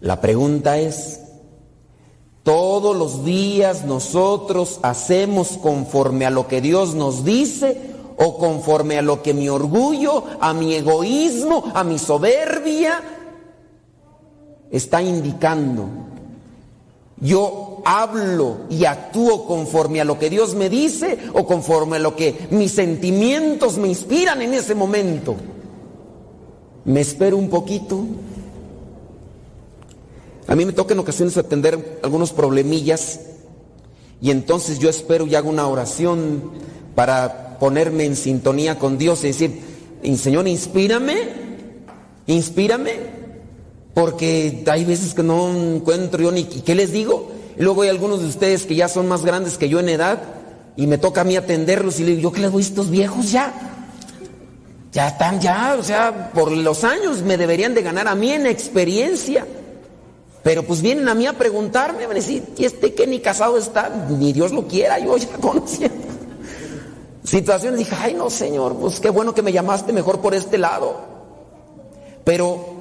La 0.01 0.22
pregunta 0.22 0.78
es, 0.78 1.20
¿todos 2.44 2.96
los 2.96 3.26
días 3.26 3.84
nosotros 3.84 4.80
hacemos 4.82 5.59
conforme 5.59 6.24
a 6.24 6.30
lo 6.30 6.48
que 6.48 6.62
Dios 6.62 6.94
nos 6.94 7.26
dice 7.26 7.78
o 8.16 8.38
conforme 8.38 8.96
a 8.96 9.02
lo 9.02 9.22
que 9.22 9.34
mi 9.34 9.51
orgullo, 9.51 10.24
a 10.40 10.55
mi 10.55 10.74
egoísmo, 10.74 11.70
a 11.74 11.84
mi 11.84 11.98
soberbia 11.98 13.02
está 14.70 15.02
indicando? 15.02 16.14
Yo 17.24 17.80
hablo 17.86 18.66
y 18.68 18.84
actúo 18.84 19.46
conforme 19.46 19.98
a 20.02 20.05
lo 20.05 20.18
que 20.18 20.28
Dios 20.28 20.55
me 20.55 20.68
dice 20.68 21.18
o 21.32 21.46
conforme 21.46 21.96
a 21.96 22.01
lo 22.01 22.14
que 22.14 22.48
mis 22.51 22.72
sentimientos 22.72 23.78
me 23.78 23.88
inspiran 23.88 24.42
en 24.42 24.52
ese 24.52 24.74
momento. 24.74 25.34
Me 26.84 27.01
espero 27.01 27.38
un 27.38 27.48
poquito. 27.48 28.05
A 30.46 30.55
mí 30.55 30.66
me 30.66 30.74
toca 30.74 30.92
en 30.92 31.01
ocasiones 31.01 31.38
atender 31.38 31.98
algunos 32.02 32.34
problemillas 32.34 33.20
y 34.20 34.30
entonces 34.30 34.78
yo 34.78 34.90
espero 34.90 35.26
y 35.26 35.34
hago 35.34 35.48
una 35.48 35.66
oración 35.66 36.42
para 36.94 37.59
ponerme 37.59 38.05
en 38.05 38.16
sintonía 38.16 38.78
con 38.78 38.98
Dios 38.98 39.24
y 39.24 39.28
decir, 39.28 39.62
Señor, 40.18 40.46
inspírame, 40.46 41.16
inspírame, 42.26 43.14
porque 43.95 44.65
hay 44.66 44.85
veces 44.85 45.15
que 45.15 45.23
no 45.23 45.51
encuentro 45.51 46.21
yo 46.21 46.33
ni 46.33 46.41
¿y 46.41 46.62
qué 46.65 46.75
les 46.75 46.93
digo. 46.93 47.31
Luego 47.57 47.83
hay 47.83 47.89
algunos 47.89 48.21
de 48.21 48.27
ustedes 48.27 48.66
que 48.66 48.75
ya 48.75 48.89
son 48.89 49.07
más 49.07 49.25
grandes 49.25 49.57
que 49.57 49.69
yo 49.69 49.79
en 49.79 49.89
edad 49.89 50.21
y 50.77 50.89
me 50.89 50.99
toca 50.99 51.21
a 51.21 51.25
mí 51.25 51.37
atenderlos 51.37 52.01
y 52.01 52.05
le 52.05 52.16
digo, 52.16 52.23
¿yo 52.23 52.33
qué 52.33 52.41
les 52.41 52.51
voy 52.51 52.62
a 52.62 52.66
estos 52.66 52.91
viejos 52.91 53.31
ya? 53.31 53.55
Ya 54.93 55.09
están 55.09 55.41
ya, 55.41 55.77
o 55.79 55.83
sea, 55.83 56.33
por 56.33 56.51
los 56.51 56.83
años 56.83 57.23
me 57.23 57.37
deberían 57.37 57.75
de 57.75 57.83
ganar 57.83 58.09
a 58.09 58.16
mí 58.16 58.33
en 58.33 58.47
experiencia. 58.47 59.47
Pero 60.43 60.65
pues 60.65 60.83
vienen 60.83 61.09
a 61.09 61.15
mí 61.15 61.27
a 61.27 61.33
preguntarme, 61.33 62.07
van 62.07 62.12
a 62.12 62.15
decir, 62.15 62.45
¿y 62.59 62.65
este 62.65 62.93
que 62.93 63.07
ni 63.07 63.21
casado 63.21 63.57
está? 63.57 63.89
Ni 64.11 64.33
Dios 64.33 64.53
lo 64.53 64.66
quiera, 64.66 64.99
yo 64.99 65.16
ya 65.16 65.29
conocía. 65.41 65.91
Situaciones, 67.23 67.79
dije, 67.79 67.97
ay 67.99 68.15
no 68.15 68.29
señor, 68.29 68.77
pues 68.77 69.01
qué 69.01 69.11
bueno 69.11 69.35
que 69.35 69.43
me 69.43 69.53
llamaste 69.53 69.93
mejor 69.93 70.21
por 70.21 70.35
este 70.35 70.59
lado. 70.59 70.97
Pero 72.25 72.73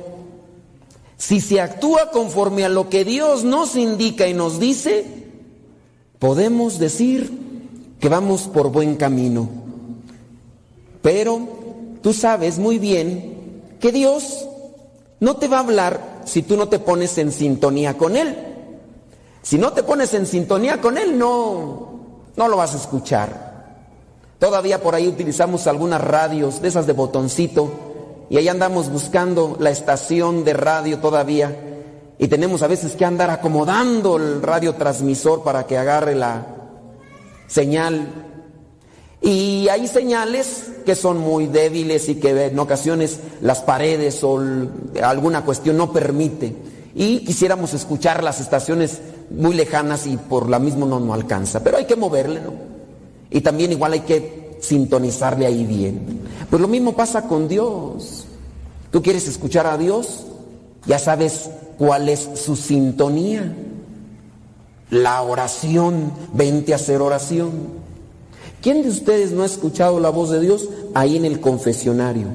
si 1.25 1.39
se 1.39 1.61
actúa 1.61 2.11
conforme 2.11 2.65
a 2.65 2.69
lo 2.69 2.89
que 2.89 3.05
Dios 3.05 3.45
nos 3.45 3.77
indica 3.77 4.27
y 4.27 4.33
nos 4.33 4.59
dice, 4.59 5.05
podemos 6.19 6.79
decir 6.79 7.31
que 7.97 8.09
vamos 8.09 8.41
por 8.41 8.73
buen 8.73 8.97
camino. 8.97 9.47
Pero 11.01 11.39
tú 12.01 12.11
sabes 12.11 12.59
muy 12.59 12.77
bien 12.77 13.61
que 13.79 13.93
Dios 13.93 14.49
no 15.21 15.37
te 15.37 15.47
va 15.47 15.57
a 15.57 15.61
hablar 15.61 16.23
si 16.25 16.41
tú 16.41 16.57
no 16.57 16.67
te 16.67 16.79
pones 16.79 17.17
en 17.17 17.31
sintonía 17.31 17.97
con 17.97 18.17
Él. 18.17 18.35
Si 19.43 19.57
no 19.57 19.71
te 19.71 19.83
pones 19.83 20.13
en 20.13 20.25
sintonía 20.25 20.81
con 20.81 20.97
Él, 20.97 21.17
no, 21.17 21.99
no 22.35 22.47
lo 22.49 22.57
vas 22.57 22.73
a 22.73 22.79
escuchar. 22.79 23.77
Todavía 24.39 24.83
por 24.83 24.93
ahí 24.93 25.07
utilizamos 25.07 25.67
algunas 25.67 26.01
radios 26.01 26.61
de 26.61 26.67
esas 26.67 26.85
de 26.85 26.91
botoncito 26.91 27.92
y 28.33 28.37
ahí 28.37 28.47
andamos 28.47 28.89
buscando 28.89 29.57
la 29.59 29.69
estación 29.69 30.43
de 30.43 30.53
radio 30.53 30.97
todavía 30.97 31.55
y 32.17 32.27
tenemos 32.27 32.63
a 32.63 32.67
veces 32.67 32.95
que 32.95 33.05
andar 33.05 33.29
acomodando 33.29 34.17
el 34.17 34.41
radiotransmisor 34.41 35.43
para 35.43 35.67
que 35.67 35.77
agarre 35.77 36.15
la 36.15 36.43
señal. 37.45 38.07
Y 39.21 39.67
hay 39.67 39.85
señales 39.87 40.63
que 40.83 40.95
son 40.95 41.19
muy 41.19 41.45
débiles 41.45 42.09
y 42.09 42.15
que 42.15 42.45
en 42.45 42.57
ocasiones 42.57 43.19
las 43.41 43.61
paredes 43.61 44.23
o 44.23 44.41
alguna 45.03 45.45
cuestión 45.45 45.77
no 45.77 45.93
permite. 45.93 46.55
Y 46.95 47.19
quisiéramos 47.19 47.75
escuchar 47.75 48.23
las 48.23 48.41
estaciones 48.41 48.99
muy 49.29 49.53
lejanas 49.53 50.07
y 50.07 50.17
por 50.17 50.49
la 50.49 50.57
misma 50.57 50.87
no, 50.87 50.99
no 50.99 51.13
alcanza. 51.13 51.63
Pero 51.63 51.77
hay 51.77 51.85
que 51.85 51.95
moverle, 51.95 52.41
¿no? 52.41 52.53
Y 53.29 53.41
también 53.41 53.71
igual 53.71 53.93
hay 53.93 54.01
que 54.01 54.42
sintonizarle 54.63 55.45
ahí 55.45 55.65
bien. 55.65 56.21
Pues 56.49 56.61
lo 56.61 56.67
mismo 56.67 56.95
pasa 56.95 57.27
con 57.27 57.47
Dios. 57.47 58.25
Tú 58.91 59.01
quieres 59.01 59.27
escuchar 59.27 59.67
a 59.67 59.77
Dios, 59.77 60.25
ya 60.85 60.99
sabes 60.99 61.49
cuál 61.77 62.09
es 62.09 62.29
su 62.35 62.55
sintonía. 62.55 63.53
La 64.89 65.21
oración, 65.21 66.11
vente 66.33 66.73
a 66.73 66.75
hacer 66.75 67.01
oración. 67.01 67.51
¿Quién 68.61 68.83
de 68.83 68.89
ustedes 68.89 69.31
no 69.31 69.43
ha 69.43 69.47
escuchado 69.47 69.99
la 69.99 70.09
voz 70.09 70.29
de 70.29 70.39
Dios 70.39 70.69
ahí 70.93 71.17
en 71.17 71.25
el 71.25 71.41
confesionario? 71.41 72.27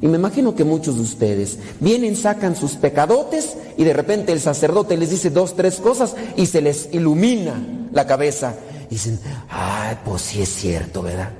Y 0.00 0.06
me 0.06 0.16
imagino 0.18 0.54
que 0.54 0.64
muchos 0.64 0.96
de 0.96 1.02
ustedes 1.02 1.58
vienen, 1.80 2.14
sacan 2.14 2.56
sus 2.56 2.72
pecadotes 2.72 3.56
y 3.76 3.84
de 3.84 3.92
repente 3.92 4.32
el 4.32 4.40
sacerdote 4.40 4.96
les 4.96 5.10
dice 5.10 5.30
dos, 5.30 5.56
tres 5.56 5.76
cosas 5.76 6.14
y 6.36 6.46
se 6.46 6.60
les 6.60 6.88
ilumina 6.92 7.54
la 7.92 8.06
cabeza. 8.06 8.54
Y 8.90 8.94
dicen, 8.94 9.18
ay, 9.48 9.96
pues 10.04 10.22
sí 10.22 10.42
es 10.42 10.48
cierto, 10.50 11.02
¿verdad? 11.02 11.30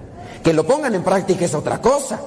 Que 0.44 0.52
lo 0.52 0.66
pongan 0.66 0.94
en 0.94 1.02
práctica 1.02 1.46
es 1.46 1.54
otra 1.54 1.80
cosa. 1.80 2.20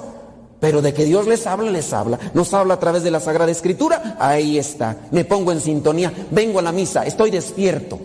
Pero 0.60 0.82
de 0.82 0.92
que 0.92 1.06
Dios 1.06 1.28
les 1.28 1.46
habla, 1.46 1.70
les 1.70 1.94
habla. 1.94 2.18
Nos 2.34 2.52
habla 2.56 2.74
a 2.74 2.80
través 2.80 3.04
de 3.04 3.12
la 3.12 3.20
Sagrada 3.20 3.52
Escritura. 3.52 4.18
Ahí 4.20 4.58
está. 4.58 4.98
Me 5.12 5.24
pongo 5.24 5.52
en 5.52 5.62
sintonía. 5.62 6.12
Vengo 6.32 6.58
a 6.58 6.64
la 6.64 6.72
misa. 6.72 7.06
Estoy 7.06 7.30
despierto. 7.30 8.00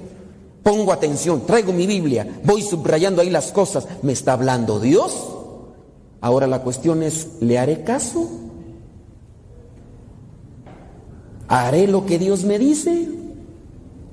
Pongo 0.62 0.92
atención. 0.92 1.46
Traigo 1.46 1.72
mi 1.72 1.86
Biblia. 1.86 2.40
Voy 2.44 2.62
subrayando 2.62 3.22
ahí 3.22 3.30
las 3.30 3.52
cosas. 3.52 3.88
¿Me 4.02 4.12
está 4.12 4.34
hablando 4.34 4.78
Dios? 4.78 5.28
Ahora 6.20 6.46
la 6.46 6.60
cuestión 6.60 7.02
es, 7.02 7.28
¿le 7.40 7.58
haré 7.58 7.82
caso? 7.82 8.30
¿Haré 11.48 11.86
lo 11.86 12.04
que 12.04 12.18
Dios 12.18 12.44
me 12.44 12.58
dice? 12.58 13.08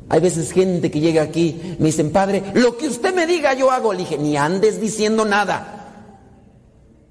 Hay 0.08 0.22
veces 0.22 0.52
gente 0.52 0.90
que 0.90 1.02
llega 1.02 1.22
aquí, 1.22 1.76
me 1.78 1.86
dicen, 1.88 2.12
padre, 2.12 2.42
lo 2.56 2.78
que 2.78 2.88
usted 2.88 3.14
me 3.14 3.28
diga 3.28 3.54
yo 3.54 3.70
hago. 3.70 3.94
Le 3.94 4.00
dije, 4.00 4.18
ni 4.18 4.38
andes 4.38 4.82
diciendo 4.82 5.24
nada. 5.24 5.79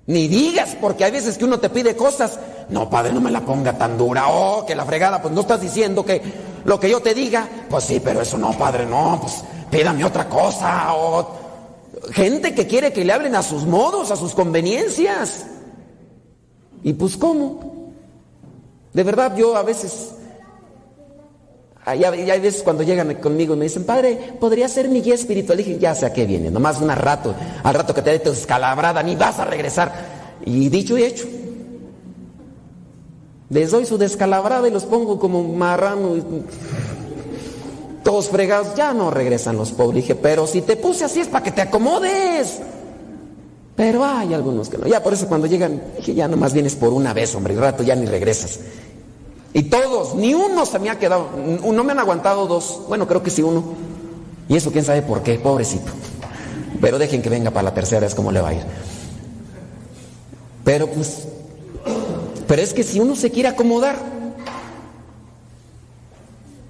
Ni 0.08 0.26
digas, 0.26 0.74
porque 0.80 1.04
hay 1.04 1.10
veces 1.10 1.36
que 1.36 1.44
uno 1.44 1.60
te 1.60 1.68
pide 1.68 1.94
cosas. 1.94 2.40
No, 2.70 2.88
padre, 2.88 3.12
no 3.12 3.20
me 3.20 3.30
la 3.30 3.42
ponga 3.42 3.76
tan 3.76 3.98
dura. 3.98 4.28
Oh, 4.28 4.64
que 4.64 4.74
la 4.74 4.86
fregada, 4.86 5.20
pues 5.20 5.34
no 5.34 5.42
estás 5.42 5.60
diciendo 5.60 6.02
que 6.02 6.22
lo 6.64 6.80
que 6.80 6.88
yo 6.88 7.00
te 7.00 7.12
diga. 7.12 7.46
Pues 7.68 7.84
sí, 7.84 8.00
pero 8.02 8.22
eso 8.22 8.38
no, 8.38 8.56
padre, 8.56 8.86
no, 8.86 9.18
pues 9.20 9.44
pídame 9.70 10.02
otra 10.06 10.26
cosa. 10.26 10.94
Oh. 10.94 11.28
Gente 12.10 12.54
que 12.54 12.66
quiere 12.66 12.90
que 12.90 13.04
le 13.04 13.12
hablen 13.12 13.36
a 13.36 13.42
sus 13.42 13.66
modos, 13.66 14.10
a 14.10 14.16
sus 14.16 14.32
conveniencias. 14.32 15.44
Y 16.82 16.94
pues, 16.94 17.18
¿cómo? 17.18 17.92
De 18.94 19.02
verdad, 19.02 19.36
yo 19.36 19.56
a 19.56 19.62
veces 19.62 20.12
y 21.94 22.04
hay 22.04 22.40
veces 22.40 22.62
cuando 22.62 22.82
llegan 22.82 23.14
conmigo 23.14 23.54
y 23.54 23.56
me 23.56 23.64
dicen, 23.64 23.84
padre, 23.84 24.34
¿podría 24.38 24.68
ser 24.68 24.88
mi 24.88 25.00
guía 25.00 25.14
espiritual? 25.14 25.58
Le 25.58 25.64
dije, 25.64 25.78
ya 25.78 25.94
sé 25.94 26.06
a 26.06 26.12
qué 26.12 26.26
viene, 26.26 26.50
nomás 26.50 26.80
un 26.80 26.88
rato, 26.88 27.34
al 27.62 27.74
rato 27.74 27.94
que 27.94 28.02
te 28.02 28.10
dé 28.10 28.18
tu 28.18 28.30
escalabrada, 28.30 29.02
ni 29.02 29.16
vas 29.16 29.38
a 29.38 29.44
regresar. 29.44 29.92
Y 30.44 30.68
dicho 30.68 30.96
y 30.96 31.04
hecho. 31.04 31.26
Les 33.50 33.70
doy 33.70 33.86
su 33.86 33.96
descalabrada 33.96 34.68
y 34.68 34.70
los 34.70 34.84
pongo 34.84 35.18
como 35.18 35.42
marrano. 35.42 36.16
todos 38.04 38.28
fregados, 38.28 38.74
ya 38.74 38.92
no 38.92 39.10
regresan 39.10 39.56
los 39.56 39.72
pobres. 39.72 40.02
Dije, 40.02 40.14
pero 40.14 40.46
si 40.46 40.62
te 40.62 40.76
puse 40.76 41.04
así 41.04 41.20
es 41.20 41.28
para 41.28 41.44
que 41.44 41.52
te 41.52 41.62
acomodes. 41.62 42.60
Pero 43.74 44.04
hay 44.04 44.34
algunos 44.34 44.68
que 44.68 44.76
no. 44.76 44.86
Ya 44.86 45.02
por 45.02 45.14
eso 45.14 45.28
cuando 45.28 45.46
llegan, 45.46 45.80
dije, 45.96 46.14
ya 46.14 46.26
nomás 46.26 46.52
vienes 46.52 46.74
por 46.74 46.92
una 46.92 47.14
vez, 47.14 47.34
hombre, 47.34 47.54
y 47.54 47.56
rato 47.56 47.82
ya 47.82 47.94
ni 47.94 48.06
regresas. 48.06 48.58
Y 49.52 49.64
todos, 49.64 50.14
ni 50.14 50.34
uno 50.34 50.66
se 50.66 50.78
me 50.78 50.90
ha 50.90 50.98
quedado, 50.98 51.30
no 51.62 51.84
me 51.84 51.92
han 51.92 51.98
aguantado 51.98 52.46
dos, 52.46 52.82
bueno, 52.88 53.08
creo 53.08 53.22
que 53.22 53.30
sí 53.30 53.42
uno. 53.42 53.64
Y 54.48 54.56
eso 54.56 54.70
quién 54.72 54.84
sabe 54.84 55.02
por 55.02 55.22
qué, 55.22 55.38
pobrecito. 55.38 55.90
Pero 56.80 56.98
dejen 56.98 57.22
que 57.22 57.28
venga 57.28 57.50
para 57.50 57.64
la 57.64 57.74
tercera 57.74 58.00
vez 58.00 58.14
cómo 58.14 58.30
le 58.30 58.40
va 58.40 58.48
a 58.48 58.54
ir. 58.54 58.62
Pero 60.64 60.86
pues, 60.88 61.26
pero 62.46 62.62
es 62.62 62.74
que 62.74 62.82
si 62.82 63.00
uno 63.00 63.16
se 63.16 63.30
quiere 63.30 63.48
acomodar, 63.48 63.96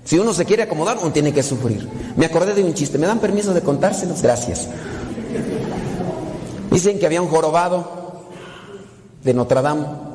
si 0.05 0.19
uno 0.19 0.33
se 0.33 0.45
quiere 0.45 0.63
acomodar, 0.63 0.99
uno 0.99 1.13
tiene 1.13 1.33
que 1.33 1.43
sufrir. 1.43 1.89
Me 2.17 2.27
acordé 2.27 2.55
de 2.55 2.65
un 2.65 2.75
chiste, 2.75 2.97
¿me 2.97 3.07
dan 3.07 3.19
permiso 3.19 3.53
de 3.53 3.61
contárselos? 3.61 4.23
Gracias. 4.23 4.69
Dicen 6.71 6.99
que 6.99 7.07
había 7.07 7.21
un 7.21 7.29
jorobado 7.29 8.25
de 9.23 9.35
Notre 9.35 9.63
Dame. 9.63 10.08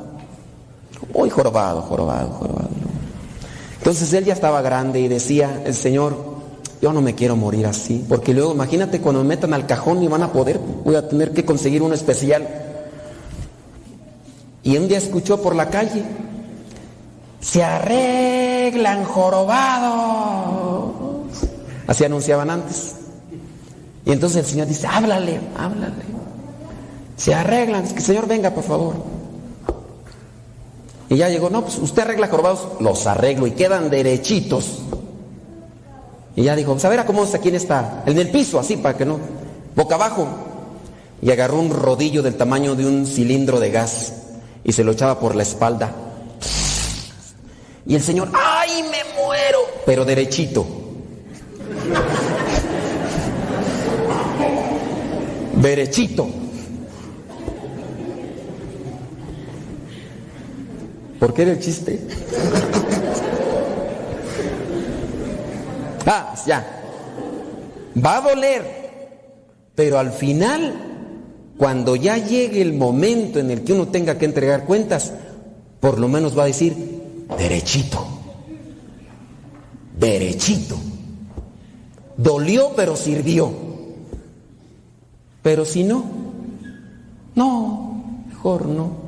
Muy 1.14 1.30
jorobado, 1.30 1.82
jorobado, 1.82 2.30
jorobado. 2.32 2.70
Entonces 3.78 4.12
él 4.14 4.26
ya 4.26 4.34
estaba 4.34 4.62
grande 4.62 5.00
y 5.00 5.08
decía, 5.08 5.62
el 5.66 5.76
Señor, 5.76 6.16
yo 6.82 6.92
no 6.92 7.02
me 7.02 7.16
quiero 7.16 7.36
morir 7.36 7.68
así, 7.68 8.04
porque 8.10 8.34
luego 8.34 8.54
imagínate 8.54 9.00
cuando 9.00 9.22
me 9.22 9.30
metan 9.30 9.54
al 9.54 9.68
cajón 9.68 10.02
y 10.02 10.08
van 10.08 10.24
a 10.24 10.32
poder, 10.32 10.60
voy 10.84 10.96
a 10.96 11.08
tener 11.08 11.32
que 11.32 11.46
conseguir 11.46 11.82
uno 11.82 11.94
especial. 11.94 12.48
Y 14.64 14.78
un 14.78 14.88
día 14.88 14.98
escuchó 14.98 15.42
por 15.42 15.56
la 15.56 15.70
calle, 15.70 16.04
se 17.42 17.64
arreglan 17.64 19.04
jorobados. 19.04 20.94
Así 21.86 22.06
anunciaban 22.06 22.50
antes. 22.50 22.96
Y 24.06 24.12
entonces 24.12 24.46
el 24.46 24.46
Señor 24.46 24.68
dice, 24.68 24.88
háblale, 24.88 25.40
háblale. 25.58 26.04
Se 27.18 27.34
arreglan, 27.34 27.84
es 27.84 27.94
que 27.94 28.02
Señor 28.02 28.28
venga, 28.28 28.52
por 28.52 28.64
favor. 28.64 29.13
Y 31.14 31.18
ya 31.18 31.30
llegó, 31.30 31.52
no, 31.52 31.62
pues 31.62 31.78
usted 31.78 32.02
arregla 32.02 32.28
jorobados, 32.28 32.70
los 32.80 33.06
arreglo 33.06 33.46
y 33.46 33.52
quedan 33.52 33.92
derechitos. 33.92 34.80
Y 36.36 36.42
ya 36.42 36.56
dijo, 36.56 36.72
pues 36.72 36.84
a 36.86 36.90
ver, 36.90 37.02
acomódese 37.02 37.40
quién 37.40 37.54
está. 37.54 38.02
El 38.08 38.16
del 38.16 38.32
piso, 38.32 38.60
así, 38.60 38.78
para 38.78 38.98
que 38.98 39.06
no. 39.06 39.20
Boca 39.76 39.94
abajo. 39.94 40.28
Y 41.22 41.30
agarró 41.30 41.60
un 41.60 41.70
rodillo 41.70 42.24
del 42.24 42.34
tamaño 42.34 42.74
de 42.74 42.88
un 42.88 43.06
cilindro 43.06 43.60
de 43.60 43.70
gas 43.70 44.14
y 44.64 44.72
se 44.72 44.84
lo 44.84 44.94
echaba 44.94 45.20
por 45.20 45.36
la 45.36 45.44
espalda. 45.44 45.94
Y 47.86 47.94
el 47.94 48.02
Señor, 48.02 48.32
¡ay, 48.34 48.82
me 48.82 49.22
muero! 49.22 49.60
Pero 49.86 50.06
derechito. 50.06 50.66
Derechito. 55.62 56.43
¿Por 61.24 61.34
qué 61.34 61.44
era 61.44 61.52
el 61.52 61.60
chiste? 61.62 62.02
Ah, 66.06 66.36
ya. 66.46 66.68
Va 68.06 68.18
a 68.18 68.22
doler, 68.22 69.24
pero 69.74 70.00
al 70.00 70.12
final, 70.12 70.74
cuando 71.56 71.96
ya 71.96 72.18
llegue 72.18 72.62
el 72.62 72.74
momento 72.74 73.40
en 73.40 73.52
el 73.52 73.64
que 73.64 73.72
uno 73.72 73.88
tenga 73.88 74.18
que 74.18 74.26
entregar 74.26 74.66
cuentas, 74.66 75.14
por 75.80 75.98
lo 75.98 76.10
menos 76.10 76.38
va 76.38 76.44
a 76.44 76.48
decir, 76.48 76.76
derechito, 77.38 78.06
derechito. 79.98 80.76
Dolió, 82.18 82.74
pero 82.76 82.98
sirvió. 82.98 83.50
Pero 85.42 85.64
si 85.64 85.86
no, 85.86 86.04
no, 87.34 88.26
mejor 88.28 88.66
no. 88.66 89.03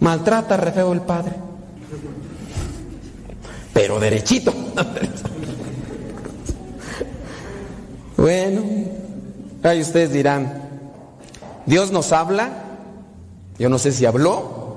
Maltrata 0.00 0.56
re 0.56 0.72
feo 0.72 0.92
el 0.92 1.00
padre. 1.00 1.32
Pero 3.72 4.00
derechito. 4.00 4.52
bueno, 8.16 8.62
ahí 9.62 9.80
ustedes 9.80 10.12
dirán, 10.12 10.62
Dios 11.66 11.92
nos 11.92 12.12
habla, 12.12 12.50
yo 13.58 13.68
no 13.68 13.78
sé 13.78 13.92
si 13.92 14.06
habló, 14.06 14.68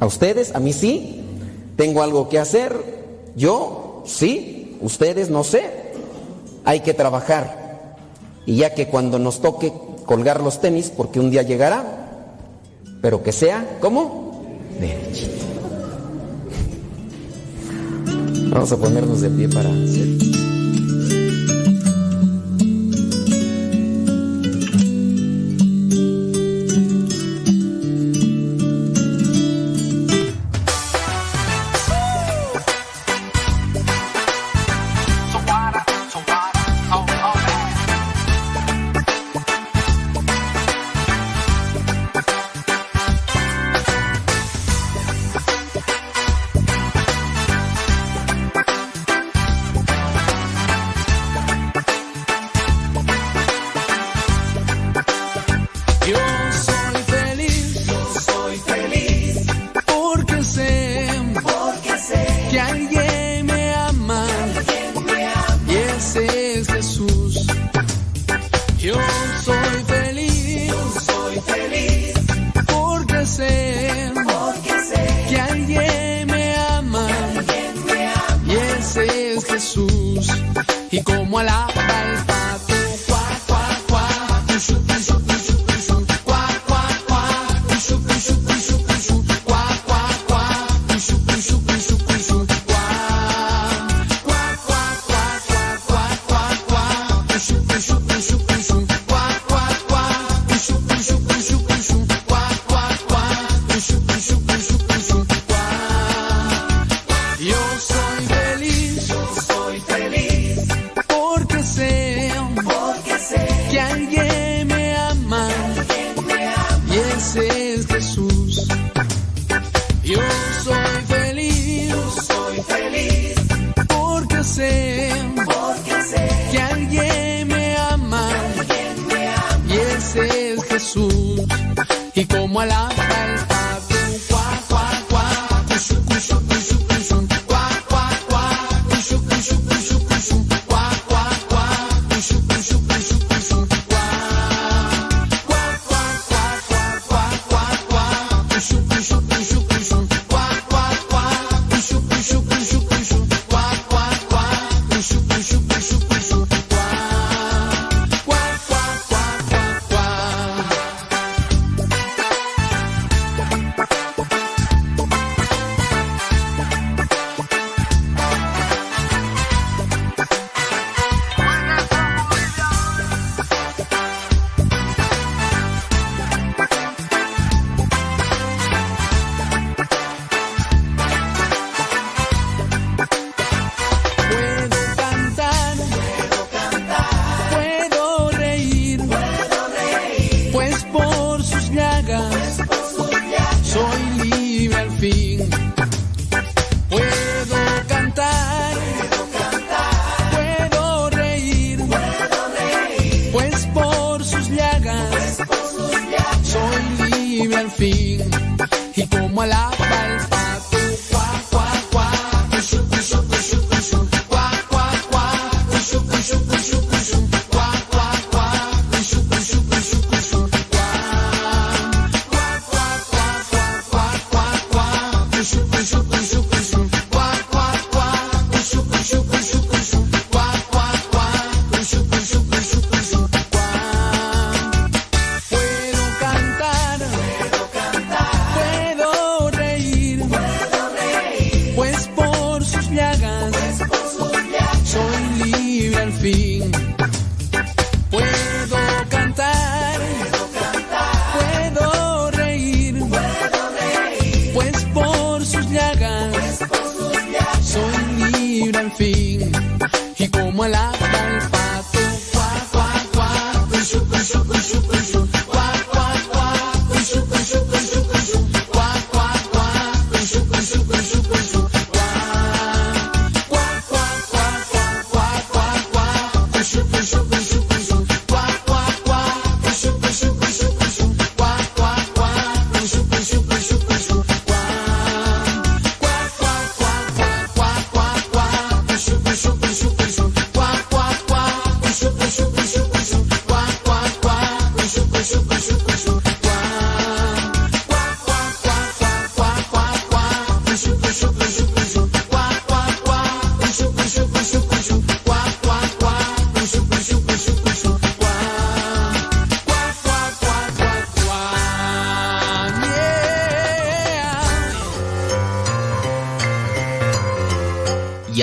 a 0.00 0.06
ustedes, 0.06 0.54
a 0.54 0.60
mí 0.60 0.72
sí, 0.72 1.24
tengo 1.76 2.02
algo 2.02 2.28
que 2.28 2.38
hacer, 2.38 2.74
yo 3.36 4.02
sí, 4.06 4.76
ustedes 4.80 5.30
no 5.30 5.44
sé, 5.44 5.70
hay 6.64 6.80
que 6.80 6.94
trabajar. 6.94 7.96
Y 8.46 8.56
ya 8.56 8.74
que 8.74 8.88
cuando 8.88 9.18
nos 9.18 9.40
toque 9.40 9.72
colgar 10.04 10.40
los 10.40 10.60
tenis, 10.60 10.92
porque 10.96 11.20
un 11.20 11.30
día 11.30 11.42
llegará, 11.42 11.84
pero 13.00 13.22
que 13.22 13.32
sea, 13.32 13.78
¿cómo? 13.80 14.21
Vamos 18.50 18.72
a 18.72 18.76
ponernos 18.76 19.20
de 19.20 19.30
pie 19.30 19.48
para 19.48 19.68
hacer. 19.70 20.51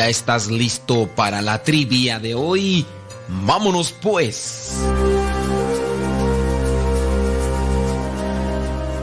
¿Ya 0.10 0.12
estás 0.12 0.48
listo 0.48 1.08
para 1.16 1.40
la 1.40 1.62
trivia 1.62 2.20
de 2.20 2.34
hoy? 2.34 2.84
Vámonos 3.28 3.92
pues. 3.92 4.72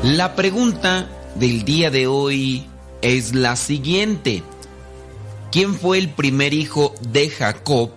La 0.03 0.35
pregunta 0.35 1.09
del 1.37 1.65
día 1.65 1.93
de 1.93 2.09
hoy 2.09 2.67
es 3.03 3.37
la 3.37 3.55
siguiente. 3.55 4.43
¿Quién 5.53 5.77
fue 5.77 5.99
el 5.99 6.09
primer 6.09 6.53
hijo 6.53 6.93
de 7.03 7.31
Jacob? 7.31 7.93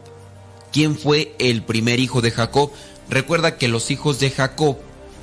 ¿Quién 0.72 0.96
fue 0.96 1.34
el 1.40 1.64
primer 1.64 2.00
hijo 2.00 2.22
de 2.22 2.30
Jacob? 2.30 2.72
Recuerda 3.10 3.58
que 3.58 3.70
los 3.70 3.90
hijos 3.90 4.20
de 4.20 4.30
Jacob 4.30 4.78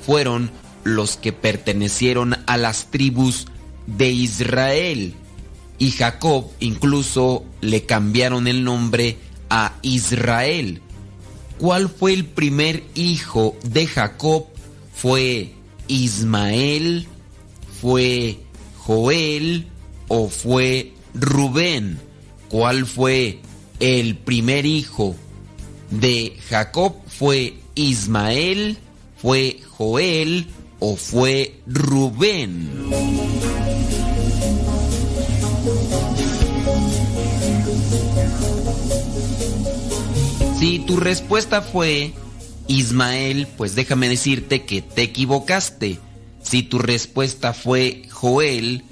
fueron 0.05 0.51
los 0.83 1.15
que 1.15 1.31
pertenecieron 1.31 2.35
a 2.47 2.57
las 2.57 2.87
tribus 2.91 3.47
de 3.85 4.09
Israel. 4.09 5.15
Y 5.79 5.91
Jacob 5.91 6.51
incluso 6.59 7.45
le 7.61 7.85
cambiaron 7.85 8.47
el 8.47 8.63
nombre 8.63 9.17
a 9.49 9.75
Israel. 9.81 10.81
¿Cuál 11.59 11.89
fue 11.89 12.13
el 12.13 12.25
primer 12.25 12.83
hijo 12.95 13.55
de 13.63 13.87
Jacob? 13.87 14.47
¿Fue 14.93 15.53
Ismael? 15.87 17.07
¿Fue 17.81 18.39
Joel? 18.77 19.67
¿O 20.07 20.29
fue 20.29 20.93
Rubén? 21.13 21.99
¿Cuál 22.49 22.85
fue 22.85 23.39
el 23.79 24.17
primer 24.17 24.65
hijo 24.65 25.15
de 25.91 26.37
Jacob? 26.49 26.95
¿Fue 27.07 27.55
Ismael? 27.75 28.77
¿Fue 29.17 29.59
Joel? 29.77 30.47
¿O 30.79 30.95
fue 30.95 31.59
Rubén? 31.65 32.69
Si 40.59 40.79
tu 40.79 40.97
respuesta 40.97 41.61
fue 41.61 42.13
Ismael, 42.67 43.47
pues 43.57 43.75
déjame 43.75 44.09
decirte 44.09 44.65
que 44.65 44.81
te 44.81 45.03
equivocaste. 45.03 45.99
Si 46.41 46.63
tu 46.63 46.79
respuesta 46.79 47.53
fue 47.53 48.07
Joel, 48.09 48.83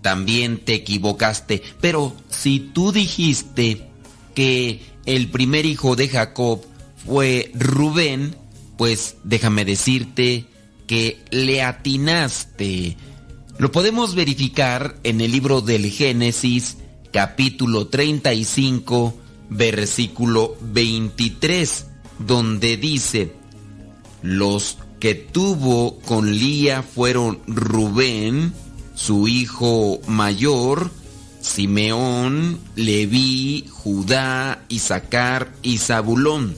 también 0.00 0.58
te 0.58 0.74
equivocaste. 0.74 1.62
Pero 1.80 2.12
si 2.28 2.58
tú 2.58 2.90
dijiste 2.90 3.88
que 4.34 4.82
el 5.06 5.28
primer 5.30 5.64
hijo 5.64 5.94
de 5.94 6.08
Jacob 6.08 6.60
fue 7.06 7.52
Rubén, 7.54 8.34
pues 8.76 9.14
déjame 9.22 9.64
decirte 9.64 10.46
que 10.88 11.20
le 11.30 11.62
atinaste. 11.62 12.96
Lo 13.58 13.70
podemos 13.70 14.16
verificar 14.16 14.96
en 15.04 15.20
el 15.20 15.30
libro 15.30 15.60
del 15.60 15.88
Génesis, 15.88 16.78
capítulo 17.12 17.86
35, 17.86 19.21
versículo 19.56 20.56
23, 20.60 21.86
donde 22.18 22.76
dice, 22.76 23.34
los 24.22 24.78
que 25.00 25.14
tuvo 25.14 25.98
con 26.00 26.30
Lía 26.30 26.82
fueron 26.82 27.40
Rubén, 27.46 28.52
su 28.94 29.26
hijo 29.28 30.00
mayor, 30.06 30.90
Simeón, 31.40 32.60
Leví, 32.76 33.66
Judá, 33.70 34.64
Isaacar 34.68 35.52
y 35.62 35.78
Zabulón. 35.78 36.54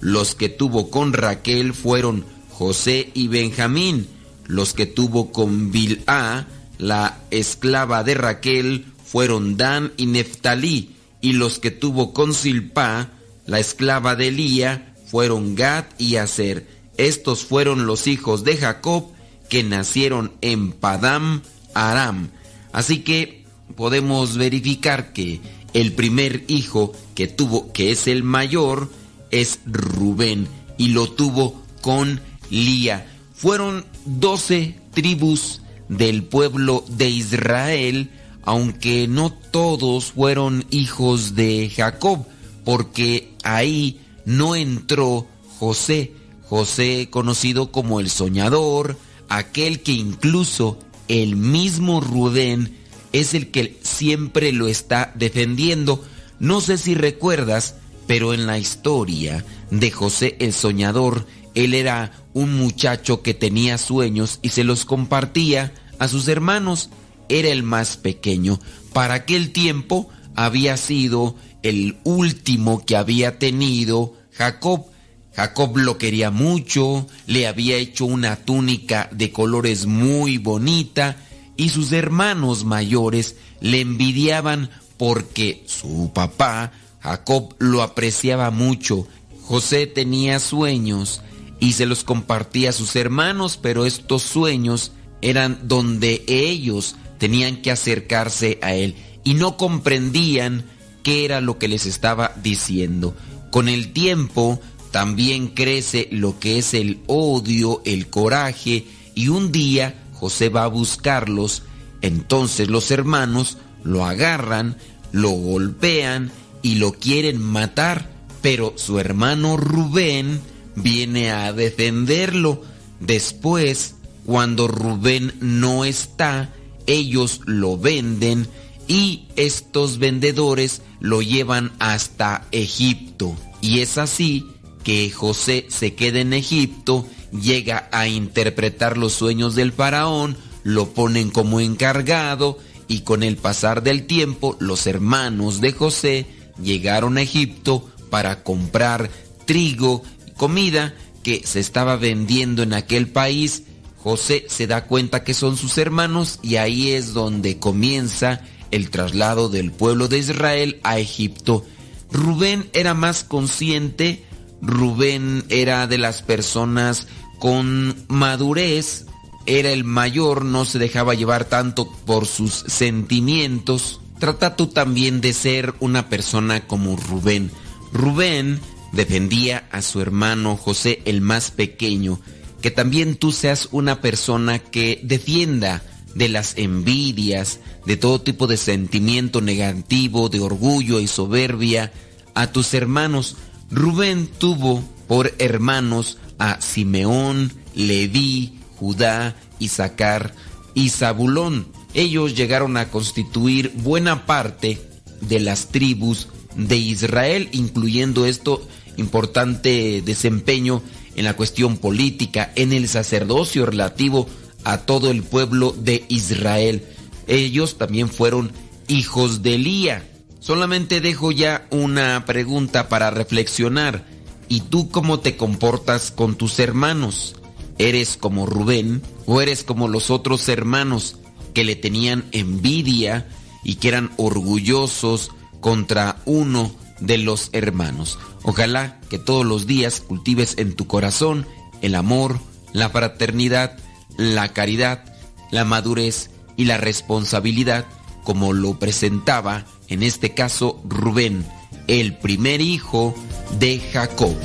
Los 0.00 0.34
que 0.36 0.48
tuvo 0.48 0.90
con 0.90 1.12
Raquel 1.12 1.74
fueron 1.74 2.24
José 2.50 3.10
y 3.14 3.28
Benjamín. 3.28 4.06
Los 4.46 4.74
que 4.74 4.86
tuvo 4.86 5.32
con 5.32 5.72
Bilá, 5.72 6.46
la 6.78 7.20
esclava 7.30 8.04
de 8.04 8.14
Raquel, 8.14 8.86
fueron 9.04 9.56
Dan 9.56 9.92
y 9.96 10.06
Neftalí. 10.06 10.94
Y 11.20 11.32
los 11.32 11.58
que 11.58 11.70
tuvo 11.70 12.12
con 12.12 12.34
Silpá, 12.34 13.10
la 13.46 13.58
esclava 13.58 14.14
de 14.14 14.30
Lía, 14.30 14.94
fueron 15.06 15.54
Gad 15.54 15.84
y 15.98 16.16
Aser. 16.16 16.66
Estos 16.96 17.44
fueron 17.44 17.86
los 17.86 18.06
hijos 18.06 18.44
de 18.44 18.56
Jacob 18.56 19.06
que 19.48 19.62
nacieron 19.62 20.32
en 20.40 20.72
Padam 20.72 21.42
Aram. 21.74 22.30
Así 22.72 23.00
que 23.00 23.44
podemos 23.76 24.36
verificar 24.36 25.12
que 25.12 25.40
el 25.74 25.92
primer 25.92 26.44
hijo 26.48 26.92
que 27.14 27.26
tuvo, 27.26 27.72
que 27.72 27.90
es 27.90 28.06
el 28.06 28.22
mayor, 28.22 28.90
es 29.30 29.60
Rubén 29.66 30.48
y 30.76 30.88
lo 30.88 31.10
tuvo 31.10 31.62
con 31.80 32.20
Lía. 32.50 33.06
Fueron 33.34 33.84
doce 34.04 34.76
tribus 34.92 35.60
del 35.88 36.24
pueblo 36.24 36.84
de 36.88 37.08
Israel, 37.08 38.10
aunque 38.48 39.06
no 39.08 39.30
todos 39.30 40.12
fueron 40.12 40.64
hijos 40.70 41.34
de 41.34 41.68
Jacob, 41.68 42.24
porque 42.64 43.34
ahí 43.44 44.00
no 44.24 44.56
entró 44.56 45.26
José. 45.58 46.14
José 46.44 47.08
conocido 47.10 47.70
como 47.70 48.00
el 48.00 48.08
soñador, 48.08 48.96
aquel 49.28 49.82
que 49.82 49.92
incluso 49.92 50.78
el 51.08 51.36
mismo 51.36 52.00
Rubén 52.00 52.74
es 53.12 53.34
el 53.34 53.50
que 53.50 53.78
siempre 53.82 54.50
lo 54.52 54.66
está 54.66 55.12
defendiendo. 55.14 56.02
No 56.38 56.62
sé 56.62 56.78
si 56.78 56.94
recuerdas, 56.94 57.74
pero 58.06 58.32
en 58.32 58.46
la 58.46 58.58
historia 58.58 59.44
de 59.70 59.90
José 59.90 60.36
el 60.40 60.54
soñador, 60.54 61.26
él 61.54 61.74
era 61.74 62.12
un 62.32 62.56
muchacho 62.56 63.20
que 63.20 63.34
tenía 63.34 63.76
sueños 63.76 64.38
y 64.40 64.48
se 64.48 64.64
los 64.64 64.86
compartía 64.86 65.74
a 65.98 66.08
sus 66.08 66.28
hermanos. 66.28 66.88
Era 67.28 67.48
el 67.48 67.62
más 67.62 67.96
pequeño. 67.96 68.60
Para 68.92 69.14
aquel 69.14 69.52
tiempo 69.52 70.08
había 70.34 70.76
sido 70.76 71.36
el 71.62 71.98
último 72.04 72.84
que 72.84 72.96
había 72.96 73.38
tenido 73.38 74.14
Jacob. 74.32 74.86
Jacob 75.34 75.76
lo 75.76 75.98
quería 75.98 76.30
mucho, 76.30 77.06
le 77.26 77.46
había 77.46 77.76
hecho 77.76 78.06
una 78.06 78.36
túnica 78.36 79.08
de 79.12 79.30
colores 79.30 79.86
muy 79.86 80.38
bonita 80.38 81.16
y 81.56 81.68
sus 81.68 81.92
hermanos 81.92 82.64
mayores 82.64 83.36
le 83.60 83.80
envidiaban 83.80 84.70
porque 84.96 85.64
su 85.66 86.10
papá, 86.12 86.72
Jacob, 87.00 87.54
lo 87.58 87.82
apreciaba 87.82 88.50
mucho. 88.50 89.06
José 89.42 89.86
tenía 89.86 90.40
sueños 90.40 91.22
y 91.60 91.72
se 91.72 91.86
los 91.86 92.04
compartía 92.04 92.70
a 92.70 92.72
sus 92.72 92.96
hermanos, 92.96 93.58
pero 93.60 93.86
estos 93.86 94.22
sueños 94.22 94.92
eran 95.20 95.60
donde 95.64 96.24
ellos 96.26 96.96
tenían 97.18 97.62
que 97.62 97.70
acercarse 97.70 98.58
a 98.62 98.74
él 98.74 98.94
y 99.24 99.34
no 99.34 99.56
comprendían 99.56 100.64
qué 101.02 101.24
era 101.24 101.40
lo 101.40 101.58
que 101.58 101.68
les 101.68 101.86
estaba 101.86 102.32
diciendo. 102.42 103.14
Con 103.50 103.68
el 103.68 103.92
tiempo 103.92 104.60
también 104.90 105.48
crece 105.48 106.08
lo 106.10 106.38
que 106.38 106.58
es 106.58 106.74
el 106.74 107.00
odio, 107.06 107.82
el 107.84 108.08
coraje, 108.08 108.86
y 109.14 109.28
un 109.28 109.52
día 109.52 109.94
José 110.14 110.48
va 110.48 110.64
a 110.64 110.68
buscarlos, 110.68 111.62
entonces 112.00 112.68
los 112.68 112.90
hermanos 112.90 113.58
lo 113.84 114.04
agarran, 114.04 114.76
lo 115.12 115.30
golpean 115.30 116.30
y 116.62 116.76
lo 116.76 116.92
quieren 116.92 117.40
matar, 117.40 118.10
pero 118.42 118.74
su 118.76 118.98
hermano 118.98 119.56
Rubén 119.56 120.40
viene 120.74 121.30
a 121.30 121.52
defenderlo. 121.52 122.62
Después, 123.00 123.94
cuando 124.24 124.68
Rubén 124.68 125.34
no 125.40 125.84
está, 125.84 126.52
ellos 126.88 127.42
lo 127.44 127.78
venden 127.78 128.48
y 128.88 129.28
estos 129.36 129.98
vendedores 129.98 130.82
lo 130.98 131.22
llevan 131.22 131.70
hasta 131.78 132.48
Egipto. 132.50 133.36
Y 133.60 133.80
es 133.80 133.98
así 133.98 134.46
que 134.82 135.10
José 135.10 135.66
se 135.68 135.94
queda 135.94 136.18
en 136.18 136.32
Egipto, 136.32 137.06
llega 137.30 137.88
a 137.92 138.08
interpretar 138.08 138.96
los 138.96 139.12
sueños 139.12 139.54
del 139.54 139.72
faraón, 139.72 140.36
lo 140.64 140.88
ponen 140.88 141.30
como 141.30 141.60
encargado 141.60 142.58
y 142.88 143.00
con 143.00 143.22
el 143.22 143.36
pasar 143.36 143.82
del 143.82 144.06
tiempo 144.06 144.56
los 144.58 144.86
hermanos 144.86 145.60
de 145.60 145.72
José 145.72 146.26
llegaron 146.62 147.18
a 147.18 147.22
Egipto 147.22 147.86
para 148.10 148.42
comprar 148.42 149.10
trigo 149.44 150.02
y 150.26 150.30
comida 150.32 150.94
que 151.22 151.42
se 151.44 151.60
estaba 151.60 151.96
vendiendo 151.96 152.62
en 152.62 152.72
aquel 152.72 153.08
país. 153.08 153.64
José 154.08 154.46
se 154.48 154.66
da 154.66 154.86
cuenta 154.86 155.22
que 155.22 155.34
son 155.34 155.58
sus 155.58 155.76
hermanos 155.76 156.38
y 156.40 156.56
ahí 156.56 156.92
es 156.92 157.12
donde 157.12 157.58
comienza 157.58 158.40
el 158.70 158.88
traslado 158.88 159.50
del 159.50 159.70
pueblo 159.70 160.08
de 160.08 160.16
Israel 160.16 160.80
a 160.82 160.98
Egipto. 160.98 161.66
Rubén 162.10 162.70
era 162.72 162.94
más 162.94 163.22
consciente, 163.22 164.24
Rubén 164.62 165.44
era 165.50 165.86
de 165.86 165.98
las 165.98 166.22
personas 166.22 167.06
con 167.38 168.02
madurez, 168.08 169.04
era 169.44 169.72
el 169.72 169.84
mayor, 169.84 170.42
no 170.46 170.64
se 170.64 170.78
dejaba 170.78 171.12
llevar 171.12 171.44
tanto 171.44 171.86
por 172.06 172.24
sus 172.24 172.64
sentimientos. 172.66 174.00
Trata 174.18 174.56
tú 174.56 174.68
también 174.68 175.20
de 175.20 175.34
ser 175.34 175.74
una 175.80 176.08
persona 176.08 176.66
como 176.66 176.96
Rubén. 176.96 177.50
Rubén 177.92 178.58
defendía 178.90 179.68
a 179.70 179.82
su 179.82 180.00
hermano 180.00 180.56
José 180.56 181.02
el 181.04 181.20
más 181.20 181.50
pequeño, 181.50 182.18
que 182.60 182.70
también 182.70 183.16
tú 183.16 183.32
seas 183.32 183.68
una 183.72 184.00
persona 184.00 184.58
que 184.58 185.00
defienda 185.02 185.82
de 186.14 186.28
las 186.28 186.56
envidias, 186.56 187.60
de 187.86 187.96
todo 187.96 188.20
tipo 188.20 188.46
de 188.46 188.56
sentimiento 188.56 189.40
negativo, 189.40 190.28
de 190.28 190.40
orgullo 190.40 191.00
y 191.00 191.06
soberbia 191.06 191.92
a 192.34 192.48
tus 192.52 192.74
hermanos. 192.74 193.36
Rubén 193.70 194.26
tuvo 194.26 194.82
por 195.06 195.34
hermanos 195.38 196.18
a 196.38 196.60
Simeón, 196.60 197.52
Leví, 197.74 198.58
Judá, 198.76 199.36
Isaacar 199.58 200.34
y 200.74 200.88
Zabulón. 200.90 201.68
Ellos 201.94 202.36
llegaron 202.36 202.76
a 202.76 202.90
constituir 202.90 203.72
buena 203.76 204.26
parte 204.26 204.78
de 205.20 205.40
las 205.40 205.68
tribus 205.68 206.28
de 206.56 206.76
Israel, 206.76 207.48
incluyendo 207.52 208.26
esto 208.26 208.66
importante 208.96 210.02
desempeño 210.04 210.82
en 211.18 211.24
la 211.24 211.34
cuestión 211.34 211.78
política, 211.78 212.52
en 212.54 212.72
el 212.72 212.88
sacerdocio 212.88 213.66
relativo 213.66 214.28
a 214.62 214.78
todo 214.78 215.10
el 215.10 215.24
pueblo 215.24 215.74
de 215.76 216.04
Israel. 216.08 216.84
Ellos 217.26 217.76
también 217.76 218.08
fueron 218.08 218.52
hijos 218.86 219.42
de 219.42 219.56
Elía. 219.56 220.08
Solamente 220.38 221.00
dejo 221.00 221.32
ya 221.32 221.66
una 221.70 222.24
pregunta 222.24 222.88
para 222.88 223.10
reflexionar. 223.10 224.06
¿Y 224.48 224.60
tú 224.60 224.90
cómo 224.90 225.18
te 225.18 225.36
comportas 225.36 226.12
con 226.12 226.36
tus 226.36 226.60
hermanos? 226.60 227.34
¿Eres 227.78 228.16
como 228.16 228.46
Rubén 228.46 229.02
o 229.26 229.40
eres 229.40 229.64
como 229.64 229.88
los 229.88 230.10
otros 230.10 230.48
hermanos 230.48 231.16
que 231.52 231.64
le 231.64 231.74
tenían 231.74 232.26
envidia 232.30 233.26
y 233.64 233.74
que 233.74 233.88
eran 233.88 234.12
orgullosos 234.18 235.32
contra 235.60 236.22
uno 236.26 236.70
de 237.00 237.18
los 237.18 237.50
hermanos? 237.52 238.18
Ojalá 238.42 239.00
que 239.08 239.18
todos 239.18 239.44
los 239.44 239.66
días 239.66 240.00
cultives 240.00 240.54
en 240.58 240.74
tu 240.74 240.86
corazón 240.86 241.46
el 241.82 241.94
amor, 241.94 242.40
la 242.72 242.90
fraternidad, 242.90 243.76
la 244.16 244.52
caridad, 244.52 245.04
la 245.50 245.64
madurez 245.64 246.30
y 246.56 246.64
la 246.64 246.76
responsabilidad 246.76 247.86
como 248.24 248.52
lo 248.52 248.78
presentaba 248.78 249.64
en 249.88 250.02
este 250.02 250.34
caso 250.34 250.82
Rubén, 250.86 251.46
el 251.86 252.16
primer 252.18 252.60
hijo 252.60 253.14
de 253.58 253.80
Jacob. 253.80 254.36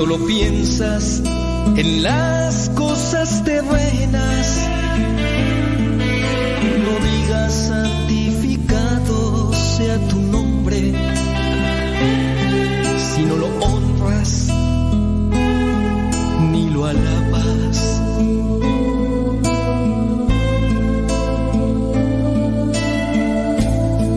Solo 0.00 0.16
piensas 0.24 1.20
en 1.76 2.02
las 2.02 2.70
cosas 2.70 3.44
terrenas. 3.44 4.46
No 6.84 6.92
digas 7.06 7.52
santificado 7.68 9.52
sea 9.52 9.98
tu 10.08 10.18
nombre 10.20 10.94
si 12.96 13.22
no 13.24 13.36
lo 13.36 13.48
honras 13.60 14.48
ni 16.50 16.70
lo 16.70 16.86
alabas. 16.86 18.00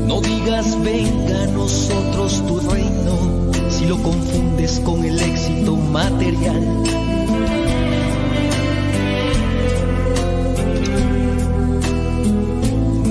No 0.07 0.21
digas 0.21 0.81
venga 0.81 1.43
a 1.43 1.47
nosotros 1.47 2.41
tu 2.47 2.59
reino 2.71 3.51
si 3.69 3.85
lo 3.85 4.01
confundes 4.01 4.79
con 4.79 5.03
el 5.03 5.19
material. 5.93 6.59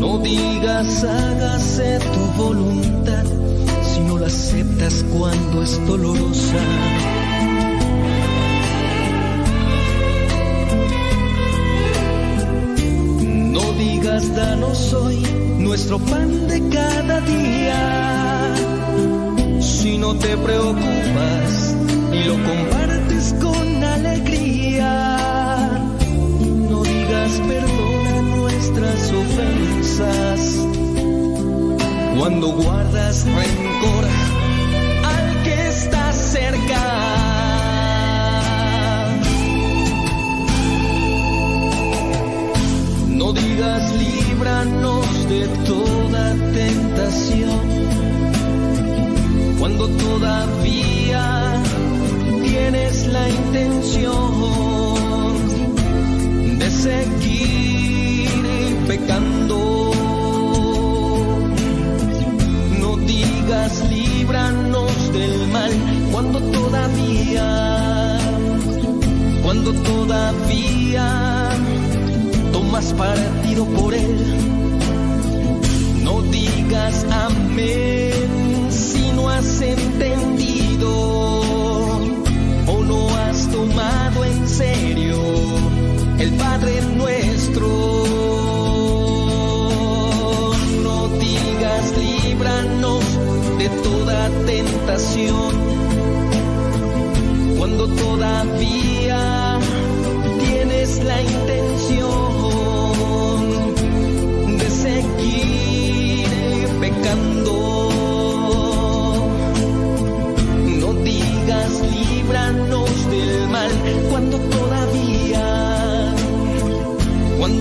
No 0.00 0.18
digas 0.18 1.04
hágase 1.04 2.00
tu 2.12 2.42
voluntad 2.42 3.24
si 3.84 4.00
no 4.00 4.18
la 4.18 4.26
aceptas 4.26 5.04
cuando 5.14 5.62
es 5.62 5.86
dolorosa. 5.86 6.64
No 13.56 13.64
digas 13.84 14.34
danos 14.34 14.92
hoy 14.92 15.22
nuestro 15.58 16.00
pan 16.00 16.48
de 16.48 16.58
cada 16.68 17.20
día 17.20 17.80
si 19.60 19.98
no 19.98 20.14
te 20.16 20.36
preocupas 20.36 21.71
lo 22.26 22.34
compartes 22.34 23.34
con 23.40 23.84
alegría. 23.84 24.92
No 26.70 26.82
digas 26.82 27.40
perdona 27.48 28.22
nuestras 28.36 29.12
ofensas 29.12 30.40
cuando 32.18 32.48
guardas 32.48 33.24
rencor 33.24 34.04
al 35.14 35.42
que 35.42 35.68
está 35.68 36.12
cerca. 36.12 36.82
No 43.08 43.32
digas 43.32 43.82
líbranos 43.96 45.28
de 45.28 45.48
toda 45.66 46.34
tentación 46.52 47.82
cuando 49.58 49.88
todavía 49.88 51.62
tienes 52.62 53.06
la 53.08 53.28
intención 53.28 54.28
de 56.58 56.70
seguir 56.70 58.28
pecando. 58.86 59.90
No 62.80 62.96
digas 62.98 63.72
líbranos 63.90 65.12
del 65.12 65.48
mal 65.48 65.72
cuando 66.12 66.38
todavía, 66.58 68.18
cuando 69.42 69.72
todavía 69.90 71.08
tomas 72.52 72.92
partido 72.92 73.66
por 73.66 73.92
él. 73.94 74.18
No 76.04 76.22
digas 76.22 77.06
amén 77.10 78.70
si 78.70 79.10
no 79.16 79.28
has 79.28 79.60
el 86.18 86.30
Padre 86.38 86.80
nuestro. 86.96 87.66
No 90.82 91.08
digas 91.18 91.84
líbranos 91.98 93.04
de 93.58 93.68
toda 93.82 94.28
tentación 94.46 95.52
cuando 97.58 97.88
todavía 97.88 99.58
tienes 100.40 101.04
la 101.04 101.22
intención. 101.22 102.31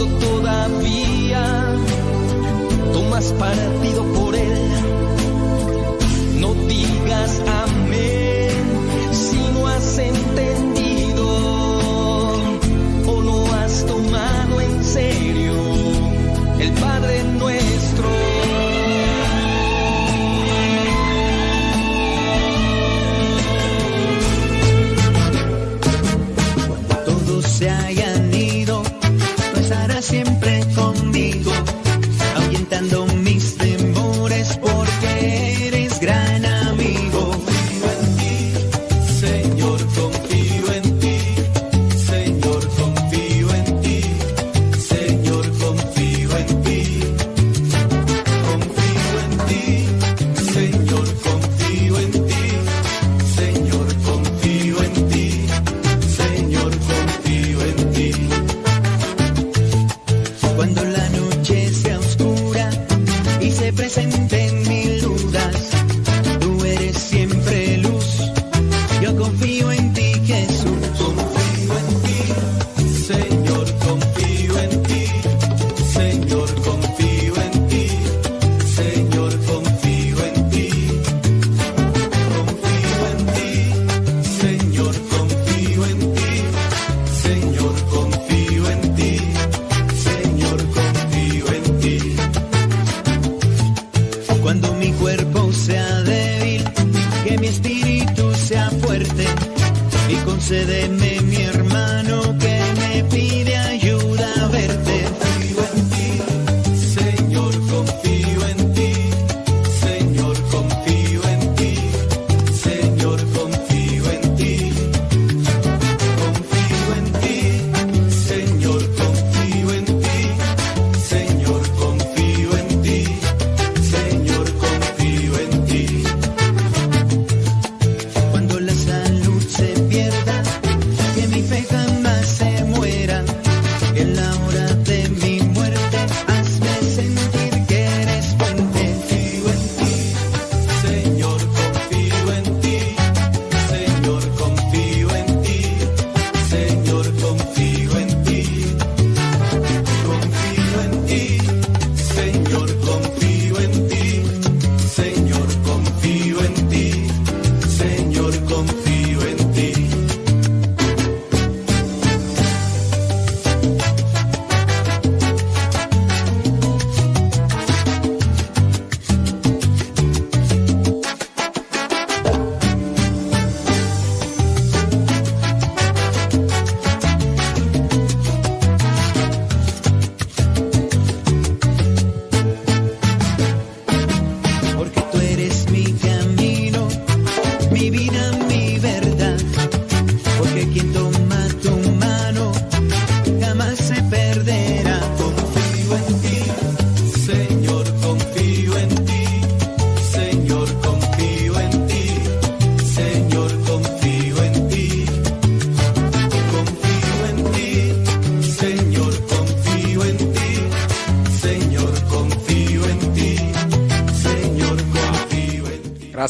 todavía 0.07 1.75
tomas 2.93 3.33
partido 3.33 4.03
por 4.13 4.35
él. 4.35 4.53
No 6.39 6.53
digas 6.67 7.41
a 7.47 7.60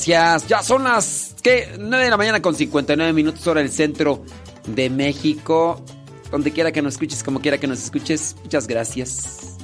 Ya 0.05 0.39
son 0.63 0.83
las 0.83 1.35
¿qué? 1.41 1.69
9 1.79 2.05
de 2.05 2.09
la 2.09 2.17
mañana 2.17 2.41
con 2.41 2.55
59 2.55 3.13
minutos 3.13 3.45
hora 3.47 3.61
del 3.61 3.71
centro 3.71 4.23
de 4.67 4.89
México. 4.89 5.81
Donde 6.29 6.51
quiera 6.51 6.71
que 6.71 6.81
nos 6.81 6.93
escuches, 6.93 7.23
como 7.23 7.41
quiera 7.41 7.57
que 7.57 7.67
nos 7.67 7.83
escuches, 7.83 8.35
muchas 8.43 8.67
gracias. 8.67 9.57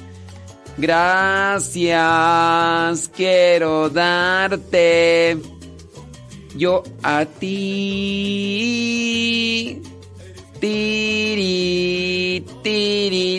Gracias, 0.76 1.98
quiero 3.14 3.88
darte 3.88 5.38
yo 6.56 6.82
a 7.02 7.24
ti. 7.24 8.28
Tiri, 10.60 12.44
tiri, 12.62 13.38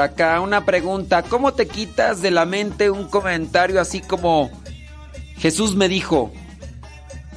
acá 0.00 0.40
una 0.40 0.64
pregunta, 0.64 1.22
¿cómo 1.22 1.52
te 1.54 1.66
quitas 1.66 2.20
de 2.22 2.30
la 2.30 2.44
mente 2.44 2.90
un 2.90 3.08
comentario 3.08 3.80
así 3.80 4.00
como 4.00 4.50
Jesús 5.38 5.74
me 5.76 5.88
dijo, 5.88 6.32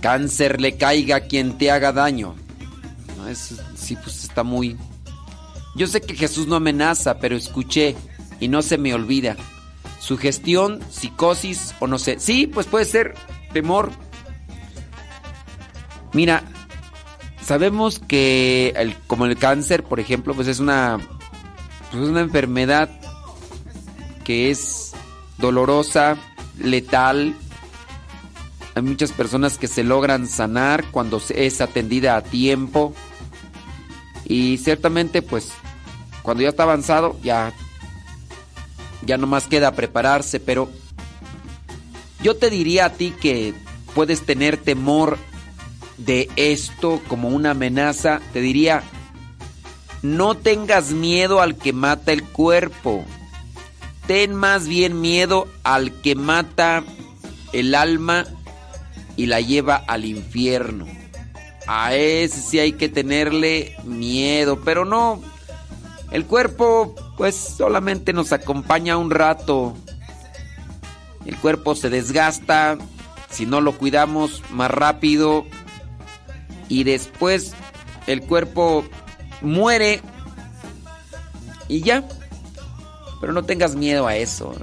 cáncer 0.02 0.60
le 0.60 0.76
caiga 0.78 1.16
a 1.18 1.22
quien 1.22 1.58
te 1.58 1.72
haga 1.72 1.92
daño? 1.92 2.36
No, 3.18 3.28
es, 3.28 3.56
sí, 3.76 3.96
pues 3.96 4.24
está 4.24 4.44
muy... 4.44 4.78
Yo 5.76 5.88
sé 5.88 6.02
que 6.02 6.16
Jesús 6.16 6.48
no 6.48 6.56
amenaza, 6.58 7.20
pero 7.20 7.36
escuché 7.38 7.96
y 8.42 8.48
no 8.50 8.62
se 8.62 8.78
me 8.78 8.94
olvida. 8.94 9.38
Sugestión, 10.00 10.82
psicosis 10.90 11.74
o 11.80 11.88
no 11.88 11.98
sé. 11.98 12.20
Sí, 12.20 12.48
pues 12.48 12.68
puede 12.68 12.84
ser 12.86 13.14
temor. 13.54 13.92
Mira, 16.14 16.44
sabemos 17.42 18.00
que 18.00 18.74
el- 18.76 18.96
como 19.08 19.26
el 19.26 19.38
cáncer, 19.38 19.84
por 19.84 20.00
ejemplo, 20.00 20.34
pues 20.34 20.48
es 20.50 20.60
una, 20.60 21.00
pues 21.92 22.04
es 22.04 22.10
una 22.10 22.22
enfermedad 22.22 22.90
que 24.24 24.50
es 24.50 24.94
dolorosa, 25.38 26.18
letal. 26.58 27.36
Hay 28.76 28.82
muchas 28.82 29.12
personas 29.12 29.58
que 29.58 29.68
se 29.68 29.84
logran 29.84 30.28
sanar 30.28 30.86
cuando 30.92 31.22
es 31.30 31.60
atendida 31.60 32.16
a 32.16 32.24
tiempo. 32.24 32.94
Y 34.26 34.58
ciertamente, 34.60 35.22
pues, 35.22 35.52
cuando 36.22 36.44
ya 36.44 36.50
está 36.50 36.64
avanzado, 36.64 37.18
ya, 37.22 37.52
ya 39.06 39.18
nomás 39.18 39.48
queda 39.48 39.74
prepararse, 39.74 40.40
pero 40.40 40.70
yo 42.22 42.38
te 42.38 42.50
diría 42.50 42.86
a 42.86 42.94
ti 42.94 43.14
que 43.20 43.54
puedes 43.94 44.22
tener 44.26 44.56
temor 44.56 45.18
de 45.98 46.30
esto 46.38 47.02
como 47.10 47.30
una 47.30 47.52
amenaza, 47.52 48.22
te 48.32 48.40
diría, 48.40 48.84
no 50.02 50.36
tengas 50.36 50.92
miedo 50.92 51.42
al 51.42 51.56
que 51.56 51.74
mata 51.74 52.12
el 52.12 52.24
cuerpo, 52.24 53.06
ten 54.08 54.34
más 54.34 54.68
bien 54.68 55.00
miedo 55.02 55.48
al 55.64 55.94
que 56.02 56.16
mata 56.16 56.84
el 57.54 57.76
alma 57.76 58.26
y 59.16 59.28
la 59.28 59.42
lleva 59.42 59.76
al 59.76 60.06
infierno. 60.06 60.88
A 61.68 61.94
ese 61.96 62.42
sí 62.42 62.60
hay 62.60 62.74
que 62.74 62.90
tenerle 62.90 63.76
miedo, 63.84 64.62
pero 64.62 64.86
no, 64.86 65.22
el 66.12 66.26
cuerpo 66.26 66.96
pues 67.18 67.36
solamente 67.36 68.14
nos 68.14 68.34
acompaña 68.34 68.98
un 68.98 69.12
rato. 69.12 69.76
El 71.26 71.38
cuerpo 71.38 71.76
se 71.76 71.90
desgasta, 71.90 72.78
si 73.30 73.46
no 73.46 73.62
lo 73.62 73.78
cuidamos 73.78 74.42
más 74.50 74.72
rápido 74.72 75.46
y 76.68 76.84
después 76.84 77.54
el 78.08 78.22
cuerpo 78.22 78.84
muere 79.42 80.02
y 81.68 81.82
ya. 81.82 82.08
Pero 83.20 83.34
no 83.34 83.44
tengas 83.44 83.76
miedo 83.76 84.08
a 84.08 84.16
eso. 84.16 84.56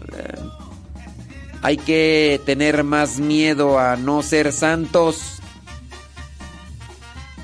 Hay 1.62 1.76
que 1.76 2.40
tener 2.44 2.84
más 2.84 3.18
miedo 3.18 3.78
a 3.78 3.96
no 3.96 4.22
ser 4.22 4.52
santos. 4.52 5.40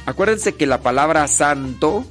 Acuérdense 0.06 0.54
que 0.54 0.66
la 0.66 0.80
palabra 0.80 1.26
santo 1.28 2.04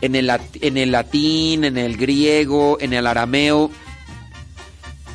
en 0.00 0.14
el, 0.14 0.30
en 0.60 0.76
el 0.76 0.92
latín, 0.92 1.64
en 1.64 1.78
el 1.78 1.96
griego, 1.96 2.78
en 2.80 2.92
el 2.92 3.06
arameo, 3.06 3.70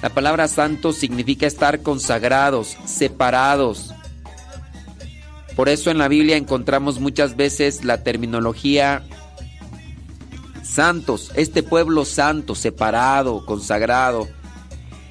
la 0.04 0.10
palabra 0.10 0.50
santo 0.50 0.92
significa 0.92 1.48
estar 1.48 1.82
consagrados, 1.82 2.78
separados. 2.84 3.94
Por 5.56 5.70
eso 5.70 5.92
en 5.92 6.00
la 6.00 6.08
Biblia 6.08 6.38
encontramos 6.38 7.00
muchas 7.00 7.36
veces 7.36 7.84
la 7.84 8.04
terminología 8.04 9.04
santos, 10.64 11.32
este 11.36 11.62
pueblo 11.62 12.06
santo, 12.06 12.56
separado, 12.56 13.46
consagrado. 13.46 14.28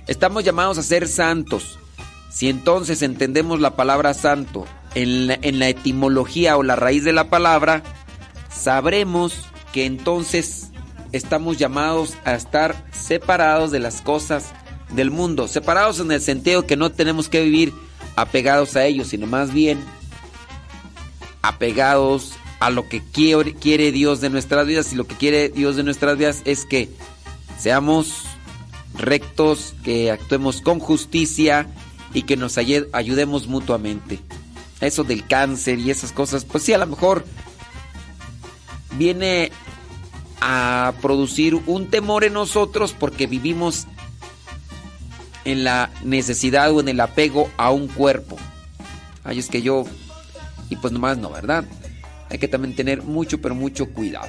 Estamos 0.08 0.42
llamados 0.42 0.78
a 0.78 0.82
ser 0.82 1.06
santos. 1.06 1.78
Si 2.30 2.48
entonces 2.48 3.02
entendemos 3.02 3.60
la 3.60 3.76
palabra 3.76 4.14
santo 4.14 4.64
en 4.94 5.28
la, 5.28 5.68
etimología 5.68 6.56
o 6.56 6.62
la 6.62 6.76
raíz 6.76 7.04
de 7.04 7.12
la 7.12 7.30
palabra, 7.30 7.82
sabremos 8.50 9.34
que 9.72 9.86
entonces 9.86 10.70
estamos 11.12 11.58
llamados 11.58 12.14
a 12.24 12.34
estar 12.34 12.74
separados 12.90 13.70
de 13.70 13.78
las 13.78 14.00
cosas 14.00 14.52
del 14.90 15.10
mundo. 15.10 15.46
Separados 15.46 16.00
en 16.00 16.10
el 16.10 16.20
sentido 16.20 16.66
que 16.66 16.76
no 16.76 16.90
tenemos 16.90 17.28
que 17.28 17.42
vivir 17.44 17.72
apegados 18.16 18.74
a 18.74 18.84
ellos, 18.84 19.08
sino 19.08 19.26
más 19.26 19.52
bien 19.52 19.78
apegados 21.42 22.32
a 22.60 22.70
lo 22.70 22.88
que 22.88 23.02
quiere, 23.02 23.92
Dios 23.92 24.20
de 24.20 24.30
nuestras 24.30 24.66
vidas. 24.66 24.92
Y 24.92 24.96
lo 24.96 25.06
que 25.06 25.16
quiere 25.16 25.48
Dios 25.48 25.76
de 25.76 25.82
nuestras 25.82 26.16
vidas 26.16 26.42
es 26.44 26.64
que 26.64 26.88
seamos 27.58 28.24
rectos, 28.94 29.74
que 29.82 30.10
actuemos 30.10 30.60
con 30.60 30.78
justicia 30.78 31.66
y 32.14 32.22
que 32.22 32.36
nos 32.36 32.56
ayudemos 32.58 33.48
mutuamente. 33.48 34.20
Eso 34.80 35.04
del 35.04 35.26
cáncer 35.26 35.78
y 35.78 35.90
esas 35.90 36.12
cosas, 36.12 36.44
pues 36.44 36.64
sí, 36.64 36.72
a 36.72 36.78
lo 36.78 36.86
mejor 36.86 37.24
viene 38.96 39.50
a 40.40 40.92
producir 41.00 41.54
un 41.66 41.88
temor 41.88 42.24
en 42.24 42.32
nosotros 42.32 42.94
porque 42.98 43.26
vivimos 43.26 43.86
en 45.44 45.64
la 45.64 45.90
necesidad 46.04 46.72
o 46.72 46.80
en 46.80 46.88
el 46.88 47.00
apego 47.00 47.50
a 47.56 47.70
un 47.70 47.88
cuerpo. 47.88 48.36
Ay, 49.24 49.38
es 49.38 49.48
que 49.48 49.62
yo... 49.62 49.84
Y 50.72 50.76
pues 50.76 50.90
nomás 50.90 51.18
no, 51.18 51.30
¿verdad? 51.30 51.64
Hay 52.30 52.38
que 52.38 52.48
también 52.48 52.74
tener 52.74 53.02
mucho, 53.02 53.42
pero 53.42 53.54
mucho 53.54 53.92
cuidado. 53.92 54.28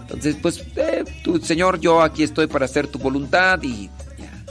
Entonces, 0.00 0.36
pues, 0.42 0.64
eh, 0.74 1.04
tú, 1.22 1.38
Señor, 1.38 1.78
yo 1.78 2.02
aquí 2.02 2.24
estoy 2.24 2.48
para 2.48 2.64
hacer 2.64 2.88
tu 2.88 2.98
voluntad 2.98 3.62
y 3.62 3.88
ya. 4.18 4.42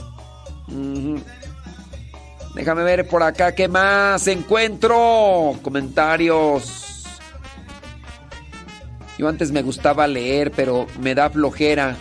Déjame 2.54 2.82
ver 2.82 3.06
por 3.06 3.22
acá 3.22 3.54
qué 3.54 3.68
más 3.68 4.26
encuentro. 4.26 5.54
Comentarios. 5.60 7.04
Yo 9.18 9.28
antes 9.28 9.52
me 9.52 9.60
gustaba 9.60 10.06
leer, 10.06 10.50
pero 10.50 10.86
me 10.98 11.14
da 11.14 11.28
flojera. 11.28 11.94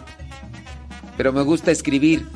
Pero 1.18 1.34
me 1.34 1.42
gusta 1.42 1.70
escribir. 1.72 2.30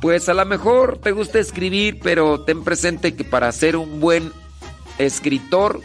Pues 0.00 0.28
a 0.28 0.34
lo 0.34 0.44
mejor 0.46 0.98
te 0.98 1.12
gusta 1.12 1.38
escribir, 1.38 2.00
pero 2.02 2.40
ten 2.40 2.64
presente 2.64 3.14
que 3.14 3.22
para 3.22 3.52
ser 3.52 3.76
un 3.76 4.00
buen 4.00 4.32
escritor 4.98 5.80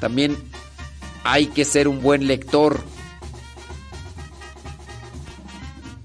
también 0.00 0.36
hay 1.24 1.46
que 1.46 1.64
ser 1.64 1.88
un 1.88 2.02
buen 2.02 2.26
lector. 2.26 2.80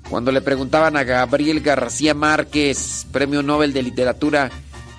Cuando 0.09 0.31
le 0.31 0.41
preguntaban 0.41 0.97
a 0.97 1.03
Gabriel 1.03 1.61
García 1.61 2.13
Márquez, 2.13 3.07
Premio 3.11 3.41
Nobel 3.41 3.73
de 3.73 3.83
Literatura, 3.83 4.51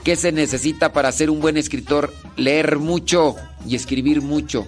¿qué 0.03 0.17
se 0.17 0.33
necesita 0.33 0.93
para 0.93 1.13
ser 1.13 1.31
un 1.31 1.41
buen 1.41 1.57
escritor? 1.57 2.13
Leer 2.37 2.79
mucho 2.79 3.37
y 3.67 3.77
escribir 3.77 4.21
mucho. 4.21 4.67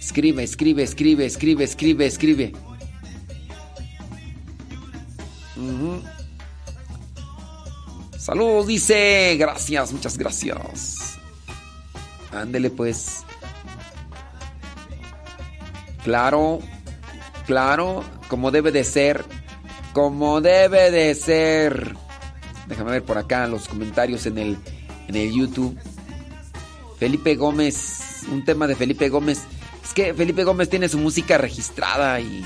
Escribe, 0.00 0.42
escribe, 0.42 0.82
escribe, 0.82 1.26
escribe, 1.26 1.64
escribe, 1.64 2.06
escribe. 2.06 2.52
Ujú. 5.56 6.02
Saludos, 8.22 8.68
dice. 8.68 9.34
Gracias, 9.36 9.92
muchas 9.92 10.16
gracias. 10.16 11.18
Ándele 12.30 12.70
pues. 12.70 13.24
Claro, 16.04 16.60
claro, 17.46 18.04
como 18.28 18.52
debe 18.52 18.70
de 18.70 18.84
ser. 18.84 19.24
Como 19.92 20.40
debe 20.40 20.92
de 20.92 21.14
ser. 21.16 21.96
Déjame 22.68 22.92
ver 22.92 23.02
por 23.02 23.18
acá 23.18 23.48
los 23.48 23.66
comentarios 23.66 24.24
en 24.26 24.38
el, 24.38 24.56
en 25.08 25.16
el 25.16 25.32
YouTube. 25.32 25.76
Felipe 27.00 27.34
Gómez, 27.34 28.20
un 28.30 28.44
tema 28.44 28.68
de 28.68 28.76
Felipe 28.76 29.08
Gómez. 29.08 29.40
Es 29.84 29.92
que 29.92 30.14
Felipe 30.14 30.44
Gómez 30.44 30.70
tiene 30.70 30.88
su 30.88 30.96
música 30.98 31.38
registrada 31.38 32.20
y, 32.20 32.44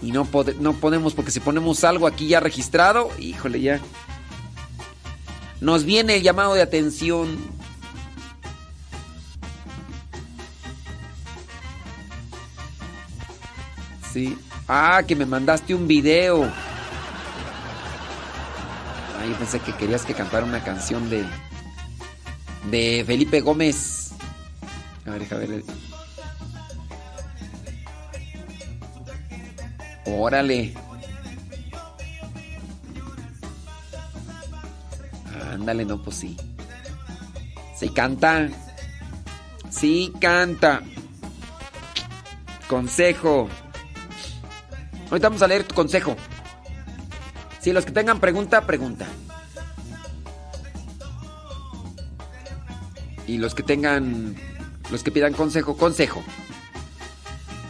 y 0.00 0.12
no, 0.12 0.24
pode- 0.24 0.56
no 0.56 0.72
podemos, 0.72 1.12
porque 1.12 1.30
si 1.30 1.40
ponemos 1.40 1.84
algo 1.84 2.06
aquí 2.06 2.26
ya 2.28 2.40
registrado, 2.40 3.10
híjole 3.18 3.60
ya. 3.60 3.80
Nos 5.60 5.84
viene 5.84 6.16
el 6.16 6.22
llamado 6.22 6.54
de 6.54 6.62
atención. 6.62 7.38
Sí. 14.12 14.38
Ah, 14.68 15.02
que 15.06 15.14
me 15.14 15.26
mandaste 15.26 15.74
un 15.74 15.86
video. 15.86 16.50
Yo 19.28 19.34
pensé 19.38 19.58
que 19.58 19.72
querías 19.72 20.04
que 20.04 20.14
cantara 20.14 20.44
una 20.44 20.62
canción 20.62 21.10
de. 21.10 21.24
de 22.70 23.02
Felipe 23.06 23.40
Gómez. 23.40 24.12
A 25.04 25.10
ver, 25.10 25.20
deja 25.20 25.36
ver. 25.36 25.64
Órale. 30.06 30.74
Ándale, 35.56 35.86
no, 35.86 36.02
pues 36.02 36.16
sí. 36.16 36.36
Sí 37.74 37.88
canta. 37.88 38.50
Sí 39.70 40.12
canta. 40.20 40.82
Consejo. 42.68 43.48
Ahorita 45.10 45.28
vamos 45.30 45.40
a 45.40 45.48
leer 45.48 45.64
tu 45.64 45.74
consejo. 45.74 46.14
Si 47.58 47.72
los 47.72 47.86
que 47.86 47.92
tengan 47.92 48.20
pregunta, 48.20 48.66
pregunta. 48.66 49.06
Y 53.26 53.38
los 53.38 53.54
que 53.54 53.62
tengan, 53.62 54.36
los 54.90 55.02
que 55.02 55.10
pidan 55.10 55.32
consejo, 55.32 55.74
consejo. 55.78 56.22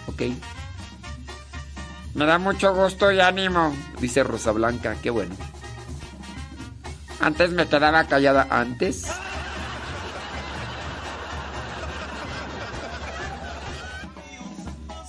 ¿Ok? 0.09 0.23
Me 2.15 2.27
da 2.27 2.39
mucho 2.39 2.75
gusto 2.75 3.13
y 3.13 3.21
ánimo. 3.21 3.77
Dice 4.01 4.25
Rosa 4.25 4.51
Blanca, 4.51 4.97
qué 5.01 5.11
bueno. 5.11 5.37
Antes 7.21 7.51
me 7.51 7.67
quedaba 7.67 8.05
callada. 8.05 8.47
¿Antes? 8.51 9.05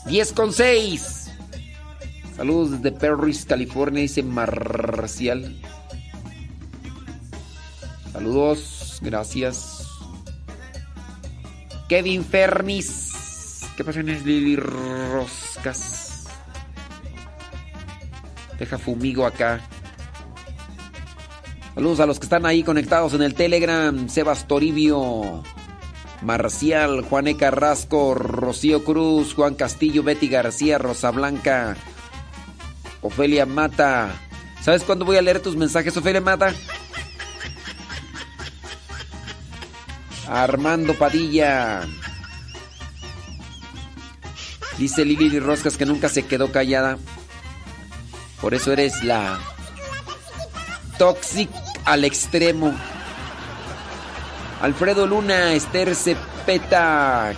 Diez 0.05 0.31
con 0.31 0.53
seis. 0.53 1.29
Saludos 2.35 2.71
desde 2.81 2.97
Perris, 2.97 3.45
California, 3.45 4.01
dice 4.01 4.23
Marcial. 4.23 5.59
Saludos, 8.13 8.99
gracias. 9.01 9.87
Kevin 11.89 12.23
Fernis. 12.23 13.65
¿Qué 13.75 13.83
pasa 13.83 13.99
en 13.99 14.07
Lili 14.23 14.55
Roscas? 14.55 16.25
Deja 18.57 18.77
fumigo 18.77 19.25
acá. 19.25 19.61
Saludos 21.77 21.99
a 21.99 22.07
los 22.07 22.17
que 22.17 22.25
están 22.25 22.47
ahí 22.47 22.63
conectados 22.63 23.13
en 23.13 23.21
el 23.21 23.35
Telegram. 23.35 24.09
Sebas 24.09 24.47
Toribio, 24.47 25.43
Marcial, 26.23 27.03
Juan 27.03 27.27
E. 27.27 27.37
Carrasco, 27.37 28.15
Rocío 28.15 28.83
Cruz, 28.83 29.35
Juan 29.35 29.53
Castillo, 29.53 30.01
Betty 30.01 30.27
García, 30.27 30.79
Rosa 30.79 31.11
Blanca, 31.11 31.77
Ofelia 33.03 33.45
Mata. 33.45 34.19
¿Sabes 34.59 34.81
cuándo 34.81 35.05
voy 35.05 35.17
a 35.17 35.21
leer 35.21 35.39
tus 35.39 35.55
mensajes, 35.55 35.95
Ofelia 35.95 36.19
Mata? 36.19 36.51
Armando 40.27 40.95
Padilla. 40.95 41.87
Dice 44.79 45.05
Lili 45.05 45.39
Roscas 45.39 45.77
que 45.77 45.85
nunca 45.85 46.09
se 46.09 46.25
quedó 46.25 46.51
callada. 46.51 46.97
Por 48.41 48.55
eso 48.55 48.73
eres 48.73 49.03
la 49.03 49.39
Toxic 50.97 51.66
al 51.87 52.03
extremo. 52.03 52.75
Alfredo 54.61 55.07
Luna, 55.07 55.53
Esther 55.53 55.95
Cepeta, 55.95 57.33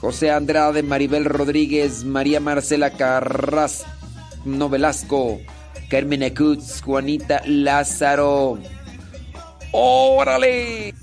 José 0.00 0.30
Andrade, 0.30 0.82
Maribel 0.82 1.26
Rodríguez, 1.26 2.04
María 2.04 2.40
Marcela 2.40 2.90
Carras, 2.90 3.84
No 4.44 4.68
Velasco, 4.70 5.38
Carmen 5.90 6.22
Acutz, 6.22 6.80
Juanita 6.80 7.42
Lázaro. 7.44 8.58
¡Órale! 9.72 10.94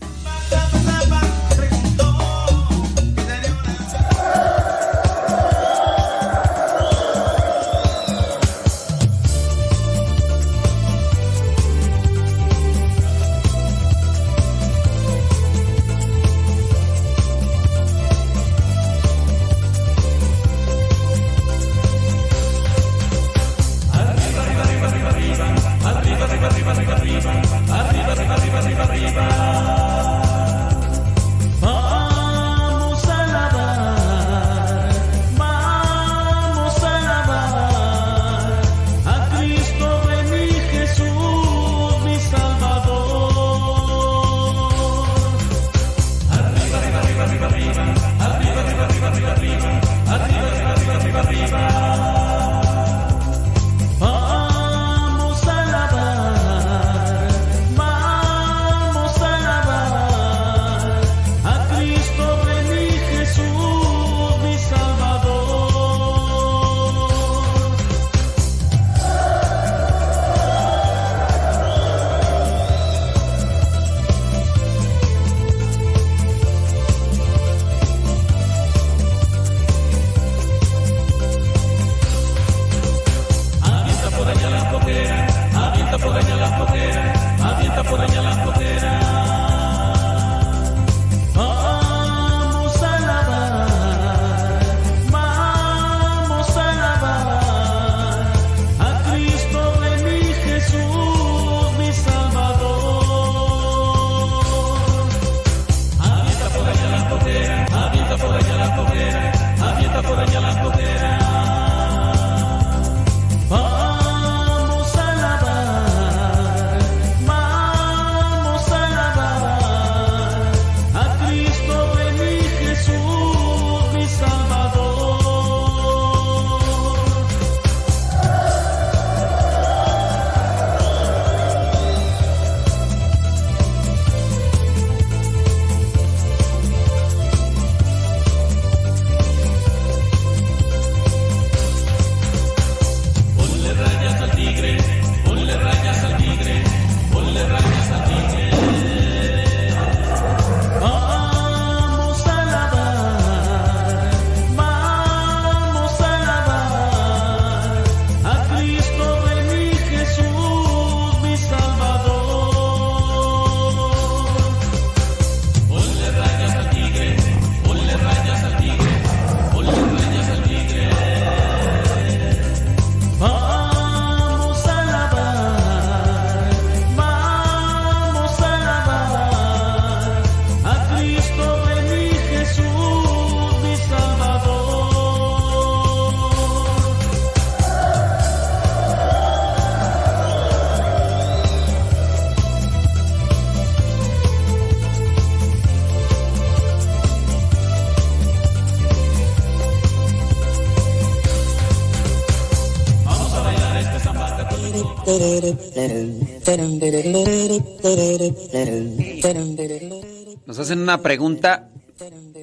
Nos 210.46 210.60
hacen 210.60 210.80
una 210.80 211.02
pregunta, 211.02 211.70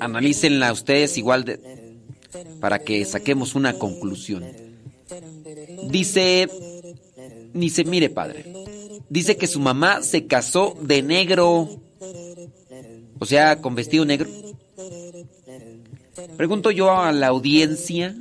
analícenla 0.01 0.73
ustedes 0.73 1.17
igual 1.17 1.45
de, 1.45 1.61
para 2.61 2.81
que 2.81 3.05
saquemos 3.05 3.55
una 3.55 3.79
conclusión. 3.79 4.45
Dice, 5.89 6.49
dice, 7.55 7.85
mire 7.85 8.11
padre, 8.11 8.45
dice 9.09 9.37
que 9.37 9.47
su 9.47 9.61
mamá 9.61 10.03
se 10.03 10.27
casó 10.27 10.77
de 10.81 11.03
negro, 11.03 11.69
o 13.19 13.25
sea, 13.25 13.61
con 13.61 13.75
vestido 13.75 14.05
negro. 14.05 14.29
Pregunto 16.37 16.71
yo 16.71 16.91
a 16.91 17.13
la 17.13 17.29
audiencia, 17.29 18.15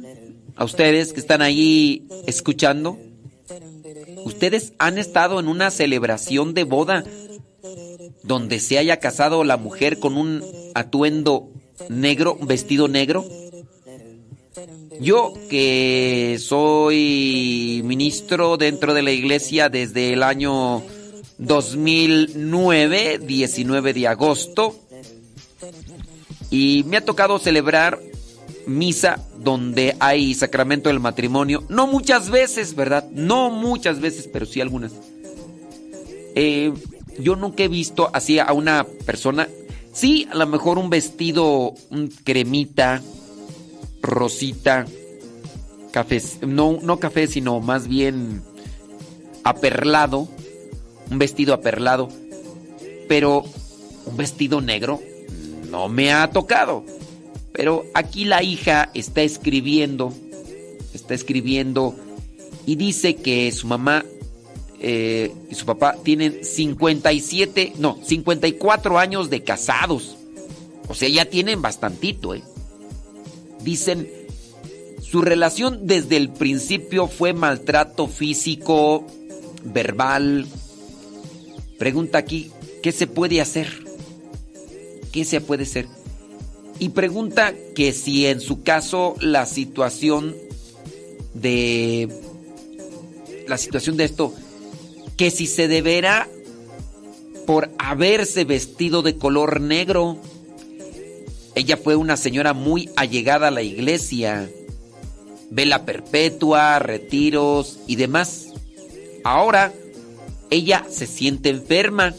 a 0.56 0.64
ustedes 0.64 1.12
que 1.12 1.20
están 1.20 1.42
ahí 1.42 2.08
escuchando, 2.28 2.98
¿ustedes 4.26 4.74
han 4.78 4.98
estado 4.98 5.40
en 5.40 5.48
una 5.48 5.72
celebración 5.72 6.54
de 6.54 6.64
boda 6.64 7.04
donde 8.24 8.60
se 8.60 8.78
haya 8.78 8.98
casado 8.98 9.44
la 9.44 9.58
mujer 9.58 10.00
con 10.00 10.18
un 10.18 10.44
atuendo 10.74 11.50
negro, 11.90 12.38
un 12.40 12.48
vestido 12.48 12.88
negro? 12.88 13.26
Yo 15.00 15.34
que 15.50 16.38
soy 16.40 17.82
ministro 17.84 18.58
dentro 18.58 18.94
de 18.94 19.02
la 19.02 19.12
iglesia 19.12 19.70
desde 19.70 20.14
el 20.14 20.22
año 20.22 20.84
2009, 21.40 23.20
19 23.24 23.94
de 23.94 24.08
agosto, 24.08 24.76
y 26.52 26.84
me 26.86 26.98
ha 26.98 27.06
tocado 27.06 27.40
celebrar 27.40 28.00
misa 28.68 29.20
donde 29.38 29.96
hay 30.00 30.34
sacramento 30.34 30.90
del 30.90 31.00
matrimonio. 31.00 31.64
No 31.70 31.88
muchas 31.88 32.30
veces, 32.30 32.76
¿verdad? 32.76 33.06
No 33.12 33.50
muchas 33.50 34.00
veces, 34.00 34.30
pero 34.32 34.46
sí 34.46 34.62
algunas. 34.62 34.94
Eh, 36.36 36.74
yo 37.20 37.36
nunca 37.36 37.64
he 37.64 37.68
visto 37.68 38.10
así 38.14 38.40
a 38.40 38.52
una 38.54 38.86
persona. 39.06 39.48
Sí, 39.94 40.28
a 40.32 40.36
lo 40.36 40.48
mejor 40.48 40.78
un 40.78 40.90
vestido, 40.90 41.74
un 41.90 42.08
cremita, 42.24 43.02
rosita, 44.02 44.86
café, 45.92 46.22
no, 46.48 46.80
no 46.82 47.00
café, 47.00 47.28
sino 47.28 47.60
más 47.60 47.88
bien 47.88 48.42
aperlado, 49.44 50.28
un 51.10 51.20
vestido 51.20 51.54
aperlado, 51.54 52.08
pero 53.08 53.44
un 54.06 54.18
vestido 54.18 54.62
negro 54.62 55.02
no 55.70 55.90
me 55.90 56.14
ha 56.14 56.30
tocado. 56.30 56.86
Pero 57.54 57.86
aquí 57.94 58.26
la 58.26 58.44
hija 58.44 58.90
está 58.94 59.22
escribiendo, 59.22 60.14
está 60.94 61.14
escribiendo 61.14 61.96
y 62.66 62.76
dice 62.76 63.16
que 63.16 63.52
su 63.52 63.68
mamá 63.68 64.06
eh, 64.80 65.32
y 65.50 65.56
su 65.56 65.66
papá 65.66 65.96
tienen 66.04 66.44
57, 66.44 67.74
no, 67.78 68.00
54 68.04 68.98
años 68.98 69.30
de 69.30 69.44
casados. 69.44 70.16
O 70.88 70.96
sea, 70.96 71.08
ya 71.08 71.26
tienen 71.26 71.62
bastantito, 71.62 72.34
¿eh? 72.34 72.44
Dicen, 73.64 74.10
su 75.02 75.22
relación 75.22 75.86
desde 75.86 76.18
el 76.18 76.30
principio 76.30 77.08
fue 77.08 77.34
maltrato 77.34 78.08
físico, 78.08 79.06
verbal. 79.64 80.48
Pregunta 81.78 82.18
aquí, 82.18 82.52
¿qué 82.82 82.92
se 82.92 83.08
puede 83.08 83.40
hacer? 83.40 83.68
¿Qué 85.12 85.26
se 85.26 85.42
puede 85.42 85.64
hacer? 85.64 85.88
Y 86.82 86.90
pregunta 86.90 87.54
que 87.76 87.94
si 87.94 88.26
en 88.26 88.42
su 88.42 88.64
caso 88.64 89.16
la 89.22 89.46
situación 89.46 90.36
de 91.36 92.10
la 93.48 93.60
situación 93.60 93.98
de 93.98 94.06
esto 94.06 94.34
que 95.16 95.30
si 95.30 95.46
se 95.46 95.68
deberá 95.68 96.28
por 97.46 97.70
haberse 97.78 98.46
vestido 98.46 99.04
de 99.04 99.16
color 99.18 99.62
negro. 99.62 100.18
Ella 101.54 101.78
fue 101.78 101.96
una 101.96 102.18
señora 102.18 102.54
muy 102.54 102.90
allegada 102.96 103.50
a 103.50 103.52
la 103.52 103.62
iglesia. 103.62 104.50
Vela 105.52 105.86
perpetua, 105.86 106.80
retiros 106.80 107.78
y 107.86 107.98
demás. 107.98 108.48
Ahora 109.24 109.72
ella 110.50 110.84
se 110.90 111.06
siente 111.06 111.50
enferma. 111.50 112.16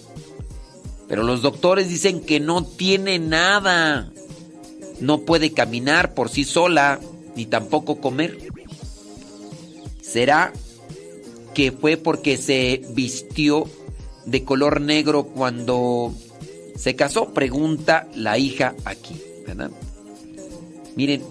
Pero 1.09 1.25
los 1.25 1.43
doctores 1.43 1.89
dicen 1.89 2.21
que 2.21 2.39
no 2.39 2.65
tiene 2.65 3.19
nada. 3.19 4.12
No 5.01 5.23
puede 5.23 5.53
caminar 5.53 6.15
por 6.15 6.29
sí 6.29 6.45
sola, 6.45 7.01
ni 7.35 7.47
tampoco 7.47 8.01
comer. 8.01 8.39
¿Será 10.01 10.53
que 11.55 11.73
fue 11.73 11.97
porque 11.97 12.37
se 12.37 12.83
vistió 12.91 13.65
de 14.27 14.45
color 14.45 14.81
negro 14.81 15.25
cuando 15.25 16.15
se 16.77 16.95
casó? 16.97 17.33
Pregunta 17.33 18.09
la 18.15 18.39
hija 18.39 18.75
aquí. 18.85 19.21
Miren, 20.97 21.23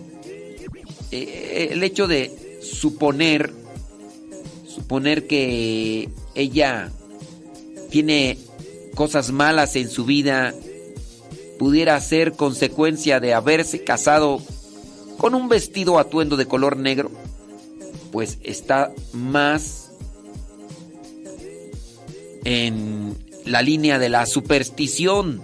eh, 1.11 1.69
el 1.71 1.83
hecho 1.83 2.07
de 2.07 2.59
suponer, 2.61 3.53
suponer 4.67 5.27
que 5.27 6.09
ella 6.35 6.91
tiene 7.89 8.37
cosas 8.95 9.31
malas 9.31 9.75
en 9.75 9.89
su 9.89 10.05
vida, 10.05 10.53
pudiera 11.61 12.01
ser 12.01 12.33
consecuencia 12.33 13.19
de 13.19 13.35
haberse 13.35 13.83
casado 13.83 14.41
con 15.19 15.35
un 15.35 15.47
vestido 15.47 15.99
atuendo 15.99 16.35
de 16.35 16.47
color 16.47 16.75
negro, 16.75 17.11
pues 18.11 18.39
está 18.41 18.91
más 19.13 19.91
en 22.45 23.15
la 23.45 23.61
línea 23.61 23.99
de 23.99 24.09
la 24.09 24.25
superstición. 24.25 25.43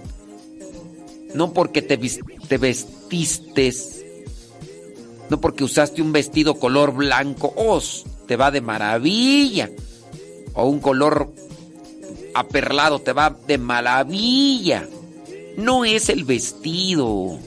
No 1.36 1.54
porque 1.54 1.84
te, 1.84 2.00
te 2.00 2.58
vestistes, 2.58 4.04
no 5.30 5.40
porque 5.40 5.66
usaste 5.66 6.02
un 6.02 6.14
vestido 6.14 6.56
color 6.56 6.96
blanco, 6.96 7.54
os 7.56 8.06
te 8.26 8.38
va 8.38 8.50
de 8.50 8.62
maravilla. 8.62 9.70
O 10.56 10.66
un 10.66 10.80
color 10.80 11.32
aperlado 12.34 12.98
te 12.98 13.14
va 13.14 13.38
de 13.46 13.60
maravilla. 13.60 14.90
No 15.58 15.84
es 15.86 16.10
el 16.10 16.24
vestido. 16.24 17.38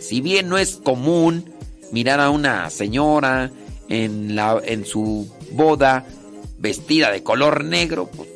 Si 0.00 0.20
bien 0.20 0.48
no 0.48 0.58
es 0.58 0.76
común 0.76 1.52
mirar 1.92 2.18
a 2.18 2.30
una 2.30 2.68
señora 2.70 3.50
en, 3.88 4.34
la, 4.34 4.60
en 4.64 4.84
su 4.84 5.28
boda 5.52 6.06
vestida 6.58 7.12
de 7.12 7.22
color 7.22 7.64
negro, 7.64 8.10
pues 8.14 8.28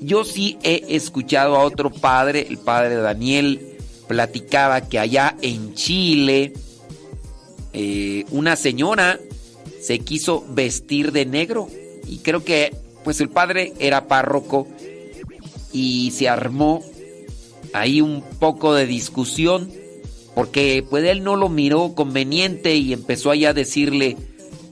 yo 0.00 0.24
sí 0.24 0.58
he 0.62 0.84
escuchado 0.94 1.56
a 1.56 1.64
otro 1.64 1.90
padre, 1.90 2.46
el 2.48 2.58
padre 2.58 2.96
Daniel, 2.96 3.76
platicaba 4.08 4.82
que 4.82 4.98
allá 4.98 5.36
en 5.40 5.74
Chile 5.74 6.52
eh, 7.72 8.26
una 8.30 8.56
señora 8.56 9.18
se 9.80 10.00
quiso 10.00 10.44
vestir 10.50 11.12
de 11.12 11.24
negro 11.24 11.68
y 12.06 12.18
creo 12.18 12.44
que 12.44 12.74
pues 13.04 13.20
el 13.20 13.30
padre 13.30 13.72
era 13.78 14.06
párroco 14.06 14.68
y 15.72 16.10
se 16.10 16.28
armó 16.28 16.82
ahí 17.72 18.00
un 18.00 18.22
poco 18.38 18.74
de 18.74 18.86
discusión 18.86 19.70
porque 20.34 20.84
pues 20.88 21.04
él 21.04 21.22
no 21.22 21.36
lo 21.36 21.48
miró 21.48 21.94
conveniente 21.94 22.74
y 22.76 22.92
empezó 22.92 23.30
allá 23.30 23.50
a 23.50 23.54
decirle 23.54 24.16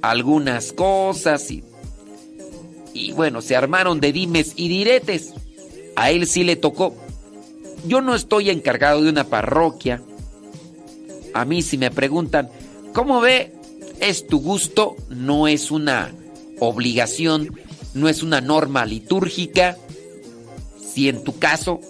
algunas 0.02 0.72
cosas 0.72 1.50
y 1.50 1.62
y 2.92 3.12
bueno, 3.12 3.40
se 3.40 3.56
armaron 3.56 4.00
de 4.00 4.12
dimes 4.12 4.52
y 4.56 4.68
diretes. 4.68 5.32
A 5.96 6.10
él 6.10 6.26
sí 6.26 6.44
le 6.44 6.56
tocó. 6.56 6.94
Yo 7.86 8.00
no 8.00 8.14
estoy 8.14 8.50
encargado 8.50 9.02
de 9.02 9.10
una 9.10 9.24
parroquia. 9.24 10.02
A 11.34 11.44
mí 11.44 11.62
si 11.62 11.78
me 11.78 11.90
preguntan, 11.90 12.50
¿cómo 12.92 13.20
ve? 13.20 13.52
Es 14.00 14.26
tu 14.26 14.40
gusto, 14.40 14.96
no 15.08 15.46
es 15.46 15.70
una 15.70 16.12
obligación, 16.58 17.54
no 17.94 18.08
es 18.08 18.22
una 18.22 18.40
norma 18.40 18.84
litúrgica. 18.84 19.76
Si 20.82 21.08
en 21.08 21.22
tu 21.22 21.38
caso 21.38 21.80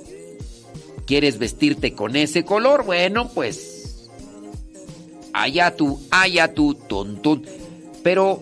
quieres 1.11 1.41
vestirte 1.41 1.93
con 1.93 2.15
ese 2.15 2.45
color, 2.45 2.85
bueno, 2.85 3.31
pues 3.35 4.09
allá 5.33 5.75
tú, 5.75 6.01
allá 6.09 6.55
tú, 6.55 6.75
tontón. 6.75 7.43
Pero 8.05 8.41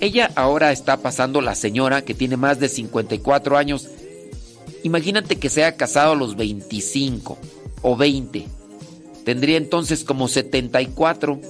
ella 0.00 0.28
ahora 0.34 0.72
está 0.72 0.96
pasando 0.96 1.40
la 1.40 1.54
señora 1.54 2.02
que 2.02 2.14
tiene 2.14 2.36
más 2.36 2.58
de 2.58 2.68
54 2.68 3.56
años. 3.56 3.86
Imagínate 4.82 5.38
que 5.38 5.50
se 5.50 5.72
casado 5.76 6.14
a 6.14 6.16
los 6.16 6.34
25 6.34 7.38
o 7.82 7.96
20. 7.96 8.44
Tendría 9.24 9.56
entonces 9.56 10.02
como 10.02 10.26
74. 10.26 11.40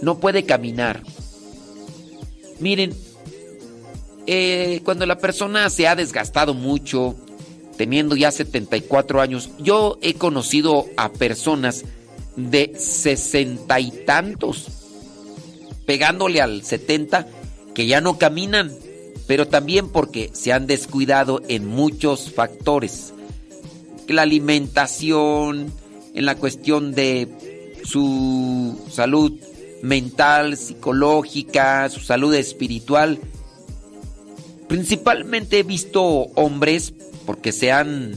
No 0.00 0.20
puede 0.20 0.44
caminar. 0.44 1.02
Miren, 2.60 2.94
eh, 4.26 4.80
cuando 4.86 5.04
la 5.04 5.18
persona 5.18 5.68
se 5.68 5.86
ha 5.86 5.94
desgastado 5.94 6.54
mucho, 6.54 7.14
teniendo 7.76 8.16
ya 8.16 8.30
74 8.30 9.20
años, 9.20 9.50
yo 9.58 9.98
he 10.02 10.14
conocido 10.14 10.86
a 10.96 11.12
personas 11.12 11.84
de 12.36 12.72
sesenta 12.78 13.80
y 13.80 13.90
tantos, 13.90 14.66
pegándole 15.86 16.40
al 16.40 16.62
70 16.62 17.26
que 17.74 17.86
ya 17.86 18.00
no 18.00 18.18
caminan. 18.18 18.72
pero 19.26 19.46
también 19.46 19.88
porque 19.88 20.30
se 20.34 20.52
han 20.52 20.66
descuidado 20.66 21.40
en 21.48 21.64
muchos 21.64 22.32
factores. 22.32 23.14
La 24.08 24.22
alimentación, 24.22 25.72
en 26.12 26.26
la 26.26 26.34
cuestión 26.34 26.92
de 26.92 27.28
su 27.84 28.78
salud 28.90 29.32
mental, 29.82 30.56
psicológica, 30.56 31.88
su 31.88 32.00
salud 32.00 32.34
espiritual. 32.34 33.18
Principalmente 34.68 35.60
he 35.60 35.62
visto 35.62 36.02
hombres 36.34 36.92
porque 37.26 37.52
se 37.52 37.72
han 37.72 38.16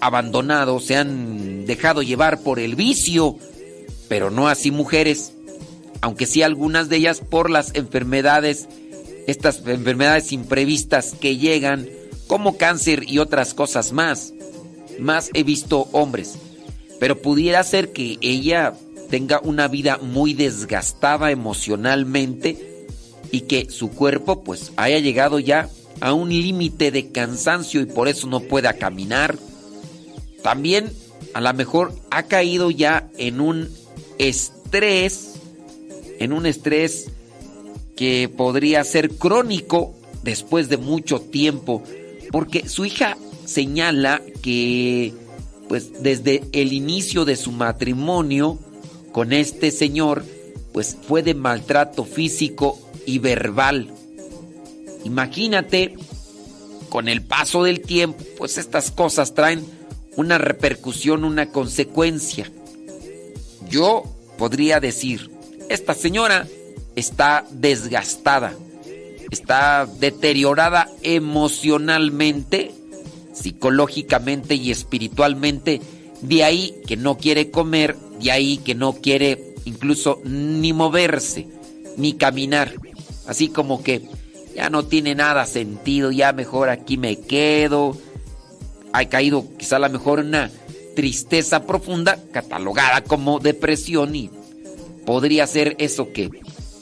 abandonado, 0.00 0.80
se 0.80 0.96
han 0.96 1.64
dejado 1.64 2.02
llevar 2.02 2.40
por 2.40 2.58
el 2.58 2.74
vicio, 2.74 3.36
pero 4.08 4.30
no 4.30 4.48
así 4.48 4.70
mujeres, 4.70 5.32
aunque 6.00 6.26
sí 6.26 6.42
algunas 6.42 6.88
de 6.88 6.96
ellas 6.96 7.20
por 7.20 7.50
las 7.50 7.74
enfermedades, 7.74 8.68
estas 9.26 9.62
enfermedades 9.66 10.32
imprevistas 10.32 11.14
que 11.20 11.36
llegan, 11.36 11.88
como 12.26 12.56
cáncer 12.56 13.04
y 13.06 13.18
otras 13.18 13.54
cosas 13.54 13.92
más. 13.92 14.32
Más 14.98 15.30
he 15.34 15.42
visto 15.42 15.88
hombres, 15.92 16.34
pero 16.98 17.22
pudiera 17.22 17.62
ser 17.62 17.92
que 17.92 18.18
ella 18.20 18.74
tenga 19.08 19.40
una 19.44 19.68
vida 19.68 19.98
muy 19.98 20.34
desgastada 20.34 21.30
emocionalmente 21.30 22.86
y 23.30 23.42
que 23.42 23.70
su 23.70 23.90
cuerpo 23.90 24.42
pues 24.42 24.72
haya 24.76 24.98
llegado 24.98 25.38
ya 25.38 25.68
a 26.02 26.14
un 26.14 26.30
límite 26.30 26.90
de 26.90 27.12
cansancio 27.12 27.80
y 27.80 27.86
por 27.86 28.08
eso 28.08 28.26
no 28.26 28.40
pueda 28.40 28.72
caminar. 28.72 29.38
También 30.42 30.92
a 31.32 31.40
lo 31.40 31.54
mejor 31.54 31.94
ha 32.10 32.24
caído 32.24 32.72
ya 32.72 33.08
en 33.18 33.40
un 33.40 33.70
estrés, 34.18 35.34
en 36.18 36.32
un 36.32 36.44
estrés 36.46 37.06
que 37.94 38.28
podría 38.28 38.82
ser 38.82 39.10
crónico 39.10 39.94
después 40.24 40.68
de 40.68 40.76
mucho 40.76 41.20
tiempo, 41.20 41.84
porque 42.32 42.68
su 42.68 42.84
hija 42.84 43.16
señala 43.44 44.20
que 44.42 45.14
pues 45.68 46.02
desde 46.02 46.42
el 46.50 46.72
inicio 46.72 47.24
de 47.24 47.36
su 47.36 47.52
matrimonio 47.52 48.58
con 49.12 49.32
este 49.32 49.70
señor 49.70 50.24
pues 50.72 50.96
fue 51.06 51.22
de 51.22 51.34
maltrato 51.34 52.04
físico 52.04 52.76
y 53.06 53.20
verbal. 53.20 53.94
Imagínate, 55.04 55.94
con 56.88 57.08
el 57.08 57.22
paso 57.22 57.64
del 57.64 57.80
tiempo, 57.80 58.22
pues 58.38 58.58
estas 58.58 58.90
cosas 58.90 59.34
traen 59.34 59.64
una 60.16 60.38
repercusión, 60.38 61.24
una 61.24 61.46
consecuencia. 61.46 62.50
Yo 63.68 64.04
podría 64.38 64.80
decir, 64.80 65.30
esta 65.68 65.94
señora 65.94 66.46
está 66.96 67.46
desgastada, 67.50 68.54
está 69.30 69.86
deteriorada 69.86 70.88
emocionalmente, 71.02 72.72
psicológicamente 73.32 74.54
y 74.54 74.70
espiritualmente, 74.70 75.80
de 76.20 76.44
ahí 76.44 76.74
que 76.86 76.96
no 76.96 77.16
quiere 77.16 77.50
comer, 77.50 77.96
de 78.20 78.30
ahí 78.30 78.58
que 78.58 78.74
no 78.74 78.94
quiere 78.94 79.54
incluso 79.64 80.20
ni 80.24 80.72
moverse, 80.72 81.48
ni 81.96 82.14
caminar, 82.14 82.74
así 83.26 83.48
como 83.48 83.82
que 83.82 84.02
ya 84.54 84.70
no 84.70 84.84
tiene 84.84 85.14
nada 85.14 85.46
sentido, 85.46 86.10
ya 86.10 86.32
mejor 86.32 86.68
aquí 86.68 86.96
me 86.96 87.16
quedo. 87.16 87.96
Ha 88.92 89.04
caído 89.06 89.46
quizá 89.56 89.76
a 89.76 89.80
lo 89.80 89.90
mejor 89.90 90.20
una 90.20 90.50
tristeza 90.94 91.66
profunda 91.66 92.18
catalogada 92.32 93.02
como 93.02 93.38
depresión 93.38 94.14
y 94.14 94.30
podría 95.06 95.46
ser 95.46 95.76
eso 95.78 96.12
que, 96.12 96.30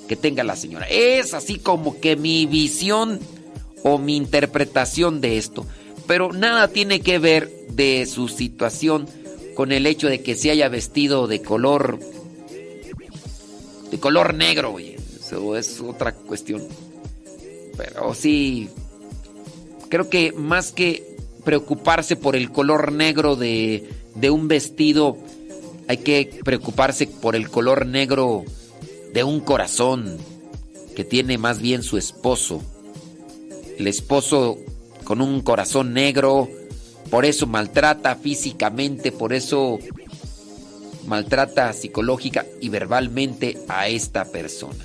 que 0.08 0.16
tenga 0.16 0.42
la 0.42 0.56
señora. 0.56 0.86
Es 0.88 1.34
así 1.34 1.58
como 1.58 2.00
que 2.00 2.16
mi 2.16 2.46
visión 2.46 3.20
o 3.82 3.98
mi 3.98 4.16
interpretación 4.16 5.20
de 5.20 5.38
esto. 5.38 5.66
Pero 6.06 6.32
nada 6.32 6.68
tiene 6.68 7.00
que 7.00 7.18
ver 7.18 7.50
de 7.70 8.06
su 8.06 8.28
situación 8.28 9.06
con 9.54 9.70
el 9.72 9.86
hecho 9.86 10.08
de 10.08 10.22
que 10.22 10.34
se 10.34 10.50
haya 10.50 10.68
vestido 10.68 11.28
de 11.28 11.42
color 11.42 12.00
de 13.90 13.98
color 13.98 14.34
negro, 14.34 14.72
oye. 14.74 14.96
Eso 15.20 15.56
es 15.56 15.80
otra 15.80 16.12
cuestión. 16.12 16.66
Pero 17.80 18.12
sí, 18.12 18.68
creo 19.88 20.10
que 20.10 20.32
más 20.32 20.70
que 20.70 21.16
preocuparse 21.44 22.14
por 22.14 22.36
el 22.36 22.52
color 22.52 22.92
negro 22.92 23.36
de, 23.36 23.88
de 24.14 24.30
un 24.30 24.48
vestido, 24.48 25.16
hay 25.88 25.96
que 25.98 26.40
preocuparse 26.44 27.06
por 27.06 27.34
el 27.36 27.48
color 27.48 27.86
negro 27.86 28.44
de 29.14 29.24
un 29.24 29.40
corazón 29.40 30.18
que 30.94 31.04
tiene 31.04 31.38
más 31.38 31.62
bien 31.62 31.82
su 31.82 31.96
esposo. 31.96 32.62
El 33.78 33.86
esposo 33.86 34.58
con 35.04 35.22
un 35.22 35.40
corazón 35.40 35.94
negro, 35.94 36.50
por 37.08 37.24
eso 37.24 37.46
maltrata 37.46 38.14
físicamente, 38.14 39.10
por 39.10 39.32
eso 39.32 39.78
maltrata 41.06 41.72
psicológica 41.72 42.44
y 42.60 42.68
verbalmente 42.68 43.58
a 43.68 43.88
esta 43.88 44.26
persona. 44.26 44.84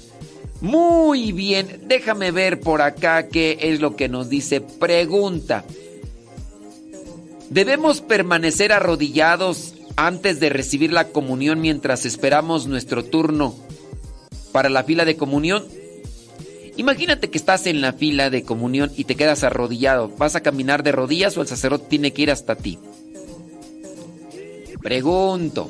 Muy 0.61 1.32
bien, 1.32 1.82
déjame 1.88 2.32
ver 2.32 2.59
por 2.59 2.82
acá 2.82 3.27
qué 3.27 3.58
es 3.61 3.82
lo 3.82 3.95
que 3.95 4.09
nos 4.09 4.30
dice. 4.30 4.61
Pregunta. 4.61 5.66
¿Debemos 7.50 8.01
permanecer 8.01 8.72
arrodillados 8.72 9.75
antes 9.95 10.40
de 10.40 10.50
recibir 10.50 10.92
la 10.92 11.09
comunión 11.09 11.61
mientras 11.61 12.06
esperamos 12.06 12.67
nuestro 12.67 13.03
turno 13.06 13.56
para 14.51 14.69
la 14.69 14.84
fila 14.84 15.06
de 15.06 15.17
comunión? 15.17 15.66
Imagínate 16.77 17.30
que 17.30 17.38
estás 17.38 17.67
en 17.67 17.82
la 17.82 17.93
fila 17.93 18.30
de 18.30 18.43
comunión 18.43 18.92
y 18.98 19.06
te 19.06 19.16
quedas 19.16 19.43
arrodillado. 19.43 20.09
¿Vas 20.17 20.35
a 20.35 20.42
caminar 20.42 20.84
de 20.84 20.92
rodillas 20.92 21.38
o 21.38 21.42
el 21.42 21.48
sacerdote 21.48 21.85
tiene 21.88 22.11
que 22.11 22.24
ir 22.24 22.32
hasta 22.32 22.56
ti? 22.56 22.80
Pregunto. 24.82 25.69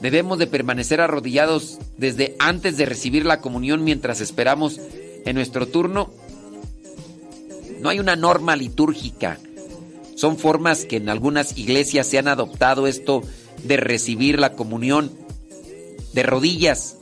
Debemos 0.00 0.38
de 0.38 0.46
permanecer 0.46 1.00
arrodillados 1.00 1.78
desde 1.96 2.36
antes 2.38 2.76
de 2.76 2.86
recibir 2.86 3.26
la 3.26 3.40
comunión 3.40 3.82
mientras 3.82 4.20
esperamos 4.20 4.80
en 5.24 5.34
nuestro 5.34 5.66
turno. 5.66 6.10
No 7.80 7.88
hay 7.88 7.98
una 7.98 8.16
norma 8.16 8.54
litúrgica. 8.54 9.38
Son 10.14 10.38
formas 10.38 10.84
que 10.84 10.96
en 10.96 11.08
algunas 11.08 11.56
iglesias 11.58 12.06
se 12.06 12.18
han 12.18 12.28
adoptado 12.28 12.86
esto 12.86 13.22
de 13.64 13.76
recibir 13.76 14.38
la 14.38 14.52
comunión 14.52 15.10
de 16.12 16.22
rodillas. 16.22 16.96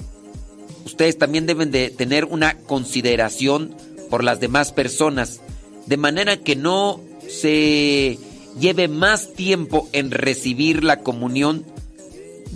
Ustedes 0.84 1.18
también 1.18 1.46
deben 1.46 1.70
de 1.70 1.90
tener 1.90 2.24
una 2.24 2.58
consideración 2.58 3.74
por 4.10 4.22
las 4.24 4.40
demás 4.40 4.72
personas, 4.72 5.40
de 5.86 5.96
manera 5.96 6.36
que 6.38 6.56
no 6.56 7.00
se 7.28 8.18
lleve 8.58 8.88
más 8.88 9.32
tiempo 9.34 9.88
en 9.92 10.10
recibir 10.10 10.84
la 10.84 11.00
comunión 11.00 11.64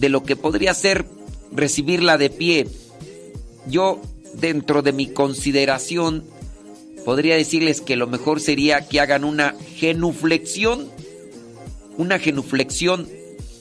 de 0.01 0.09
lo 0.09 0.23
que 0.23 0.35
podría 0.35 0.73
ser 0.73 1.05
recibirla 1.53 2.17
de 2.17 2.31
pie. 2.31 2.67
Yo, 3.67 4.01
dentro 4.35 4.81
de 4.81 4.93
mi 4.93 5.09
consideración, 5.09 6.25
podría 7.05 7.37
decirles 7.37 7.83
que 7.83 7.97
lo 7.97 8.07
mejor 8.07 8.41
sería 8.41 8.89
que 8.89 9.01
hagan 9.01 9.25
una 9.25 9.55
genuflexión, 9.77 10.89
una 11.99 12.19
genuflexión 12.19 13.09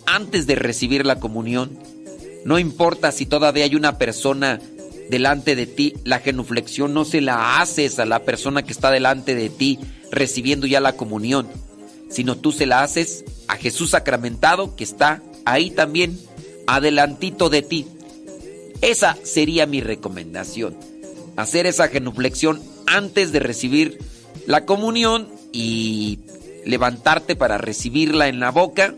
antes 0.06 0.48
de 0.48 0.56
recibir 0.56 1.06
la 1.06 1.20
comunión. 1.20 1.78
No 2.46 2.58
importa 2.58 3.12
si 3.12 3.26
todavía 3.26 3.66
hay 3.66 3.76
una 3.76 3.98
persona 3.98 4.62
delante 5.10 5.56
de 5.58 5.68
ti, 5.68 5.96
la 6.06 6.20
genuflexión 6.20 6.94
no 6.94 7.04
se 7.04 7.20
la 7.20 7.60
haces 7.60 8.00
a 8.00 8.06
la 8.06 8.24
persona 8.24 8.64
que 8.64 8.72
está 8.72 8.92
delante 8.92 9.36
de 9.36 9.50
ti 9.50 9.80
recibiendo 10.10 10.68
ya 10.68 10.80
la 10.80 10.94
comunión, 10.94 11.48
sino 12.10 12.38
tú 12.38 12.54
se 12.54 12.66
la 12.66 12.82
haces 12.82 13.26
a 13.48 13.58
Jesús 13.58 13.90
sacramentado 13.90 14.76
que 14.76 14.84
está 14.84 15.22
ahí 15.46 15.72
también 15.72 16.18
adelantito 16.76 17.50
de 17.50 17.64
ti. 17.64 17.88
Esa 18.82 19.18
sería 19.24 19.66
mi 19.66 19.82
recomendación. 19.82 20.78
Hacer 21.36 21.66
esa 21.66 21.88
genuflexión 21.88 22.62
antes 22.86 23.32
de 23.32 23.40
recibir 23.40 23.98
la 24.46 24.66
comunión 24.66 25.28
y 25.52 26.20
levantarte 26.66 27.36
para 27.36 27.58
recibirla 27.58 28.28
en 28.28 28.40
la 28.40 28.52
boca 28.52 28.94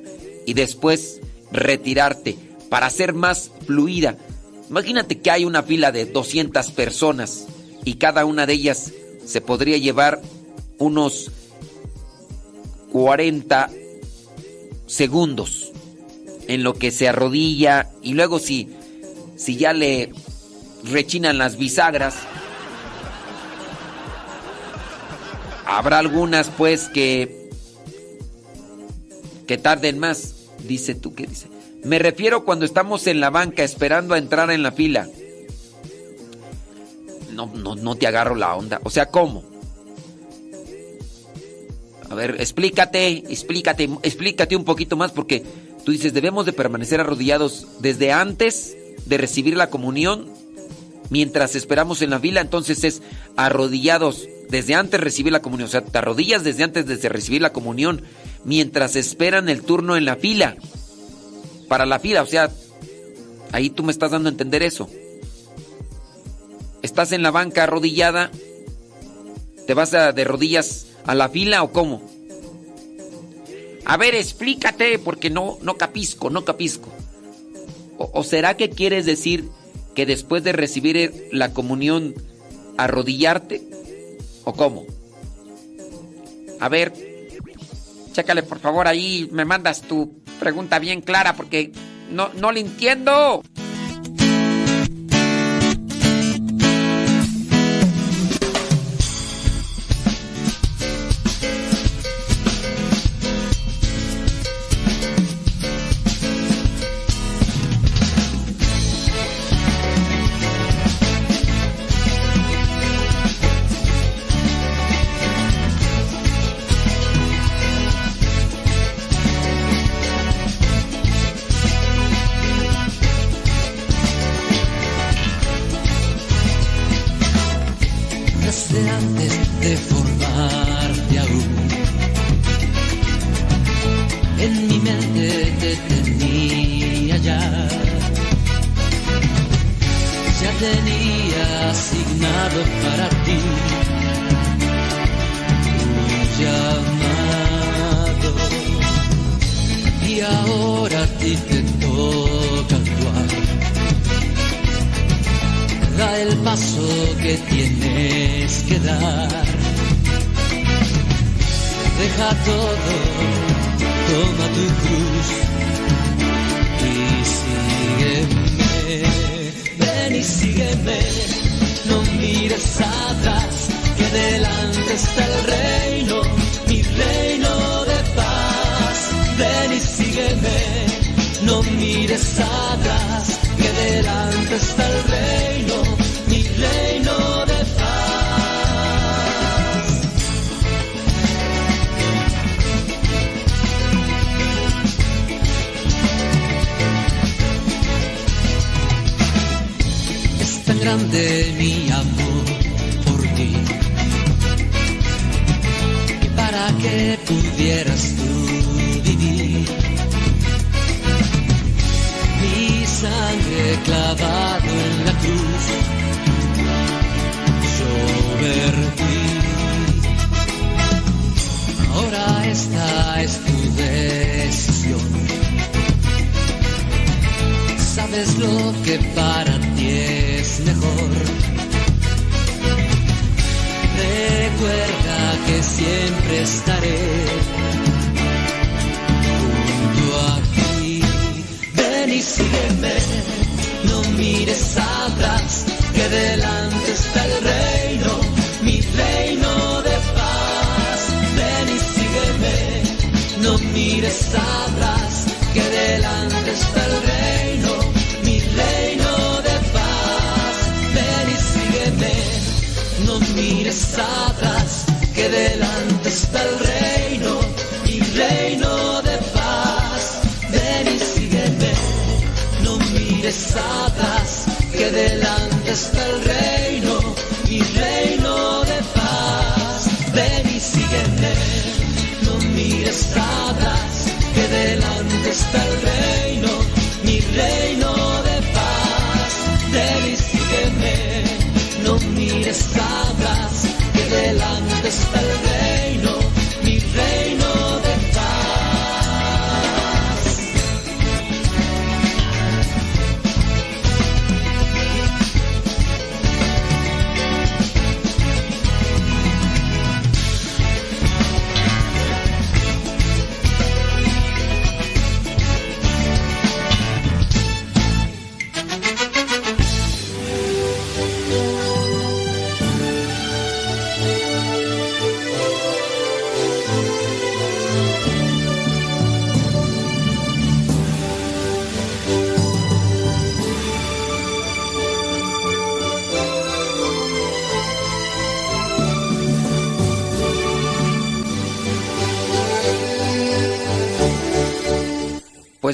y 0.46 0.54
después 0.54 1.22
retirarte 1.52 2.38
para 2.70 2.90
ser 2.90 3.14
más 3.14 3.52
fluida. 3.66 4.18
Imagínate 4.70 5.20
que 5.20 5.32
hay 5.32 5.46
una 5.46 5.64
fila 5.64 5.92
de 5.92 6.06
200 6.06 6.72
personas 6.72 7.48
y 7.86 7.96
cada 7.96 8.26
una 8.26 8.46
de 8.46 8.54
ellas 8.54 8.92
se 9.26 9.40
podría 9.42 9.78
llevar 9.78 10.22
unos 10.78 11.32
40 12.92 13.70
segundos 14.88 15.71
en 16.52 16.64
lo 16.64 16.74
que 16.74 16.92
se 16.92 17.08
arrodilla 17.08 17.88
y 18.02 18.14
luego 18.14 18.38
si, 18.38 18.68
si 19.38 19.56
ya 19.56 19.72
le 19.72 20.12
rechinan 20.84 21.38
las 21.38 21.58
bisagras, 21.58 22.16
habrá 25.66 26.00
algunas 26.00 26.50
pues 26.50 26.90
que, 26.90 27.50
que 29.48 29.58
tarden 29.58 29.98
más. 29.98 30.36
Dice 30.68 30.94
tú, 30.94 31.16
¿qué 31.16 31.26
dice? 31.26 31.48
Me 31.86 32.00
refiero 32.00 32.44
cuando 32.44 32.66
estamos 32.66 33.08
en 33.08 33.22
la 33.22 33.30
banca 33.30 33.64
esperando 33.64 34.14
a 34.14 34.18
entrar 34.18 34.52
en 34.52 34.62
la 34.62 34.74
fila. 34.74 35.08
no, 37.32 37.46
no, 37.46 37.76
no 37.76 37.96
te 37.96 38.08
agarro 38.08 38.36
la 38.36 38.54
onda. 38.56 38.82
O 38.84 38.90
sea, 38.90 39.06
¿cómo? 39.06 39.46
A 42.10 42.14
ver, 42.14 42.36
explícate, 42.40 43.24
explícate, 43.30 43.90
explícate 44.04 44.58
un 44.58 44.66
poquito 44.66 44.98
más 44.98 45.14
porque 45.14 45.44
tú 45.84 45.92
dices, 45.92 46.14
debemos 46.14 46.46
de 46.46 46.54
permanecer 46.54 47.00
arrodillados 47.00 47.68
desde 47.80 48.12
antes 48.12 48.76
de 49.06 49.18
recibir 49.18 49.58
la 49.58 49.70
comunión 49.70 50.30
mientras 51.10 51.56
esperamos 51.56 52.02
en 52.02 52.10
la 52.10 52.20
fila, 52.20 52.42
entonces 52.42 52.84
es 52.84 53.02
arrodillados 53.36 54.28
desde 54.50 54.76
antes 54.76 55.00
de 55.00 55.04
recibir 55.04 55.32
la 55.32 55.42
comunión, 55.42 55.68
o 55.68 55.72
sea, 55.72 55.82
te 55.82 55.98
arrodillas 55.98 56.44
desde 56.44 56.64
antes 56.64 56.86
de 56.86 57.10
recibir 57.10 57.42
la 57.42 57.54
comunión 57.54 58.04
mientras 58.44 58.96
esperan 58.96 59.50
el 59.50 59.64
turno 59.64 59.96
en 59.96 60.06
la 60.06 60.16
fila. 60.16 60.56
Para 61.68 61.86
la 61.86 62.00
fila, 62.00 62.22
o 62.22 62.26
sea, 62.26 62.52
ahí 63.52 63.70
tú 63.70 63.84
me 63.84 63.92
estás 63.92 64.12
dando 64.12 64.30
a 64.30 64.32
entender 64.32 64.62
eso. 64.62 64.90
¿Estás 66.82 67.12
en 67.14 67.24
la 67.24 67.32
banca 67.32 67.64
arrodillada? 67.64 68.32
¿Te 69.68 69.74
vas 69.74 69.94
a, 69.94 70.12
de 70.12 70.24
rodillas 70.26 70.88
a 71.06 71.16
la 71.16 71.30
fila 71.30 71.64
o 71.64 71.72
cómo? 71.72 72.11
A 73.86 73.98
ver, 73.98 74.16
explícate, 74.16 75.00
porque 75.00 75.30
no, 75.30 75.58
no 75.62 75.78
capisco, 75.78 76.30
no 76.30 76.46
capisco. 76.46 76.90
O, 77.98 78.10
¿O 78.14 78.24
será 78.24 78.56
que 78.56 78.70
quieres 78.70 79.06
decir 79.06 79.50
que 79.96 80.06
después 80.06 80.44
de 80.44 80.54
recibir 80.54 81.30
la 81.32 81.54
comunión, 81.54 82.16
arrodillarte? 82.78 83.62
¿O 84.44 84.54
cómo? 84.54 84.86
A 86.60 86.70
ver, 86.70 86.94
chécale 88.12 88.44
por 88.44 88.60
favor 88.60 88.88
ahí, 88.88 89.28
me 89.32 89.46
mandas 89.46 89.82
tu 89.82 90.22
pregunta 90.40 90.80
bien 90.80 91.02
clara 91.02 91.36
porque 91.36 91.72
no, 92.12 92.30
no 92.36 92.52
le 92.52 92.60
entiendo. 92.60 93.42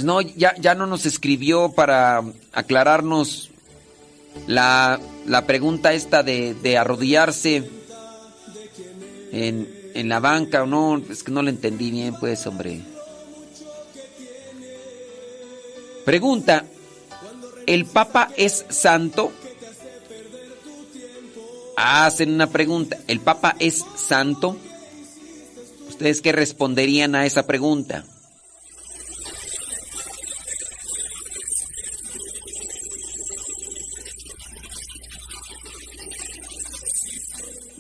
No, 0.07 0.21
ya, 0.21 0.55
ya 0.57 0.73
no 0.73 0.87
nos 0.87 1.05
escribió 1.05 1.73
para 1.73 2.23
aclararnos 2.53 3.49
la, 4.47 5.01
la 5.25 5.45
pregunta 5.45 5.93
esta 5.93 6.23
de, 6.23 6.53
de 6.53 6.77
arrodillarse 6.77 7.69
en, 9.33 9.91
en 9.93 10.07
la 10.07 10.21
banca 10.21 10.63
o 10.63 10.65
no. 10.65 11.03
Es 11.09 11.23
que 11.23 11.31
no 11.33 11.41
la 11.41 11.49
entendí 11.49 11.91
bien, 11.91 12.15
pues, 12.21 12.47
hombre. 12.47 12.81
Pregunta, 16.05 16.63
¿el 17.65 17.85
Papa 17.85 18.31
es 18.37 18.65
santo? 18.69 19.33
Hacen 21.75 22.33
una 22.33 22.47
pregunta, 22.47 22.97
¿el 23.07 23.19
Papa 23.19 23.57
es 23.59 23.83
santo? 23.97 24.55
¿Ustedes 25.89 26.21
qué 26.21 26.31
responderían 26.31 27.13
a 27.13 27.25
esa 27.25 27.45
pregunta? 27.45 28.05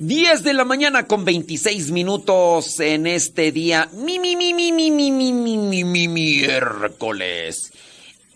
Diez 0.07 0.41
de 0.41 0.53
la 0.53 0.63
mañana 0.63 1.05
con 1.05 1.25
26 1.25 1.91
minutos 1.91 2.79
en 2.79 3.07
este 3.07 3.51
día. 3.51 3.89
Mi, 3.91 4.19
mi, 4.19 4.37
mi, 4.37 4.53
mi, 4.53 4.71
mi, 4.71 4.89
mi, 4.89 5.11
mi, 5.11 5.33
mi, 5.33 5.57
mi, 5.57 5.83
mi, 5.83 6.07
miércoles. 6.07 7.73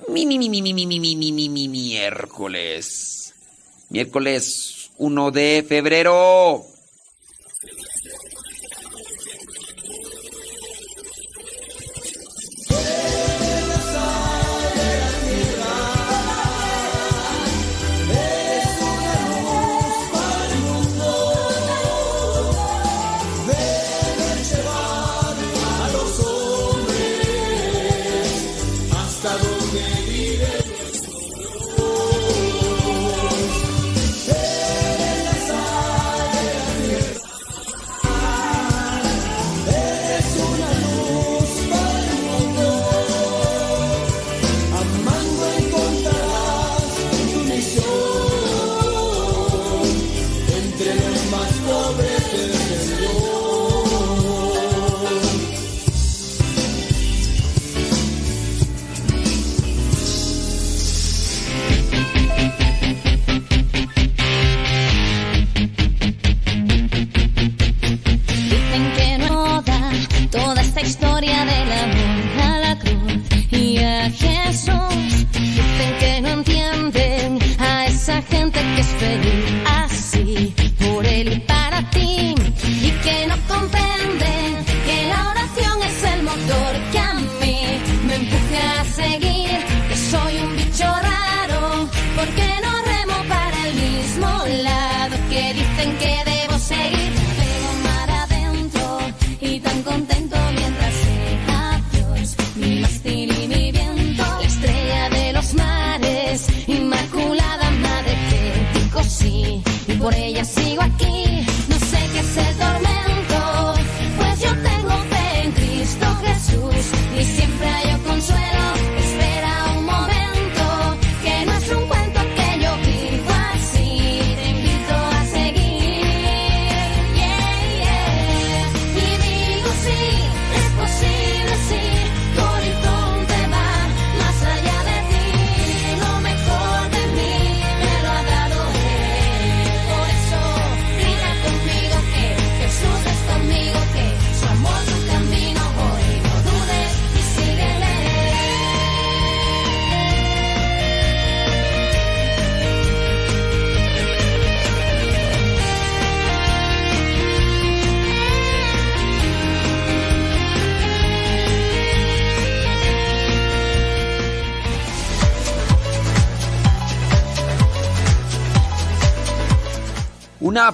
Mi, 0.09 0.25
mi, 0.25 0.37
mi, 0.37 0.49
mi, 0.49 0.61
mi, 0.61 0.73
mi, 0.73 0.85
mi, 0.85 0.99
mi, 0.99 1.15
mi, 1.15 1.31
mi, 1.31 1.49
mi, 1.49 1.67
miércoles. 1.69 3.33
Miércoles 3.87 4.91
1 4.97 5.31
de 5.31 5.65
febrero. 5.65 6.65
Esta 70.81 71.10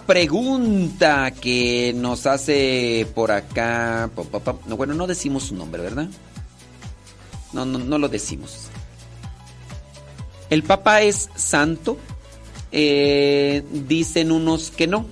pregunta 0.08 1.32
que 1.32 1.94
nos 1.96 2.26
hace 2.26 3.06
por 3.14 3.32
acá. 3.32 4.10
No, 4.66 4.78
bueno, 4.78 4.94
no 4.94 5.06
decimos 5.06 5.44
su 5.44 5.56
nombre, 5.56 5.84
¿verdad? 5.84 6.08
No, 7.54 7.66
no, 7.66 7.78
no 7.78 7.98
lo 7.98 8.10
decimos. 8.10 8.70
¿El 10.50 10.64
Papa 10.64 11.02
es 11.02 11.30
santo? 11.36 12.00
Eh, 12.72 13.64
dicen 13.70 14.32
unos 14.32 14.72
que 14.72 14.88
no. 14.88 15.06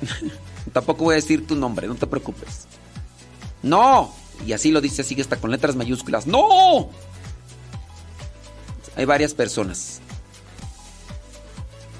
Tampoco 0.72 1.04
voy 1.04 1.12
a 1.12 1.16
decir 1.16 1.46
tu 1.46 1.54
nombre, 1.54 1.86
no 1.86 1.94
te 1.94 2.06
preocupes. 2.06 2.66
No. 3.62 4.12
Y 4.46 4.52
así 4.52 4.70
lo 4.70 4.80
dice, 4.80 5.02
así 5.02 5.14
está 5.20 5.36
con 5.36 5.50
letras 5.50 5.76
mayúsculas. 5.76 6.26
No. 6.26 6.90
Hay 8.96 9.04
varias 9.04 9.34
personas. 9.34 10.00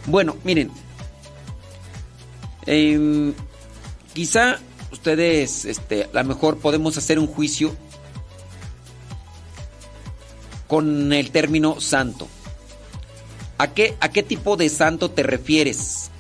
Bueno, 0.06 0.36
miren. 0.44 0.70
Em, 2.66 3.34
quizá 4.14 4.58
ustedes, 4.92 5.64
este, 5.64 6.04
a 6.04 6.22
lo 6.22 6.24
mejor 6.24 6.58
podemos 6.58 6.96
hacer 6.96 7.18
un 7.18 7.26
juicio 7.26 7.74
con 10.66 11.12
el 11.12 11.30
término 11.30 11.80
santo. 11.80 12.28
¿A 13.58 13.68
qué, 13.68 13.96
¿A 14.00 14.08
qué 14.08 14.22
tipo 14.22 14.56
de 14.56 14.68
santo 14.68 15.10
te 15.10 15.22
refieres? 15.22 16.10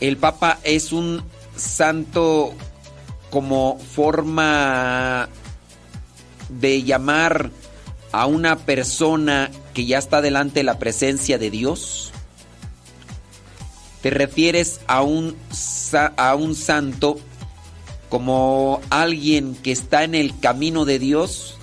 El 0.00 0.16
Papa 0.16 0.58
es 0.62 0.92
un 0.92 1.22
santo 1.56 2.52
como 3.30 3.78
forma 3.78 5.28
de 6.48 6.82
llamar 6.82 7.50
a 8.12 8.26
una 8.26 8.56
persona 8.56 9.50
que 9.74 9.84
ya 9.84 9.98
está 9.98 10.20
delante 10.20 10.60
de 10.60 10.64
la 10.64 10.78
presencia 10.78 11.38
de 11.38 11.50
Dios? 11.50 12.12
¿Te 14.06 14.10
refieres 14.10 14.78
a 14.86 15.02
un, 15.02 15.36
a 16.16 16.34
un 16.36 16.54
santo 16.54 17.18
como 18.08 18.80
alguien 18.88 19.56
que 19.56 19.72
está 19.72 20.04
en 20.04 20.14
el 20.14 20.38
camino 20.38 20.84
de 20.84 21.00
Dios? 21.00 21.58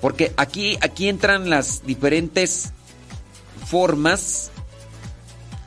Porque 0.00 0.32
aquí, 0.36 0.78
aquí 0.80 1.08
entran 1.08 1.50
las 1.50 1.84
diferentes 1.84 2.70
formas, 3.66 4.52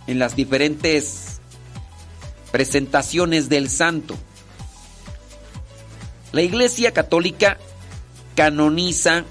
en 0.08 0.20
las 0.20 0.38
diferentes 0.38 1.42
presentaciones 2.54 3.50
del 3.50 3.70
santo. 3.70 4.16
La 6.32 6.44
Iglesia 6.44 6.94
Católica 6.94 7.58
canoniza. 8.38 9.26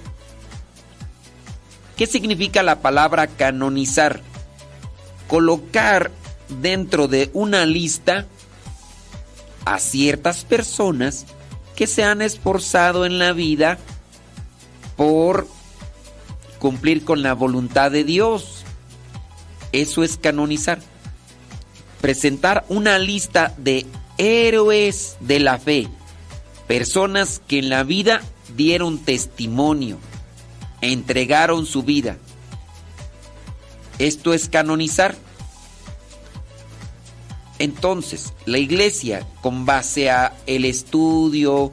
¿Qué 1.97 2.05
significa 2.05 2.61
la 2.61 2.83
palabra 2.83 3.25
canonizar? 3.25 4.21
Colocar 5.33 6.11
dentro 6.61 7.07
de 7.07 7.31
una 7.33 7.65
lista 7.65 8.27
a 9.65 9.79
ciertas 9.79 10.45
personas 10.45 11.25
que 11.75 11.87
se 11.87 12.03
han 12.03 12.21
esforzado 12.21 13.03
en 13.07 13.17
la 13.17 13.33
vida 13.33 13.79
por 14.95 15.47
cumplir 16.59 17.03
con 17.03 17.23
la 17.23 17.33
voluntad 17.33 17.89
de 17.89 18.03
Dios. 18.03 18.63
Eso 19.71 20.03
es 20.03 20.17
canonizar. 20.17 20.77
Presentar 21.99 22.63
una 22.69 22.99
lista 22.99 23.55
de 23.57 23.87
héroes 24.19 25.17
de 25.19 25.39
la 25.39 25.57
fe, 25.57 25.87
personas 26.67 27.41
que 27.47 27.57
en 27.57 27.69
la 27.69 27.83
vida 27.83 28.21
dieron 28.55 28.99
testimonio, 28.99 29.97
entregaron 30.81 31.65
su 31.65 31.81
vida. 31.81 32.19
Esto 33.99 34.35
es 34.35 34.47
canonizar. 34.47 35.22
Entonces, 37.59 38.33
la 38.45 38.57
iglesia, 38.57 39.27
con 39.41 39.65
base 39.65 40.09
a 40.09 40.35
el 40.47 40.65
estudio, 40.65 41.71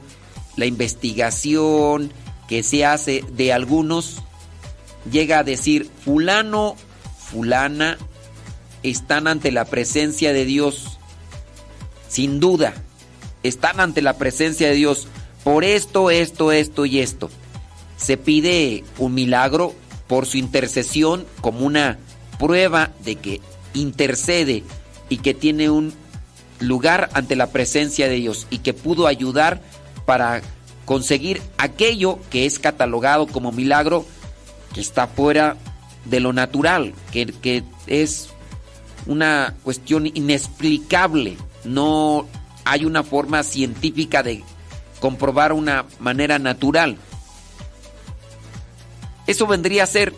la 0.55 0.65
investigación 0.65 2.13
que 2.47 2.63
se 2.63 2.85
hace 2.85 3.23
de 3.31 3.53
algunos, 3.53 4.21
llega 5.09 5.39
a 5.39 5.43
decir, 5.43 5.89
fulano, 6.03 6.75
fulana, 7.17 7.97
están 8.83 9.27
ante 9.27 9.51
la 9.51 9.65
presencia 9.65 10.33
de 10.33 10.45
Dios. 10.45 10.99
Sin 12.07 12.39
duda, 12.39 12.73
están 13.43 13.79
ante 13.79 14.01
la 14.01 14.17
presencia 14.17 14.67
de 14.67 14.75
Dios 14.75 15.07
por 15.43 15.63
esto, 15.63 16.11
esto, 16.11 16.51
esto 16.51 16.85
y 16.85 16.99
esto. 16.99 17.29
Se 17.97 18.17
pide 18.17 18.83
un 18.97 19.13
milagro 19.13 19.73
por 20.07 20.25
su 20.25 20.37
intercesión 20.37 21.25
como 21.39 21.65
una 21.65 21.99
prueba 22.37 22.91
de 23.03 23.15
que 23.15 23.41
intercede 23.73 24.63
y 25.11 25.17
que 25.17 25.33
tiene 25.33 25.69
un 25.69 25.93
lugar 26.61 27.09
ante 27.13 27.35
la 27.35 27.47
presencia 27.47 28.07
de 28.07 28.15
Dios 28.15 28.47
y 28.49 28.59
que 28.59 28.73
pudo 28.73 29.07
ayudar 29.07 29.61
para 30.05 30.41
conseguir 30.85 31.41
aquello 31.57 32.17
que 32.29 32.45
es 32.45 32.59
catalogado 32.59 33.27
como 33.27 33.51
milagro 33.51 34.05
que 34.73 34.79
está 34.79 35.07
fuera 35.07 35.57
de 36.05 36.21
lo 36.21 36.31
natural, 36.31 36.93
que, 37.11 37.25
que 37.25 37.65
es 37.87 38.29
una 39.05 39.53
cuestión 39.63 40.07
inexplicable. 40.07 41.35
No 41.65 42.25
hay 42.63 42.85
una 42.85 43.03
forma 43.03 43.43
científica 43.43 44.23
de 44.23 44.45
comprobar 45.01 45.51
una 45.51 45.87
manera 45.99 46.39
natural. 46.39 46.95
Eso 49.27 49.45
vendría 49.45 49.83
a 49.83 49.87
ser 49.87 50.13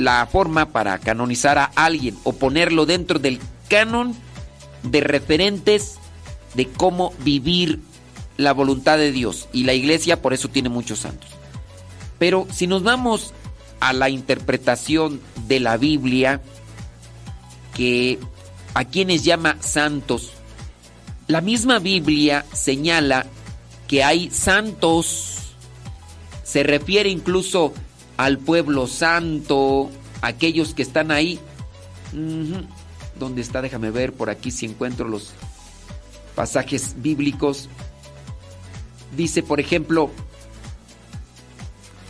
la 0.00 0.26
forma 0.26 0.66
para 0.66 0.98
canonizar 0.98 1.58
a 1.58 1.70
alguien 1.76 2.16
o 2.24 2.32
ponerlo 2.32 2.86
dentro 2.86 3.18
del 3.18 3.38
canon 3.68 4.16
de 4.82 5.00
referentes 5.00 5.98
de 6.54 6.66
cómo 6.66 7.12
vivir 7.22 7.80
la 8.36 8.52
voluntad 8.52 8.96
de 8.96 9.12
Dios. 9.12 9.48
Y 9.52 9.64
la 9.64 9.74
iglesia 9.74 10.22
por 10.22 10.32
eso 10.32 10.48
tiene 10.48 10.70
muchos 10.70 11.00
santos. 11.00 11.28
Pero 12.18 12.46
si 12.50 12.66
nos 12.66 12.82
vamos 12.82 13.34
a 13.78 13.92
la 13.92 14.08
interpretación 14.08 15.20
de 15.46 15.60
la 15.60 15.76
Biblia, 15.76 16.40
que 17.74 18.18
a 18.74 18.84
quienes 18.84 19.22
llama 19.22 19.56
santos, 19.60 20.32
la 21.28 21.40
misma 21.40 21.78
Biblia 21.78 22.44
señala 22.52 23.26
que 23.86 24.02
hay 24.02 24.30
santos, 24.30 25.54
se 26.42 26.62
refiere 26.62 27.10
incluso 27.10 27.74
al 28.20 28.36
pueblo 28.36 28.86
santo, 28.86 29.90
aquellos 30.20 30.74
que 30.74 30.82
están 30.82 31.10
ahí. 31.10 31.40
¿Dónde 33.18 33.40
está? 33.40 33.62
Déjame 33.62 33.90
ver 33.90 34.12
por 34.12 34.28
aquí 34.28 34.50
si 34.50 34.66
encuentro 34.66 35.08
los 35.08 35.30
pasajes 36.34 36.96
bíblicos. 36.98 37.70
Dice, 39.16 39.42
por 39.42 39.58
ejemplo, 39.58 40.10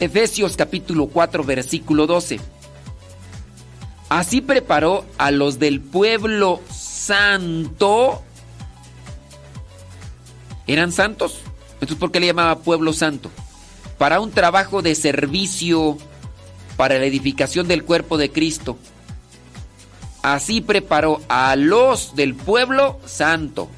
Efesios 0.01 0.57
capítulo 0.57 1.07
4, 1.07 1.45
versículo 1.45 2.09
12. 2.09 2.41
Así 4.09 4.41
preparó 4.41 5.07
a 5.17 5.31
los 5.31 5.61
del 5.61 5.81
pueblo 5.81 6.61
santo. 6.73 8.21
¿Eran 10.67 10.91
santos? 10.91 11.39
Entonces, 11.75 11.99
¿por 11.99 12.11
qué 12.11 12.19
le 12.19 12.27
llamaba 12.27 12.59
pueblo 12.59 12.93
santo? 12.93 13.31
Para 14.01 14.19
un 14.19 14.31
trabajo 14.31 14.81
de 14.81 14.95
servicio 14.95 15.99
para 16.79 16.99
la 16.99 17.05
edificación 17.05 17.69
del 17.69 17.85
cuerpo 17.85 18.17
de 18.17 18.33
Cristo. 18.33 18.79
Así 20.23 20.63
preparó 20.63 21.21
a 21.29 21.55
los 21.55 22.17
del 22.17 22.35
pueblo 22.35 22.99
santo. 23.05 23.69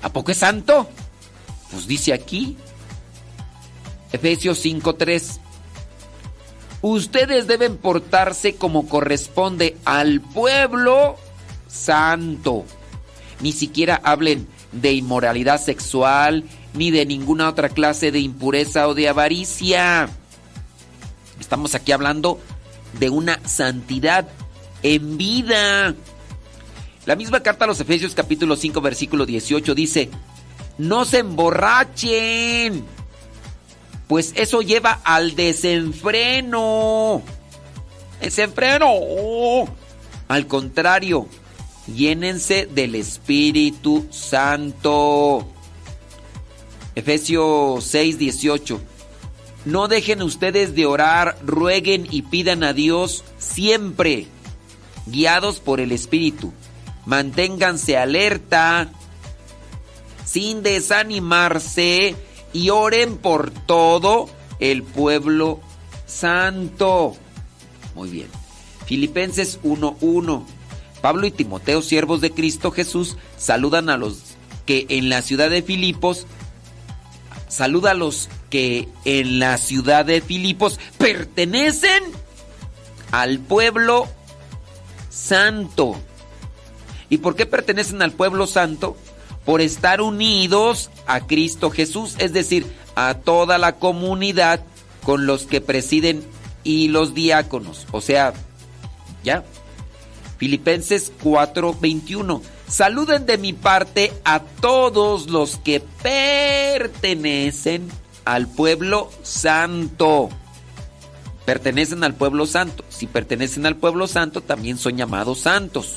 ¿A 0.00 0.12
poco 0.12 0.30
es 0.30 0.36
santo? 0.36 0.88
Pues 1.72 1.88
dice 1.88 2.12
aquí, 2.12 2.56
Efesios 4.12 4.64
5:3. 4.64 5.40
Ustedes 6.80 7.48
deben 7.48 7.78
portarse 7.78 8.54
como 8.54 8.88
corresponde 8.88 9.76
al 9.84 10.20
pueblo 10.20 11.16
santo. 11.66 12.64
Ni 13.40 13.50
siquiera 13.50 14.00
hablen 14.04 14.46
de 14.70 14.92
inmoralidad 14.92 15.60
sexual 15.60 16.44
ni 16.74 16.90
de 16.90 17.06
ninguna 17.06 17.48
otra 17.48 17.68
clase 17.68 18.12
de 18.12 18.20
impureza 18.20 18.88
o 18.88 18.94
de 18.94 19.08
avaricia. 19.08 20.08
Estamos 21.40 21.74
aquí 21.74 21.92
hablando 21.92 22.40
de 22.98 23.10
una 23.10 23.40
santidad 23.46 24.28
en 24.82 25.16
vida. 25.16 25.94
La 27.06 27.16
misma 27.16 27.40
carta 27.40 27.64
a 27.64 27.68
los 27.68 27.80
Efesios 27.80 28.14
capítulo 28.14 28.56
5 28.56 28.80
versículo 28.80 29.24
18 29.26 29.74
dice, 29.74 30.10
no 30.78 31.04
se 31.04 31.18
emborrachen, 31.18 32.84
pues 34.06 34.32
eso 34.36 34.62
lleva 34.62 35.00
al 35.04 35.34
desenfreno. 35.34 37.22
Desenfreno. 38.20 38.88
Al 40.28 40.46
contrario, 40.46 41.28
llénense 41.86 42.66
del 42.66 42.94
Espíritu 42.94 44.06
Santo. 44.10 45.48
Efesios 46.98 47.84
6, 47.84 48.18
18. 48.18 48.80
No 49.64 49.86
dejen 49.86 50.20
ustedes 50.20 50.74
de 50.74 50.84
orar, 50.84 51.38
rueguen 51.44 52.08
y 52.10 52.22
pidan 52.22 52.64
a 52.64 52.72
Dios 52.72 53.22
siempre, 53.38 54.26
guiados 55.06 55.60
por 55.60 55.78
el 55.78 55.92
Espíritu. 55.92 56.52
Manténganse 57.06 57.96
alerta, 57.96 58.90
sin 60.24 60.64
desanimarse, 60.64 62.16
y 62.52 62.70
oren 62.70 63.16
por 63.16 63.50
todo 63.52 64.28
el 64.58 64.82
pueblo 64.82 65.60
santo. 66.04 67.16
Muy 67.94 68.10
bien. 68.10 68.28
Filipenses 68.86 69.60
1.1. 69.62 70.44
Pablo 71.00 71.28
y 71.28 71.30
Timoteo, 71.30 71.80
siervos 71.80 72.20
de 72.20 72.32
Cristo 72.32 72.72
Jesús, 72.72 73.16
saludan 73.36 73.88
a 73.88 73.96
los 73.96 74.18
que 74.66 74.86
en 74.88 75.08
la 75.08 75.22
ciudad 75.22 75.48
de 75.48 75.62
Filipos, 75.62 76.26
saluda 77.48 77.92
a 77.92 77.94
los 77.94 78.28
que 78.50 78.88
en 79.04 79.38
la 79.38 79.58
ciudad 79.58 80.04
de 80.04 80.20
Filipos 80.20 80.78
pertenecen 80.98 82.02
al 83.10 83.38
pueblo 83.38 84.08
santo. 85.10 85.96
¿Y 87.10 87.18
por 87.18 87.36
qué 87.36 87.46
pertenecen 87.46 88.02
al 88.02 88.12
pueblo 88.12 88.46
santo? 88.46 88.96
Por 89.44 89.60
estar 89.60 90.00
unidos 90.00 90.90
a 91.06 91.26
Cristo 91.26 91.70
Jesús, 91.70 92.16
es 92.18 92.32
decir, 92.32 92.66
a 92.94 93.14
toda 93.14 93.58
la 93.58 93.76
comunidad 93.76 94.60
con 95.02 95.26
los 95.26 95.46
que 95.46 95.60
presiden 95.60 96.22
y 96.64 96.88
los 96.88 97.14
diáconos. 97.14 97.86
O 97.92 98.00
sea, 98.00 98.34
ya. 99.24 99.44
Filipenses 100.36 101.12
4:21. 101.22 102.42
Saluden 102.68 103.24
de 103.24 103.38
mi 103.38 103.54
parte 103.54 104.12
a 104.24 104.40
todos 104.40 105.30
los 105.30 105.56
que 105.56 105.80
pertenecen 106.02 107.88
al 108.26 108.46
pueblo 108.46 109.10
santo. 109.22 110.28
Pertenecen 111.46 112.04
al 112.04 112.14
pueblo 112.14 112.44
santo. 112.44 112.84
Si 112.90 113.06
pertenecen 113.06 113.64
al 113.64 113.76
pueblo 113.76 114.06
santo, 114.06 114.42
también 114.42 114.76
son 114.76 114.98
llamados 114.98 115.40
santos. 115.40 115.96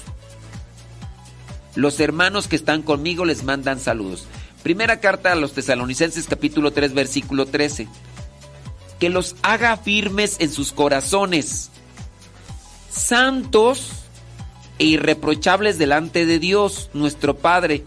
Los 1.75 1.99
hermanos 1.99 2.47
que 2.47 2.55
están 2.55 2.83
conmigo 2.83 3.25
les 3.25 3.43
mandan 3.43 3.81
saludos. 3.81 4.27
Primera 4.63 5.01
carta 5.01 5.33
a 5.33 5.35
los 5.35 5.51
tesalonicenses 5.51 6.27
capítulo 6.27 6.71
3 6.71 6.93
versículo 6.93 7.47
13. 7.47 7.89
Que 8.97 9.09
los 9.09 9.35
haga 9.41 9.75
firmes 9.75 10.37
en 10.39 10.51
sus 10.51 10.71
corazones, 10.71 11.69
santos 12.89 14.00
e 14.81 14.85
irreprochables 14.85 15.77
delante 15.77 16.25
de 16.25 16.39
Dios, 16.39 16.89
nuestro 16.95 17.37
Padre, 17.37 17.83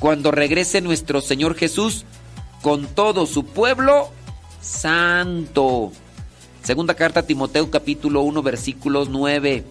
cuando 0.00 0.32
regrese 0.32 0.80
nuestro 0.80 1.20
Señor 1.20 1.54
Jesús 1.54 2.04
con 2.62 2.88
todo 2.88 3.26
su 3.26 3.44
pueblo 3.44 4.10
santo. 4.60 5.92
Segunda 6.64 6.94
carta 6.94 7.20
a 7.20 7.26
Timoteo 7.26 7.70
capítulo 7.70 8.22
1 8.22 8.42
versículos 8.42 9.08
9. 9.08 9.62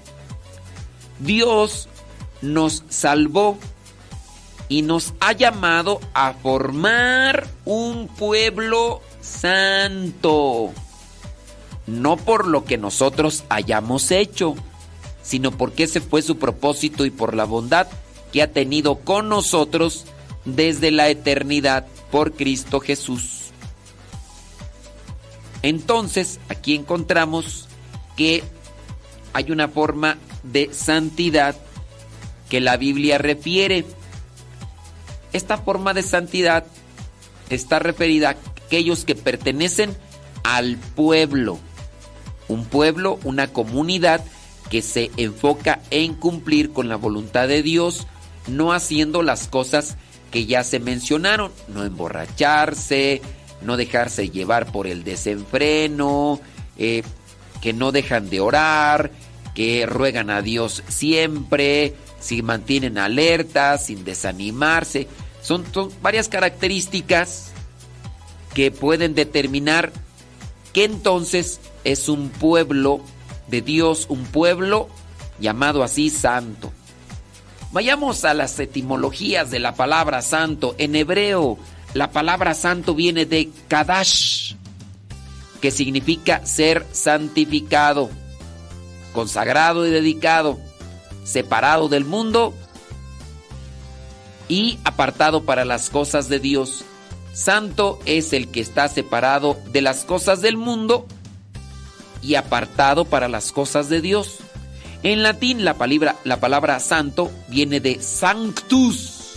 Dios 1.19 1.89
nos 2.41 2.85
salvó 2.87 3.57
y 4.69 4.81
nos 4.81 5.15
ha 5.19 5.33
llamado 5.33 5.99
a 6.13 6.31
formar 6.31 7.47
un 7.65 8.07
pueblo 8.07 9.01
santo. 9.19 10.71
No 11.85 12.15
por 12.15 12.47
lo 12.47 12.63
que 12.63 12.77
nosotros 12.77 13.43
hayamos 13.49 14.09
hecho, 14.11 14.55
sino 15.29 15.51
porque 15.51 15.83
ese 15.83 16.01
fue 16.01 16.23
su 16.23 16.39
propósito 16.39 17.05
y 17.05 17.11
por 17.11 17.35
la 17.35 17.43
bondad 17.43 17.87
que 18.33 18.41
ha 18.41 18.51
tenido 18.51 18.95
con 18.95 19.29
nosotros 19.29 20.05
desde 20.43 20.89
la 20.89 21.07
eternidad 21.09 21.85
por 22.09 22.33
Cristo 22.33 22.79
Jesús. 22.79 23.51
Entonces, 25.61 26.39
aquí 26.49 26.73
encontramos 26.73 27.67
que 28.17 28.43
hay 29.31 29.51
una 29.51 29.67
forma 29.67 30.17
de 30.41 30.73
santidad 30.73 31.55
que 32.49 32.59
la 32.59 32.77
Biblia 32.77 33.19
refiere. 33.19 33.85
Esta 35.31 35.59
forma 35.59 35.93
de 35.93 36.01
santidad 36.01 36.65
está 37.51 37.77
referida 37.77 38.29
a 38.29 38.37
aquellos 38.65 39.05
que 39.05 39.13
pertenecen 39.13 39.95
al 40.41 40.77
pueblo. 40.77 41.59
Un 42.47 42.65
pueblo, 42.65 43.19
una 43.23 43.53
comunidad 43.53 44.25
que 44.69 44.81
se 44.81 45.11
enfoca 45.17 45.81
en 45.89 46.13
cumplir 46.13 46.71
con 46.71 46.89
la 46.89 46.95
voluntad 46.95 47.47
de 47.47 47.63
Dios, 47.63 48.07
no 48.47 48.71
haciendo 48.73 49.23
las 49.23 49.47
cosas 49.47 49.97
que 50.31 50.45
ya 50.45 50.63
se 50.63 50.79
mencionaron, 50.79 51.51
no 51.67 51.83
emborracharse, 51.83 53.21
no 53.61 53.77
dejarse 53.77 54.29
llevar 54.29 54.71
por 54.71 54.87
el 54.87 55.03
desenfreno, 55.03 56.39
eh, 56.77 57.03
que 57.61 57.73
no 57.73 57.91
dejan 57.91 58.29
de 58.29 58.39
orar, 58.39 59.11
que 59.55 59.85
ruegan 59.85 60.29
a 60.29 60.41
Dios 60.41 60.83
siempre, 60.87 61.95
si 62.19 62.41
mantienen 62.41 62.97
alertas, 62.97 63.87
sin 63.87 64.03
desanimarse. 64.03 65.07
Son 65.41 65.65
varias 66.01 66.29
características 66.29 67.51
que 68.53 68.71
pueden 68.71 69.15
determinar 69.15 69.91
que 70.73 70.83
entonces 70.83 71.59
es 71.83 72.07
un 72.07 72.29
pueblo 72.29 73.01
de 73.49 73.61
Dios, 73.61 74.05
un 74.09 74.23
pueblo 74.25 74.89
llamado 75.39 75.83
así 75.83 76.09
santo. 76.09 76.71
Vayamos 77.71 78.25
a 78.25 78.33
las 78.33 78.59
etimologías 78.59 79.51
de 79.51 79.59
la 79.59 79.75
palabra 79.75 80.21
santo. 80.21 80.75
En 80.77 80.95
hebreo, 80.95 81.57
la 81.93 82.11
palabra 82.11 82.53
santo 82.55 82.95
viene 82.95 83.25
de 83.25 83.49
Kadash, 83.67 84.55
que 85.61 85.71
significa 85.71 86.45
ser 86.45 86.85
santificado, 86.91 88.09
consagrado 89.13 89.85
y 89.85 89.91
dedicado, 89.91 90.59
separado 91.23 91.89
del 91.89 92.05
mundo 92.05 92.53
y 94.47 94.79
apartado 94.83 95.43
para 95.43 95.63
las 95.63 95.89
cosas 95.89 96.27
de 96.27 96.39
Dios. 96.39 96.83
Santo 97.33 97.99
es 98.05 98.33
el 98.33 98.49
que 98.49 98.61
está 98.61 98.87
separado 98.87 99.57
de 99.71 99.81
las 99.81 100.05
cosas 100.05 100.41
del 100.41 100.57
mundo 100.57 101.05
y 102.21 102.35
apartado 102.35 103.05
para 103.05 103.27
las 103.27 103.51
cosas 103.51 103.89
de 103.89 104.01
Dios. 104.01 104.37
En 105.03 105.23
latín 105.23 105.63
la 105.63 105.75
palabra, 105.75 106.15
la 106.23 106.39
palabra 106.39 106.79
santo 106.79 107.31
viene 107.47 107.79
de 107.79 108.01
sanctus. 108.01 109.35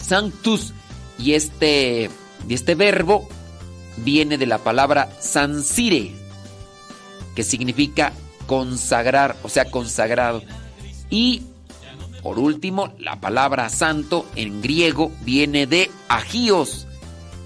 Sanctus 0.00 0.72
y 1.18 1.34
este, 1.34 2.10
este 2.48 2.74
verbo 2.74 3.28
viene 3.98 4.38
de 4.38 4.46
la 4.46 4.58
palabra 4.58 5.10
sansire, 5.20 6.12
que 7.34 7.42
significa 7.42 8.12
consagrar, 8.46 9.36
o 9.42 9.48
sea, 9.48 9.70
consagrado. 9.70 10.42
Y 11.10 11.42
por 12.22 12.38
último, 12.38 12.94
la 12.98 13.20
palabra 13.20 13.68
santo 13.68 14.26
en 14.34 14.62
griego 14.62 15.12
viene 15.20 15.66
de 15.66 15.90
agios, 16.08 16.86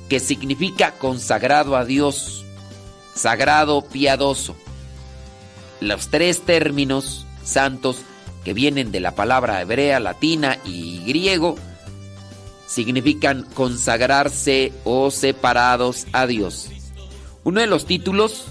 que 0.08 0.20
significa 0.20 0.92
consagrado 0.92 1.76
a 1.76 1.84
Dios, 1.84 2.44
sagrado, 3.18 3.82
piadoso. 3.82 4.56
Los 5.80 6.08
tres 6.08 6.42
términos 6.42 7.26
santos 7.42 7.98
que 8.44 8.54
vienen 8.54 8.92
de 8.92 9.00
la 9.00 9.14
palabra 9.14 9.60
hebrea, 9.60 10.00
latina 10.00 10.58
y 10.64 11.04
griego 11.04 11.56
significan 12.66 13.44
consagrarse 13.54 14.72
o 14.84 15.10
separados 15.10 16.06
a 16.12 16.26
Dios. 16.26 16.68
Uno 17.44 17.60
de 17.60 17.66
los 17.66 17.86
títulos 17.86 18.44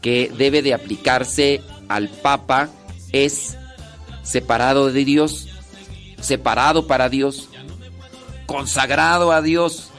que 0.00 0.32
debe 0.36 0.62
de 0.62 0.74
aplicarse 0.74 1.62
al 1.88 2.08
Papa 2.08 2.68
es 3.12 3.56
separado 4.22 4.92
de 4.92 5.04
Dios, 5.04 5.48
separado 6.20 6.86
para 6.86 7.08
Dios, 7.08 7.48
consagrado 8.46 9.32
a 9.32 9.42
Dios, 9.42 9.90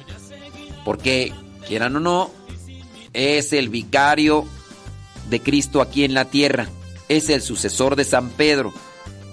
porque 0.83 1.33
quieran 1.67 1.95
o 1.95 1.99
no, 1.99 2.31
es 3.13 3.53
el 3.53 3.69
vicario 3.69 4.45
de 5.29 5.41
Cristo 5.41 5.81
aquí 5.81 6.03
en 6.03 6.13
la 6.13 6.25
tierra, 6.25 6.67
es 7.09 7.29
el 7.29 7.41
sucesor 7.41 7.95
de 7.95 8.05
San 8.05 8.29
Pedro, 8.29 8.73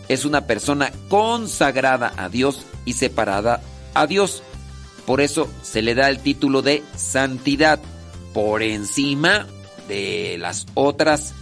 es 0.08 0.24
una 0.24 0.46
persona 0.46 0.92
consagrada 1.08 2.12
a 2.16 2.28
Dios 2.28 2.64
y 2.84 2.94
separada 2.94 3.62
a 3.94 4.06
Dios. 4.06 4.42
Por 5.06 5.20
eso 5.20 5.48
se 5.62 5.82
le 5.82 5.94
da 5.94 6.08
el 6.08 6.18
título 6.18 6.62
de 6.62 6.82
santidad 6.96 7.80
por 8.34 8.62
encima 8.62 9.46
de 9.88 10.36
las 10.38 10.66
otras 10.74 11.34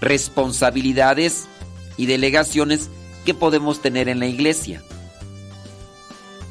responsabilidades 0.00 1.46
y 1.96 2.06
delegaciones 2.06 2.90
que 3.24 3.34
podemos 3.34 3.80
tener 3.80 4.08
en 4.08 4.20
la 4.20 4.26
iglesia. 4.26 4.82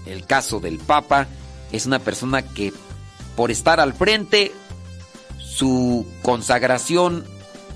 El 0.05 0.25
caso 0.25 0.59
del 0.59 0.77
Papa 0.80 1.27
es 1.72 1.85
una 1.85 1.99
persona 1.99 2.41
que 2.41 2.73
por 3.35 3.51
estar 3.51 3.80
al 3.80 3.93
frente, 3.93 4.51
su 5.56 6.06
consagración 6.22 7.24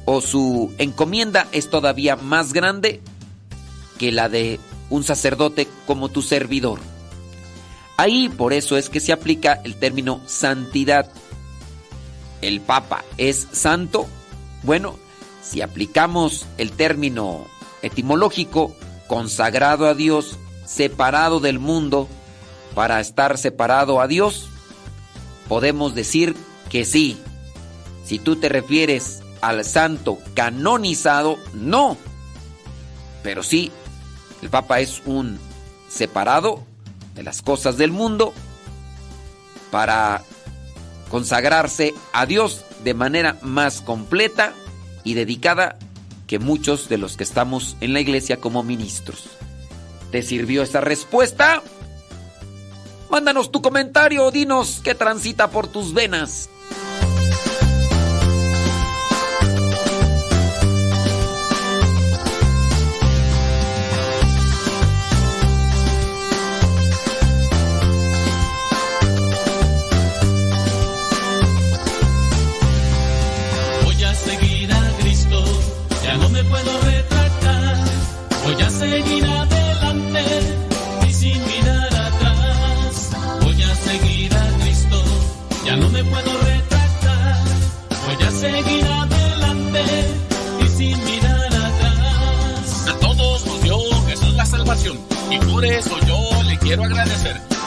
o 0.03 0.19
su 0.19 0.73
encomienda 0.79 1.47
es 1.53 1.69
todavía 1.69 2.17
más 2.17 2.51
grande 2.51 2.99
que 3.97 4.11
la 4.11 4.27
de 4.27 4.59
un 4.89 5.03
sacerdote 5.03 5.67
como 5.87 6.09
tu 6.09 6.21
servidor. 6.21 6.79
Ahí 7.95 8.27
por 8.27 8.51
eso 8.51 8.75
es 8.75 8.89
que 8.89 8.99
se 8.99 9.13
aplica 9.13 9.61
el 9.63 9.75
término 9.75 10.21
santidad. 10.25 11.09
El 12.41 12.59
Papa 12.59 13.03
es 13.17 13.47
santo. 13.51 14.07
Bueno, 14.63 14.97
si 15.41 15.61
aplicamos 15.61 16.45
el 16.57 16.71
término 16.71 17.45
etimológico, 17.81 18.75
consagrado 19.07 19.87
a 19.87 19.93
Dios, 19.93 20.37
separado 20.65 21.39
del 21.39 21.59
mundo, 21.59 22.09
para 22.75 22.99
estar 22.99 23.37
separado 23.37 24.01
a 24.01 24.07
Dios, 24.07 24.49
podemos 25.47 25.95
decir 25.95 26.35
que 26.69 26.83
sí. 26.83 27.17
Si 28.09 28.17
tú 28.17 28.37
te 28.37 28.49
refieres 28.49 29.21
al 29.39 29.63
santo 29.63 30.17
canonizado, 30.33 31.37
no. 31.53 31.95
Pero 33.21 33.43
sí 33.43 33.71
el 34.41 34.49
Papa 34.49 34.79
es 34.79 35.03
un 35.05 35.37
separado 35.89 36.63
de 37.13 37.21
las 37.21 37.43
cosas 37.43 37.77
del 37.77 37.91
mundo 37.91 38.33
para 39.69 40.23
consagrarse 41.11 41.93
a 42.11 42.25
Dios 42.25 42.65
de 42.83 42.95
manera 42.95 43.37
más 43.43 43.79
completa 43.81 44.53
y 45.03 45.13
dedicada 45.13 45.77
que 46.25 46.39
muchos 46.39 46.89
de 46.89 46.97
los 46.97 47.15
que 47.15 47.23
estamos 47.23 47.77
en 47.79 47.93
la 47.93 47.99
iglesia 47.99 48.37
como 48.37 48.63
ministros. 48.63 49.25
¿Te 50.11 50.23
sirvió 50.23 50.63
esta 50.63 50.81
respuesta? 50.81 51.61
Mándanos 53.11 53.51
tu 53.51 53.61
comentario, 53.61 54.31
dinos 54.31 54.81
qué 54.83 54.95
transita 54.95 55.51
por 55.51 55.67
tus 55.67 55.93
venas. 55.93 56.49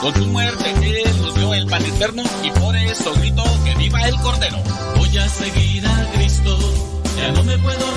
Con 0.03 0.13
su 0.13 0.25
muerte 0.27 0.69
Él 0.81 1.21
nos 1.21 1.33
dio 1.33 1.53
el 1.53 1.65
pan 1.65 1.81
eterno 1.85 2.23
y 2.43 2.51
por 2.51 2.75
eso 2.75 3.13
grito 3.13 3.41
que 3.63 3.73
viva 3.75 4.01
el 4.01 4.15
Cordero. 4.17 4.57
Voy 4.97 5.17
a 5.17 5.29
seguir 5.29 5.87
a 5.87 6.11
Cristo, 6.11 6.59
ya 7.15 7.31
no 7.31 7.41
me 7.45 7.57
puedo 7.59 7.92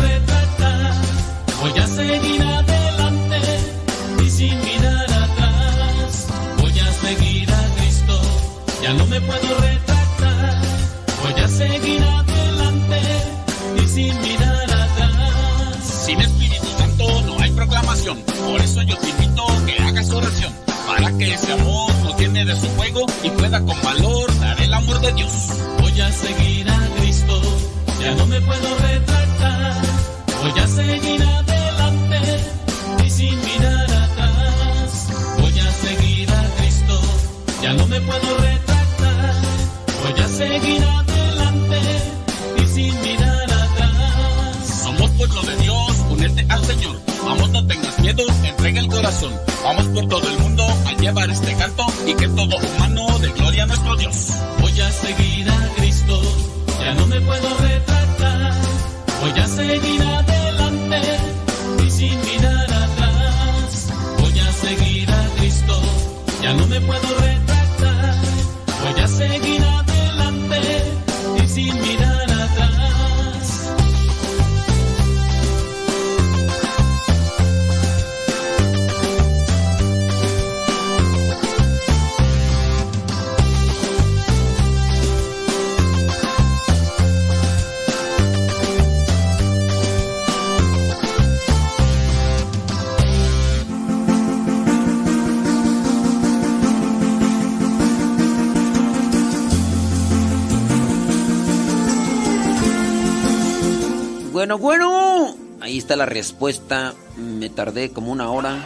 respuesta. 106.16 106.94
Me 107.18 107.50
tardé 107.50 107.90
como 107.90 108.10
una 108.10 108.30
hora 108.30 108.56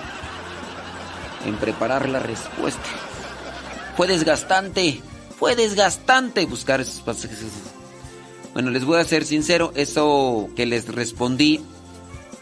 en 1.44 1.56
preparar 1.56 2.08
la 2.08 2.20
respuesta. 2.20 2.88
Fue 3.96 4.06
desgastante. 4.06 5.00
Fue 5.36 5.56
desgastante 5.56 6.46
buscar 6.46 6.80
esos 6.80 7.00
pasajes. 7.00 7.38
Bueno, 8.52 8.70
les 8.70 8.84
voy 8.84 9.00
a 9.00 9.04
ser 9.04 9.24
sincero. 9.24 9.72
Eso 9.74 10.48
que 10.54 10.64
les 10.64 10.86
respondí 10.94 11.60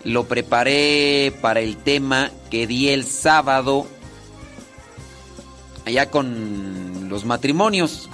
lo 0.05 0.25
preparé 0.25 1.33
para 1.41 1.61
el 1.61 1.79
tema 1.79 2.31
que 2.51 2.67
di 2.67 2.91
el 2.91 3.05
sábado. 3.05 3.87
Allá 5.87 6.11
con 6.11 7.09
los 7.09 7.25
matrimonios. 7.25 8.11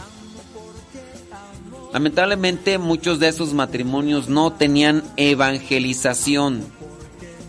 Lamentablemente 1.92 2.78
muchos 2.78 3.20
de 3.20 3.28
esos 3.28 3.54
matrimonios 3.54 4.28
no 4.28 4.52
tenían 4.52 5.04
evangelización. 5.16 6.64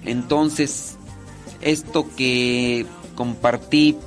Entonces, 0.05 0.97
esto 1.61 2.07
que 2.15 2.85
compartí, 3.15 3.97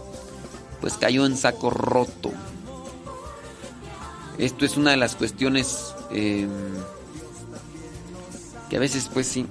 pues 0.81 0.95
cayó 0.95 1.27
en 1.27 1.37
saco 1.37 1.71
roto. 1.71 2.33
Esto 4.39 4.65
es 4.65 4.77
una 4.77 4.93
de 4.93 4.97
las 4.97 5.17
cuestiones 5.17 5.95
eh, 6.13 6.47
que 8.71 8.77
a 8.77 8.81
veces, 8.81 9.11
pues 9.13 9.27
sí. 9.27 9.47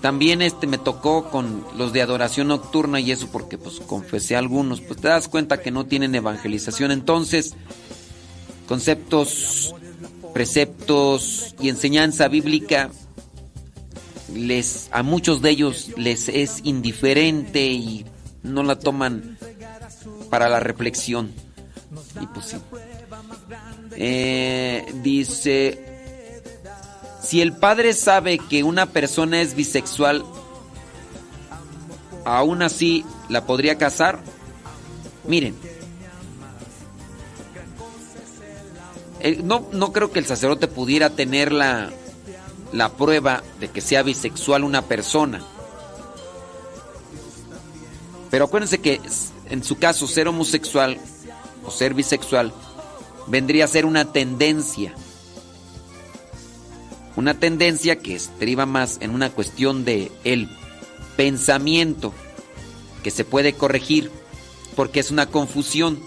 También 0.00 0.42
este 0.42 0.66
me 0.66 0.78
tocó 0.78 1.30
con 1.30 1.64
los 1.76 1.92
de 1.92 2.02
adoración 2.02 2.48
nocturna 2.48 2.98
y 2.98 3.12
eso 3.12 3.28
porque 3.30 3.56
pues 3.56 3.78
confesé 3.78 4.34
a 4.34 4.40
algunos, 4.40 4.80
pues 4.80 5.00
te 5.00 5.06
das 5.06 5.28
cuenta 5.28 5.62
que 5.62 5.70
no 5.70 5.86
tienen 5.86 6.16
evangelización. 6.16 6.90
Entonces, 6.90 7.54
conceptos, 8.66 9.76
preceptos 10.34 11.54
y 11.60 11.68
enseñanza 11.68 12.26
bíblica 12.26 12.90
les 14.34 14.88
a 14.92 15.02
muchos 15.02 15.42
de 15.42 15.50
ellos 15.50 15.90
les 15.96 16.28
es 16.28 16.60
indiferente 16.64 17.66
y 17.66 18.06
no 18.42 18.62
la 18.62 18.78
toman 18.78 19.38
para 20.30 20.48
la 20.48 20.60
reflexión. 20.60 21.32
Y 22.20 22.26
pues 22.26 22.46
sí. 22.46 22.56
Eh, 23.92 24.84
dice, 25.02 26.42
si 27.22 27.40
el 27.40 27.52
padre 27.52 27.92
sabe 27.92 28.38
que 28.38 28.62
una 28.64 28.86
persona 28.86 29.40
es 29.40 29.54
bisexual, 29.54 30.24
aún 32.24 32.62
así 32.62 33.04
la 33.28 33.44
podría 33.46 33.76
casar. 33.76 34.20
Miren, 35.24 35.54
Eh, 39.24 39.40
no, 39.44 39.68
no 39.72 39.92
creo 39.92 40.10
que 40.10 40.18
el 40.18 40.26
sacerdote 40.26 40.66
pudiera 40.66 41.10
tener 41.10 41.52
la, 41.52 41.92
la 42.72 42.90
prueba 42.90 43.42
de 43.60 43.68
que 43.68 43.80
sea 43.80 44.02
bisexual 44.02 44.64
una 44.64 44.82
persona. 44.82 45.42
Pero 48.30 48.46
acuérdense 48.46 48.80
que 48.80 49.00
en 49.50 49.62
su 49.62 49.78
caso 49.78 50.06
ser 50.06 50.26
homosexual 50.28 50.98
o 51.64 51.70
ser 51.70 51.94
bisexual 51.94 52.52
vendría 53.26 53.66
a 53.66 53.68
ser 53.68 53.84
una 53.84 54.10
tendencia. 54.12 54.94
Una 57.14 57.34
tendencia 57.34 57.98
que 57.98 58.14
estriba 58.14 58.64
más 58.64 58.96
en 59.00 59.10
una 59.10 59.30
cuestión 59.30 59.84
de 59.84 60.10
el 60.24 60.48
pensamiento 61.16 62.14
que 63.02 63.10
se 63.10 63.24
puede 63.24 63.52
corregir 63.52 64.10
porque 64.74 65.00
es 65.00 65.10
una 65.10 65.26
confusión. 65.26 66.00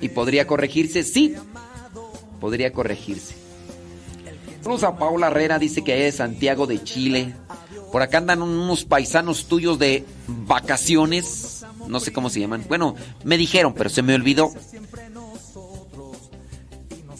¿Y 0.00 0.10
podría 0.10 0.46
corregirse? 0.46 1.02
Sí, 1.02 1.34
podría 2.40 2.72
corregirse. 2.72 3.39
Saludos 4.62 4.84
a 4.84 4.96
Paula 4.96 5.28
Herrera, 5.28 5.58
dice 5.58 5.82
que 5.82 6.06
es 6.06 6.16
Santiago 6.16 6.66
de 6.66 6.82
Chile. 6.84 7.34
Por 7.90 8.02
acá 8.02 8.18
andan 8.18 8.42
unos 8.42 8.84
paisanos 8.84 9.46
tuyos 9.46 9.78
de 9.78 10.04
vacaciones. 10.26 11.64
No 11.88 11.98
sé 11.98 12.12
cómo 12.12 12.28
se 12.28 12.40
llaman. 12.40 12.64
Bueno, 12.68 12.94
me 13.24 13.38
dijeron, 13.38 13.72
pero 13.72 13.88
se 13.88 14.02
me 14.02 14.14
olvidó. 14.14 14.52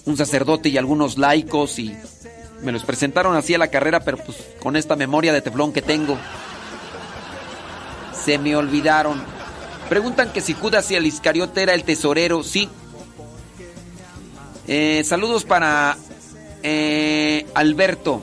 Un 0.05 0.17
sacerdote 0.17 0.69
y 0.69 0.77
algunos 0.77 1.17
laicos 1.17 1.79
y 1.79 1.97
me 2.63 2.73
los 2.73 2.85
presentaron 2.85 3.35
así 3.37 3.55
a 3.55 3.59
la 3.59 3.69
carrera, 3.69 4.01
pero 4.01 4.19
pues 4.19 4.37
con 4.61 4.77
esta 4.77 4.95
memoria 4.95 5.33
de 5.33 5.41
teflón 5.41 5.73
que 5.73 5.83
tengo. 5.83 6.19
Se 8.25 8.39
me 8.39 8.55
olvidaron. 8.55 9.21
Preguntan 9.89 10.31
que 10.33 10.43
si 10.43 10.53
Judas 10.53 10.91
y 10.91 10.95
el 10.95 11.07
Iscariote 11.07 11.63
era 11.63 11.73
el 11.73 11.85
tesorero. 11.85 12.43
Sí. 12.43 12.69
Eh, 14.69 15.03
saludos 15.05 15.45
para 15.45 15.97
eh, 16.63 17.47
Alberto, 17.55 18.23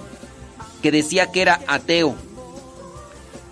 que 0.82 0.91
decía 0.91 1.32
que 1.32 1.41
era 1.41 1.61
ateo. 1.67 2.16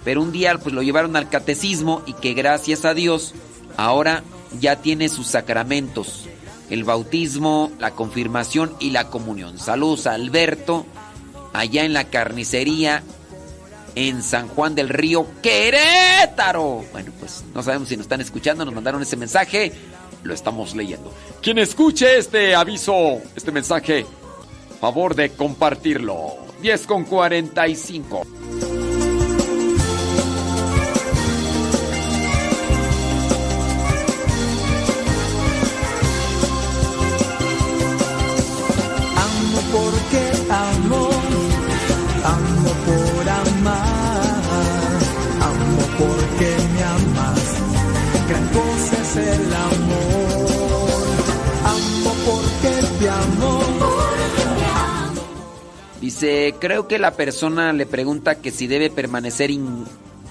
Pero 0.04 0.22
un 0.22 0.32
día 0.32 0.58
pues 0.58 0.74
lo 0.74 0.84
llevaron 0.84 1.16
al 1.16 1.30
catecismo 1.30 2.04
y 2.06 2.14
que 2.14 2.34
gracias 2.34 2.86
a 2.86 2.94
Dios 2.94 3.34
ahora 3.78 4.24
ya 4.60 4.78
tiene 4.78 5.10
sus 5.10 5.28
sacramentos. 5.28 6.26
El 6.70 6.84
bautismo, 6.84 7.72
la 7.80 7.92
confirmación 7.92 8.76
y 8.80 8.92
la 8.92 9.10
comunión. 9.10 9.58
Saludos 9.60 10.08
a 10.08 10.14
Alberto, 10.14 10.86
allá 11.54 11.84
en 11.84 11.94
la 11.94 12.06
carnicería 12.06 13.04
en 13.96 14.22
San 14.22 14.48
Juan 14.50 14.76
del 14.76 14.90
Río, 14.90 15.26
Querétaro. 15.42 16.84
Bueno, 16.92 17.12
pues 17.20 17.44
no 17.54 17.64
sabemos 17.64 17.90
si 17.90 17.98
nos 17.98 18.06
están 18.06 18.22
escuchando, 18.22 18.66
nos 18.66 18.74
mandaron 18.74 19.02
ese 19.02 19.16
mensaje, 19.16 19.72
lo 20.24 20.34
estamos 20.34 20.76
leyendo. 20.76 21.14
Quien 21.42 21.58
escuche 21.60 22.18
este 22.18 22.56
aviso, 22.56 23.22
este 23.36 23.52
mensaje, 23.52 24.06
favor 24.76 25.16
de 25.16 25.30
compartirlo. 25.32 26.46
10 26.62 26.88
con 26.88 27.04
45. 27.06 28.22
Amo 39.28 39.60
porque 39.72 40.22
amo, 40.50 41.10
amo 42.24 42.72
por 42.86 43.30
amar, 43.30 45.00
amo 45.50 45.82
porque 46.00 46.50
me 46.74 46.84
amas. 46.84 47.44
Gran 48.28 48.48
cosa 48.50 48.96
es 49.02 49.54
amor. 49.54 49.75
Dice, 56.20 56.56
creo 56.62 56.88
que 56.88 56.98
la 56.98 57.12
persona 57.12 57.74
le 57.74 57.86
pregunta 57.86 58.36
que 58.36 58.50
si 58.52 58.68
debe 58.68 58.90
permanecer 58.90 59.50
hin- 59.52 59.86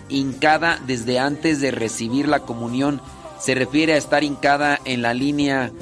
hincada 0.08 0.80
desde 0.86 1.18
antes 1.18 1.60
de 1.60 1.70
recibir 1.72 2.26
la 2.26 2.40
comunión. 2.40 3.02
Se 3.38 3.54
refiere 3.54 3.92
a 3.92 3.98
estar 3.98 4.24
hincada 4.24 4.80
en 4.86 5.02
la 5.02 5.12
línea 5.12 5.72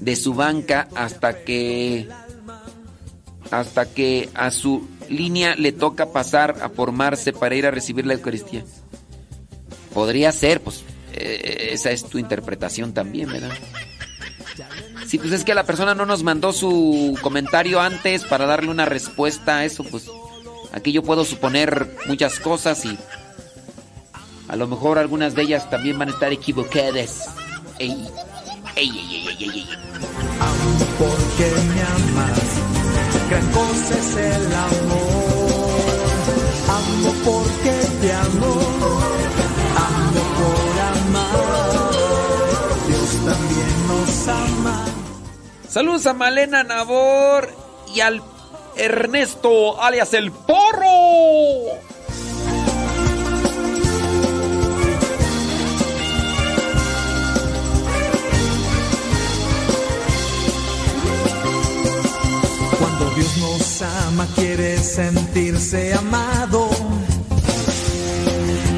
de 0.00 0.16
su 0.16 0.32
banca 0.32 0.88
hasta 0.96 1.44
que 1.44 2.08
hasta 3.50 3.84
que 3.92 4.30
a 4.32 4.50
su 4.50 4.88
línea 5.10 5.54
le 5.56 5.72
toca 5.72 6.06
pasar 6.10 6.56
a 6.62 6.70
formarse 6.70 7.34
para 7.34 7.54
ir 7.54 7.66
a 7.66 7.70
recibir 7.70 8.06
la 8.06 8.14
Eucaristía. 8.14 8.64
Podría 9.92 10.32
ser, 10.32 10.62
pues 10.62 10.84
eh, 11.12 11.68
esa 11.72 11.90
es 11.90 12.04
tu 12.04 12.16
interpretación 12.18 12.94
también, 12.94 13.30
¿verdad? 13.30 13.50
Sí, 15.06 15.18
pues 15.18 15.32
es 15.32 15.44
que 15.44 15.54
la 15.54 15.64
persona 15.64 15.94
no 15.94 16.06
nos 16.06 16.22
mandó 16.22 16.52
su 16.52 17.18
comentario 17.22 17.80
antes 17.80 18.24
para 18.24 18.46
darle 18.46 18.70
una 18.70 18.84
respuesta 18.84 19.58
a 19.58 19.64
eso, 19.64 19.84
pues 19.84 20.06
aquí 20.72 20.92
yo 20.92 21.02
puedo 21.02 21.24
suponer 21.24 21.96
muchas 22.06 22.38
cosas 22.40 22.84
y 22.84 22.96
a 24.48 24.56
lo 24.56 24.66
mejor 24.66 24.98
algunas 24.98 25.34
de 25.34 25.42
ellas 25.42 25.70
también 25.70 25.98
van 25.98 26.08
a 26.08 26.12
estar 26.12 26.32
equivocadas. 26.32 27.28
Ey, 27.78 28.08
ey, 28.76 28.88
ey, 28.88 29.28
ey, 29.28 29.36
ey, 29.40 29.50
ey, 29.54 29.68
porque 30.98 31.46
me 31.68 31.80
amas. 31.82 32.40
Gran 33.30 33.46
cosa 33.52 33.98
es 33.98 34.16
el 34.16 34.54
amor. 34.54 35.30
Amo 36.68 37.12
porque 37.24 37.74
te 38.00 38.12
amo. 38.12 38.52
Amo 39.86 40.22
por 40.38 40.74
amar. 40.92 41.50
Dios 42.88 43.10
también 43.24 43.86
nos 43.86 44.28
ama. 44.28 44.89
Saludos 45.70 46.04
a 46.06 46.14
Malena 46.14 46.64
Nabor 46.64 47.48
y 47.94 48.00
al 48.00 48.20
Ernesto, 48.74 49.80
alias 49.80 50.12
el 50.14 50.32
Porro. 50.32 50.88
Cuando 62.76 63.10
Dios 63.14 63.36
nos 63.38 63.82
ama, 63.82 64.26
quiere 64.34 64.76
sentirse 64.76 65.94
amado. 65.94 66.68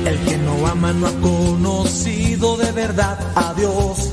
El 0.05 0.19
que 0.27 0.37
no 0.37 0.67
ama 0.67 0.93
no 0.93 1.07
ha 1.07 1.21
conocido 1.23 2.59
de 2.59 2.71
verdad 2.73 3.19
a 3.35 3.55
Dios. 3.55 4.13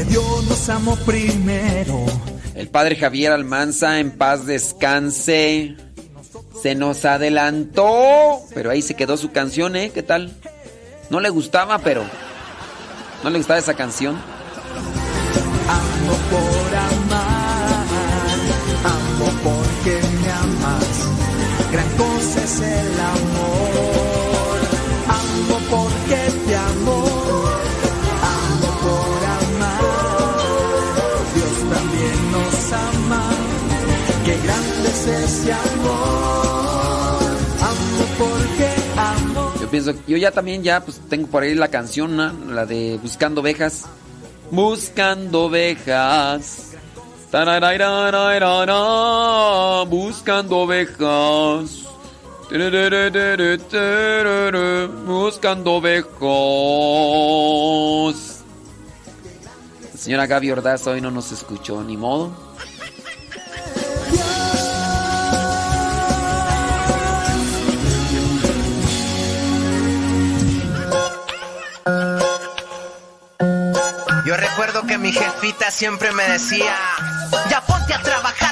Dios 0.00 0.44
nos 0.48 0.68
amó 0.68 0.96
primero. 0.96 2.06
El 2.54 2.68
padre 2.68 2.96
Javier 2.96 3.32
Almanza, 3.32 3.98
en 4.00 4.10
paz 4.10 4.46
descanse. 4.46 5.76
Se 6.62 6.74
nos 6.74 7.04
adelantó, 7.04 8.40
pero 8.54 8.70
ahí 8.70 8.82
se 8.82 8.94
quedó 8.94 9.16
su 9.16 9.32
canción, 9.32 9.76
¿eh? 9.76 9.90
¿Qué 9.92 10.02
tal? 10.02 10.32
No 11.10 11.20
le 11.20 11.28
gustaba, 11.28 11.78
pero... 11.78 12.04
¿No 13.22 13.30
le 13.30 13.38
gustaba 13.38 13.58
esa 13.58 13.74
canción? 13.74 14.16
Amo 15.68 16.16
por 16.30 16.76
amar, 16.76 17.86
amo 18.84 19.26
porque 19.44 20.00
me 20.22 20.30
amas. 20.30 21.08
Gran 21.70 21.88
cosa 21.96 22.44
es 22.44 22.60
el 22.60 23.00
amor. 23.00 23.81
Yo 39.60 39.68
pienso, 39.68 39.94
yo 40.06 40.16
ya 40.16 40.30
también 40.30 40.62
ya 40.62 40.84
pues 40.84 41.00
tengo 41.08 41.26
por 41.26 41.42
ahí 41.42 41.54
la 41.54 41.68
canción, 41.68 42.54
la 42.54 42.66
de 42.66 42.98
Buscando 43.02 43.40
Ovejas. 43.40 43.86
Buscando 44.52 45.44
ovejas. 45.44 46.72
Buscando 49.88 50.58
ovejas. 50.58 51.86
Buscando 55.06 55.72
ovejas. 55.72 56.20
La 59.90 59.98
señora 59.98 60.26
Gaby 60.26 60.50
Ordaz 60.50 60.86
hoy 60.86 61.00
no 61.00 61.10
nos 61.10 61.32
escuchó, 61.32 61.82
ni 61.82 61.96
modo. 61.96 62.41
Yo 74.32 74.38
recuerdo 74.38 74.86
que 74.86 74.96
mi 74.96 75.12
jefita 75.12 75.70
siempre 75.70 76.10
me 76.10 76.26
decía, 76.26 76.74
ya 77.50 77.60
ponte 77.66 77.92
a 77.92 78.00
trabajar, 78.00 78.51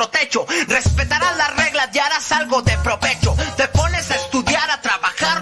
techo. 0.09 0.45
Respetarás 0.67 1.37
las 1.37 1.55
reglas 1.55 1.89
y 1.93 1.99
harás 1.99 2.31
algo 2.31 2.61
de 2.61 2.77
provecho. 2.79 3.35
Te 3.57 3.67
pones 3.69 4.09
a 4.11 4.15
estudiar, 4.15 4.69
a 4.69 4.80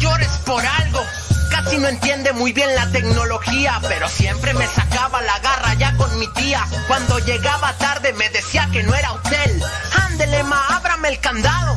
llores 0.00 0.30
por 0.44 0.64
algo. 0.64 1.00
Casi 1.50 1.78
no 1.78 1.88
entiende 1.88 2.32
muy 2.32 2.52
bien 2.52 2.74
la 2.74 2.90
tecnología, 2.90 3.80
pero 3.86 4.08
siempre 4.08 4.54
me 4.54 4.66
sacaba 4.66 5.20
la 5.22 5.38
garra 5.40 5.74
ya 5.74 5.96
con 5.96 6.18
mi 6.18 6.26
tía. 6.32 6.66
Cuando 6.88 7.18
llegaba 7.20 7.72
tarde 7.74 8.12
me 8.14 8.28
decía 8.30 8.68
que 8.72 8.82
no 8.82 8.94
era 8.94 9.12
hotel. 9.12 9.62
Ándele, 10.06 10.42
ma, 10.44 10.66
ábrame 10.68 11.08
el 11.08 11.20
candado. 11.20 11.76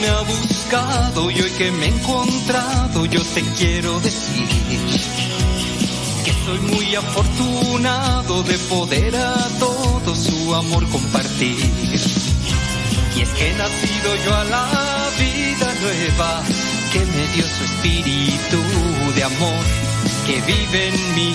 Me 0.00 0.08
ha 0.08 0.20
buscado 0.22 1.30
y 1.30 1.40
hoy 1.40 1.50
que 1.52 1.70
me 1.72 1.86
he 1.86 1.88
encontrado 1.88 3.06
yo 3.06 3.22
te 3.34 3.42
quiero 3.56 3.98
decir 4.00 4.46
que 6.24 6.32
soy 6.44 6.58
muy 6.60 6.94
afortunado 6.94 8.42
de 8.42 8.58
poder 8.70 9.16
a 9.16 9.48
todo 9.58 10.14
su 10.14 10.54
amor 10.54 10.88
compartir. 10.88 11.56
Y 13.16 13.20
es 13.22 13.28
que 13.30 13.50
he 13.50 13.54
nacido 13.56 14.16
yo 14.24 14.36
a 14.36 14.44
la 14.44 15.08
vida 15.18 15.74
nueva 15.82 16.42
que 16.92 17.00
me 17.00 17.26
dio 17.34 17.44
su 17.46 17.64
espíritu 17.64 18.58
de 19.14 19.24
amor 19.24 19.64
que 20.26 20.40
vive 20.42 20.88
en 20.88 21.14
mí. 21.14 21.34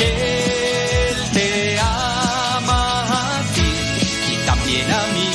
Él 0.00 1.16
te 1.32 1.78
ama 1.78 2.82
a 3.08 3.42
ti 3.54 3.70
y 4.32 4.36
también 4.46 4.90
a 4.90 5.02
mí. 5.14 5.30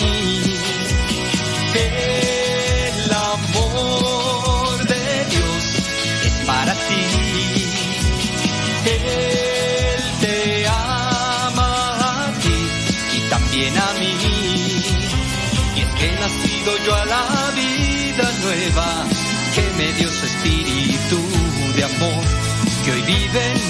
El 1.76 3.12
amor 3.12 4.78
de 4.88 5.26
Dios 5.32 5.64
es 6.28 6.36
para 6.46 6.74
ti. 6.74 7.06
Él 8.86 10.04
te 10.22 10.68
ama 10.68 11.72
a 12.00 12.32
ti 12.42 12.58
y 13.18 13.20
también 13.30 13.78
a 13.78 13.94
mí. 14.00 14.14
Y 15.76 15.82
es 15.82 15.92
que 16.00 16.08
nacido 16.20 16.72
yo 16.86 16.96
a 16.96 17.06
la 17.06 17.52
vida 17.56 18.26
nueva 18.44 18.90
que 19.56 19.66
me 19.78 19.94
dio 19.94 20.10
su 20.10 20.26
espíritu 20.26 20.79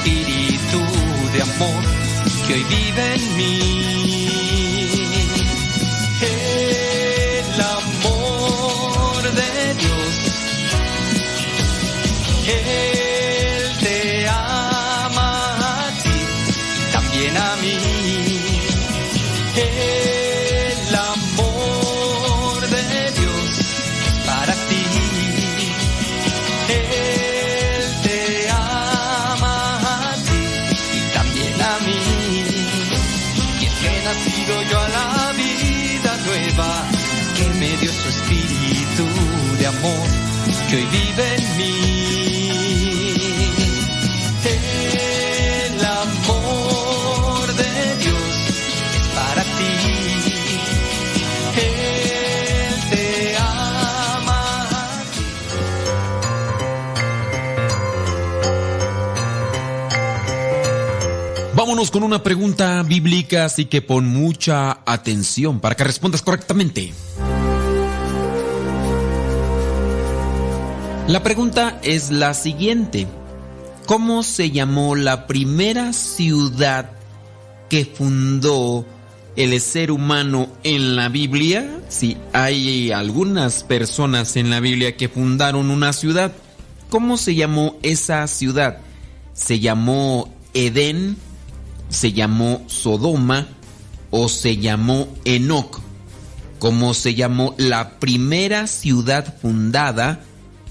Espíritu 0.00 0.80
de 1.32 1.42
amor 1.42 1.84
que 2.46 2.54
hoy 2.54 2.64
vive 2.64 3.14
en 3.14 3.36
mí. 3.36 4.19
Con 61.88 62.02
una 62.02 62.22
pregunta 62.22 62.82
bíblica, 62.82 63.46
así 63.46 63.64
que 63.64 63.80
pon 63.80 64.06
mucha 64.06 64.80
atención 64.84 65.60
para 65.60 65.74
que 65.74 65.82
respondas 65.82 66.20
correctamente. 66.20 66.92
La 71.08 71.22
pregunta 71.22 71.80
es 71.82 72.10
la 72.10 72.34
siguiente. 72.34 73.06
¿Cómo 73.86 74.22
se 74.22 74.50
llamó 74.50 74.94
la 74.94 75.26
primera 75.26 75.94
ciudad 75.94 76.90
que 77.70 77.86
fundó 77.86 78.84
el 79.36 79.58
ser 79.58 79.90
humano 79.90 80.50
en 80.62 80.96
la 80.96 81.08
Biblia? 81.08 81.80
Sí, 81.88 82.18
hay 82.34 82.92
algunas 82.92 83.64
personas 83.64 84.36
en 84.36 84.50
la 84.50 84.60
Biblia 84.60 84.98
que 84.98 85.08
fundaron 85.08 85.70
una 85.70 85.94
ciudad. 85.94 86.32
¿Cómo 86.90 87.16
se 87.16 87.34
llamó 87.34 87.78
esa 87.82 88.26
ciudad? 88.26 88.80
¿Se 89.32 89.60
llamó 89.60 90.28
Edén? 90.52 91.29
¿Se 91.90 92.12
llamó 92.12 92.62
Sodoma? 92.66 93.48
¿O 94.10 94.28
se 94.28 94.56
llamó 94.56 95.08
Enoc? 95.24 95.80
¿Cómo 96.58 96.94
se 96.94 97.14
llamó 97.14 97.54
la 97.58 97.98
primera 97.98 98.66
ciudad 98.66 99.36
fundada 99.40 100.20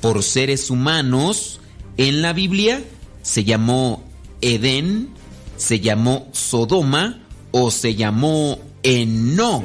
por 0.02 0.24
seres 0.24 0.70
humanos 0.70 1.60
en 1.98 2.22
la 2.22 2.34
Biblia? 2.34 2.84
¿Se 3.22 3.44
llamó 3.44 4.04
Edén? 4.42 5.10
¿Se 5.58 5.80
llamó 5.80 6.28
Sodoma? 6.32 7.22
¿O 7.52 7.70
se 7.70 7.96
llamó 7.96 8.60
Enoc? 8.84 9.64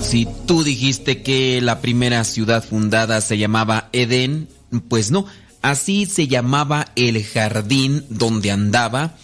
Si 0.00 0.26
tú 0.46 0.62
dijiste 0.62 1.22
que 1.22 1.60
la 1.60 1.80
primera 1.80 2.24
ciudad 2.24 2.64
fundada 2.64 3.20
se 3.20 3.38
llamaba 3.38 3.88
Edén, 3.92 4.48
pues 4.88 5.10
no, 5.10 5.26
así 5.70 6.06
se 6.06 6.28
llamaba 6.28 6.86
el 6.94 7.22
jardín 7.24 8.04
donde 8.08 8.50
andaba 8.50 9.16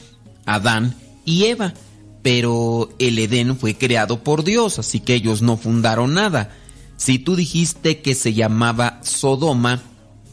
Adán 0.44 0.96
y 1.24 1.44
Eva. 1.44 1.74
Pero 2.22 2.90
el 2.98 3.18
Edén 3.18 3.56
fue 3.56 3.76
creado 3.76 4.22
por 4.22 4.44
Dios, 4.44 4.78
así 4.78 5.00
que 5.00 5.14
ellos 5.14 5.42
no 5.42 5.56
fundaron 5.56 6.14
nada. 6.14 6.50
Si 6.96 7.18
tú 7.18 7.34
dijiste 7.34 8.00
que 8.00 8.14
se 8.14 8.32
llamaba 8.32 9.00
Sodoma, 9.02 9.82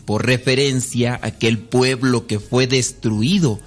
por 0.05 0.25
referencia 0.25 1.13
a 1.13 1.27
aquel 1.27 1.59
pueblo 1.59 2.25
que 2.25 2.39
fue 2.39 2.65
destruido 2.65 3.59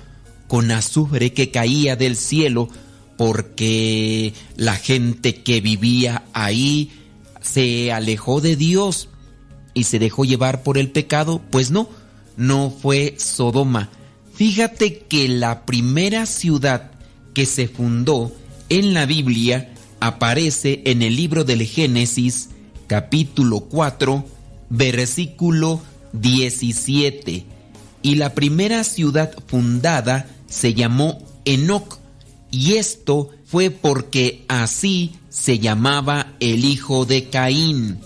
con 0.48 0.70
azufre 0.72 1.32
que 1.32 1.52
caía 1.52 1.94
del 1.94 2.16
cielo, 2.16 2.68
porque 3.16 4.34
la 4.56 4.74
gente 4.74 5.42
que 5.42 5.60
vivía 5.60 6.24
ahí 6.32 6.90
se 7.40 7.92
alejó 7.92 8.40
de 8.40 8.56
Dios 8.56 9.08
y 9.74 9.84
se 9.84 10.00
dejó 10.00 10.24
llevar 10.24 10.64
por 10.64 10.78
el 10.78 10.90
pecado, 10.90 11.40
pues 11.50 11.70
no, 11.70 11.88
no 12.36 12.70
fue 12.70 13.14
Sodoma. 13.18 13.90
Fíjate 14.34 15.00
que 15.00 15.28
la 15.28 15.66
primera 15.66 16.26
ciudad 16.26 16.92
que 17.34 17.46
se 17.46 17.68
fundó 17.68 18.32
en 18.68 18.94
la 18.94 19.06
Biblia 19.06 19.72
aparece 20.00 20.82
en 20.86 21.02
el 21.02 21.16
libro 21.16 21.44
del 21.44 21.62
Génesis 21.64 22.48
capítulo 22.86 23.60
4 23.60 24.26
versículo 24.68 25.80
17 26.12 27.44
y 28.02 28.14
la 28.16 28.34
primera 28.34 28.84
ciudad 28.84 29.32
fundada 29.46 30.26
se 30.48 30.74
llamó 30.74 31.22
Enoc 31.44 31.98
y 32.50 32.74
esto 32.74 33.30
fue 33.46 33.70
porque 33.70 34.44
así 34.48 35.12
se 35.28 35.58
llamaba 35.58 36.34
el 36.40 36.64
hijo 36.64 37.06
de 37.06 37.28
Caín. 37.30 37.98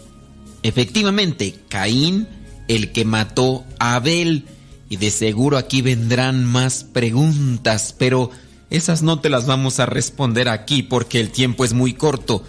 Efectivamente, 0.62 1.54
Caín, 1.68 2.28
el 2.68 2.92
que 2.92 3.04
mató 3.04 3.64
a 3.78 3.96
Abel. 3.96 4.44
Y 4.88 4.96
de 4.96 5.10
seguro 5.10 5.56
aquí 5.56 5.82
vendrán 5.82 6.44
más 6.44 6.84
preguntas, 6.84 7.94
pero 7.98 8.30
esas 8.70 9.02
no 9.02 9.20
te 9.20 9.30
las 9.30 9.46
vamos 9.46 9.80
a 9.80 9.86
responder 9.86 10.48
aquí 10.48 10.82
porque 10.82 11.20
el 11.20 11.30
tiempo 11.30 11.64
es 11.64 11.72
muy 11.72 11.94
corto. 11.94 12.44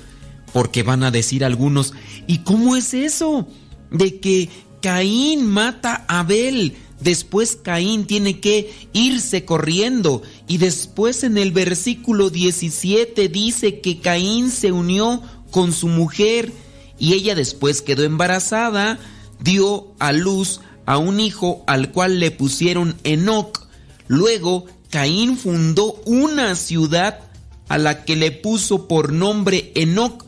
Porque 0.53 0.83
van 0.83 1.03
a 1.03 1.11
decir 1.11 1.43
algunos, 1.43 1.93
¿y 2.25 2.39
cómo 2.39 2.75
es 2.75 2.93
eso? 2.93 3.47
De 3.91 4.19
que 4.19 4.49
Caín 4.81 5.45
mata 5.45 6.05
a 6.07 6.19
Abel. 6.19 6.75
Después 6.99 7.57
Caín 7.61 8.05
tiene 8.05 8.39
que 8.39 8.73
irse 8.93 9.45
corriendo. 9.45 10.21
Y 10.47 10.57
después 10.57 11.23
en 11.23 11.37
el 11.37 11.51
versículo 11.51 12.29
17 12.29 13.29
dice 13.29 13.81
que 13.81 13.99
Caín 13.99 14.49
se 14.49 14.71
unió 14.71 15.21
con 15.51 15.73
su 15.73 15.87
mujer 15.87 16.51
y 16.99 17.13
ella 17.13 17.35
después 17.35 17.81
quedó 17.81 18.03
embarazada, 18.03 18.99
dio 19.39 19.93
a 19.99 20.11
luz 20.11 20.61
a 20.85 20.97
un 20.97 21.19
hijo 21.19 21.63
al 21.67 21.91
cual 21.91 22.19
le 22.19 22.31
pusieron 22.31 22.95
Enoc. 23.03 23.67
Luego 24.07 24.65
Caín 24.89 25.37
fundó 25.37 25.93
una 26.05 26.55
ciudad 26.55 27.19
a 27.67 27.77
la 27.77 28.05
que 28.05 28.15
le 28.15 28.31
puso 28.31 28.87
por 28.87 29.11
nombre 29.11 29.71
Enoc 29.75 30.25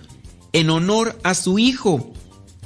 en 0.51 0.69
honor 0.69 1.17
a 1.23 1.33
su 1.33 1.59
hijo. 1.59 2.11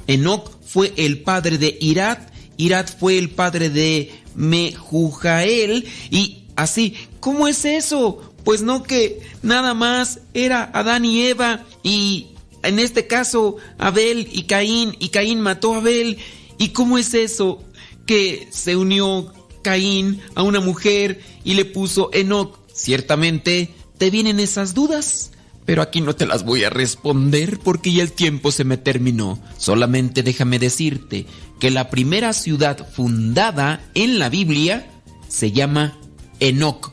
Enoc 0.06 0.50
fue 0.66 0.92
el 0.96 1.22
padre 1.22 1.58
de 1.58 1.78
Irat, 1.80 2.30
Irat 2.56 2.98
fue 2.98 3.18
el 3.18 3.30
padre 3.30 3.70
de 3.70 4.12
Mehujael 4.34 5.86
y 6.10 6.44
así, 6.56 6.94
¿cómo 7.20 7.46
es 7.46 7.64
eso? 7.64 8.32
Pues 8.44 8.62
no 8.62 8.82
que 8.82 9.20
nada 9.42 9.72
más 9.72 10.20
era 10.34 10.70
Adán 10.74 11.04
y 11.04 11.22
Eva 11.22 11.64
y 11.82 12.33
en 12.64 12.78
este 12.78 13.06
caso 13.06 13.56
Abel 13.78 14.28
y 14.32 14.44
Caín 14.44 14.96
y 14.98 15.08
Caín 15.08 15.40
mató 15.40 15.74
a 15.74 15.78
Abel. 15.78 16.18
¿Y 16.58 16.68
cómo 16.68 16.98
es 16.98 17.14
eso 17.14 17.62
que 18.06 18.48
se 18.50 18.76
unió 18.76 19.32
Caín 19.62 20.20
a 20.34 20.42
una 20.42 20.60
mujer 20.60 21.20
y 21.44 21.54
le 21.54 21.64
puso 21.64 22.10
Enoch? 22.12 22.58
Ciertamente 22.72 23.74
te 23.98 24.10
vienen 24.10 24.40
esas 24.40 24.74
dudas. 24.74 25.30
Pero 25.64 25.80
aquí 25.80 26.02
no 26.02 26.14
te 26.14 26.26
las 26.26 26.44
voy 26.44 26.64
a 26.64 26.70
responder 26.70 27.58
porque 27.58 27.90
ya 27.90 28.02
el 28.02 28.12
tiempo 28.12 28.52
se 28.52 28.64
me 28.64 28.76
terminó. 28.76 29.38
Solamente 29.56 30.22
déjame 30.22 30.58
decirte 30.58 31.24
que 31.58 31.70
la 31.70 31.88
primera 31.88 32.34
ciudad 32.34 32.86
fundada 32.92 33.80
en 33.94 34.18
la 34.18 34.28
Biblia 34.28 34.86
se 35.28 35.52
llama 35.52 35.98
Enoc 36.40 36.92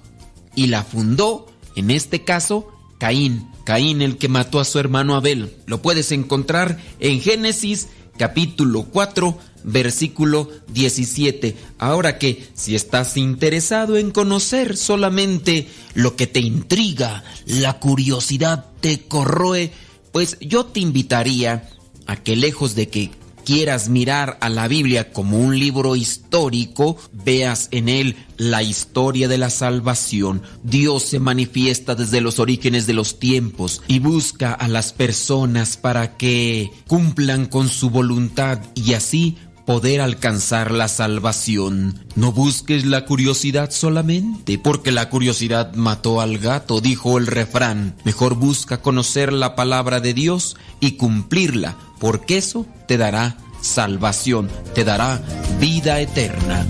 y 0.55 0.67
la 0.67 0.83
fundó, 0.83 1.47
en 1.75 1.91
este 1.91 2.23
caso, 2.23 2.71
Caín. 2.97 3.50
Caín 3.63 4.01
el 4.01 4.17
que 4.17 4.27
mató 4.27 4.59
a 4.59 4.65
su 4.65 4.79
hermano 4.79 5.15
Abel. 5.15 5.53
Lo 5.65 5.81
puedes 5.81 6.11
encontrar 6.11 6.79
en 6.99 7.21
Génesis 7.21 7.89
capítulo 8.17 8.83
4 8.91 9.37
versículo 9.63 10.49
17. 10.69 11.55
Ahora 11.77 12.17
que 12.17 12.47
si 12.53 12.75
estás 12.75 13.17
interesado 13.17 13.97
en 13.97 14.11
conocer 14.11 14.77
solamente 14.77 15.67
lo 15.93 16.15
que 16.15 16.27
te 16.27 16.39
intriga, 16.39 17.23
la 17.45 17.79
curiosidad 17.79 18.65
te 18.79 19.01
corroe, 19.01 19.71
pues 20.11 20.37
yo 20.39 20.65
te 20.65 20.79
invitaría 20.79 21.69
a 22.07 22.15
que 22.17 22.35
lejos 22.35 22.75
de 22.75 22.89
que 22.89 23.11
quieras 23.43 23.89
mirar 23.89 24.37
a 24.41 24.49
la 24.49 24.67
Biblia 24.67 25.11
como 25.11 25.39
un 25.39 25.59
libro 25.59 25.95
histórico, 25.95 26.97
veas 27.11 27.67
en 27.71 27.89
él 27.89 28.15
la 28.37 28.63
historia 28.63 29.27
de 29.27 29.37
la 29.37 29.49
salvación. 29.49 30.41
Dios 30.63 31.03
se 31.03 31.19
manifiesta 31.19 31.95
desde 31.95 32.21
los 32.21 32.39
orígenes 32.39 32.87
de 32.87 32.93
los 32.93 33.19
tiempos 33.19 33.81
y 33.87 33.99
busca 33.99 34.53
a 34.53 34.67
las 34.67 34.93
personas 34.93 35.77
para 35.77 36.17
que 36.17 36.71
cumplan 36.87 37.45
con 37.45 37.69
su 37.69 37.89
voluntad 37.89 38.59
y 38.75 38.93
así 38.93 39.37
poder 39.65 40.01
alcanzar 40.01 40.71
la 40.71 40.87
salvación. 40.87 42.05
No 42.15 42.31
busques 42.31 42.85
la 42.85 43.05
curiosidad 43.05 43.71
solamente, 43.71 44.57
porque 44.57 44.91
la 44.91 45.09
curiosidad 45.09 45.73
mató 45.75 46.19
al 46.21 46.39
gato, 46.39 46.81
dijo 46.81 47.17
el 47.17 47.27
refrán. 47.27 47.95
Mejor 48.03 48.35
busca 48.35 48.81
conocer 48.81 49.31
la 49.31 49.55
palabra 49.55 49.99
de 49.99 50.13
Dios 50.13 50.57
y 50.79 50.93
cumplirla, 50.93 51.77
porque 52.01 52.39
eso 52.39 52.65
te 52.87 52.97
dará 52.97 53.37
salvación, 53.61 54.49
te 54.73 54.83
dará 54.83 55.21
vida 55.59 55.99
eterna. 55.99 56.65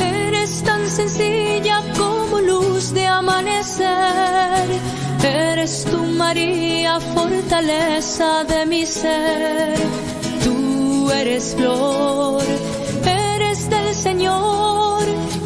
Eres 0.00 0.62
tan 0.62 0.86
sencilla 0.86 1.82
como 1.96 2.40
luz 2.40 2.92
de 2.92 3.06
amanecer. 3.06 4.68
Eres 5.24 5.84
tu 5.84 5.96
María, 5.96 7.00
fortaleza 7.00 8.44
de 8.44 8.66
mi 8.66 8.84
ser. 8.84 9.78
Tú 10.44 11.10
eres 11.10 11.54
flor, 11.56 12.42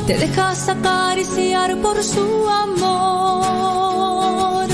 Te 0.06 0.14
dejas 0.18 0.68
acariciar 0.68 1.76
por 1.80 2.02
su 2.02 2.48
amor. 2.64 4.66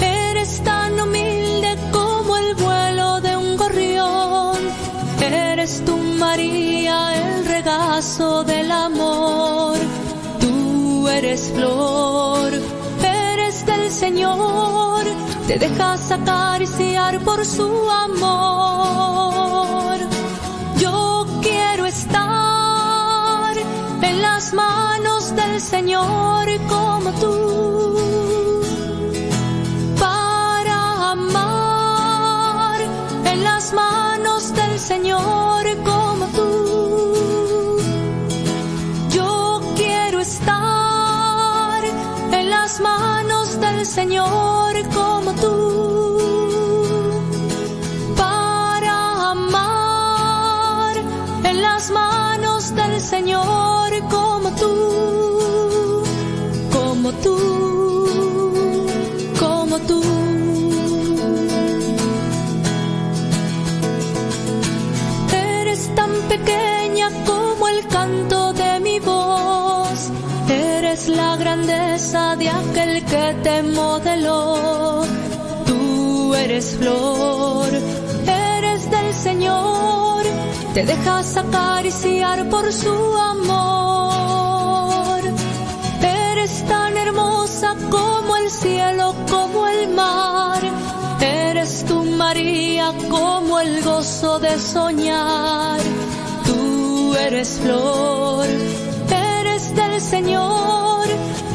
Eres 0.00 0.62
tan 0.64 0.98
humilde 1.00 1.78
como 1.92 2.36
el 2.36 2.54
vuelo 2.56 3.20
de 3.20 3.36
un 3.36 3.56
gorrión. 3.56 4.56
Eres 5.20 5.84
tu 5.84 5.96
María, 5.96 7.14
el 7.14 7.46
regazo 7.46 8.42
del 8.44 8.70
amor. 8.70 9.78
Tú 10.40 11.08
eres 11.08 11.52
flor, 11.54 12.52
eres 13.02 13.64
del 13.64 13.90
Señor. 13.90 15.04
Te 15.46 15.58
dejas 15.58 16.10
acariciar 16.10 17.20
por 17.20 17.46
su 17.46 17.90
amor. 17.90 18.36
Las 24.36 24.52
manos 24.52 25.34
del 25.34 25.58
Señor 25.62 26.46
como 26.68 27.10
tú. 27.22 27.96
Para 29.98 31.12
amar 31.12 32.78
en 33.32 33.38
las 33.42 33.72
manos 33.72 34.54
del 34.54 34.78
Señor 34.78 35.64
como 35.88 36.26
tú. 36.36 37.78
Yo 39.16 39.62
quiero 39.74 40.20
estar 40.20 41.82
en 42.38 42.50
las 42.50 42.78
manos 42.80 43.58
del 43.58 43.86
Señor 43.86 44.72
como 44.98 45.32
tú. 45.42 45.54
Para 48.22 49.30
amar 49.30 50.94
en 51.42 51.62
las 51.62 51.90
manos 51.90 52.74
del 52.74 53.00
Señor 53.00 53.90
como 54.10 54.25
de 71.64 72.48
aquel 72.48 73.04
que 73.04 73.36
te 73.42 73.62
modeló. 73.62 75.02
Tú 75.66 76.34
eres 76.34 76.76
flor, 76.76 77.68
eres 78.26 78.90
del 78.90 79.14
Señor. 79.14 80.24
Te 80.74 80.84
dejas 80.84 81.36
acariciar 81.36 82.48
por 82.48 82.72
su 82.72 82.94
amor. 83.32 85.20
Eres 86.02 86.64
tan 86.66 86.96
hermosa 86.96 87.74
como 87.90 88.36
el 88.36 88.50
cielo, 88.50 89.14
como 89.30 89.66
el 89.66 89.88
mar. 89.94 90.60
Eres 91.20 91.84
tú, 91.86 92.02
María, 92.04 92.92
como 93.08 93.60
el 93.60 93.82
gozo 93.82 94.38
de 94.38 94.58
soñar. 94.60 95.80
Tú 96.46 97.14
eres 97.14 97.58
flor, 97.62 98.46
eres 99.10 99.74
del 99.74 100.00
Señor. 100.00 100.55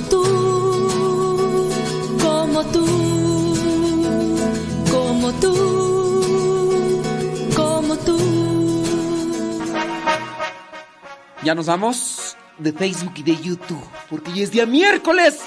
Como 0.00 0.08
tú. 0.08 1.70
Como 2.22 2.62
tú. 2.64 2.86
Como 4.90 5.32
tú. 5.34 7.02
Como 7.54 7.96
tú. 7.98 8.18
Ya 11.42 11.54
nos 11.54 11.66
vamos 11.66 12.36
de 12.58 12.72
Facebook 12.72 13.12
y 13.16 13.22
de 13.22 13.36
YouTube, 13.36 13.82
porque 14.08 14.32
ya 14.32 14.42
es 14.42 14.50
día 14.50 14.66
miércoles. 14.66 15.40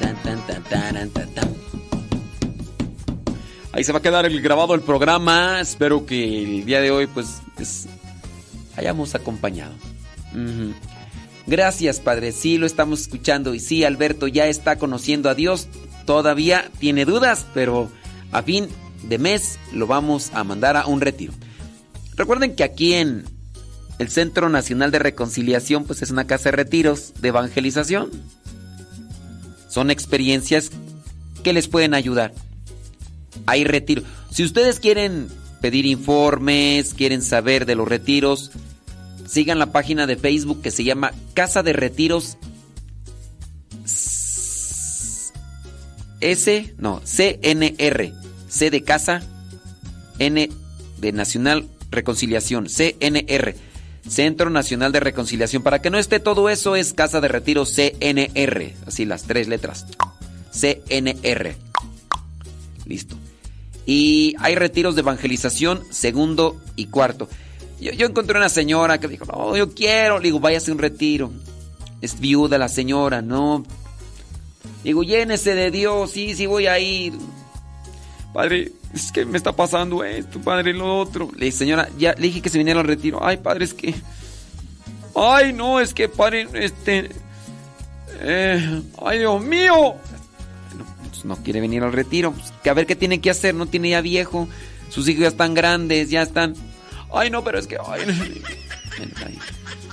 Tan, 0.00 0.16
tan, 0.22 0.40
tan, 0.46 0.62
taran, 0.64 1.10
tan, 1.10 1.34
tan. 1.34 1.54
Ahí 3.72 3.82
se 3.84 3.92
va 3.92 3.98
a 3.98 4.02
quedar 4.02 4.24
el 4.26 4.40
grabado 4.40 4.74
el 4.74 4.80
programa. 4.82 5.60
Espero 5.60 6.06
que 6.06 6.42
el 6.42 6.64
día 6.64 6.80
de 6.80 6.90
hoy, 6.90 7.06
pues, 7.06 7.40
pues, 7.56 7.86
hayamos 8.76 9.14
acompañado. 9.14 9.74
Ujú. 10.32 10.74
Gracias, 11.46 12.00
Padre. 12.00 12.32
Sí, 12.32 12.58
lo 12.58 12.66
estamos 12.66 13.02
escuchando. 13.02 13.54
Y 13.54 13.60
sí, 13.60 13.84
Alberto 13.84 14.26
ya 14.28 14.46
está 14.46 14.76
conociendo 14.78 15.28
a 15.28 15.34
Dios. 15.34 15.68
Todavía 16.06 16.70
tiene 16.78 17.04
dudas, 17.04 17.46
pero 17.54 17.90
a 18.32 18.42
fin 18.42 18.68
de 19.08 19.18
mes 19.18 19.58
lo 19.72 19.86
vamos 19.86 20.30
a 20.32 20.44
mandar 20.44 20.76
a 20.76 20.86
un 20.86 21.00
retiro. 21.00 21.32
Recuerden 22.16 22.54
que 22.54 22.64
aquí 22.64 22.94
en 22.94 23.24
el 23.98 24.08
Centro 24.08 24.48
Nacional 24.48 24.90
de 24.90 24.98
Reconciliación, 24.98 25.84
pues 25.84 26.02
es 26.02 26.10
una 26.10 26.26
casa 26.26 26.44
de 26.44 26.56
retiros 26.56 27.12
de 27.20 27.28
evangelización. 27.28 28.10
Son 29.68 29.90
experiencias 29.90 30.70
que 31.42 31.52
les 31.52 31.68
pueden 31.68 31.94
ayudar. 31.94 32.32
Hay 33.46 33.64
retiro. 33.64 34.02
Si 34.30 34.44
ustedes 34.44 34.80
quieren 34.80 35.28
pedir 35.60 35.86
informes, 35.86 36.94
quieren 36.94 37.22
saber 37.22 37.66
de 37.66 37.74
los 37.74 37.88
retiros, 37.88 38.52
sigan 39.26 39.58
la 39.58 39.72
página 39.72 40.06
de 40.06 40.16
Facebook 40.16 40.62
que 40.62 40.70
se 40.70 40.84
llama 40.84 41.12
Casa 41.34 41.62
de 41.62 41.72
Retiros 41.72 42.38
S, 46.24 46.74
no, 46.78 47.02
CNR. 47.04 48.12
C 48.48 48.70
de 48.70 48.82
casa, 48.82 49.22
N 50.18 50.48
de 50.98 51.12
Nacional 51.12 51.68
Reconciliación, 51.90 52.66
CNR. 52.66 53.54
Centro 54.08 54.48
Nacional 54.48 54.92
de 54.92 55.00
Reconciliación. 55.00 55.62
Para 55.62 55.82
que 55.82 55.90
no 55.90 55.98
esté 55.98 56.20
todo 56.20 56.48
eso, 56.48 56.76
es 56.76 56.94
Casa 56.94 57.20
de 57.20 57.28
Retiro 57.28 57.66
CNR. 57.66 58.74
Así 58.86 59.04
las 59.04 59.24
tres 59.24 59.48
letras. 59.48 59.86
CNR. 60.50 61.56
Listo. 62.86 63.16
Y 63.86 64.34
hay 64.38 64.54
retiros 64.54 64.94
de 64.94 65.02
evangelización, 65.02 65.82
segundo 65.90 66.58
y 66.74 66.86
cuarto. 66.86 67.28
Yo, 67.80 67.92
yo 67.92 68.06
encontré 68.06 68.36
una 68.36 68.48
señora 68.48 68.98
que 68.98 69.08
dijo, 69.08 69.24
no, 69.26 69.56
yo 69.56 69.74
quiero. 69.74 70.18
Le 70.18 70.24
digo, 70.24 70.40
váyase 70.40 70.70
a 70.70 70.74
un 70.74 70.80
retiro. 70.80 71.30
Es 72.00 72.18
viuda 72.20 72.58
la 72.58 72.68
señora, 72.68 73.22
no. 73.22 73.64
Digo, 74.82 75.02
llénese 75.02 75.54
de 75.54 75.70
Dios, 75.70 76.10
sí, 76.10 76.34
sí 76.34 76.46
voy 76.46 76.66
a 76.66 76.78
ir. 76.78 77.14
Padre, 78.32 78.72
es 78.92 79.12
que 79.12 79.24
me 79.24 79.38
está 79.38 79.52
pasando 79.52 80.04
esto, 80.04 80.40
padre, 80.40 80.72
lo 80.74 80.98
otro. 80.98 81.30
Le 81.36 81.46
dije, 81.46 81.58
señora, 81.58 81.88
ya 81.98 82.14
le 82.14 82.22
dije 82.26 82.42
que 82.42 82.48
se 82.50 82.58
viniera 82.58 82.80
al 82.80 82.86
retiro. 82.86 83.24
Ay, 83.24 83.38
padre, 83.38 83.64
es 83.64 83.74
que. 83.74 83.94
Ay, 85.14 85.52
no, 85.52 85.80
es 85.80 85.94
que, 85.94 86.08
padre, 86.08 86.48
este. 86.54 87.10
eh, 88.20 88.82
ay, 89.02 89.18
Dios 89.20 89.42
mío. 89.42 89.94
No, 90.76 90.84
pues, 91.08 91.24
no 91.24 91.36
quiere 91.36 91.60
venir 91.60 91.82
al 91.82 91.92
retiro. 91.92 92.32
Pues, 92.32 92.52
a 92.68 92.74
ver 92.74 92.86
qué 92.86 92.96
tiene 92.96 93.20
que 93.20 93.30
hacer. 93.30 93.54
No 93.54 93.66
tiene 93.66 93.90
ya 93.90 94.00
viejo. 94.00 94.48
Sus 94.90 95.08
hijos 95.08 95.22
ya 95.22 95.28
están 95.28 95.54
grandes, 95.54 96.10
ya 96.10 96.22
están. 96.22 96.54
Ay, 97.14 97.30
no, 97.30 97.44
pero 97.44 97.58
es 97.58 97.66
que. 97.66 97.78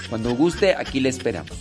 Cuando 0.10 0.36
guste, 0.36 0.76
aquí 0.76 1.00
le 1.00 1.10
esperamos. 1.10 1.58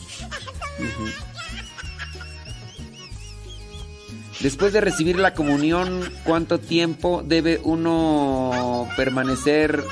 Después 4.41 4.73
de 4.73 4.81
recibir 4.81 5.19
la 5.19 5.35
comunión, 5.35 6.11
¿cuánto 6.25 6.59
tiempo 6.59 7.23
debe 7.23 7.61
uno 7.63 8.89
permanecer 8.97 9.85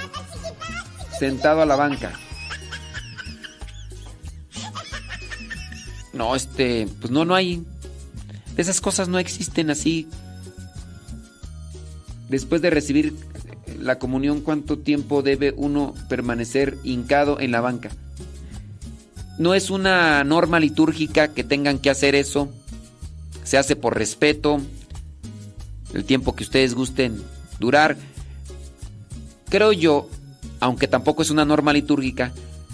sentado 1.18 1.60
a 1.60 1.66
la 1.66 1.76
banca? 1.76 2.12
No, 6.14 6.34
este, 6.34 6.88
pues 7.00 7.10
no, 7.10 7.26
no 7.26 7.34
hay. 7.34 7.62
Esas 8.56 8.80
cosas 8.80 9.08
no 9.08 9.18
existen 9.18 9.70
así. 9.70 10.08
Después 12.30 12.62
de 12.62 12.70
recibir 12.70 13.14
la 13.80 13.98
comunión, 13.98 14.40
¿cuánto 14.40 14.78
tiempo 14.78 15.22
debe 15.22 15.54
uno 15.56 15.94
permanecer 16.08 16.78
hincado 16.84 17.40
en 17.40 17.52
la 17.52 17.60
banca? 17.60 17.90
No 19.38 19.54
es 19.54 19.70
una 19.70 20.24
norma 20.24 20.58
litúrgica 20.58 21.28
que 21.28 21.44
tengan 21.44 21.78
que 21.78 21.90
hacer 21.90 22.14
eso. 22.14 22.48
Se 23.44 23.56
hace 23.56 23.76
por 23.76 23.96
respeto. 23.96 24.60
El 25.94 26.04
tiempo 26.04 26.34
que 26.34 26.44
ustedes 26.44 26.74
gusten 26.74 27.22
durar. 27.60 27.96
Creo 29.48 29.72
yo, 29.72 30.08
aunque 30.60 30.88
tampoco 30.88 31.22
es 31.22 31.30
una 31.30 31.44
norma 31.44 31.72
litúrgica, 31.72 32.32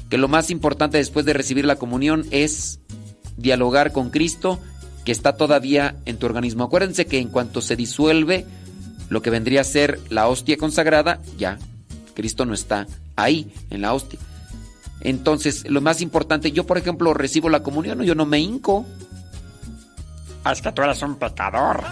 que 0.09 0.19
lo 0.19 0.27
más 0.27 0.51
importante 0.51 0.99
después 0.99 1.27
de 1.27 1.33
recibir 1.33 1.65
la 1.65 1.77
comunión 1.77 2.27
es 2.31 2.81
dialogar 3.37 3.93
con 3.93 4.11
Cristo 4.11 4.59
que 5.05 5.13
está 5.13 5.37
todavía 5.37 5.97
en 6.07 6.17
tu 6.17 6.27
organismo. 6.27 6.65
Acuérdense 6.65 7.07
que 7.07 7.19
en 7.19 7.29
cuanto 7.29 7.61
se 7.61 7.77
disuelve 7.77 8.47
lo 9.15 9.23
que 9.23 9.31
vendría 9.31 9.61
a 9.61 9.65
ser 9.65 10.01
la 10.11 10.27
hostia 10.27 10.57
consagrada, 10.57 11.21
ya 11.39 11.57
Cristo 12.17 12.45
no 12.45 12.53
está 12.53 12.87
ahí 13.15 13.55
en 13.71 13.81
la 13.83 13.95
hostia. 13.95 14.19
Entonces, 15.01 15.65
lo 15.71 15.81
más 15.81 16.01
importante, 16.01 16.51
yo 16.51 16.65
por 16.67 16.79
ejemplo 16.79 17.15
recibo 17.15 17.49
la 17.49 17.63
comunión, 17.63 18.03
yo 18.03 18.17
no 18.17 18.27
me 18.27 18.41
hinco, 18.41 18.85
"Ah, 20.43 20.51
es 20.53 20.61
que 20.61 20.73
tú 20.73 20.83
eres 20.83 21.01
un 21.03 21.15
pecador. 21.15 21.83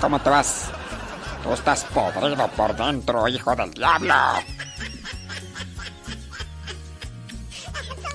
¿Cómo 0.00 0.18
te 0.20 0.30
vas? 0.30 0.70
Tú 1.44 1.52
estás 1.52 1.84
podrido 1.84 2.48
por 2.56 2.74
dentro, 2.76 3.28
hijo 3.28 3.54
del 3.54 3.70
diablo. 3.72 4.14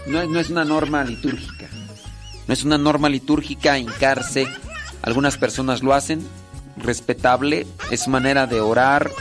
No, 0.08 0.22
es- 0.22 0.30
no 0.30 0.40
es 0.40 0.50
una 0.50 0.66
norma 0.66 1.04
litúrgica. 1.04 1.68
No 2.48 2.54
es 2.54 2.64
una 2.64 2.78
norma 2.78 3.08
litúrgica 3.10 3.78
hincarse. 3.80 4.48
Algunas 5.02 5.38
personas 5.38 5.82
lo 5.82 5.94
hacen. 5.94 6.28
Respetable. 6.78 7.66
Es 7.92 8.08
manera 8.08 8.48
de 8.48 8.60
orar, 8.62 9.12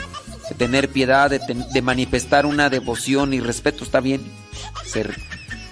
de 0.49 0.55
tener 0.55 0.89
piedad, 0.89 1.29
de, 1.29 1.39
de 1.39 1.81
manifestar 1.81 2.45
una 2.45 2.69
devoción 2.69 3.33
y 3.33 3.39
respeto. 3.39 3.83
Está 3.83 3.99
bien. 3.99 4.21
Ser- 4.85 5.15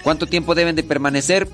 ¿Cuánto 0.04 0.28
tiempo 0.28 0.56
deben 0.56 0.76
de 0.76 0.84
permanecer? 0.84 1.48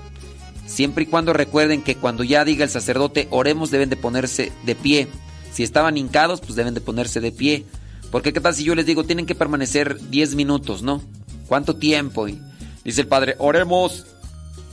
Siempre 0.65 1.03
y 1.03 1.07
cuando 1.07 1.33
recuerden 1.33 1.81
que 1.81 1.95
cuando 1.95 2.23
ya 2.23 2.45
diga 2.45 2.63
el 2.63 2.69
sacerdote, 2.69 3.27
oremos, 3.31 3.71
deben 3.71 3.89
de 3.89 3.95
ponerse 3.97 4.51
de 4.65 4.75
pie. 4.75 5.07
Si 5.51 5.63
estaban 5.63 5.97
hincados, 5.97 6.41
pues 6.41 6.55
deben 6.55 6.73
de 6.73 6.81
ponerse 6.81 7.19
de 7.21 7.31
pie. 7.31 7.65
Porque 8.11 8.33
qué 8.33 8.39
tal 8.41 8.55
si 8.55 8.63
yo 8.63 8.75
les 8.75 8.85
digo, 8.85 9.03
tienen 9.03 9.25
que 9.25 9.35
permanecer 9.35 9.99
10 10.09 10.35
minutos, 10.35 10.81
¿no? 10.81 11.01
¿Cuánto 11.47 11.75
tiempo? 11.75 12.27
Dice 12.83 13.01
el 13.01 13.07
padre, 13.07 13.35
oremos. 13.39 14.05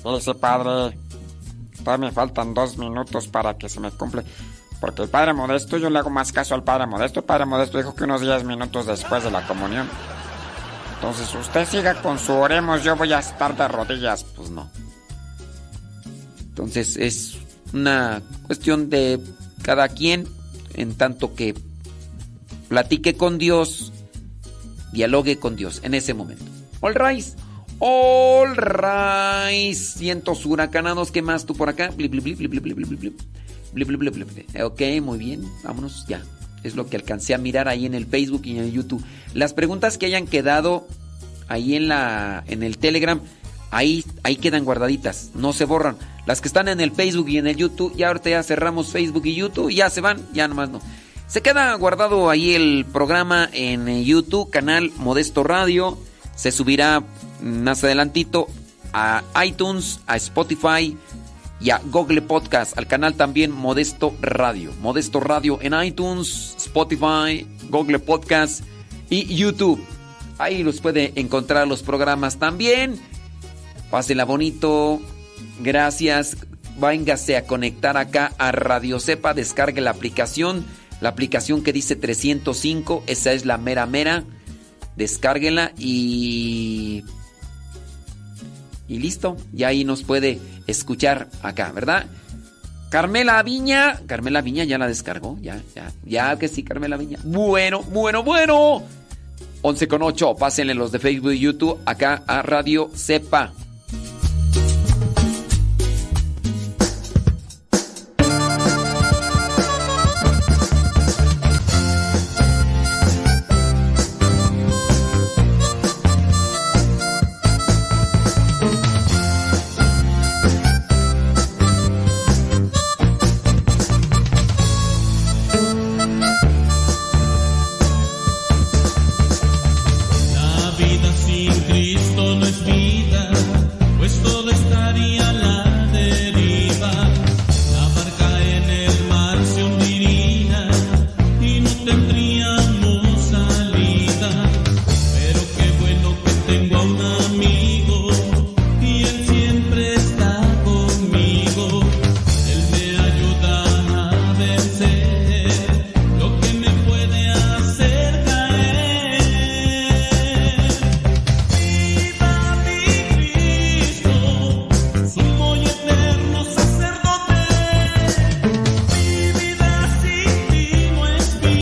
Dice 0.05 0.35
padre, 0.35 0.97
me 1.99 2.13
faltan 2.13 2.55
dos 2.55 2.77
minutos 2.79 3.29
para 3.29 3.57
que 3.59 3.69
se 3.69 3.81
me 3.81 3.91
cumple. 3.91 4.23
Porque 4.81 5.03
el 5.03 5.09
padre 5.09 5.33
Modesto, 5.33 5.79
yo 5.79 5.89
le 5.91 5.99
hago 5.99 6.11
más 6.11 6.33
caso 6.33 6.55
al 6.55 6.63
padre 6.63 6.87
Modesto. 6.87 7.21
El 7.21 7.27
padre 7.27 7.47
Modesto 7.47 7.79
dijo 7.79 7.95
que 7.95 8.05
unos 8.05 8.21
10 8.21 8.45
minutos 8.45 8.87
después 8.87 9.25
de 9.25 9.31
la 9.31 9.47
comunión. 9.47 9.89
Entonces 10.97 11.35
usted 11.35 11.67
siga 11.67 12.01
con 12.03 12.19
su 12.19 12.33
oremos, 12.33 12.83
yo 12.83 12.97
voy 12.97 13.13
a 13.13 13.19
estar 13.19 13.57
de 13.57 13.69
rodillas. 13.69 14.25
Pues 14.25 14.51
no. 14.51 14.71
Entonces 16.41 16.97
es 16.97 17.39
una 17.73 18.23
cuestión 18.47 18.89
de 18.89 19.21
cada 19.63 19.89
quien, 19.89 20.27
en 20.75 20.95
tanto 20.95 21.35
que 21.35 21.55
platique 22.69 23.17
con 23.17 23.39
Dios, 23.39 23.93
dialogue 24.93 25.39
con 25.39 25.57
Dios 25.57 25.81
en 25.85 25.95
ese 25.95 26.15
momento. 26.15 26.45
All 26.81 26.95
right. 26.95 27.27
All 27.79 28.57
right. 28.57 29.75
Cientos 29.75 30.47
huracanados. 30.47 31.11
¿Qué 31.11 31.23
más 31.23 31.45
tú 31.45 31.55
por 31.55 31.69
acá? 31.69 31.91
Blip, 31.95 32.13
blip, 32.13 32.39
blip, 32.39 33.21
Ok, 34.65 34.83
muy 35.03 35.19
bien. 35.19 35.43
Vámonos 35.63 36.07
ya. 36.09 36.23
Es 36.63 36.75
lo 36.75 36.89
que 36.89 36.97
alcancé 36.97 37.35
a 37.35 37.39
mirar 37.39 37.69
ahí 37.69 37.87
en 37.87 37.95
el 37.95 38.07
Facebook 38.07 38.43
y 38.45 38.53
en 38.53 38.65
el 38.65 38.73
YouTube. 38.73 39.05
Las 39.35 39.55
preguntas 39.55 39.99
que 39.99 40.07
hayan 40.07 40.27
quedado 40.27 40.89
ahí 41.49 41.77
en 41.77 41.89
la 41.89 42.43
en 42.49 42.63
el 42.63 42.79
Telegram, 42.79 43.21
ahí 43.71 44.05
ahí 44.23 44.37
quedan 44.37 44.65
guardaditas, 44.65 45.31
no 45.35 45.53
se 45.53 45.65
borran. 45.65 45.97
Las 46.27 46.41
que 46.41 46.49
están 46.49 46.67
en 46.69 46.81
el 46.81 46.91
Facebook 46.91 47.29
y 47.29 47.39
en 47.39 47.47
el 47.47 47.57
YouTube, 47.57 47.95
ya 47.97 48.09
ahorita 48.09 48.31
ya 48.31 48.43
cerramos 48.43 48.89
Facebook 48.91 49.27
y 49.27 49.35
YouTube, 49.35 49.71
ya 49.71 49.91
se 49.91 50.01
van, 50.01 50.27
ya 50.33 50.49
nomás 50.49 50.71
no. 50.71 50.81
Se 51.29 51.43
queda 51.43 51.75
guardado 51.75 52.31
ahí 52.31 52.55
el 52.55 52.85
programa 52.93 53.49
en 53.53 54.05
YouTube, 54.05 54.51
canal 54.51 54.91
Modesto 54.97 55.45
Radio. 55.45 55.99
Se 56.35 56.51
subirá 56.51 57.03
más 57.43 57.85
adelantito 57.85 58.49
a 58.93 59.23
iTunes, 59.45 60.01
a 60.07 60.17
Spotify 60.17 60.97
y 61.61 61.71
a 61.71 61.81
Google 61.85 62.23
Podcast, 62.23 62.77
al 62.77 62.87
canal 62.87 63.15
también 63.15 63.51
Modesto 63.51 64.15
Radio. 64.21 64.73
Modesto 64.81 65.21
Radio 65.21 65.59
en 65.63 65.75
iTunes, 65.83 66.55
Spotify, 66.59 67.47
Google 67.71 67.99
Podcast 67.99 68.63
y 69.09 69.35
YouTube. 69.35 69.83
Ahí 70.39 70.63
los 70.63 70.81
puede 70.81 71.13
encontrar 71.17 71.67
los 71.67 71.83
programas 71.83 72.39
también. 72.39 73.01
Pásela 73.91 74.25
bonito. 74.25 75.01
Gracias. 75.61 76.37
Véngase 76.79 77.37
a 77.37 77.47
conectar 77.47 77.97
acá 77.97 78.33
a 78.37 78.53
Radio 78.53 79.01
Cepa. 79.01 79.33
Descargue 79.33 79.81
la 79.81 79.93
aplicación. 79.93 80.67
La 81.01 81.09
aplicación 81.11 81.63
que 81.63 81.73
dice 81.73 81.97
305. 81.97 83.05
Esa 83.07 83.33
es 83.33 83.47
la 83.47 83.57
mera 83.57 83.87
mera. 83.87 84.25
Descárguela 84.97 85.73
y. 85.79 87.05
Y 88.89 88.99
listo. 88.99 89.37
Y 89.55 89.65
ahí 89.65 89.85
nos 89.85 90.03
puede 90.03 90.39
escuchar 90.67 91.29
acá, 91.43 91.73
¿verdad? 91.73 92.07
Carmela 92.89 93.43
Viña. 93.43 94.01
Carmela 94.07 94.41
Viña 94.41 94.65
ya 94.65 94.79
la 94.79 94.87
descargó. 94.87 95.39
Ya, 95.41 95.61
ya. 95.75 95.93
Ya 96.05 96.39
que 96.39 96.49
sí, 96.49 96.63
Carmela 96.63 96.97
Viña. 96.97 97.19
Bueno, 97.25 97.83
bueno, 97.83 98.23
bueno. 98.23 98.83
11 99.63 99.89
con 99.89 100.03
8. 100.03 100.37
Pásenle 100.37 100.75
los 100.75 100.93
de 100.93 100.99
Facebook 100.99 101.33
y 101.33 101.41
YouTube 101.41 101.79
acá 101.85 102.23
a 102.27 102.43
Radio 102.43 102.91
Cepa. 102.95 103.53